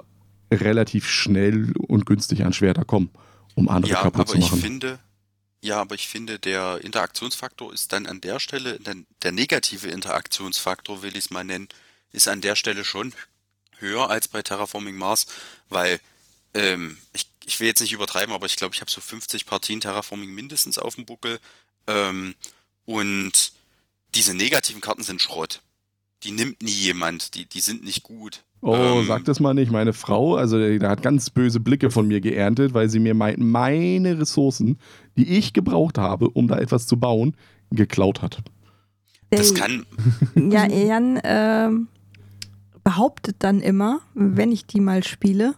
relativ 0.51 1.07
schnell 1.07 1.73
und 1.77 2.05
günstig 2.05 2.43
an 2.43 2.53
Schwerter 2.53 2.85
kommen, 2.85 3.09
um 3.55 3.69
andere 3.69 3.93
ja, 3.93 4.01
kaputt 4.01 4.29
zu 4.29 4.37
machen. 4.37 4.57
Ich 4.57 4.63
finde, 4.63 4.99
ja, 5.61 5.79
aber 5.79 5.95
ich 5.95 6.07
finde, 6.07 6.39
der 6.39 6.79
Interaktionsfaktor 6.83 7.73
ist 7.73 7.93
dann 7.93 8.07
an 8.07 8.19
der 8.21 8.39
Stelle, 8.39 8.79
der, 8.79 8.95
der 9.21 9.31
negative 9.31 9.87
Interaktionsfaktor, 9.87 11.03
will 11.03 11.11
ich 11.11 11.25
es 11.25 11.29
mal 11.29 11.43
nennen, 11.43 11.69
ist 12.11 12.27
an 12.27 12.41
der 12.41 12.55
Stelle 12.55 12.83
schon 12.83 13.13
höher 13.77 14.09
als 14.09 14.27
bei 14.27 14.41
Terraforming 14.41 14.95
Mars, 14.95 15.27
weil 15.69 15.99
ähm, 16.53 16.97
ich, 17.13 17.27
ich 17.45 17.59
will 17.59 17.67
jetzt 17.67 17.81
nicht 17.81 17.93
übertreiben, 17.93 18.33
aber 18.33 18.45
ich 18.45 18.55
glaube, 18.55 18.75
ich 18.75 18.81
habe 18.81 18.91
so 18.91 19.01
50 19.01 19.45
Partien 19.45 19.81
Terraforming 19.81 20.31
mindestens 20.33 20.77
auf 20.77 20.95
dem 20.95 21.05
Buckel 21.05 21.39
ähm, 21.87 22.35
und 22.85 23.53
diese 24.15 24.33
negativen 24.33 24.81
Karten 24.81 25.03
sind 25.03 25.21
Schrott. 25.21 25.61
Die 26.23 26.31
nimmt 26.31 26.61
nie 26.61 26.71
jemand, 26.71 27.33
die, 27.35 27.45
die 27.45 27.61
sind 27.61 27.83
nicht 27.83 28.03
gut. 28.03 28.43
Oh, 28.61 28.75
ähm, 28.75 29.05
sag 29.07 29.25
das 29.25 29.39
mal 29.39 29.53
nicht. 29.53 29.71
Meine 29.71 29.93
Frau, 29.93 30.35
also 30.35 30.77
da 30.77 30.89
hat 30.89 31.01
ganz 31.01 31.29
böse 31.29 31.59
Blicke 31.59 31.89
von 31.89 32.07
mir 32.07 32.21
geerntet, 32.21 32.73
weil 32.73 32.89
sie 32.89 32.99
mir 32.99 33.15
mein, 33.15 33.37
meine 33.39 34.19
Ressourcen, 34.19 34.77
die 35.17 35.37
ich 35.37 35.53
gebraucht 35.53 35.97
habe, 35.97 36.29
um 36.29 36.47
da 36.47 36.59
etwas 36.59 36.85
zu 36.85 36.99
bauen, 36.99 37.35
geklaut 37.71 38.21
hat. 38.21 38.37
Das 39.31 39.55
kann. 39.55 39.85
Ja, 40.35 40.67
Jan 40.67 41.17
äh, 41.17 41.69
behauptet 42.83 43.37
dann 43.39 43.61
immer, 43.61 44.01
wenn 44.13 44.51
ich 44.51 44.65
die 44.65 44.81
mal 44.81 45.03
spiele, 45.03 45.55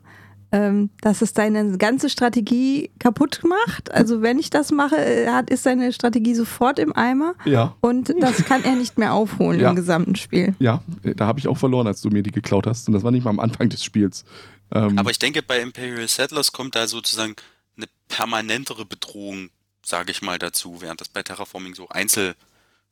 ähm, 0.54 0.91
dass 1.01 1.24
es 1.24 1.34
deine 1.34 1.78
ganze 1.80 2.10
Strategie 2.10 2.91
kaputt 2.99 3.41
macht. 3.43 3.91
Also 3.91 4.22
wenn 4.22 4.38
ich 4.38 4.51
das 4.51 4.72
mache, 4.72 4.95
äh, 4.95 5.28
hat, 5.28 5.49
ist 5.49 5.64
seine 5.64 5.91
Strategie 5.91 6.36
sofort 6.36 6.78
im 6.78 6.95
Eimer. 6.95 7.34
Ja. 7.43 7.76
Und 7.82 8.14
das 8.20 8.45
kann 8.45 8.64
er 8.64 8.76
nicht 8.76 8.99
mehr 8.99 9.14
aufholen 9.14 9.60
ja. 9.60 9.72
im 9.72 9.76
gesamten 9.76 10.16
Spiel. 10.16 10.56
Ja, 10.60 10.84
da 11.01 11.26
habe 11.26 11.39
ich 11.39 11.47
auch 11.47 11.58
verloren, 11.58 11.88
als 11.88 12.01
du 12.01 12.10
mir 12.10 12.22
die 12.22 12.32
geklaut 12.32 12.68
hast. 12.68 12.88
Und 12.88 12.93
das 12.93 13.01
war 13.01 13.10
nicht 13.10 13.24
mal 13.24 13.32
am 13.32 13.39
Anfang 13.39 13.68
des 13.70 13.84
Spiels. 13.84 14.26
Ähm, 14.72 14.99
Aber 14.99 15.10
ich 15.10 15.18
denke, 15.18 15.41
bei 15.41 15.60
Imperial 15.60 16.08
Settlers 16.08 16.51
kommt 16.51 16.76
da 16.76 16.88
sozusagen 16.88 17.36
eine 17.76 17.88
permanentere 18.08 18.86
Bedrohung, 18.86 19.49
sage 19.84 20.12
ich 20.12 20.22
mal, 20.22 20.38
dazu, 20.38 20.78
während 20.82 21.01
das 21.01 21.10
bei 21.10 21.24
Terraforming 21.24 21.74
so 21.74 21.89
Einzel- 21.89 22.36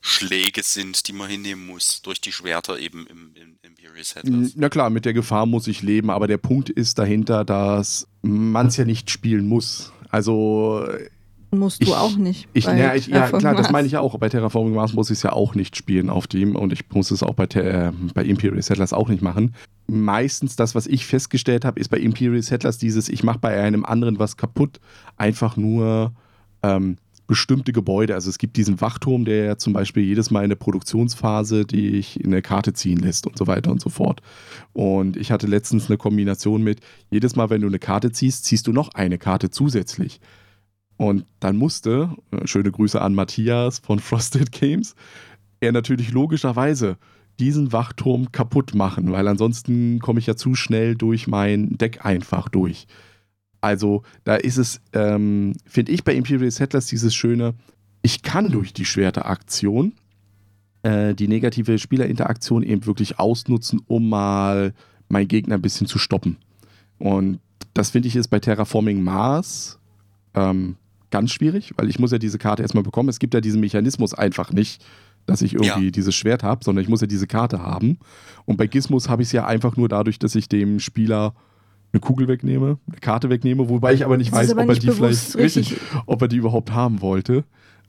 Schläge 0.01 0.61
sind, 0.63 1.07
die 1.07 1.13
man 1.13 1.29
hinnehmen 1.29 1.65
muss, 1.65 2.01
durch 2.01 2.19
die 2.19 2.31
Schwerter 2.31 2.79
eben 2.79 3.05
im, 3.07 3.31
im 3.35 3.55
Imperial 3.61 4.03
Settlers. 4.03 4.53
Na 4.55 4.69
klar, 4.69 4.89
mit 4.89 5.05
der 5.05 5.13
Gefahr 5.13 5.45
muss 5.45 5.67
ich 5.67 5.83
leben, 5.83 6.09
aber 6.09 6.27
der 6.27 6.37
Punkt 6.37 6.69
ist 6.69 6.97
dahinter, 6.97 7.45
dass 7.45 8.07
man 8.21 8.67
es 8.67 8.77
ja 8.77 8.85
nicht 8.85 9.11
spielen 9.11 9.47
muss. 9.47 9.93
Also 10.09 10.85
Musst 11.53 11.81
du 11.81 11.87
ich, 11.87 11.93
auch 11.93 12.15
nicht. 12.15 12.47
Ich, 12.53 12.63
ja, 12.63 12.95
ich, 12.95 13.07
ja, 13.07 13.27
klar, 13.27 13.55
das 13.55 13.71
meine 13.71 13.85
ich 13.85 13.93
ja 13.93 13.99
auch. 13.99 14.17
Bei 14.17 14.29
Terraforming 14.29 14.73
Mars 14.73 14.93
muss 14.93 15.09
ich 15.09 15.17
es 15.17 15.23
ja 15.23 15.33
auch 15.33 15.53
nicht 15.53 15.75
spielen 15.75 16.09
auf 16.09 16.25
dem 16.25 16.55
und 16.55 16.71
ich 16.71 16.89
muss 16.93 17.11
es 17.11 17.23
auch 17.23 17.33
bei, 17.33 17.43
äh, 17.43 17.91
bei 18.13 18.23
Imperial 18.23 18.61
Settlers 18.61 18.93
auch 18.93 19.09
nicht 19.09 19.21
machen. 19.21 19.53
Meistens 19.87 20.55
das, 20.55 20.75
was 20.75 20.87
ich 20.87 21.05
festgestellt 21.05 21.65
habe, 21.65 21.79
ist 21.81 21.89
bei 21.89 21.97
Imperial 21.97 22.41
Settlers 22.41 22.77
dieses, 22.77 23.09
ich 23.09 23.23
mache 23.23 23.39
bei 23.39 23.61
einem 23.61 23.83
anderen 23.83 24.17
was 24.17 24.37
kaputt, 24.37 24.79
einfach 25.17 25.57
nur 25.57 26.13
ähm, 26.63 26.97
bestimmte 27.31 27.71
Gebäude. 27.71 28.13
Also 28.13 28.29
es 28.29 28.37
gibt 28.37 28.57
diesen 28.57 28.81
Wachturm, 28.81 29.23
der 29.23 29.57
zum 29.57 29.71
Beispiel 29.71 30.03
jedes 30.03 30.31
Mal 30.31 30.43
in 30.43 30.49
der 30.49 30.57
Produktionsphase 30.57 31.63
dich 31.65 32.19
in 32.19 32.33
eine 32.33 32.41
Karte 32.41 32.73
ziehen 32.73 32.97
lässt 32.97 33.25
und 33.25 33.37
so 33.37 33.47
weiter 33.47 33.71
und 33.71 33.79
so 33.79 33.89
fort. 33.89 34.21
Und 34.73 35.15
ich 35.15 35.31
hatte 35.31 35.47
letztens 35.47 35.87
eine 35.87 35.97
Kombination 35.97 36.61
mit, 36.61 36.81
jedes 37.09 37.37
Mal, 37.37 37.49
wenn 37.49 37.61
du 37.61 37.67
eine 37.67 37.79
Karte 37.79 38.11
ziehst, 38.11 38.43
ziehst 38.43 38.67
du 38.67 38.73
noch 38.73 38.89
eine 38.95 39.17
Karte 39.17 39.49
zusätzlich. 39.49 40.19
Und 40.97 41.23
dann 41.39 41.55
musste, 41.55 42.09
äh, 42.31 42.45
schöne 42.45 42.69
Grüße 42.69 43.01
an 43.01 43.15
Matthias 43.15 43.79
von 43.79 43.99
Frosted 44.09 44.51
Games, 44.51 44.95
er 45.61 45.71
natürlich 45.71 46.11
logischerweise 46.11 46.97
diesen 47.39 47.71
Wachturm 47.71 48.33
kaputt 48.33 48.75
machen, 48.75 49.13
weil 49.13 49.29
ansonsten 49.29 49.99
komme 49.99 50.19
ich 50.19 50.27
ja 50.27 50.35
zu 50.35 50.53
schnell 50.53 50.95
durch 50.95 51.27
mein 51.27 51.77
Deck 51.77 52.03
einfach 52.03 52.49
durch. 52.49 52.87
Also 53.61 54.03
da 54.23 54.35
ist 54.35 54.57
es, 54.57 54.81
ähm, 54.93 55.53
finde 55.65 55.91
ich 55.91 56.03
bei 56.03 56.13
Imperial 56.15 56.51
Settlers 56.51 56.87
dieses 56.87 57.13
schöne, 57.13 57.53
ich 58.01 58.23
kann 58.23 58.51
durch 58.51 58.73
die 58.73 58.85
Schwerteraktion 58.85 59.93
äh, 60.83 61.13
die 61.13 61.27
negative 61.27 61.77
Spielerinteraktion 61.77 62.63
eben 62.63 62.85
wirklich 62.85 63.19
ausnutzen, 63.19 63.81
um 63.87 64.09
mal 64.09 64.73
meinen 65.09 65.27
Gegner 65.27 65.55
ein 65.55 65.61
bisschen 65.61 65.87
zu 65.87 65.99
stoppen. 65.99 66.37
Und 66.97 67.39
das 67.73 67.91
finde 67.91 68.07
ich 68.07 68.15
ist 68.15 68.29
bei 68.29 68.39
Terraforming 68.39 69.03
Mars 69.03 69.79
ähm, 70.33 70.75
ganz 71.11 71.31
schwierig, 71.31 71.73
weil 71.77 71.89
ich 71.89 71.99
muss 71.99 72.11
ja 72.11 72.17
diese 72.17 72.37
Karte 72.37 72.63
erstmal 72.63 72.83
bekommen. 72.83 73.09
Es 73.09 73.19
gibt 73.19 73.33
ja 73.33 73.41
diesen 73.41 73.59
Mechanismus 73.59 74.13
einfach 74.13 74.51
nicht, 74.51 74.83
dass 75.25 75.41
ich 75.41 75.53
irgendwie 75.53 75.85
ja. 75.85 75.91
dieses 75.91 76.15
Schwert 76.15 76.43
habe, 76.43 76.63
sondern 76.63 76.83
ich 76.83 76.89
muss 76.89 77.01
ja 77.01 77.07
diese 77.07 77.27
Karte 77.27 77.61
haben. 77.61 77.99
Und 78.45 78.57
bei 78.57 78.67
Gizmos 78.67 79.07
habe 79.07 79.21
ich 79.21 79.27
es 79.27 79.31
ja 79.33 79.45
einfach 79.45 79.77
nur 79.77 79.87
dadurch, 79.87 80.17
dass 80.17 80.35
ich 80.35 80.49
dem 80.49 80.79
Spieler 80.79 81.35
eine 81.93 81.99
Kugel 81.99 82.27
wegnehme, 82.27 82.77
eine 82.87 82.99
Karte 82.99 83.29
wegnehme, 83.29 83.69
wobei 83.69 83.93
ich 83.93 84.05
aber 84.05 84.17
nicht 84.17 84.31
weiß, 84.31 84.51
aber 84.51 84.63
ob 84.63 84.69
er 84.69 84.75
die 84.75 84.91
vielleicht 84.91 85.35
richtig, 85.35 85.75
ob 86.05 86.21
er 86.21 86.27
die 86.27 86.37
überhaupt 86.37 86.71
haben 86.71 87.01
wollte. 87.01 87.43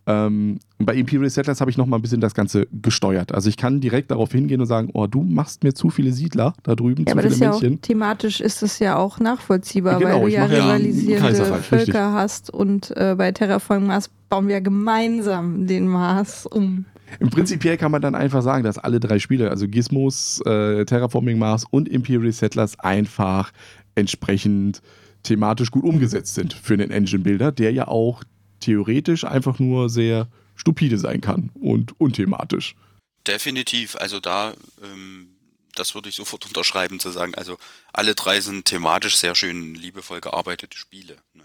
Ähm, 0.04 0.58
bei 0.80 0.96
Imperial 0.96 1.30
Settlers 1.30 1.60
habe 1.60 1.70
ich 1.70 1.76
noch 1.76 1.86
mal 1.86 1.96
ein 1.96 2.02
bisschen 2.02 2.20
das 2.20 2.34
Ganze 2.34 2.66
gesteuert. 2.72 3.32
Also 3.32 3.48
ich 3.48 3.56
kann 3.56 3.80
direkt 3.80 4.10
darauf 4.10 4.32
hingehen 4.32 4.60
und 4.60 4.66
sagen, 4.66 4.90
oh, 4.94 5.06
du 5.06 5.22
machst 5.22 5.62
mir 5.62 5.74
zu 5.74 5.90
viele 5.90 6.12
Siedler 6.12 6.54
da 6.64 6.74
drüben, 6.74 7.04
ja, 7.06 7.12
zu 7.12 7.12
aber 7.12 7.22
viele 7.22 7.30
das 7.30 7.38
Männchen. 7.38 7.72
Ja 7.74 7.76
auch, 7.76 7.82
thematisch 7.82 8.40
ist 8.40 8.62
es 8.64 8.80
ja 8.80 8.96
auch 8.96 9.20
nachvollziehbar, 9.20 10.00
genau, 10.00 10.14
weil 10.14 10.20
du 10.22 10.26
ja 10.28 10.44
rivalisierende 10.46 11.38
ja 11.38 11.44
Völker 11.54 11.78
richtig. 11.78 11.94
hast 11.94 12.50
und 12.52 12.96
äh, 12.96 13.14
bei 13.16 13.30
Terraforming 13.30 13.86
Mars 13.86 14.10
bauen 14.28 14.48
wir 14.48 14.60
gemeinsam 14.60 15.68
den 15.68 15.86
Mars 15.86 16.46
um. 16.46 16.84
Im 17.20 17.30
Prinzipiell 17.30 17.76
kann 17.76 17.92
man 17.92 18.02
dann 18.02 18.14
einfach 18.14 18.42
sagen, 18.42 18.64
dass 18.64 18.78
alle 18.78 18.98
drei 18.98 19.18
Spiele, 19.18 19.50
also 19.50 19.68
Gizmos, 19.68 20.40
äh, 20.46 20.84
Terraforming 20.84 21.38
Mars 21.38 21.64
und 21.70 21.88
Imperial 21.88 22.32
Settlers, 22.32 22.78
einfach 22.80 23.52
entsprechend 23.94 24.82
thematisch 25.22 25.70
gut 25.70 25.84
umgesetzt 25.84 26.34
sind 26.34 26.52
für 26.52 26.74
einen 26.74 26.90
Engine-Builder, 26.90 27.52
der 27.52 27.72
ja 27.72 27.88
auch 27.88 28.24
theoretisch 28.60 29.24
einfach 29.24 29.58
nur 29.58 29.88
sehr 29.88 30.28
stupide 30.56 30.98
sein 30.98 31.20
kann 31.20 31.50
und 31.54 32.00
unthematisch. 32.00 32.74
Definitiv, 33.26 33.96
also 33.96 34.20
da, 34.20 34.54
ähm, 34.82 35.36
das 35.74 35.94
würde 35.94 36.08
ich 36.08 36.16
sofort 36.16 36.46
unterschreiben 36.46 37.00
zu 37.00 37.10
sagen, 37.10 37.34
also 37.34 37.58
alle 37.92 38.14
drei 38.14 38.40
sind 38.40 38.64
thematisch 38.64 39.16
sehr 39.16 39.34
schön 39.34 39.74
liebevoll 39.74 40.20
gearbeitete 40.20 40.76
Spiele. 40.76 41.16
Ne? 41.34 41.44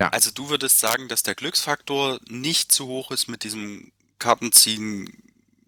Ja. 0.00 0.08
Also 0.08 0.30
du 0.30 0.48
würdest 0.48 0.80
sagen, 0.80 1.08
dass 1.08 1.22
der 1.22 1.34
Glücksfaktor 1.34 2.20
nicht 2.28 2.72
zu 2.72 2.86
hoch 2.86 3.10
ist 3.10 3.28
mit 3.28 3.44
diesem 3.44 3.92
Kartenziehen, 4.18 5.22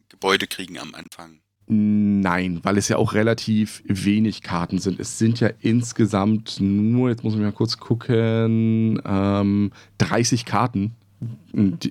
Gebäude 0.09 0.47
kriegen 0.47 0.78
am 0.78 0.94
Anfang. 0.94 1.41
Nein, 1.74 2.61
weil 2.62 2.77
es 2.77 2.89
ja 2.89 2.99
auch 2.99 3.15
relativ 3.15 3.82
wenig 3.86 4.43
Karten 4.43 4.78
sind. 4.78 5.01
Es 5.01 5.19
sind 5.19 5.40
ja 5.40 5.49
insgesamt 5.61 6.59
nur, 6.61 7.09
jetzt 7.09 7.24
muss 7.24 7.35
ich 7.35 7.40
mal 7.40 7.53
kurz 7.53 7.78
gucken, 7.78 9.01
ähm, 9.05 9.73
30 9.97 10.44
Karten, 10.44 10.93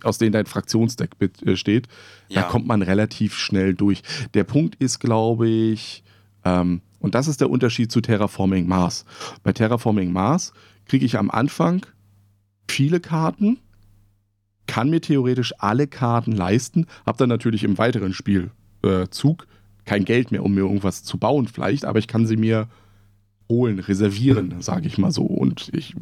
aus 0.04 0.20
denen 0.20 0.34
dein 0.34 0.46
Fraktionsdeck 0.46 1.18
besteht. 1.18 1.88
Äh, 1.88 2.36
ja. 2.36 2.42
Da 2.42 2.48
kommt 2.50 2.68
man 2.68 2.84
relativ 2.84 3.36
schnell 3.36 3.74
durch. 3.74 4.04
Der 4.36 4.44
Punkt 4.44 4.76
ist, 4.76 5.00
glaube 5.00 5.50
ich, 5.50 6.04
ähm, 6.46 6.82
und 7.00 7.16
das 7.16 7.28
ist 7.28 7.42
der 7.42 7.50
Unterschied 7.50 7.92
zu 7.92 8.02
Terraforming 8.02 8.68
Mars. 8.68 9.06
Bei 9.42 9.52
Terraforming 9.52 10.12
Mars 10.14 10.54
kriege 10.86 11.06
ich 11.06 11.18
am 11.18 11.32
Anfang 11.32 11.86
viele 12.70 13.00
Karten, 13.00 13.58
kann 14.68 14.92
mir 14.92 15.02
theoretisch 15.02 15.54
alle 15.58 15.88
Karten 15.88 16.34
leisten, 16.34 16.86
habe 17.06 17.18
dann 17.18 17.30
natürlich 17.30 17.64
im 17.64 17.80
weiteren 17.80 18.14
Spielzug 18.14 19.44
äh, 19.44 19.51
kein 19.86 20.06
Geld 20.06 20.32
mehr, 20.32 20.44
um 20.44 20.54
mir 20.54 20.62
irgendwas 20.62 21.04
zu 21.04 21.18
bauen 21.18 21.48
vielleicht, 21.48 21.86
aber 21.86 22.00
ich 22.00 22.08
kann 22.08 22.26
sie 22.26 22.38
mir 22.38 22.70
holen, 23.50 23.80
reservieren, 23.80 24.62
sage 24.62 24.88
ich 24.88 24.98
mal 24.98 25.12
so. 25.12 25.24
Und 25.24 25.70
ich, 25.74 25.96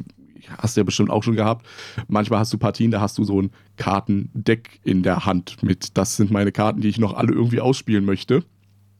hast 0.58 0.76
ja 0.76 0.82
bestimmt 0.82 1.10
auch 1.10 1.22
schon 1.22 1.36
gehabt. 1.36 1.66
Manchmal 2.08 2.40
hast 2.40 2.52
du 2.52 2.58
Partien, 2.58 2.90
da 2.90 3.00
hast 3.00 3.18
du 3.18 3.24
so 3.24 3.40
ein 3.40 3.50
Kartendeck 3.76 4.80
in 4.84 5.02
der 5.02 5.26
Hand 5.26 5.62
mit, 5.62 5.96
das 5.96 6.16
sind 6.16 6.30
meine 6.30 6.52
Karten, 6.52 6.80
die 6.80 6.88
ich 6.88 6.98
noch 6.98 7.14
alle 7.14 7.32
irgendwie 7.32 7.60
ausspielen 7.60 8.04
möchte. 8.04 8.44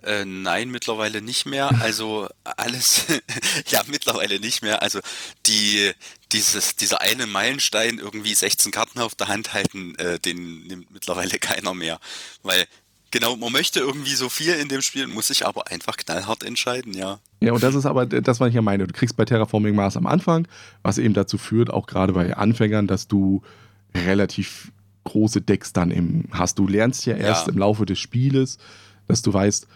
Äh, 0.02 0.24
nein, 0.24 0.70
mittlerweile 0.70 1.20
nicht 1.20 1.46
mehr. 1.46 1.70
Also 1.80 2.28
alles, 2.44 3.06
ja, 3.68 3.82
mittlerweile 3.86 4.40
nicht 4.40 4.62
mehr. 4.62 4.82
Also 4.82 5.00
die, 5.46 5.92
dieses, 6.32 6.76
dieser 6.76 7.00
eine 7.00 7.26
Meilenstein, 7.26 7.98
irgendwie 7.98 8.34
16 8.34 8.72
Karten 8.72 9.00
auf 9.00 9.14
der 9.14 9.28
Hand 9.28 9.52
halten, 9.52 9.94
äh, 9.96 10.18
den 10.18 10.66
nimmt 10.66 10.90
mittlerweile 10.90 11.38
keiner 11.38 11.74
mehr. 11.74 11.98
Weil 12.42 12.66
Genau, 13.12 13.34
man 13.36 13.52
möchte 13.52 13.80
irgendwie 13.80 14.14
so 14.14 14.28
viel 14.28 14.54
in 14.54 14.68
dem 14.68 14.82
Spiel, 14.82 15.08
muss 15.08 15.28
sich 15.28 15.44
aber 15.44 15.68
einfach 15.68 15.96
knallhart 15.96 16.44
entscheiden, 16.44 16.94
ja. 16.94 17.18
Ja, 17.40 17.52
und 17.52 17.62
das 17.62 17.74
ist 17.74 17.86
aber 17.86 18.06
das, 18.06 18.38
was 18.38 18.48
ich 18.50 18.54
ja 18.54 18.62
meine. 18.62 18.86
Du 18.86 18.92
kriegst 18.92 19.16
bei 19.16 19.24
Terraforming 19.24 19.74
Mars 19.74 19.96
am 19.96 20.06
Anfang, 20.06 20.46
was 20.82 20.98
eben 20.98 21.14
dazu 21.14 21.36
führt, 21.36 21.70
auch 21.70 21.86
gerade 21.86 22.12
bei 22.12 22.36
Anfängern, 22.36 22.86
dass 22.86 23.08
du 23.08 23.42
relativ 23.94 24.70
große 25.04 25.40
Decks 25.40 25.72
dann 25.72 25.90
im 25.90 26.24
hast. 26.30 26.58
Du 26.58 26.68
lernst 26.68 27.04
ja 27.06 27.16
erst 27.16 27.46
ja. 27.46 27.52
im 27.52 27.58
Laufe 27.58 27.84
des 27.84 27.98
Spieles, 27.98 28.58
dass 29.08 29.22
du 29.22 29.32
weißt, 29.32 29.66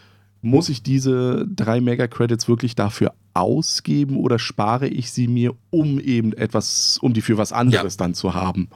muss 0.41 0.69
ich 0.69 0.83
diese 0.83 1.45
drei 1.47 1.81
Mega-Credits 1.81 2.47
wirklich 2.47 2.75
dafür 2.75 3.13
ausgeben 3.33 4.17
oder 4.17 4.39
spare 4.39 4.87
ich 4.87 5.11
sie 5.11 5.27
mir, 5.27 5.55
um 5.71 5.99
eben 5.99 6.31
etwas, 6.33 6.99
um 7.01 7.13
die 7.13 7.21
für 7.21 7.37
was 7.37 7.51
anderes 7.51 7.95
ja. 7.95 7.97
dann 7.97 8.13
zu 8.13 8.33
haben? 8.33 8.69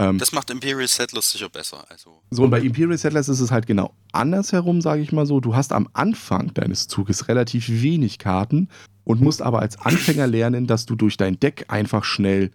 Ähm, 0.00 0.16
das 0.16 0.32
macht 0.32 0.48
Imperial 0.48 0.88
Settlers 0.88 1.30
sicher 1.30 1.50
besser. 1.50 1.84
Also. 1.90 2.22
So, 2.30 2.44
und 2.44 2.50
bei 2.50 2.60
Imperial 2.60 2.96
Settlers 2.96 3.28
ist 3.28 3.40
es 3.40 3.50
halt 3.50 3.66
genau 3.66 3.92
andersherum, 4.12 4.80
sage 4.80 5.02
ich 5.02 5.12
mal 5.12 5.26
so. 5.26 5.40
Du 5.40 5.54
hast 5.54 5.72
am 5.72 5.88
Anfang 5.92 6.54
deines 6.54 6.88
Zuges 6.88 7.28
relativ 7.28 7.68
wenig 7.68 8.18
Karten 8.18 8.68
und 9.04 9.20
musst 9.20 9.42
aber 9.42 9.60
als 9.60 9.78
Anfänger 9.78 10.26
lernen, 10.26 10.66
dass 10.66 10.86
du 10.86 10.96
durch 10.96 11.18
dein 11.18 11.38
Deck 11.38 11.66
einfach 11.68 12.04
schnell 12.04 12.50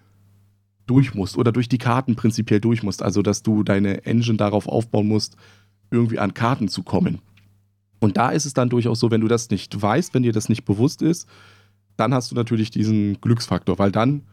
durch 0.88 1.14
musst 1.14 1.38
oder 1.38 1.52
durch 1.52 1.70
die 1.70 1.78
Karten 1.78 2.16
prinzipiell 2.16 2.60
durch 2.60 2.82
musst. 2.82 3.04
Also, 3.04 3.22
dass 3.22 3.44
du 3.44 3.62
deine 3.62 4.06
Engine 4.08 4.38
darauf 4.38 4.68
aufbauen 4.68 5.08
musst, 5.08 5.38
irgendwie 5.92 6.18
an 6.18 6.34
Karten 6.34 6.68
zu 6.68 6.82
kommen. 6.82 7.20
Und 8.00 8.18
da 8.18 8.30
ist 8.30 8.46
es 8.46 8.56
dann 8.56 8.70
durchaus 8.70 9.00
so, 9.00 9.12
wenn 9.12 9.22
du 9.22 9.28
das 9.28 9.52
nicht 9.52 9.80
weißt, 9.80 10.16
wenn 10.16 10.24
dir 10.24 10.34
das 10.34 10.50
nicht 10.50 10.66
bewusst 10.66 11.04
ist, 11.04 11.28
dann 11.96 12.12
hast 12.12 12.32
du 12.32 12.36
natürlich 12.36 12.72
diesen 12.72 13.22
Glücksfaktor, 13.22 13.78
weil 13.78 13.92
dann 13.92 14.24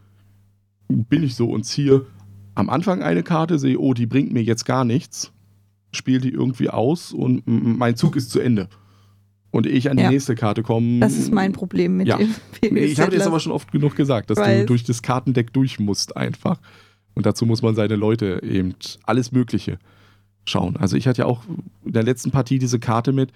bin 0.87 1.23
ich 1.23 1.35
so 1.35 1.49
und 1.49 1.63
ziehe 1.63 2.07
am 2.55 2.69
Anfang 2.69 3.01
eine 3.01 3.23
Karte, 3.23 3.59
sehe, 3.59 3.79
oh, 3.79 3.93
die 3.93 4.05
bringt 4.05 4.31
mir 4.31 4.43
jetzt 4.43 4.65
gar 4.65 4.85
nichts, 4.85 5.31
spiele 5.91 6.19
die 6.19 6.29
irgendwie 6.29 6.69
aus 6.69 7.11
und 7.11 7.43
mein 7.45 7.95
Zug 7.95 8.15
ist 8.15 8.31
zu 8.31 8.39
Ende. 8.39 8.67
Und 9.51 9.67
ich 9.67 9.91
an 9.91 9.97
die 9.97 10.03
ja. 10.03 10.09
nächste 10.09 10.33
Karte 10.33 10.63
komme. 10.63 10.99
Das 10.99 11.15
ist 11.15 11.31
mein 11.31 11.51
Problem 11.51 11.97
mit 11.97 12.07
ja. 12.07 12.17
dem 12.17 12.33
nee, 12.71 12.85
Ich 12.85 12.99
habe 12.99 13.11
dir 13.11 13.19
das 13.19 13.27
aber 13.27 13.39
schon 13.39 13.51
oft 13.51 13.71
genug 13.71 13.95
gesagt, 13.95 14.31
dass 14.31 14.39
Weiß. 14.39 14.61
du 14.61 14.65
durch 14.65 14.83
das 14.83 15.03
Kartendeck 15.03 15.53
durch 15.53 15.79
musst 15.79 16.17
einfach. 16.17 16.59
Und 17.13 17.27
dazu 17.27 17.45
muss 17.45 17.61
man 17.61 17.75
seine 17.75 17.95
Leute 17.95 18.41
eben 18.41 18.73
alles 19.03 19.31
Mögliche 19.31 19.77
schauen. 20.45 20.75
Also 20.77 20.97
ich 20.97 21.07
hatte 21.07 21.21
ja 21.21 21.25
auch 21.27 21.43
in 21.85 21.93
der 21.93 22.01
letzten 22.01 22.31
Partie 22.31 22.57
diese 22.57 22.79
Karte 22.79 23.13
mit, 23.13 23.29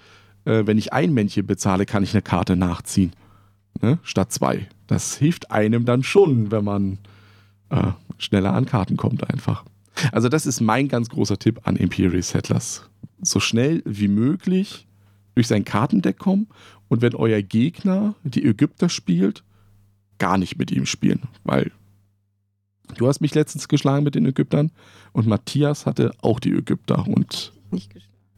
äh, 0.44 0.66
wenn 0.66 0.76
ich 0.76 0.92
ein 0.92 1.14
Männchen 1.14 1.46
bezahle, 1.46 1.86
kann 1.86 2.02
ich 2.02 2.14
eine 2.14 2.22
Karte 2.22 2.56
nachziehen. 2.56 3.12
Ne? 3.80 3.98
Statt 4.02 4.32
zwei. 4.32 4.66
Das 4.88 5.16
hilft 5.16 5.52
einem 5.52 5.84
dann 5.84 6.02
schon, 6.02 6.50
wenn 6.50 6.64
man 6.64 6.98
äh, 7.70 7.92
schneller 8.18 8.54
an 8.54 8.66
Karten 8.66 8.96
kommt 8.96 9.28
einfach. 9.28 9.64
Also 10.12 10.28
das 10.28 10.46
ist 10.46 10.60
mein 10.60 10.88
ganz 10.88 11.08
großer 11.08 11.38
Tipp 11.38 11.60
an 11.64 11.76
Imperial 11.76 12.22
Settlers. 12.22 12.88
So 13.20 13.40
schnell 13.40 13.82
wie 13.84 14.08
möglich 14.08 14.86
durch 15.34 15.48
sein 15.48 15.64
Kartendeck 15.64 16.18
kommen 16.18 16.48
und 16.88 17.02
wenn 17.02 17.14
euer 17.14 17.42
Gegner 17.42 18.14
die 18.22 18.44
Ägypter 18.44 18.88
spielt, 18.88 19.44
gar 20.18 20.38
nicht 20.38 20.58
mit 20.58 20.70
ihm 20.70 20.86
spielen, 20.86 21.22
weil 21.44 21.70
du 22.96 23.06
hast 23.06 23.20
mich 23.20 23.34
letztens 23.34 23.68
geschlagen 23.68 24.04
mit 24.04 24.14
den 24.14 24.26
Ägyptern 24.26 24.72
und 25.12 25.26
Matthias 25.26 25.86
hatte 25.86 26.12
auch 26.22 26.40
die 26.40 26.52
Ägypter 26.52 27.06
und 27.06 27.52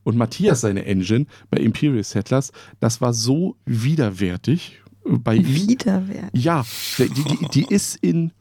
und 0.03 0.17
Matthias 0.17 0.63
seine 0.63 0.87
Engine 0.87 1.27
bei 1.51 1.59
Imperial 1.59 2.03
Settlers, 2.03 2.53
das 2.81 3.01
war 3.01 3.13
so 3.13 3.57
widerwärtig 3.65 4.81
bei 5.05 5.37
ihm. 5.37 5.47
Widerwärtig. 5.47 6.43
Ja, 6.43 6.65
die, 6.99 7.09
die, 7.09 7.49
die 7.53 7.67
ist 7.73 7.97
in 7.97 8.33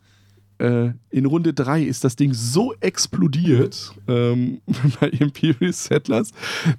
äh, 0.59 0.91
in 1.09 1.25
Runde 1.25 1.53
3 1.53 1.83
ist 1.83 2.03
das 2.03 2.15
Ding 2.15 2.33
so 2.33 2.73
explodiert 2.79 3.93
ähm, 4.07 4.61
bei 4.99 5.09
Imperial 5.09 5.73
Settlers, 5.73 6.31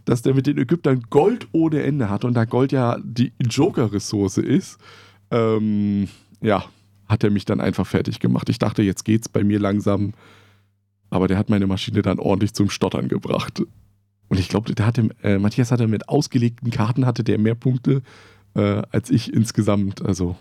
dass 0.05 0.23
der 0.23 0.35
mit 0.35 0.47
den 0.47 0.59
Ägyptern 0.59 1.03
Gold 1.11 1.49
ohne 1.53 1.83
Ende 1.83 2.09
hat 2.09 2.25
und 2.25 2.35
da 2.35 2.45
Gold 2.45 2.73
ja 2.73 2.99
die 3.03 3.33
Joker-Ressource 3.41 4.39
ist, 4.39 4.79
ähm, 5.31 6.09
ja, 6.41 6.65
hat 7.09 7.25
er 7.25 7.31
mich 7.31 7.45
dann 7.45 7.61
einfach 7.61 7.87
fertig 7.87 8.21
gemacht. 8.21 8.49
Ich 8.49 8.59
dachte, 8.59 8.83
jetzt 8.83 9.05
geht's 9.05 9.29
bei 9.29 9.43
mir 9.43 9.59
langsam, 9.59 10.13
aber 11.11 11.27
der 11.27 11.39
hat 11.39 11.51
meine 11.51 11.67
Maschine 11.67 12.03
dann 12.03 12.19
ordentlich 12.19 12.55
zum 12.55 12.71
Stottern 12.71 13.09
gebracht. 13.09 13.63
Und 14.29 14.39
ich 14.39 14.49
glaube, 14.49 14.73
äh, 15.23 15.39
Matthias 15.39 15.73
hatte 15.73 15.89
mit 15.89 16.09
ausgelegten 16.09 16.71
Karten 16.71 17.05
hatte 17.05 17.25
der 17.25 17.39
mehr 17.39 17.57
Punkte 17.57 18.03
äh, 18.55 18.83
als 18.91 19.11
ich 19.11 19.33
insgesamt. 19.33 20.03
Also 20.03 20.37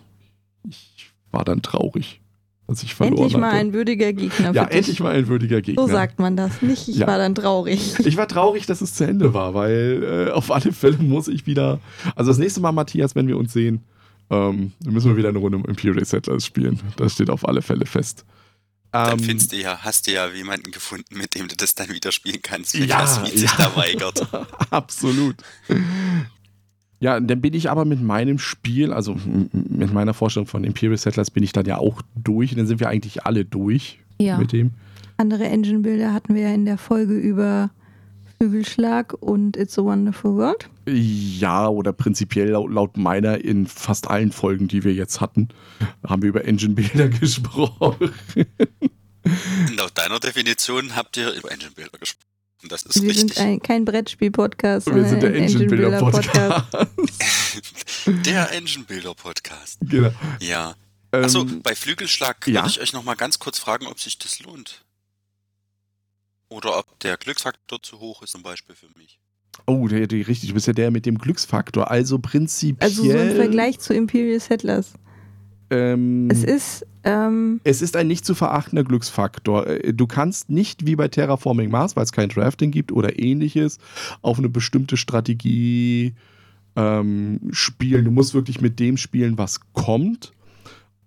ich 0.68 1.12
war 1.32 1.46
dann 1.46 1.62
traurig 1.62 2.22
was 2.70 2.84
ich 2.84 2.94
verloren 2.94 3.24
Endlich 3.24 3.38
mal 3.38 3.52
ein 3.52 3.74
würdiger 3.74 4.14
Gegner. 4.14 4.52
Ja, 4.54 4.64
endlich 4.64 4.86
dich. 4.86 5.00
mal 5.00 5.16
ein 5.16 5.28
würdiger 5.28 5.62
Gegner. 5.62 5.82
So 5.82 5.88
sagt 5.88 6.20
man 6.20 6.38
das 6.38 6.62
nicht. 6.62 6.88
Ich 6.88 6.98
ja. 6.98 7.08
war 7.08 7.18
dann 7.18 7.34
traurig. 7.34 7.96
Ich 8.06 8.16
war 8.16 8.28
traurig, 8.28 8.68
dass 8.68 8.82
es 8.82 8.94
zu 8.94 9.06
Ende 9.06 9.34
war, 9.34 9.56
weil 9.56 10.28
äh, 10.30 10.32
auf 10.32 10.52
alle 10.52 10.72
Fälle 10.72 10.98
muss 10.98 11.28
ich 11.28 11.48
wieder. 11.48 11.80
Also 12.16 12.30
das 12.30 12.38
nächste 12.38 12.62
Mal, 12.62 12.72
Matthias, 12.72 13.16
wenn 13.16 13.28
wir 13.28 13.38
uns 13.38 13.54
sehen, 13.54 13.84
ähm, 14.30 14.74
dann 14.82 14.94
müssen 14.94 15.10
wir 15.10 15.18
wieder 15.18 15.30
eine 15.30 15.40
Runde 15.40 15.58
Imperial 15.68 16.06
Settlers 16.06 16.46
spielen. 16.46 16.80
Das 16.98 17.14
steht 17.14 17.32
auf 17.32 17.48
alle 17.48 17.64
Fälle 17.64 17.88
fest. 17.88 18.24
Dann 18.92 19.14
ähm, 19.14 19.20
findest 19.20 19.52
du 19.52 19.58
ja, 19.58 19.80
hast 19.80 20.08
du 20.08 20.12
ja 20.12 20.28
jemanden 20.28 20.72
gefunden, 20.72 21.18
mit 21.18 21.36
dem 21.36 21.48
du 21.48 21.56
das 21.56 21.74
dann 21.76 21.90
wieder 21.90 22.12
spielen 22.12 22.42
kannst, 22.42 22.80
wenn 22.80 22.88
ja, 22.88 23.02
das 23.02 23.24
wie 23.24 23.38
sich 23.38 23.52
da 23.52 23.76
weigert. 23.76 24.28
Absolut. 24.70 25.38
Ja, 27.02 27.20
dann 27.20 27.42
bin 27.42 27.54
ich 27.54 27.70
aber 27.70 27.86
mit 27.86 28.02
meinem 28.02 28.40
Spiel, 28.40 28.92
also 28.92 29.16
mit 29.54 29.94
meiner 29.94 30.14
Vorstellung 30.14 30.48
von 30.48 30.64
Imperial 30.64 30.98
Settlers 30.98 31.32
bin 31.32 31.44
ich 31.44 31.54
dann 31.54 31.66
ja 31.66 31.78
auch 31.78 32.02
durch. 32.16 32.52
Und 32.52 32.58
dann 32.58 32.68
sind 32.68 32.80
wir 32.80 32.90
eigentlich 32.90 33.26
alle 33.26 33.46
durch 33.46 34.00
ja. 34.20 34.38
mit 34.38 34.52
dem. 34.52 34.72
Andere 35.18 35.46
Engine-Bilder 35.46 36.14
hatten 36.14 36.36
wir 36.36 36.44
ja 36.44 36.54
in 36.54 36.66
der 36.66 36.78
Folge 36.78 37.14
über 37.14 37.72
Flügelschlag 38.38 39.14
und 39.20 39.58
It's 39.58 39.78
a 39.78 39.84
Wonderful 39.84 40.36
World? 40.36 40.70
Ja, 40.88 41.68
oder 41.68 41.92
prinzipiell 41.92 42.50
laut 42.50 42.96
meiner 42.96 43.44
in 43.44 43.68
fast 43.68 44.10
allen 44.10 44.32
Folgen, 44.32 44.68
die 44.68 44.84
wir 44.84 44.94
jetzt 44.94 45.20
hatten, 45.20 45.50
haben 46.08 46.22
wir 46.22 46.30
über 46.30 46.46
Engine 46.46 46.74
Builder 46.74 47.10
gesprochen. 47.20 48.12
Laut 49.78 49.92
deiner 49.96 50.20
Definition 50.20 50.96
habt 50.96 51.18
ihr 51.18 51.34
über 51.34 51.52
Engine 51.52 51.72
Builder 51.76 52.00
gesprochen. 52.60 52.70
Das 52.70 52.84
ist 52.84 53.02
wir 53.02 53.10
richtig. 53.10 53.34
sind 53.36 53.46
ein, 53.46 53.60
kein 53.62 53.86
Brettspiel-Podcast, 53.86 54.94
Wir 54.94 55.06
sind 55.06 55.24
der 55.24 55.36
Engine 55.36 55.66
Builder 55.66 56.00
Podcast. 56.00 56.66
der 58.26 58.52
Engine 58.52 58.86
Builder 58.86 59.14
Podcast. 59.16 59.78
Genau. 59.82 60.12
Ja. 60.40 60.76
Also 61.12 61.42
Ähm, 61.42 61.62
bei 61.64 61.76
Flügelschlag 61.76 62.48
ja. 62.48 62.62
würde 62.62 62.70
ich 62.70 62.82
euch 62.82 62.94
noch 62.94 63.04
mal 63.04 63.16
ganz 63.16 63.40
kurz 63.40 63.58
fragen, 63.58 63.88
ob 63.88 64.00
sich 64.00 64.20
das 64.20 64.40
lohnt. 64.40 64.86
Oder 66.50 66.78
ob 66.78 67.00
der 67.00 67.18
Glücksfaktor 67.18 67.82
zu 67.82 68.00
hoch 68.00 68.24
ist, 68.24 68.32
zum 68.32 68.44
Beispiel 68.44 68.76
für 68.76 68.88
mich. 68.98 69.20
Oh, 69.66 69.88
der, 69.88 70.08
der, 70.08 70.28
richtig, 70.28 70.50
du 70.50 70.56
bist 70.56 70.68
ja 70.68 70.74
der 70.74 70.90
mit 70.90 71.06
dem 71.06 71.18
Glücksfaktor. 71.18 71.90
Also 71.92 72.20
prinzipiell. 72.20 72.90
Also 72.90 73.04
so 73.04 73.12
im 73.12 73.36
Vergleich 73.36 73.80
zu 73.80 73.94
Imperial 73.94 74.40
Settlers. 74.40 74.94
Ähm, 75.72 76.28
Es 76.32 76.44
ist, 76.44 76.86
ähm, 77.04 77.62
Es 77.64 77.82
ist 77.82 77.96
ein 77.96 78.08
nicht 78.08 78.26
zu 78.26 78.36
verachtender 78.36 78.84
Glücksfaktor. 78.84 79.68
Äh, 79.68 79.94
Du 79.94 80.08
kannst 80.08 80.50
nicht 80.50 80.86
wie 80.86 80.96
bei 80.96 81.08
Terraforming 81.08 81.70
Mars, 81.70 81.96
weil 81.96 82.04
es 82.04 82.12
kein 82.12 82.30
Drafting 82.30 82.72
gibt 82.72 82.92
oder 82.92 83.20
ähnliches, 83.20 83.78
auf 84.22 84.38
eine 84.40 84.50
bestimmte 84.50 84.98
Strategie 84.98 86.14
ähm, 86.76 87.40
spielen. 87.52 88.06
Du 88.06 88.12
musst 88.12 88.34
wirklich 88.34 88.62
mit 88.62 88.80
dem 88.80 88.98
spielen, 88.98 89.38
was 89.38 89.60
kommt. 89.74 90.32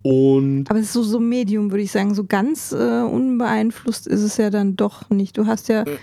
Und 0.02 0.68
aber 0.68 0.80
es 0.80 0.86
ist 0.86 0.92
so, 0.94 1.02
so 1.04 1.20
Medium, 1.20 1.70
würde 1.70 1.82
ich 1.84 1.92
sagen. 1.92 2.14
So 2.14 2.24
ganz 2.24 2.72
äh, 2.72 3.02
unbeeinflusst 3.02 4.06
ist 4.08 4.22
es 4.22 4.36
ja 4.36 4.50
dann 4.50 4.74
doch 4.76 5.08
nicht. 5.10 5.38
Du 5.38 5.46
hast 5.46 5.68
ja 5.68 5.82
Äh. 5.82 5.96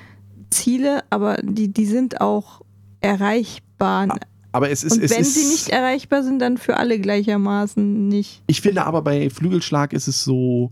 Ziele, 0.52 1.04
aber 1.12 1.38
die, 1.44 1.68
die 1.72 1.86
sind 1.86 2.22
auch 2.22 2.62
erreichbar. 3.02 4.18
Aber 4.52 4.70
es 4.70 4.84
ist. 4.84 4.94
Und 4.94 5.10
wenn 5.10 5.22
ist, 5.22 5.36
sie 5.36 5.48
nicht 5.48 5.70
erreichbar 5.70 6.24
sind, 6.24 6.40
dann 6.40 6.58
für 6.58 6.78
alle 6.78 7.00
gleichermaßen 7.00 8.08
nicht. 8.08 8.42
Ich 8.48 8.62
finde 8.62 8.86
aber 8.86 9.02
bei 9.02 9.30
Flügelschlag 9.30 9.94
ist 9.94 10.08
es 10.08 10.24
so, 10.24 10.72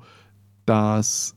dass 0.65 1.35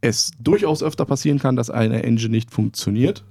es 0.00 0.32
durchaus 0.40 0.82
öfter 0.82 1.04
passieren 1.04 1.38
kann, 1.38 1.56
dass 1.56 1.70
eine 1.70 2.02
Engine 2.02 2.30
nicht 2.30 2.50
funktioniert, 2.50 3.24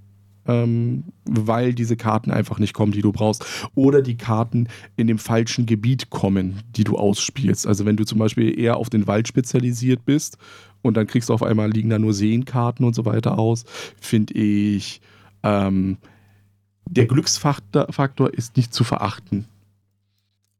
ähm, 0.47 1.03
weil 1.25 1.73
diese 1.73 1.97
Karten 1.97 2.31
einfach 2.31 2.59
nicht 2.59 2.73
kommen, 2.73 2.93
die 2.93 3.01
du 3.01 3.11
brauchst. 3.11 3.45
Oder 3.75 4.01
die 4.01 4.17
Karten 4.17 4.67
in 4.95 5.07
dem 5.07 5.19
falschen 5.19 5.65
Gebiet 5.65 6.09
kommen, 6.09 6.61
die 6.75 6.83
du 6.83 6.97
ausspielst. 6.97 7.67
Also 7.67 7.85
wenn 7.85 7.97
du 7.97 8.05
zum 8.05 8.19
Beispiel 8.19 8.57
eher 8.57 8.77
auf 8.77 8.89
den 8.89 9.05
Wald 9.05 9.27
spezialisiert 9.27 10.05
bist 10.05 10.37
und 10.81 10.97
dann 10.97 11.07
kriegst 11.07 11.29
du 11.29 11.33
auf 11.33 11.43
einmal 11.43 11.69
liegen 11.69 11.89
da 11.89 11.99
nur 11.99 12.13
Seenkarten 12.13 12.85
und 12.85 12.95
so 12.95 13.05
weiter 13.05 13.37
aus, 13.37 13.65
finde 13.99 14.33
ich, 14.33 15.01
ähm, 15.43 15.97
der 16.91 17.05
Glücksfaktor 17.07 17.91
Faktor 17.91 18.33
ist 18.33 18.57
nicht 18.57 18.73
zu 18.73 18.83
verachten. 18.83 19.47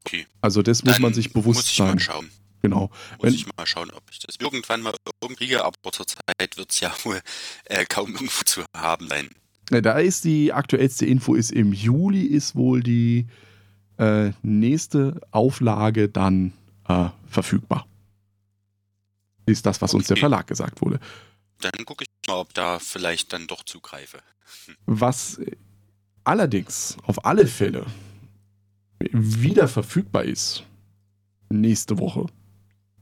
Okay. 0.06 0.26
Also 0.42 0.62
das 0.62 0.84
muss 0.84 0.94
Dann 0.94 1.02
man 1.04 1.14
sich 1.14 1.34
bewusst 1.34 1.58
muss 1.60 1.70
ich 1.70 1.76
sein. 1.78 1.88
mal 1.96 2.00
schauen. 2.00 2.32
Genau. 2.62 2.90
Muss 3.18 3.24
Wenn- 3.24 3.34
ich 3.34 3.46
mal 3.56 3.66
schauen, 3.66 3.92
ob 3.92 4.04
ich 4.12 4.20
das 4.20 4.36
irgendwann 4.40 4.82
mal 4.82 4.94
irgendwie 5.22 5.56
aber 5.58 5.74
zurzeit 5.92 6.58
wird 6.58 6.72
es 6.72 6.80
ja 6.80 6.94
wohl 7.04 7.20
äh, 7.66 7.86
kaum 7.86 8.14
irgendwo 8.14 8.44
zu 8.46 8.64
haben 8.76 9.08
sein. 9.08 9.30
Da 9.70 10.00
ist 10.00 10.26
die 10.26 10.52
aktuellste 10.54 11.06
Info 11.06 11.34
ist 11.36 11.52
im 11.52 11.72
Juli 11.74 12.24
ist 12.24 12.56
wohl 12.56 12.82
die 12.82 13.28
äh, 13.98 14.32
nächste 14.42 15.22
Auflage 15.32 16.10
dann 16.10 16.54
äh, 16.88 17.10
verfügbar. 17.30 17.88
Ist 19.46 19.66
das, 19.66 19.82
was 19.82 19.94
uns 19.94 20.08
der 20.08 20.16
Okay. 20.16 20.22
Verlag 20.22 20.48
gesagt 20.48 20.82
wurde. 20.82 21.00
Dann 21.62 21.86
gucke 21.86 22.04
ich 22.04 22.10
mal, 22.28 22.36
ob 22.40 22.54
da 22.54 22.80
vielleicht 22.80 23.34
dann 23.34 23.48
doch 23.48 23.64
zugreife. 23.64 24.20
Was 24.86 25.40
allerdings 26.24 26.98
auf 27.04 27.26
alle 27.26 27.48
Fälle 27.48 27.86
wieder 29.12 29.68
verfügbar 29.68 30.24
ist, 30.24 30.64
nächste 31.50 31.98
Woche, 31.98 32.28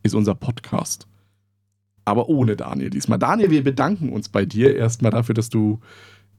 ist 0.03 0.15
unser 0.15 0.35
Podcast. 0.35 1.07
Aber 2.05 2.29
ohne 2.29 2.55
Daniel 2.55 2.89
diesmal. 2.89 3.19
Daniel, 3.19 3.51
wir 3.51 3.63
bedanken 3.63 4.11
uns 4.11 4.29
bei 4.29 4.45
dir 4.45 4.75
erstmal 4.75 5.11
dafür, 5.11 5.35
dass 5.35 5.49
du 5.49 5.79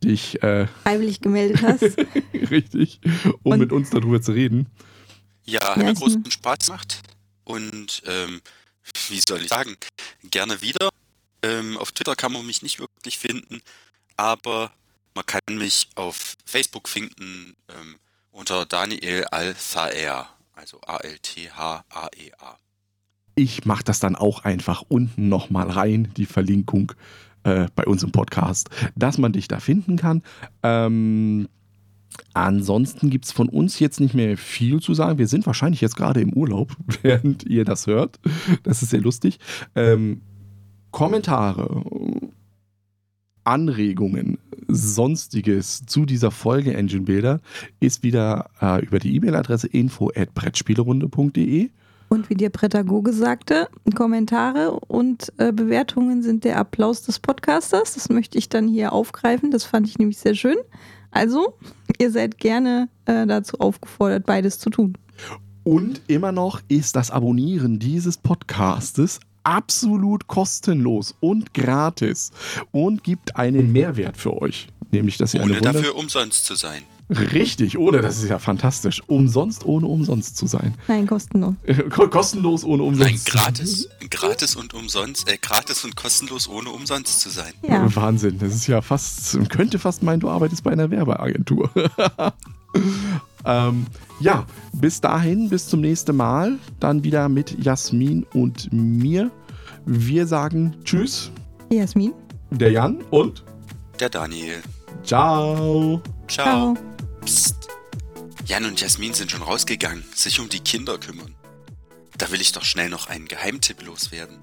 dich 0.02 0.42
äh, 0.42 0.66
Freiwillig 0.82 1.20
gemeldet 1.20 1.62
hast. 1.62 1.82
richtig, 2.50 3.00
um 3.42 3.52
Und- 3.52 3.58
mit 3.60 3.72
uns 3.72 3.90
darüber 3.90 4.20
zu 4.22 4.32
reden. 4.32 4.66
Ja, 5.44 5.60
hat 5.60 5.76
mir 5.78 5.94
großen 5.94 6.30
Spaß 6.30 6.66
gemacht. 6.66 7.02
Und 7.44 8.02
ähm, 8.06 8.40
wie 9.08 9.20
soll 9.26 9.40
ich 9.42 9.48
sagen, 9.48 9.76
gerne 10.30 10.60
wieder. 10.62 10.88
Ähm, 11.42 11.76
auf 11.78 11.92
Twitter 11.92 12.14
kann 12.16 12.32
man 12.32 12.46
mich 12.46 12.62
nicht 12.62 12.78
wirklich 12.80 13.18
finden, 13.18 13.60
aber 14.16 14.70
man 15.14 15.26
kann 15.26 15.40
mich 15.56 15.88
auf 15.94 16.36
Facebook 16.44 16.88
finden 16.88 17.56
ähm, 17.68 17.96
unter 18.30 18.66
Daniel 18.66 19.24
Althaer, 19.30 20.28
also 20.54 20.80
A-L-T-H-A-E-A. 20.86 22.56
Ich 23.34 23.64
mache 23.64 23.84
das 23.84 24.00
dann 24.00 24.16
auch 24.16 24.44
einfach 24.44 24.84
unten 24.88 25.28
nochmal 25.28 25.70
rein, 25.70 26.12
die 26.16 26.26
Verlinkung 26.26 26.92
äh, 27.44 27.68
bei 27.74 27.86
uns 27.86 28.02
im 28.02 28.12
Podcast, 28.12 28.68
dass 28.96 29.18
man 29.18 29.32
dich 29.32 29.48
da 29.48 29.60
finden 29.60 29.96
kann. 29.96 30.22
Ähm, 30.62 31.48
ansonsten 32.34 33.10
gibt 33.10 33.24
es 33.24 33.32
von 33.32 33.48
uns 33.48 33.78
jetzt 33.78 34.00
nicht 34.00 34.14
mehr 34.14 34.36
viel 34.36 34.80
zu 34.80 34.94
sagen. 34.94 35.18
Wir 35.18 35.28
sind 35.28 35.46
wahrscheinlich 35.46 35.80
jetzt 35.80 35.96
gerade 35.96 36.20
im 36.20 36.32
Urlaub, 36.34 36.76
während 37.02 37.44
ihr 37.44 37.64
das 37.64 37.86
hört. 37.86 38.20
Das 38.62 38.82
ist 38.82 38.90
sehr 38.90 39.00
lustig. 39.00 39.38
Ähm, 39.74 40.22
Kommentare, 40.90 41.82
Anregungen, 43.44 44.38
sonstiges 44.68 45.84
zu 45.86 46.06
dieser 46.06 46.30
Folge 46.30 46.74
Engine 46.74 47.02
Builder 47.02 47.40
ist 47.80 48.02
wieder 48.02 48.50
äh, 48.60 48.84
über 48.84 48.98
die 48.98 49.14
E-Mail-Adresse 49.16 49.66
info 49.66 50.10
at 50.14 50.34
brettspielerunde.de. 50.34 51.70
Und 52.08 52.28
wie 52.28 52.34
der 52.34 52.50
Prädagoge 52.50 53.12
sagte, 53.12 53.68
Kommentare 53.94 54.72
und 54.72 55.32
äh, 55.38 55.52
Bewertungen 55.52 56.22
sind 56.22 56.42
der 56.44 56.58
Applaus 56.58 57.02
des 57.02 57.20
Podcasters. 57.20 57.94
Das 57.94 58.08
möchte 58.08 58.36
ich 58.36 58.48
dann 58.48 58.66
hier 58.66 58.92
aufgreifen. 58.92 59.52
Das 59.52 59.64
fand 59.64 59.86
ich 59.86 59.98
nämlich 59.98 60.18
sehr 60.18 60.34
schön. 60.34 60.56
Also, 61.12 61.54
ihr 61.98 62.10
seid 62.10 62.38
gerne 62.38 62.88
äh, 63.04 63.26
dazu 63.26 63.58
aufgefordert, 63.60 64.26
beides 64.26 64.58
zu 64.58 64.70
tun. 64.70 64.98
Und 65.62 66.02
immer 66.08 66.32
noch 66.32 66.60
ist 66.68 66.96
das 66.96 67.10
Abonnieren 67.10 67.78
dieses 67.78 68.16
Podcastes 68.16 69.20
absolut 69.44 70.26
kostenlos 70.26 71.14
und 71.20 71.54
gratis 71.54 72.30
und 72.72 73.04
gibt 73.04 73.36
einen 73.36 73.72
Mehrwert 73.72 74.16
für 74.16 74.40
euch. 74.40 74.68
Nämlich, 74.92 75.16
dass 75.18 75.34
ihr 75.34 75.42
Ohne 75.42 75.58
eine 75.58 75.60
dafür 75.72 75.94
umsonst 75.96 76.44
zu 76.46 76.54
sein. 76.56 76.82
Richtig, 77.10 77.76
ohne, 77.76 78.02
das 78.02 78.22
ist 78.22 78.28
ja 78.28 78.38
fantastisch. 78.38 79.02
Umsonst, 79.08 79.64
ohne 79.64 79.86
umsonst 79.86 80.36
zu 80.36 80.46
sein. 80.46 80.74
Nein, 80.86 81.08
kostenlos. 81.08 81.54
Ko- 81.90 82.06
Kostenlos, 82.08 82.62
ohne 82.64 82.84
umsonst 82.84 83.10
Nein, 83.10 83.18
zu 83.18 83.30
gratis, 83.32 83.88
gratis 84.10 84.54
und 84.56 84.74
umsonst, 84.74 85.28
äh, 85.28 85.36
gratis 85.36 85.84
und 85.84 85.96
kostenlos 85.96 86.48
ohne 86.48 86.70
umsonst 86.70 87.20
zu 87.20 87.28
sein. 87.30 87.52
Ja. 87.68 87.84
Wahnsinn, 87.96 88.38
das 88.38 88.54
ist 88.54 88.68
ja 88.68 88.80
fast, 88.80 89.34
man 89.34 89.48
könnte 89.48 89.80
fast 89.80 90.04
meinen, 90.04 90.20
du 90.20 90.28
arbeitest 90.28 90.62
bei 90.62 90.70
einer 90.70 90.90
Werbeagentur. 90.90 91.70
ähm, 93.44 93.86
ja, 94.20 94.46
bis 94.72 95.00
dahin, 95.00 95.48
bis 95.48 95.66
zum 95.68 95.80
nächsten 95.80 96.16
Mal. 96.16 96.58
Dann 96.78 97.04
wieder 97.04 97.28
mit 97.28 97.62
Jasmin 97.64 98.26
und 98.34 98.72
mir. 98.72 99.30
Wir 99.86 100.26
sagen 100.26 100.76
Tschüss, 100.84 101.30
Jasmin. 101.70 102.12
der 102.50 102.70
Jan 102.70 102.98
und 103.10 103.44
Der 103.98 104.10
Daniel. 104.10 104.62
ciao. 105.02 106.02
Ciao. 106.28 106.76
Psst. 107.24 107.68
Jan 108.46 108.64
und 108.64 108.80
Jasmin 108.80 109.14
sind 109.14 109.30
schon 109.30 109.42
rausgegangen, 109.42 110.04
sich 110.14 110.40
um 110.40 110.48
die 110.48 110.60
Kinder 110.60 110.98
kümmern. 110.98 111.34
Da 112.18 112.30
will 112.30 112.40
ich 112.40 112.52
doch 112.52 112.64
schnell 112.64 112.90
noch 112.90 113.08
einen 113.08 113.26
Geheimtipp 113.28 113.84
loswerden. 113.86 114.36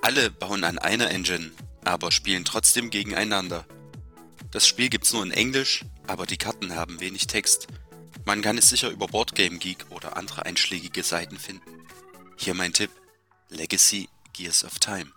Alle 0.00 0.30
bauen 0.30 0.64
an 0.64 0.78
einer 0.78 1.10
Engine, 1.10 1.50
aber 1.84 2.10
spielen 2.10 2.44
trotzdem 2.44 2.90
gegeneinander. 2.90 3.64
Das 4.50 4.66
Spiel 4.66 4.88
gibt's 4.88 5.12
nur 5.12 5.22
in 5.22 5.32
Englisch, 5.32 5.84
aber 6.06 6.26
die 6.26 6.36
Karten 6.36 6.74
haben 6.74 7.00
wenig 7.00 7.26
Text. 7.26 7.66
Man 8.24 8.42
kann 8.42 8.58
es 8.58 8.68
sicher 8.68 8.90
über 8.90 9.06
Boardgame 9.06 9.58
Geek 9.58 9.86
oder 9.90 10.16
andere 10.16 10.46
einschlägige 10.46 11.02
Seiten 11.02 11.38
finden. 11.38 11.86
Hier 12.36 12.54
mein 12.54 12.72
Tipp: 12.72 12.90
Legacy 13.48 14.08
Gears 14.32 14.64
of 14.64 14.78
Time. 14.78 15.12